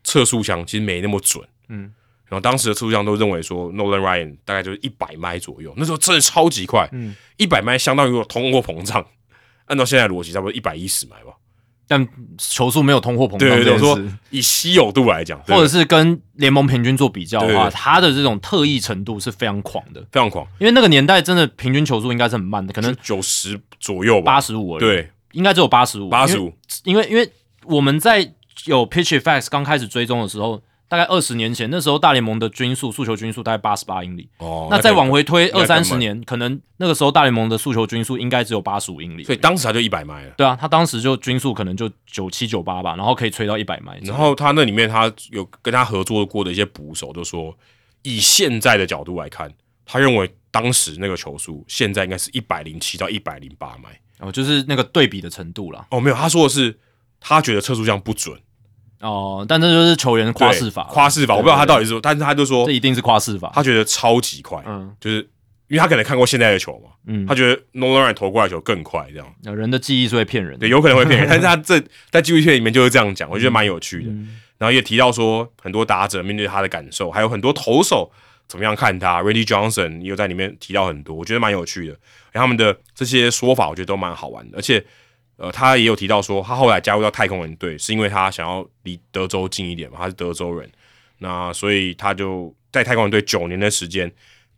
[0.04, 1.92] 测速枪其实没那么准，嗯，
[2.26, 9.04] 然后当时的测速枪都认为说 Nolan Ryan 大概就是一百迈左右，那时候真的超级快，嗯，一百迈相当于我通货膨胀，
[9.66, 11.32] 按照现在的逻辑，差不多一百一十迈吧。
[11.88, 12.08] 但
[12.38, 14.00] 球速没有通货膨胀对对对，我说
[14.30, 20.00] 以稀有度来讲，或者是跟联盟平均做比较的话，对对他的这种特异程度是非常狂的。
[20.10, 26.08] 非常狂，因为那个年代真的平均球速应该是很慢的，可能九十左右吧，八十五而已。，对，应该只有八十五。
[26.08, 26.50] 八十五，
[26.84, 27.30] 因为因为
[27.64, 28.32] 我们在
[28.66, 34.28] 有 Pitch Effects 刚开始追踪的时候，大概二十年前，那时候大联盟的均速速球均速大概八十八英里。
[34.38, 39.24] 哦，那再往回推二三十年，可能那个时候大联盟的速球均速应该只有八十五英里。
[39.24, 40.34] 所以当时他就一百迈了。
[40.36, 43.98] 对啊，他当时就均速可能就九七九八吧，然后可以吹到一百迈。
[44.02, 47.56] 然后他那里面他有跟他合作过的一些捕手，就说
[48.02, 49.50] 以现在的角度来看，
[49.86, 53.88] 他认为当时那个球速现在应该是一百零七到一百零八迈。
[54.18, 55.86] 哦，就是那个对比的程度啦。
[55.90, 56.78] 哦，没有，他说的是
[57.18, 58.38] 他觉得测速项不准，
[59.02, 63.50] 哦，但这就是球员夸饰法夸饰法，我不知道他到底是，但是他就说这一定是夸饰法。
[63.54, 65.16] 他觉得超级快，嗯就是
[65.68, 70.60] 因为他可能看过现在的球嘛，嗯，他觉得 Nolan Ryan 投过来球更快，这样人的记忆是会骗人的。
[70.60, 74.10] 对，有可能会骗人，但是他 这在纪录片里面就是这样讲，我觉得蛮有趣的。
[74.10, 78.08] 嗯然后也提到说，很多打者面对他的感受，还有很多投手
[78.46, 79.20] 怎么样看他。
[79.20, 81.96] Randy Johnson 也有在里面提到很多，我觉得蛮有趣的。
[82.30, 84.58] 然后他们的这些说法，我觉得都蛮好玩的。
[84.58, 84.84] 而且，
[85.42, 90.70] 呃，他也有提到说，他后来加入到太空人队，是因为他想要离德州近一点嘛，他是德州人，
[91.18, 94.08] 那所以他就在太空人队九年的时间，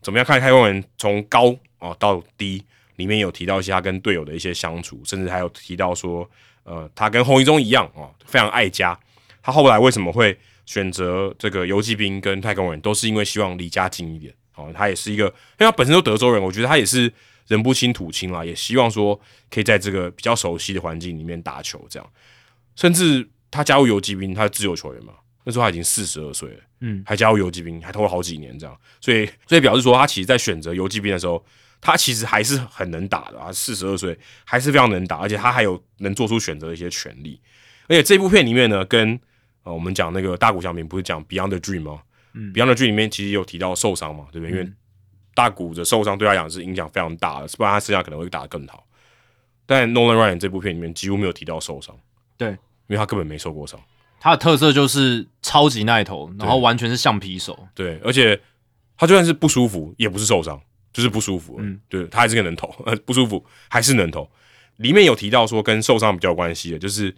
[0.02, 2.62] 怎么样看太空人从高哦到低，
[2.96, 6.28] 里面有提到一些他跟队友的一些相处，甚至还有提到说，
[6.64, 8.98] 呃，他跟洪一中一样哦，非常爱家。
[9.42, 14.34] 他后来为什么会选择这个游击兵跟太空人，都是因为希望离家近一点。
[14.54, 17.10] 哦，他也是一个，因为他本身都德州人，我觉得他也是
[17.46, 22.12] 人不清土清啦，也希望说可以在这个比较熟悉的环境里面打球，这样。
[22.76, 25.12] 甚至他加入游击兵，他是自由球员嘛，
[25.44, 31.44] 那时候他已经四十二岁了，嗯，还加入游击兵，还投了好几年这样，所以所以表示说他其实在选择游击兵的时候，
[31.80, 37.40] 他其实还是很能打的啊，四十二岁还是非常能打，而且他还有能做出选择的一些权利。
[37.86, 39.20] 而且这部片里面呢，跟
[39.62, 42.00] 呃我们讲那个大谷翔平不是讲 Beyond the Dream 吗？
[42.32, 44.50] 嗯，Beyond the Dream 里面其实有提到受伤嘛，对不对？
[44.50, 44.72] 因为
[45.34, 48.86] 大谷的受伤对他讲是影响非常大的，不然他剩下可能会打得更好。
[49.66, 51.96] 但 Nolan Ryan 这部片里面几乎没有提到受伤，
[52.36, 52.56] 对，因
[52.88, 53.80] 为他根本没受过伤。
[54.20, 57.68] 他的特色就是超级耐投，然后完全是橡皮手。
[57.74, 58.40] 对，而且
[58.96, 60.60] 他就算是不舒服，也不是受伤，
[60.92, 61.56] 就是不舒服。
[61.58, 64.26] 嗯，对他还是个能投，呃， 不舒服还是能投。
[64.76, 67.14] 里面有提到说跟受伤比较有关系的，就是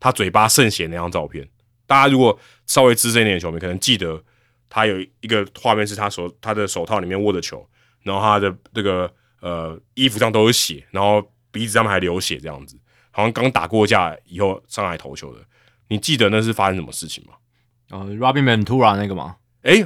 [0.00, 1.48] 他嘴巴渗血那张照片。
[1.86, 4.22] 大家如果稍微资深一点的球迷，可能记得
[4.70, 7.68] 他有一个画面是他手他的手套里面握着球，
[8.02, 12.78] 然后他的这个呃衣服上都有血，然后鼻子上面还流血，这样子，
[13.10, 15.40] 好像刚打过架以后上来投球的。
[15.88, 17.34] 你记得那是发生什么事情吗？
[17.90, 19.36] 呃，Robin Ventura 那个吗？
[19.62, 19.84] 哎，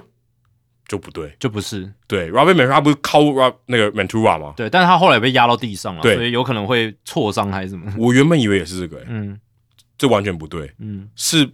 [0.87, 1.91] 就不对，就不是。
[2.07, 4.53] 对，Robin Ventura 他不是靠 Rob 那个 Ventura 吗？
[4.55, 7.91] 对，但是他后来被压到地上了，所以有可能会挫伤还是什么。
[7.97, 9.41] 我原本以为也是这个、欸，嗯
[9.97, 11.51] 这完全不对，嗯是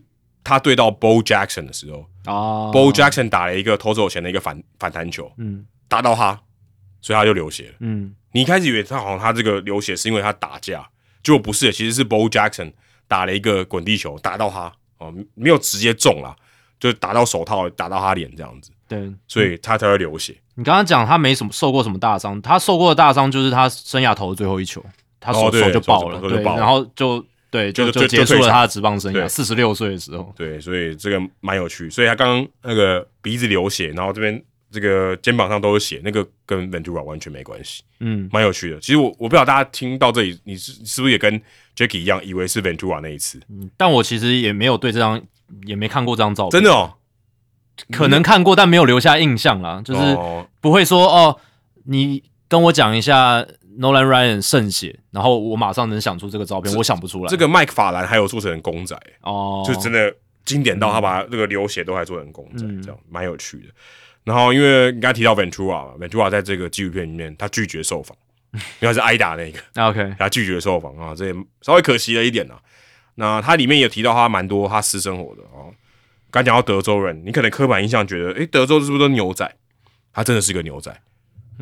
[0.50, 6.40] 他对到 Bo Jackson 的时候、啊 b o Jackson 打了一个投走前的一个反反弹球，嗯打到他，
[7.00, 7.74] 所以他就流血了。
[7.80, 10.88] 嗯你一开始以为他好像他这个流血是因为他打架，
[11.22, 12.72] 结果不是，其实是 Bo Jackson
[13.06, 16.34] 打了一个滚地球打到他，哦，没有直接中啦，
[16.78, 19.12] 就打到手套，打到他脸这样子，对。
[19.28, 20.36] 所以他才会流血。
[20.56, 24.84] 你刚刚讲他没什么受过什么大伤，他受过的大伤就是他生涯投的最后一球，
[25.18, 30.32] 他手、哦手就爆了，对，然后就对就就就结束了他的职棒生涯，四十六岁的时候。
[30.36, 31.90] 对，所以这个蛮有趣。
[31.90, 38.78] 所以他刚刚那个鼻子流血，然后这边这个肩膀上都是血，那个跟 Ventura 完全没关系，嗯，蛮有趣的。
[38.78, 41.40] 其实我我不知道大家听到这里，你是是不是也跟
[41.76, 43.40] Jacky 一样，以为是 Ventura 那一次？
[43.48, 45.20] 嗯但我其实也没有对这张
[45.66, 46.94] 也没看过这张照片，真的哦，
[47.90, 51.36] 可能看过，但没有留下印象啦，就是哦不会说哦，
[51.86, 53.44] 你跟我讲一下
[53.81, 57.31] Nolan Ryan 渗血，然后我马上能想出这个照片，我想不出来。
[57.31, 63.68] 这个麦克法兰还有做成公仔，哦，就真的经典到他把这个流血都还做成公仔，嗯这样蛮有趣的。
[64.23, 68.15] 然后因为你刚才提到 Ventura 嘛，Ventura 在这个纪录片里面他拒绝受访，
[68.52, 69.59] 因为他是挨打那个。
[69.73, 72.55] 那 OK，他拒绝受访啊，这也稍微可惜了一点呐、
[73.15, 75.73] 那他里面也提到他蛮多他私生活的哦。
[76.31, 79.50] 刚讲到德州人，你可能刻板印象觉得，诶，德州是不是都牛仔？
[80.12, 80.94] 他真的是个牛仔，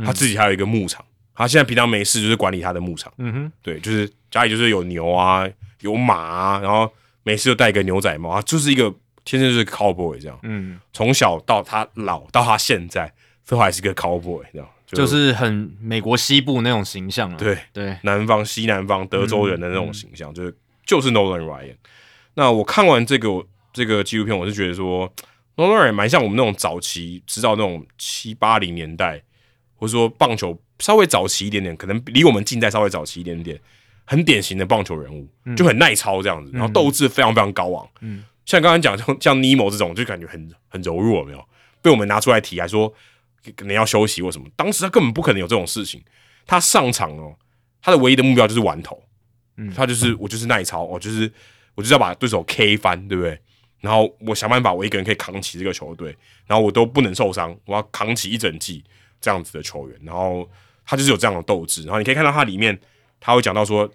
[0.04, 1.04] 他自己还有一个牧场，
[1.38, 5.48] 他现在平常没事就是管理他的牧场，嗯哼，对，就是家里就是有牛啊，
[5.82, 6.92] 有马啊，然后
[7.22, 8.92] 没事就戴一个牛仔帽，啊就是一个
[9.24, 13.12] 天生就是 cowboy 这样，嗯，从小到他老到他现在
[13.44, 17.36] 最后还是个 cowboy 这样，就是很美国西部那种形象啊。
[17.38, 17.56] 对。
[17.72, 21.76] 对，南方、西南方德州人的那嗯种形象，就是就是 Nolan Ryan。
[22.34, 23.28] 那我看完这个
[23.72, 25.08] 这个纪录片，我是觉得说
[25.56, 29.22] Nolan Ryan 蛮像我们那种早期知道那种七八零年代，
[29.78, 33.58] 或者说棒球稍微早期一点点，可能离我们近代稍微早期一点点，
[34.04, 35.26] 很典型的棒球人物，
[35.56, 37.88] 就很耐操这样子，然后斗志非常非常高昂。
[38.00, 41.42] 嗯，像刚刚讲像像 Nemo 这种，就感觉很很柔弱，有没有
[41.80, 42.92] 被我们拿出来提，还说
[43.56, 44.46] 可能要休息或什么。
[44.56, 46.02] 当时他根本不可能有这种事情，
[46.46, 47.36] 他上场哦，
[47.80, 49.00] 他的唯一的目标就是完投，
[49.56, 51.32] 嗯他就是 我就是耐操，我就是
[51.74, 53.38] 我就是要把对手 K 翻，对不对？
[53.80, 56.16] 然后我想办法，我一个人可以扛起这个球队，
[56.48, 58.82] 然后我都不能受伤，我要扛起一整季
[59.20, 59.98] 这样子的球员。
[60.02, 60.48] 然后
[60.84, 61.82] 他就是有这样的斗志。
[61.82, 62.78] 然后你可以看到他里面，
[63.20, 63.88] 他会讲到说，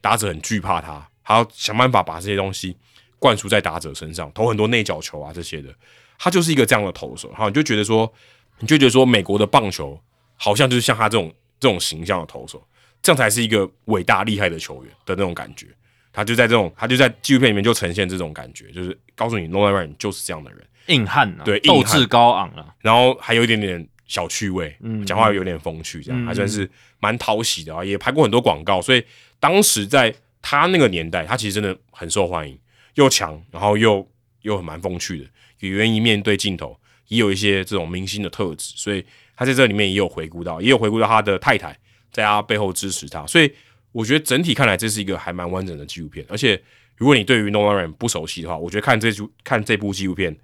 [0.00, 2.76] 打者很惧怕他，他要想办法把这些东西
[3.18, 5.74] 灌输在打者身上，投很多内角球啊这些的。
[6.18, 8.12] 他就是一个这样的投手，然后你就觉得说，
[8.58, 9.98] 你就觉得说，美国的棒球
[10.36, 12.62] 好像就是像他这种这种形象的投手，
[13.00, 15.66] 这样才是一个伟大厉害的球员的那种感觉。
[16.12, 22.74] 他就在这种，他就在纪录片里面就呈现这种感觉，就是告诉你 Nolan Ryan 就是这样的人，硬汉啊，对斗志高昂啊。
[22.80, 27.84] 然后还有一点点小趣味，嗯讲话有点风趣，这样、嗯还算是蛮讨喜的啊。
[27.84, 29.00] 也拍过很多广告，所以
[29.38, 32.58] 当时在他那个年代，他其实真的很受欢迎，
[32.94, 34.04] 又强，然后又
[34.42, 35.26] 又很蛮风趣的，
[35.60, 39.06] 也愿意面对镜头，也有一些这种明星的特质，所以
[39.36, 41.78] 他在这里面也有回顾到，也有回顾到他的太太
[42.10, 43.48] 在他背后支持他，所以
[43.92, 46.60] 我觉得整体看来这是一个还蛮完整的纪录片，而且
[46.96, 50.36] 如果你对于 Nolan Ryan 不熟悉的话，我觉得看这出看这部纪录片，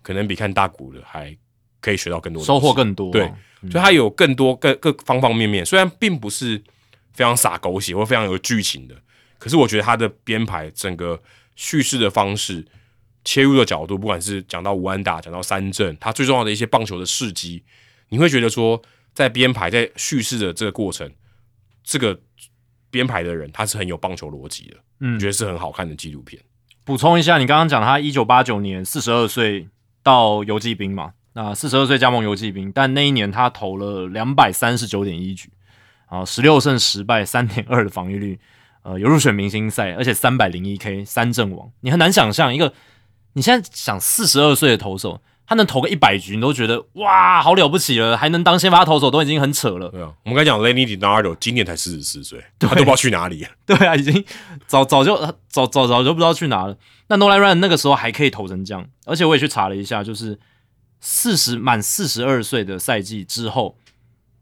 [0.00, 1.36] 可能比看大谷的还
[1.80, 3.22] 可以学到更多，收获更多、啊对，
[3.70, 6.62] 所以它有更多各各方方面面，虽然并不是
[7.12, 8.94] 非常洒狗血或非常有剧情的，
[9.38, 11.20] 可是我觉得它的编排、整个
[11.56, 12.64] 叙事的方式、
[13.24, 17.62] 切入的角度，不管是讲到吴安达、讲到三振，它最重要的一些棒球的事迹，
[18.08, 18.80] 你会觉得说，
[19.12, 21.10] 在编排、在叙事的这个过程，
[21.84, 22.18] 这个
[22.90, 25.14] 编排的人他是很有棒球逻辑的，嗯。
[25.14, 26.42] 我觉得是很好看的纪录片。
[26.82, 29.68] 补充一下，你刚刚讲他一九八九年四十二岁
[30.02, 35.48] 到游击兵嘛，那四十二岁加盟游击兵，但那一年他投了两百三十九点一局，
[36.06, 38.38] 啊，十六胜十败，三点二的防御率，
[38.82, 42.72] 呃，有入选明星赛，而且三百零一 K 三阵王，你很难想象一个
[43.34, 49.88] 你现在想四十二岁的投手，他能投个一百局，你都觉得哇，好了不起了，还能当先发投手，都已经很扯了。
[49.90, 53.46] 对啊，我们刚才讲 Lenny DiNardo 今年才四十四岁，他都不知道去哪里。
[53.64, 54.24] 对啊，已经
[54.66, 55.16] 早早就
[55.48, 56.76] 早早早就不知道去哪了。
[57.06, 60.38] 那 Nolan Ryan 那个时候还可以投成这样，而且我也去查了一下，就是
[61.00, 63.76] 四十满四十二岁的赛季之后，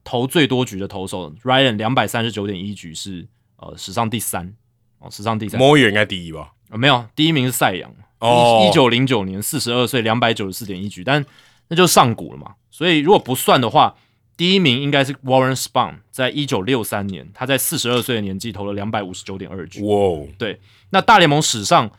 [0.05, 4.55] 投最多局的投手 Ryan 两百三十九点一局是呃史上第三
[4.99, 6.53] 哦，史上第三、Moyer 应该第一吧？
[6.71, 11.25] 呃没有第一名是赛扬，哦一九零九年四十二岁两百九十四点一局，但
[11.69, 12.55] 那就上古了嘛。
[12.71, 13.97] 所以如果不算的话，
[14.37, 19.83] 第一名应该是 Warren Spahn，在一九六三年，他在四十二岁的年纪投了两百五十九点二局。
[19.83, 20.29] 哇哦，
[20.91, 21.91] 那大联盟史上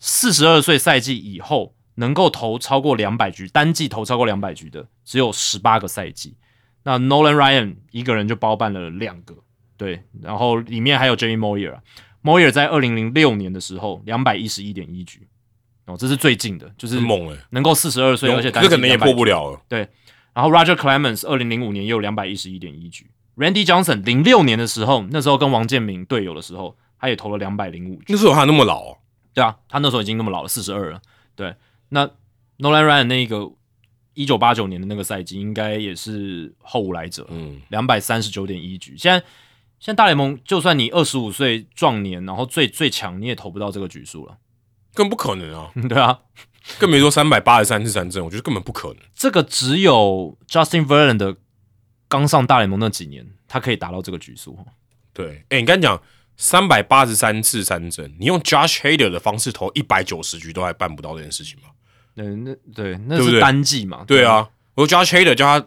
[0.00, 6.36] 四十二岁赛季以后能够投超过两百局，单季投超过两百局的只有十八个赛季。
[6.84, 9.34] 那 Nolan Ryan 一个人就包办了两个，
[9.76, 11.82] 对，然后里面还有 Jamie Moyer 啊
[12.22, 15.26] ，Moyer 在二零零六年的时候两百一十一点一局，
[15.86, 19.60] 哦，这是最近的，就是猛哎，能够四十二岁，而且单季这可能也200破不了了。
[19.68, 19.88] 对
[20.32, 28.04] 然后 Roger Clemens 二零零五年也有两百一十一点一局，Randy Johnson 零六年的时候，那时候跟王建民队友的时候，他也投了两百零五局。
[28.08, 28.98] 那时候他那么老哦，
[29.34, 31.00] 对啊，他那时候已经那么老了，四十二了。
[31.34, 31.54] 对，
[31.88, 32.06] 那
[32.58, 33.50] Nolan Ryan 那个
[34.14, 38.96] 一九八九年的那个赛季，应该也是后无来者，嗯，两百三十九点一局。
[38.96, 39.18] 现在
[39.78, 44.38] 现在大联盟，就算你二十五岁壮年，然后最最强，你也投不到这个局数了。
[44.94, 46.20] 更不可能啊， 对啊，
[46.78, 48.96] 更别说三百八十三次三振，我觉得根本不可能。
[49.14, 51.36] 这个只有 Justin Verlander
[52.08, 54.58] 刚上大联盟那几年，他可以达到这个局数。
[55.12, 56.02] 对，哎，你刚才讲
[56.38, 61.68] 三百八十三次三振，你用 Josh Hader 的方式投一百九十局都还办不到这件事情吗？
[62.16, 64.04] 嗯，那对，那是对不对单季嘛？
[64.06, 65.66] 对，啊，我说 Josh Hader 叫他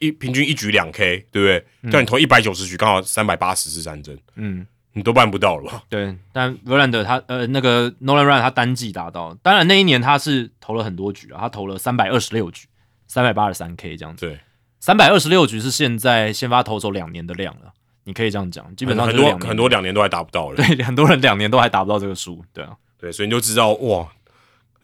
[0.00, 1.90] 一平均一局两 K，对不对？
[1.92, 4.66] 叫你投一百九十局，刚好三百八十是三振，嗯。
[4.94, 5.84] 你都办不到了吧？
[5.88, 12.66] 对，但 Verlander 他呃那个 Nolan Ryan 他单季达到，当然那一年他是投了很多局啊，他投了三百二十六局，
[13.06, 14.40] 三百八十三 K 这样子，对，
[14.80, 17.72] 三百二十六局是现在先发投手两年的量了，
[18.04, 20.56] 你可以这样讲，基本上很就是两年多很多两年都还达不到了。
[20.56, 24.08] 对很多人两年都还达不到这个数，对啊，对，所以你就知道哇，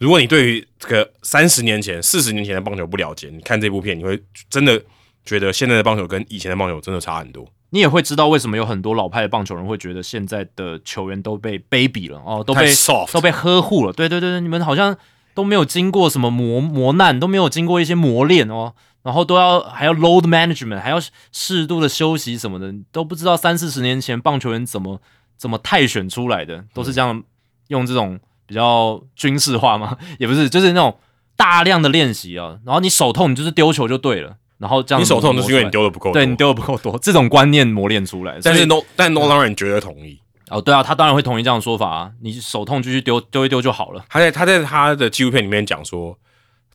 [0.05, 4.79] 如果你对于这个三十年前、四十年前的棒球不了解，你看这部片，你会真的
[5.25, 7.43] 觉得现在的棒球跟以前的棒球真的差很多。
[7.71, 13.95] 你也会知道为什么有很多老派的棒球人会觉得现在的球员都被卑鄙了哦，都被 soft 都被呵护了。
[13.95, 14.95] 对对对对，你们好像
[15.33, 18.75] 都没有经过什么磨磨难，都没有经过一些磨练哦，
[19.05, 21.01] 然后都要还要 load management，还要
[21.33, 25.01] 适度的休息什么的，都不知道三四十年前棒球员怎么
[25.39, 27.25] 怎么泰选出来的，都是这样
[27.69, 30.97] 用这种比较军事化吗， 也不是，就是那种
[31.37, 36.13] 大量的练习啊，然后你手痛，你就是丢球就对了，然后这样你手痛就是因为你丢的不够多。
[36.15, 38.39] 对你丢的不够多，这种观念磨练出来。
[38.43, 40.21] 但是 No，但 Nolan 人绝对同意。
[40.51, 44.05] 哦，对啊，他当然会同意这样的说法啊，你手痛就去丢丢一丢就好了。
[44.11, 46.17] 他在他在他的纪录片里面讲说，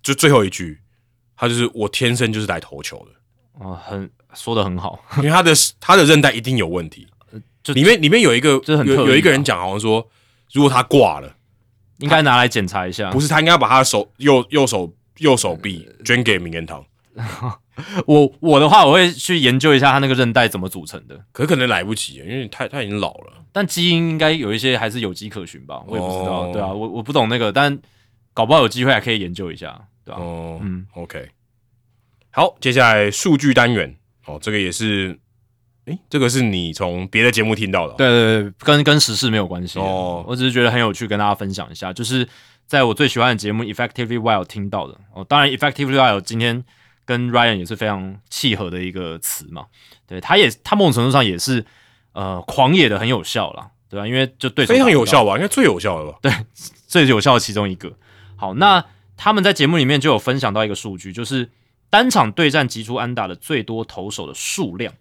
[0.02, 0.80] 就最后一句，
[1.38, 7.08] 他就是我天生就是来投球的，哦，很说的很好， 因为他的他的韧带一定有问题。
[7.62, 10.06] 就里面里面有一个这很特有有一个啊人讲，好像说，
[10.52, 11.32] 如果他挂了，
[12.00, 13.10] 应该拿来检查一下。
[13.12, 16.86] 不是他应该把他的手右右手右手臂捐给名人堂，
[18.06, 23.34] 我我的话，我会去研究一下他那个韧带怎么组成的，可可能来不及，因为他他已经老了。
[23.52, 26.42] 但基因应该有一些还是有迹可循吧，我也不知道。
[26.44, 27.78] 哦对啊，我我不懂那个，但
[28.34, 31.30] 搞不好有机会还可以研究一下，对吧、哦，嗯，OK，
[32.32, 33.96] 好，接下来数据单元，
[34.26, 35.20] 哦，这个也是，
[35.90, 39.80] 诶，这个是你从别的节目听到的哦，对对对，跟跟时事没有关系。
[39.80, 42.28] 哦我只是觉得很有趣，跟大家分享一下，就是
[42.68, 44.96] 在我最喜欢的节目《Effectively Wild》听到的。
[45.14, 46.64] 哦，当然，《Effectively Wild》今天
[47.06, 49.66] 跟 Ryan 也是非常契合的一个词嘛。
[50.08, 51.66] 对，他也他某种程度上也是
[52.14, 55.36] 呃狂野的很有效啦，对吧、因为就对非常有效吧？
[55.36, 56.18] 应该最有效的吧？
[56.22, 56.32] 对
[56.88, 57.92] 最有效的其中一个。
[58.36, 58.84] 好，那
[59.18, 61.50] 他们在节目里面就有分享到一个数据，就是
[61.90, 64.94] 单场对战击出安打的最多投手的数量。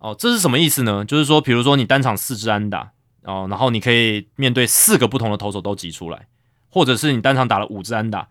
[0.00, 1.04] 哦，这是什么意思呢？
[1.04, 2.90] 就是说，比如说你单场四支安打，
[3.22, 6.26] 哦，然后你可以面对四个不同的投手都击出来，
[6.70, 8.26] 或者是你单场打了五支安打，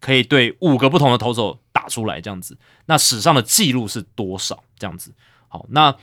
[0.00, 2.56] 可以对五个不同的投手打出来，这样子。
[2.86, 4.64] 那史上的记录是多少？
[4.78, 5.12] 这样子。
[5.48, 5.94] 好，那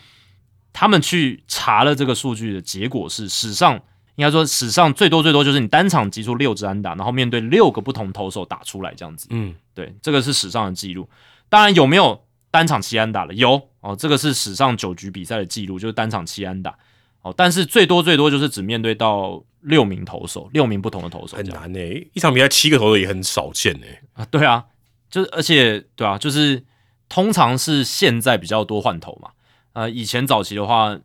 [0.72, 3.74] 他们去查了这个数据的结果是，史上
[4.18, 9.26] 应该说史上最多最多就是你单场击出六支安打，然后面对六个不同投手打出来这样子。
[9.32, 11.10] 嗯，对，这个是史上的记录。
[11.50, 12.24] 当然有没有
[12.58, 13.34] 单场七安打了？
[13.36, 16.76] 有哦，这个是史上九局比赛的记录，就是单场七安打
[17.22, 17.32] 哦。
[17.38, 21.80] 但是最多最多就是只面对到六名投手，六名不同的投手，很难呢、
[22.14, 24.26] 一场比赛七个投手也很少见呢、啊。
[24.26, 24.66] 对啊，
[25.08, 26.66] 就是而且对啊，就是
[27.08, 29.30] 通常是现在比较多换头嘛。
[29.74, 30.98] 呃，以前早期的话，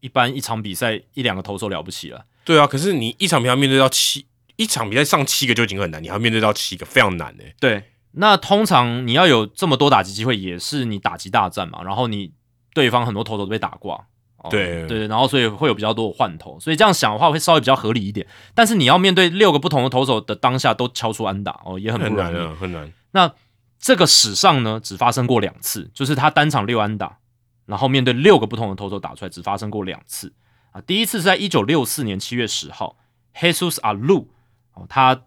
[0.00, 2.24] 一般一场比赛一两个投手了不起了。
[2.42, 4.24] 对啊，可是你一场比赛面对到七，
[4.56, 7.84] 一场比赛上七个就已经很难，你还要面对到七个，非常难呢、对，
[8.18, 12.32] 那通常你要有这么多打击机会，也是你打击大战嘛，然后你
[12.72, 14.06] 对方很多投手都被打挂，
[14.38, 18.26] 哦、对对，然后所以会有比较多的换头，所以这样想的话会稍微比较合理一点。
[18.54, 22.22] 但是你要面对六个不同的投手的当下都敲出安打哦，也很不容易。
[22.22, 22.92] 很难啊，很难。
[23.12, 23.32] 那
[23.78, 27.18] 这个史上呢，只发生过两次，就是他单场六安打，
[27.66, 30.32] 然后面对六个不同的投手打出来，只发生过两次
[30.72, 30.80] 啊。
[30.80, 32.96] 第一次是在一九六四年七月十号
[33.34, 34.26] ，Jesus Alu
[34.72, 35.24] 哦，他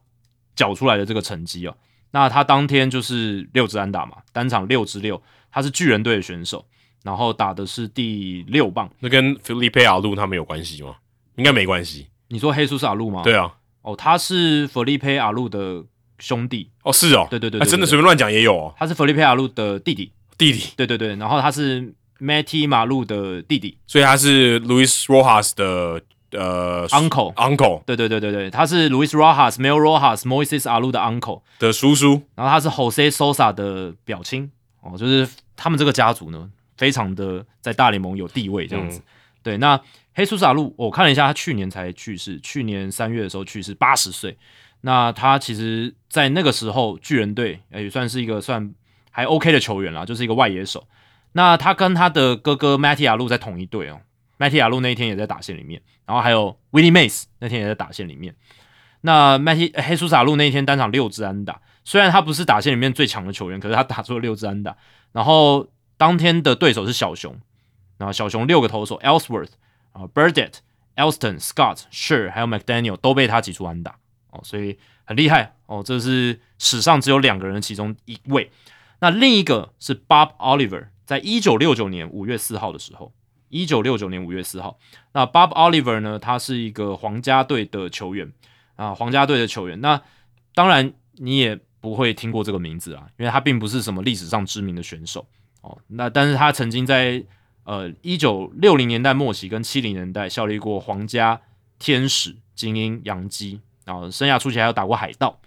[0.55, 1.77] 缴出来的这个成绩哦。
[2.11, 5.21] 那他当天就是六支安打嘛，单场六支六，
[5.51, 6.65] 他是巨人队的选手，
[7.03, 8.89] 然后打的是第六棒。
[8.99, 10.95] 那跟 Felipe 阿路他们有关系吗？
[11.35, 12.07] 应该没关系。
[12.29, 13.21] 你说黑叔是阿路吗？
[13.23, 15.83] 对啊，哦，他是 Felipe 阿路的
[16.19, 26.01] 兄弟，哦是哦，对对对对哎真的随便乱讲也有哦，他是 Felipe 阿路的弟弟，弟弟，对对对，然后他是 Matty 马路的弟弟所以他是 Luis Rojas 的
[26.31, 34.51] 呃 uncle，uncle 对对对对对，他是 Luis Rojas、Mel Rojas、Moises 阿路的 uncle，的叔叔，然后他是 Jose Sosa 的表亲。
[34.81, 35.27] 哦，就是
[35.57, 39.01] 他们这个家族呢，非常的在大联盟有地位这样子。
[39.43, 39.77] 对，那
[40.13, 44.37] 黑苏萨路，我看了一下，他去年才去世，去年三月的时候去世，八十岁。
[44.81, 48.73] 那他其实，在那个时候，巨人队也算是一个算
[49.11, 50.87] 还 OK 的球员啦，就是一个外野手。
[51.33, 53.99] 那他跟他的哥哥 Matty 亚路在同一队哦
[54.39, 58.33] ，Matty 亚路那一天也在打线里面，然后还有 Willie Mays 那天也在打线里面。
[59.01, 64.75] 那 Matty 黑苏萨路那一天单场六支安打，虽然他不是打线里面最强的球员，可是他打出了六支安打。
[65.11, 67.39] 然后当天的对手是小熊，
[67.97, 69.51] 然后小熊六个投手 Ellsworth
[69.91, 70.55] 啊 Burdett、
[70.95, 73.95] Elston、Scott、Sher 还有 McDaniel 都被他挤出安打
[74.31, 75.81] 哦，所以很厉害哦。
[75.83, 78.51] 这是史上只有两个人其中一位。
[78.99, 83.13] 那另一个是 Bob Oliver，在一九六九年五月四号的时候，
[83.49, 84.79] 一九六九年五月四号，
[85.11, 88.31] 那 Bob Oliver 呢，他是一个皇家队的球员
[88.75, 89.79] 啊，皇家队的球员。
[89.81, 90.01] 那
[90.53, 95.25] 当然你也不会听过这个名字啊，因为他并不是什么历史上知名的选手
[95.61, 95.77] 哦。
[95.87, 97.23] 那但是他曾经在
[97.63, 101.41] 呃一九六零年代末期跟七零年代效力过皇家、
[101.77, 105.39] 天使、精英、洋基，然后生涯初期还有打过海盗，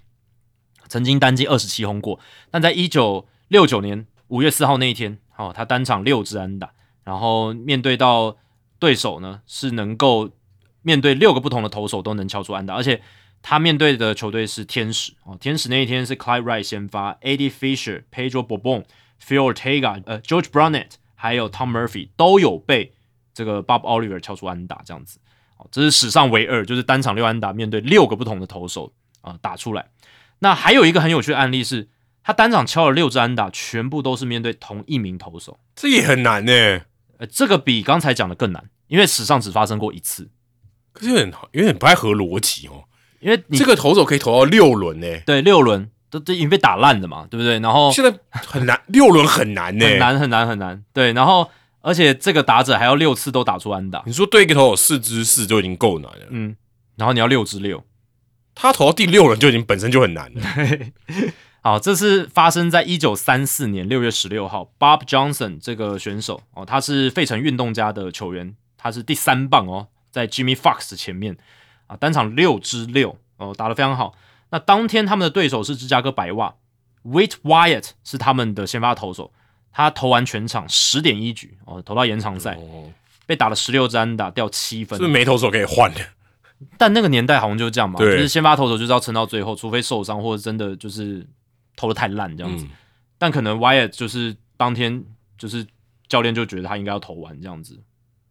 [0.89, 2.19] 曾经单季二十七轰过。
[2.51, 6.73] 但在一九六九年五月四号那一天，哦，他单场六支安打，
[7.05, 8.37] 然后面对到
[8.79, 10.31] 对手呢是能够
[10.83, 13.03] 面对六个不同的投手都能敲出安打，而且
[13.41, 18.85] 他面对的球队是天使哦，天使那一天是 Clyde Wright 先发，Ed Fisher、Pedro Bourbon、
[19.21, 22.93] Phil Ortega、呃 George Brunett 还有 Tom Murphy 都有被
[23.35, 25.19] 这个 Bob Oliver 敲出安打，这样子
[25.59, 29.87] 哦，这是史上唯二，就是单场六安打面对六个不同的投手啊、打出来。
[30.41, 31.89] 那还有一个很有趣的案例是，
[32.25, 35.61] 他单场敲了六支安打，全部都是面对同一名投手。
[35.77, 36.81] 这也很难呢。
[37.23, 40.29] 呃，这个比刚才讲的更难，因为史上只发生过一次。
[40.93, 42.83] 可是有点有点不太合逻辑哦。
[43.21, 47.61] 因为你这个投手可以投到六轮呢，对六轮都都已经被打烂了嘛，对不对？
[47.61, 49.99] 然后现在很难，六轮很难呢，很。
[50.01, 51.49] 难很难很难，对，然后
[51.83, 56.57] 而且这个打者还要六次都打出安打，你说对一个投手四支四就已经够难了，嗯，
[56.97, 57.85] 然后你要六支六，
[58.53, 60.43] 他投到第六轮就已经本身就很难了。
[61.65, 71.37] 好，这是发生在一九三四年六月十六号，Bob Johnson 这个选手哦，他是费城运动家的球员，他是第三棒哦，在 Jimmy Fox 前面
[71.87, 74.13] 啊，单场六支六哦，打得非常好。
[74.51, 76.53] 那当天他们的对手是芝加哥白袜
[77.05, 79.33] ，Wade Wyatt 是他们的先发投手，
[79.73, 82.91] 他投完全场十点一局哦，投到延长赛，哦，
[83.25, 86.01] 被打了十六支安打，掉七分是不是，没投手可以换的？
[86.77, 91.25] 但那个年代好像就是这样嘛，就是先发投手就是要撑到最后，除非受伤或者真的就是
[91.77, 92.65] 投的太烂这样子。
[92.65, 92.71] 嗯
[93.19, 95.05] 但可能 Wyatt 就是当天
[95.39, 95.65] 就是
[96.09, 97.81] 教练就觉得他应该要投完这样子，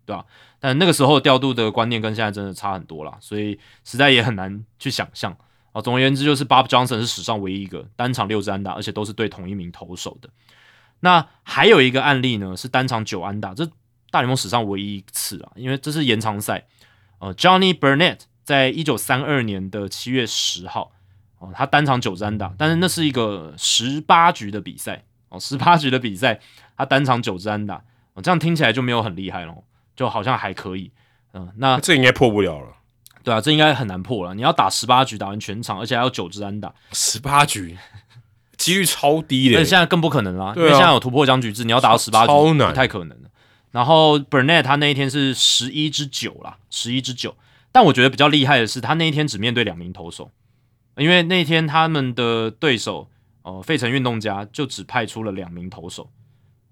[0.05, 0.25] 对吧、
[0.59, 5.33] 但那个时候调度的观念跟现在真的差很多啦，所以实在也很难去想象
[5.71, 5.81] 啊。
[5.81, 10.29] 总而言之，就是 Bob Johnson 是史上唯一一个单场六支安打，而且都是对同一名投手的。
[10.99, 13.65] 那还有一个案例呢，是单场九安打，这
[14.09, 16.67] 大联盟史上唯一一次啊，因为这是延长赛。
[17.19, 20.91] 呃，Johnny Burnett 在一九三二年的七月十号，
[21.41, 26.39] 哦，他单场九支安打，但是那是一个十八局的比赛哦，十八局的比赛，
[26.77, 29.63] 他单场九支安打，哦，这样听起来就没有很厉害咯，
[29.95, 30.91] 就好像还可以，
[31.33, 32.67] 嗯、那这应该破不了了。
[33.23, 34.35] 对啊，这应该很难破了。
[34.35, 37.77] 你要打十八局打完全场，而且还要九支安打，十八局，
[38.57, 39.69] 几率超低的而且。
[39.69, 43.29] 现在更不可能啦，啊因为现在有突破僵局制，你要打到十八局超难不太可能了。
[43.71, 47.35] 然后 Burnett 他那一天是十一之九啦，十一之九。
[47.71, 50.31] 但我觉得比较厉害的是，他那一天只面对两名投手，
[50.97, 53.09] 因为那天他们的对手
[53.43, 56.09] 呃费城运动家就只派出了两名投手，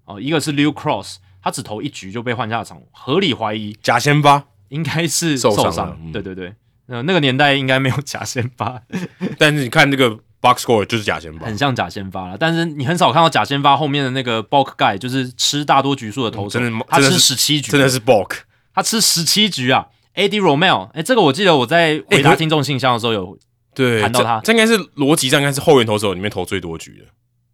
[0.04, 6.54] 哦、一个是 Liu Cross，他只投一局就被换下场，合理怀疑假先发，应该是受受伤对对对，
[6.86, 8.82] 呃，那个年代应该没有假先发，
[9.38, 11.46] 但是你看这个 box score 就是假先发。
[11.46, 18.40] 很，像假先发了，但是你很少看到假先发后面的那个 bulk guy，就是吃大多局数的投手，嗯真的他吃十七局，真的是 bulk。
[18.74, 19.88] 他吃十七局啊。
[20.12, 23.38] AD Romel，哎、这个我记得我在回答听众信箱的时候有、
[23.80, 27.06] 对，谈到他这这应该是逻辑上应该是后援投手里面投最多局的。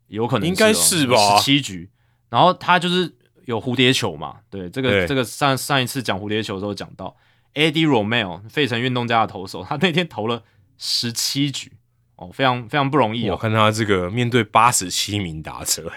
[0.09, 1.89] 有可能应该是吧十七局，
[2.31, 3.15] 然后他就是
[3.45, 7.17] 有蝴蝶球嘛，对，这个这个上上一次讲蝴蝶球的时候讲到
[7.55, 10.43] AD Romel 费城运动家的投手，他那天投了
[10.79, 11.73] 十七局，
[12.17, 15.93] 哦，非常非常不容易哦，我看他这个面对八十七名打者，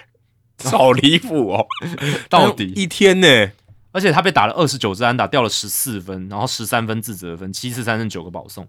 [0.66, 1.66] 好离谱哦！
[2.30, 3.52] 到底一天呢？
[3.92, 8.68] 而且他被打了二十九支安打，掉了十四分，然后十三分自责分，七次三振九个保送。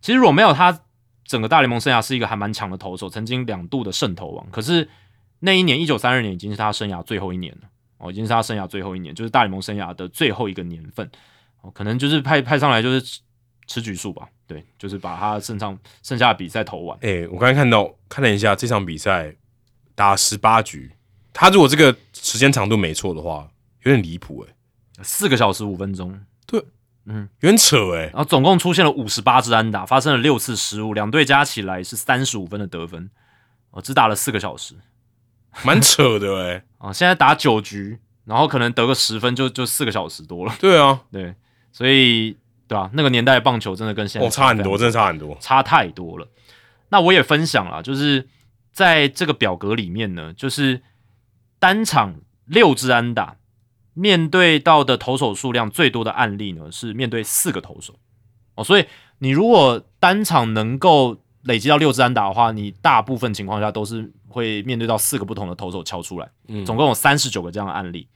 [0.00, 0.80] 其实 Romeo 他
[1.24, 4.46] 整个大联盟生涯是一个还蛮强的投手，曾经两度的胜投王。
[4.50, 4.88] 可是
[5.40, 11.10] 那一年一九三二年已经是他生涯最后一年了，哦，已经是他生涯最后一年，就是大联盟生涯的最后一个年份。
[11.62, 13.20] 哦，可能就是派派上来就是吃
[13.66, 16.98] 吃局数吧，对，就是把他剩上剩下的比赛投完。
[17.00, 19.34] 哎、我刚才看到看了一下这场比赛
[19.94, 20.92] 打十八局，
[21.32, 23.48] 他如果这个时间长度没错的话，
[23.84, 24.54] 有点离谱哎，
[25.02, 26.20] 四个小时五分钟，
[27.06, 33.10] 有点扯哎、然后总共出现了五十八支安打，发生了六次失误，两队加起来是三十五分的得分，
[33.70, 34.74] 哦，只打了四个小时。
[35.62, 41.34] 蛮扯的哎、啊、 现在打九局，然后可能得个十分就就四个小时多了，对啊，对，
[41.70, 45.36] 所以对啊、那个年代的棒球真的跟现在哦，差很多，真的差很多。
[45.40, 46.26] 差太多了。
[46.88, 48.26] 那我也分享了，就是
[48.72, 50.82] 在这个表格里面呢，就是
[51.58, 52.16] 单场
[52.46, 53.36] 六支安打，
[53.94, 57.94] 面对到的投手数量最多的案例呢，是面对四个投手
[58.56, 58.62] 哦。
[58.62, 58.84] 所以
[59.18, 68.08] 你如果单场能够累积到六支安打的话，你大部分情况下都是会面对到四个不同的投手敲出来，嗯总共有三十九个这样的案例。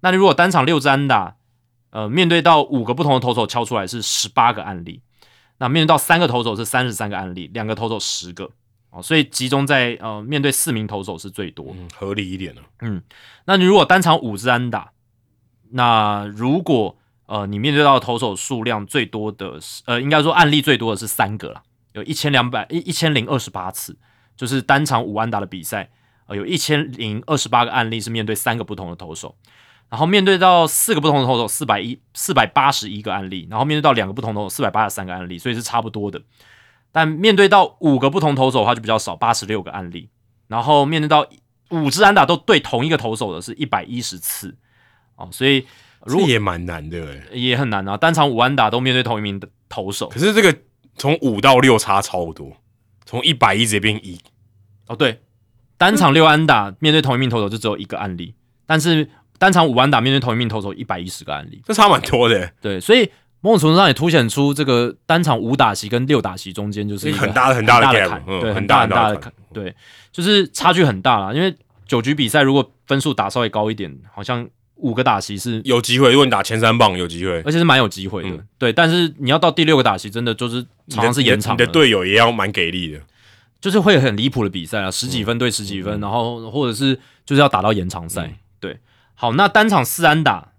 [0.00, 1.36] 那你如果单场六支安打，
[1.90, 5.00] 呃，面对到五个不同的投手敲出来是十八个案例。
[5.58, 8.50] 那面对到三个投手是三十三个案例，两个投手十个
[8.90, 11.68] 哦，所以集中在呃面对四名投手是最多。
[11.70, 12.62] 嗯，合理一点了。
[13.46, 14.92] 那你如果单场五支安打，
[15.70, 16.96] 那如果
[17.26, 21.62] 呃你面对到投手数量最多的是呃应该说案例最多的是三个啦，
[21.92, 23.96] 有一千两百一一千零二十八次，
[24.36, 25.90] 就是单场五安打的比赛，
[26.26, 29.36] 呃有一千零二十八个案例是面对三个不同的投手。
[29.88, 36.20] 然后面对到四个不同的投手，四百一四百八十一个案例，然后面对到两个不同投手，四百八十三个案例，所以是差不多的。
[36.90, 40.08] 但面对到五个不同投手的话就比较少，八十六个案例。
[40.48, 41.24] 然后面对到
[41.70, 44.56] 五支安打都对同一个投手的是一百一十次
[45.16, 45.66] 哦，所以
[46.04, 47.36] 如果也蛮难的哎。
[47.36, 50.56] 也很难啊，单场五安打都面对同一名的投手可是这个
[50.96, 52.56] 从五到六差超多，
[53.04, 54.18] 从一百一直接变一，
[54.86, 55.20] 哦，对，
[55.76, 62.52] 单场六安打面对同一名投手就只有一个案例，但是单场五安打面对同一名投手一百一十个案例，这差蛮多的欸。
[62.60, 63.10] 对，所以
[63.42, 69.74] 某种程度上也凸显出这个单场五打席跟六打席中间就是一个很大的很大的坎，嗯对，很很大很大的坎，对，
[70.10, 71.34] 就是差距很大啦。
[71.34, 71.54] 因为
[71.86, 78.72] 九局比赛如果分数打稍微高一点，好像五个打席是，有机会，如果你打前三棒有机会，而且是蛮有机会的，嗯对。
[78.72, 83.00] 但是你要到第六个打席，真的就是常常是延长你的队友也要蛮给力的。
[83.58, 88.38] 就是会很离谱的比赛啊，十几分对十几分，嗯然后或者是就是要打到延长赛。
[88.60, 88.78] 对，
[89.14, 90.52] 好，那单场四安打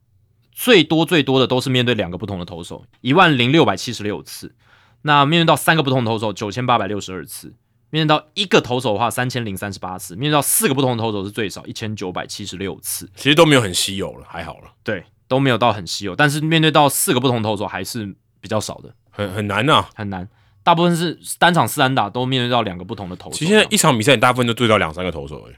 [0.51, 4.55] 最多最多的都是面对两个不同的投手，一万零六百七十六次。
[5.03, 7.49] 那面对到三个不同的投手，九千八百六十二次；
[7.89, 13.09] 面对到一个投手的话，三千零三十八次；面对到四个不同的投手是最少，一千九百七十六次。
[13.15, 20.27] 其实都没有很稀有了，还好了，对，都没有到很稀有，但是面对到四个不同投手还是比较少的，很很难呐、很难。
[20.63, 23.37] 大部分是单场四安打都面对到两个不同的投手。
[23.37, 25.55] 其实现在一场比赛，你大部分都对到两三个投手而已，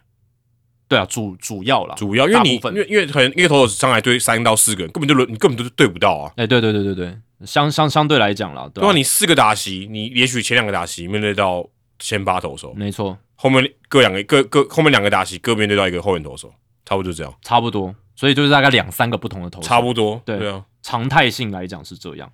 [0.88, 6.32] 对啊，主主要啦，主要因为你因为因为可能一个投手上来对三到四个人，根本就轮你根本就对不到啊。
[6.36, 11.68] 哎、对对对对对，相相相对来讲啦，对吧、对啊，你四个打席，你也许前两个打席面对到
[12.00, 16.54] 先发投手，没错，后面各两个各各后面两个打席各面对到一个后援投手，
[16.86, 20.22] 差不多就这样，差不多，所以就是大概两三个不同的投手，差不多。
[20.26, 22.32] 对对啊，常态性来讲是这样。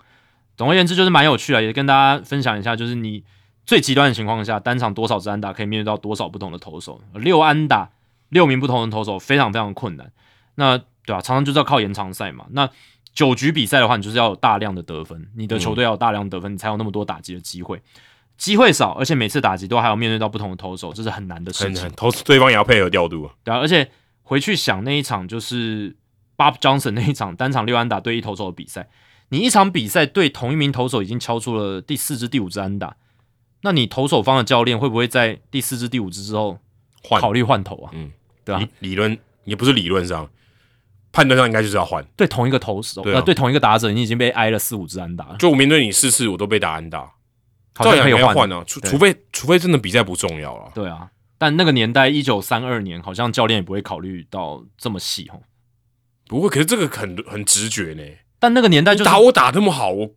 [0.56, 3.24] 总而言之，就是蛮有趣的，也跟大家分享一下，就是你
[3.66, 7.90] 最极端的情况下，单场多少支安打可以面对到多少不同的投手，六安打
[8.30, 10.11] 六名不同的投手非常非常困难。
[10.56, 12.45] 那对吧、常常就是要靠延长赛嘛。
[12.52, 12.69] 那
[13.14, 17.82] 九局比赛的话，你就是要有大量的得分，你的球队要有大量得分，你才有那么多打击的机会。
[18.38, 21.92] 机会少，而且每次打击都还要面对到不同的投手，这是很难的事情很很。
[21.94, 23.90] 投对方也要配合调度，对啊，而且
[24.24, 25.96] 回去想那一场就是
[26.38, 28.90] Bob Johnson 那一场单场六安打对一投手的比赛，
[29.30, 32.98] 你一场比赛对同一名投手已经敲出了第四支、第五支安打，
[33.62, 36.60] 那你投手方的教练会不会在第四支、第五支之后
[37.04, 37.92] 换考虑换投啊？
[37.94, 38.12] 嗯，
[38.44, 40.30] 对啊，理理论也不是理论上，
[41.12, 42.04] 判断上应该就是要换。
[42.18, 47.15] 对同一个投手，对啊呃，对同一个打者，你已经被挨了四五支安打了，就我面对你四次，我都被打安打，好
[47.84, 50.72] 照样像可以换除除非除非真的比赛不重要了。
[50.74, 55.42] 对啊，但那个年代一九三二年，好像教练也不会考虑到这么细哦。
[56.28, 58.04] 不过，可是这个很很直觉呢，
[58.40, 60.12] 但那个年代就是打我打那么好，我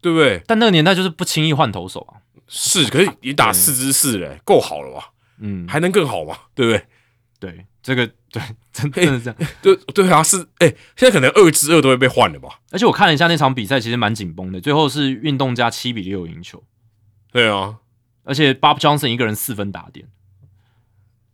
[0.00, 0.42] 对不对？
[0.46, 2.24] 但那个年代就是不轻易换投手啊。
[2.48, 5.10] 是，可是你打四支四嘞，够好了吧？
[5.38, 6.36] 嗯，还能更好吗？
[6.54, 6.86] 对不对？
[7.40, 8.42] 对，这个对，
[8.72, 9.36] 真 真的是这样。
[9.62, 12.60] 对对啊，是哎、现在可能二支二都会被换了吧？
[12.70, 16.62] 而且我看了一下那场比赛，其实蛮紧绷的，最后是运动家七比六赢球，
[17.34, 17.78] 对啊，
[18.22, 20.06] 而且 Bob Johnson 一个人四分打点。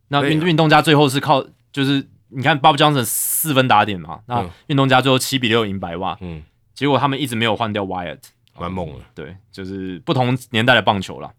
[0.07, 6.41] 那运运动家最后是靠就是你看 Bob Johnson 四分打点嘛，那嗯运动家最后七比六赢白袜，嗯，
[6.73, 8.17] 结果他们一直没有换掉 Wyatt，
[8.59, 8.95] 蛮猛的。
[9.13, 11.31] 对，就是不同年代的棒球了。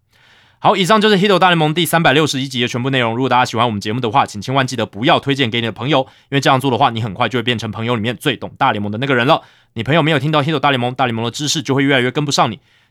[0.60, 3.16] 好，以上就是《Hito 大联盟》第三百六十一集的全部内容。
[3.16, 9.42] 如果大家喜欢我们节目的话，请千万记得不要推荐给你的朋友，因为这样做的话，你很快就会变成朋友里面最懂大联盟的那个人了。
[9.72, 12.60] 你朋友没有听到《Hito 大联盟》，大联盟的知识就会越来越跟不上你。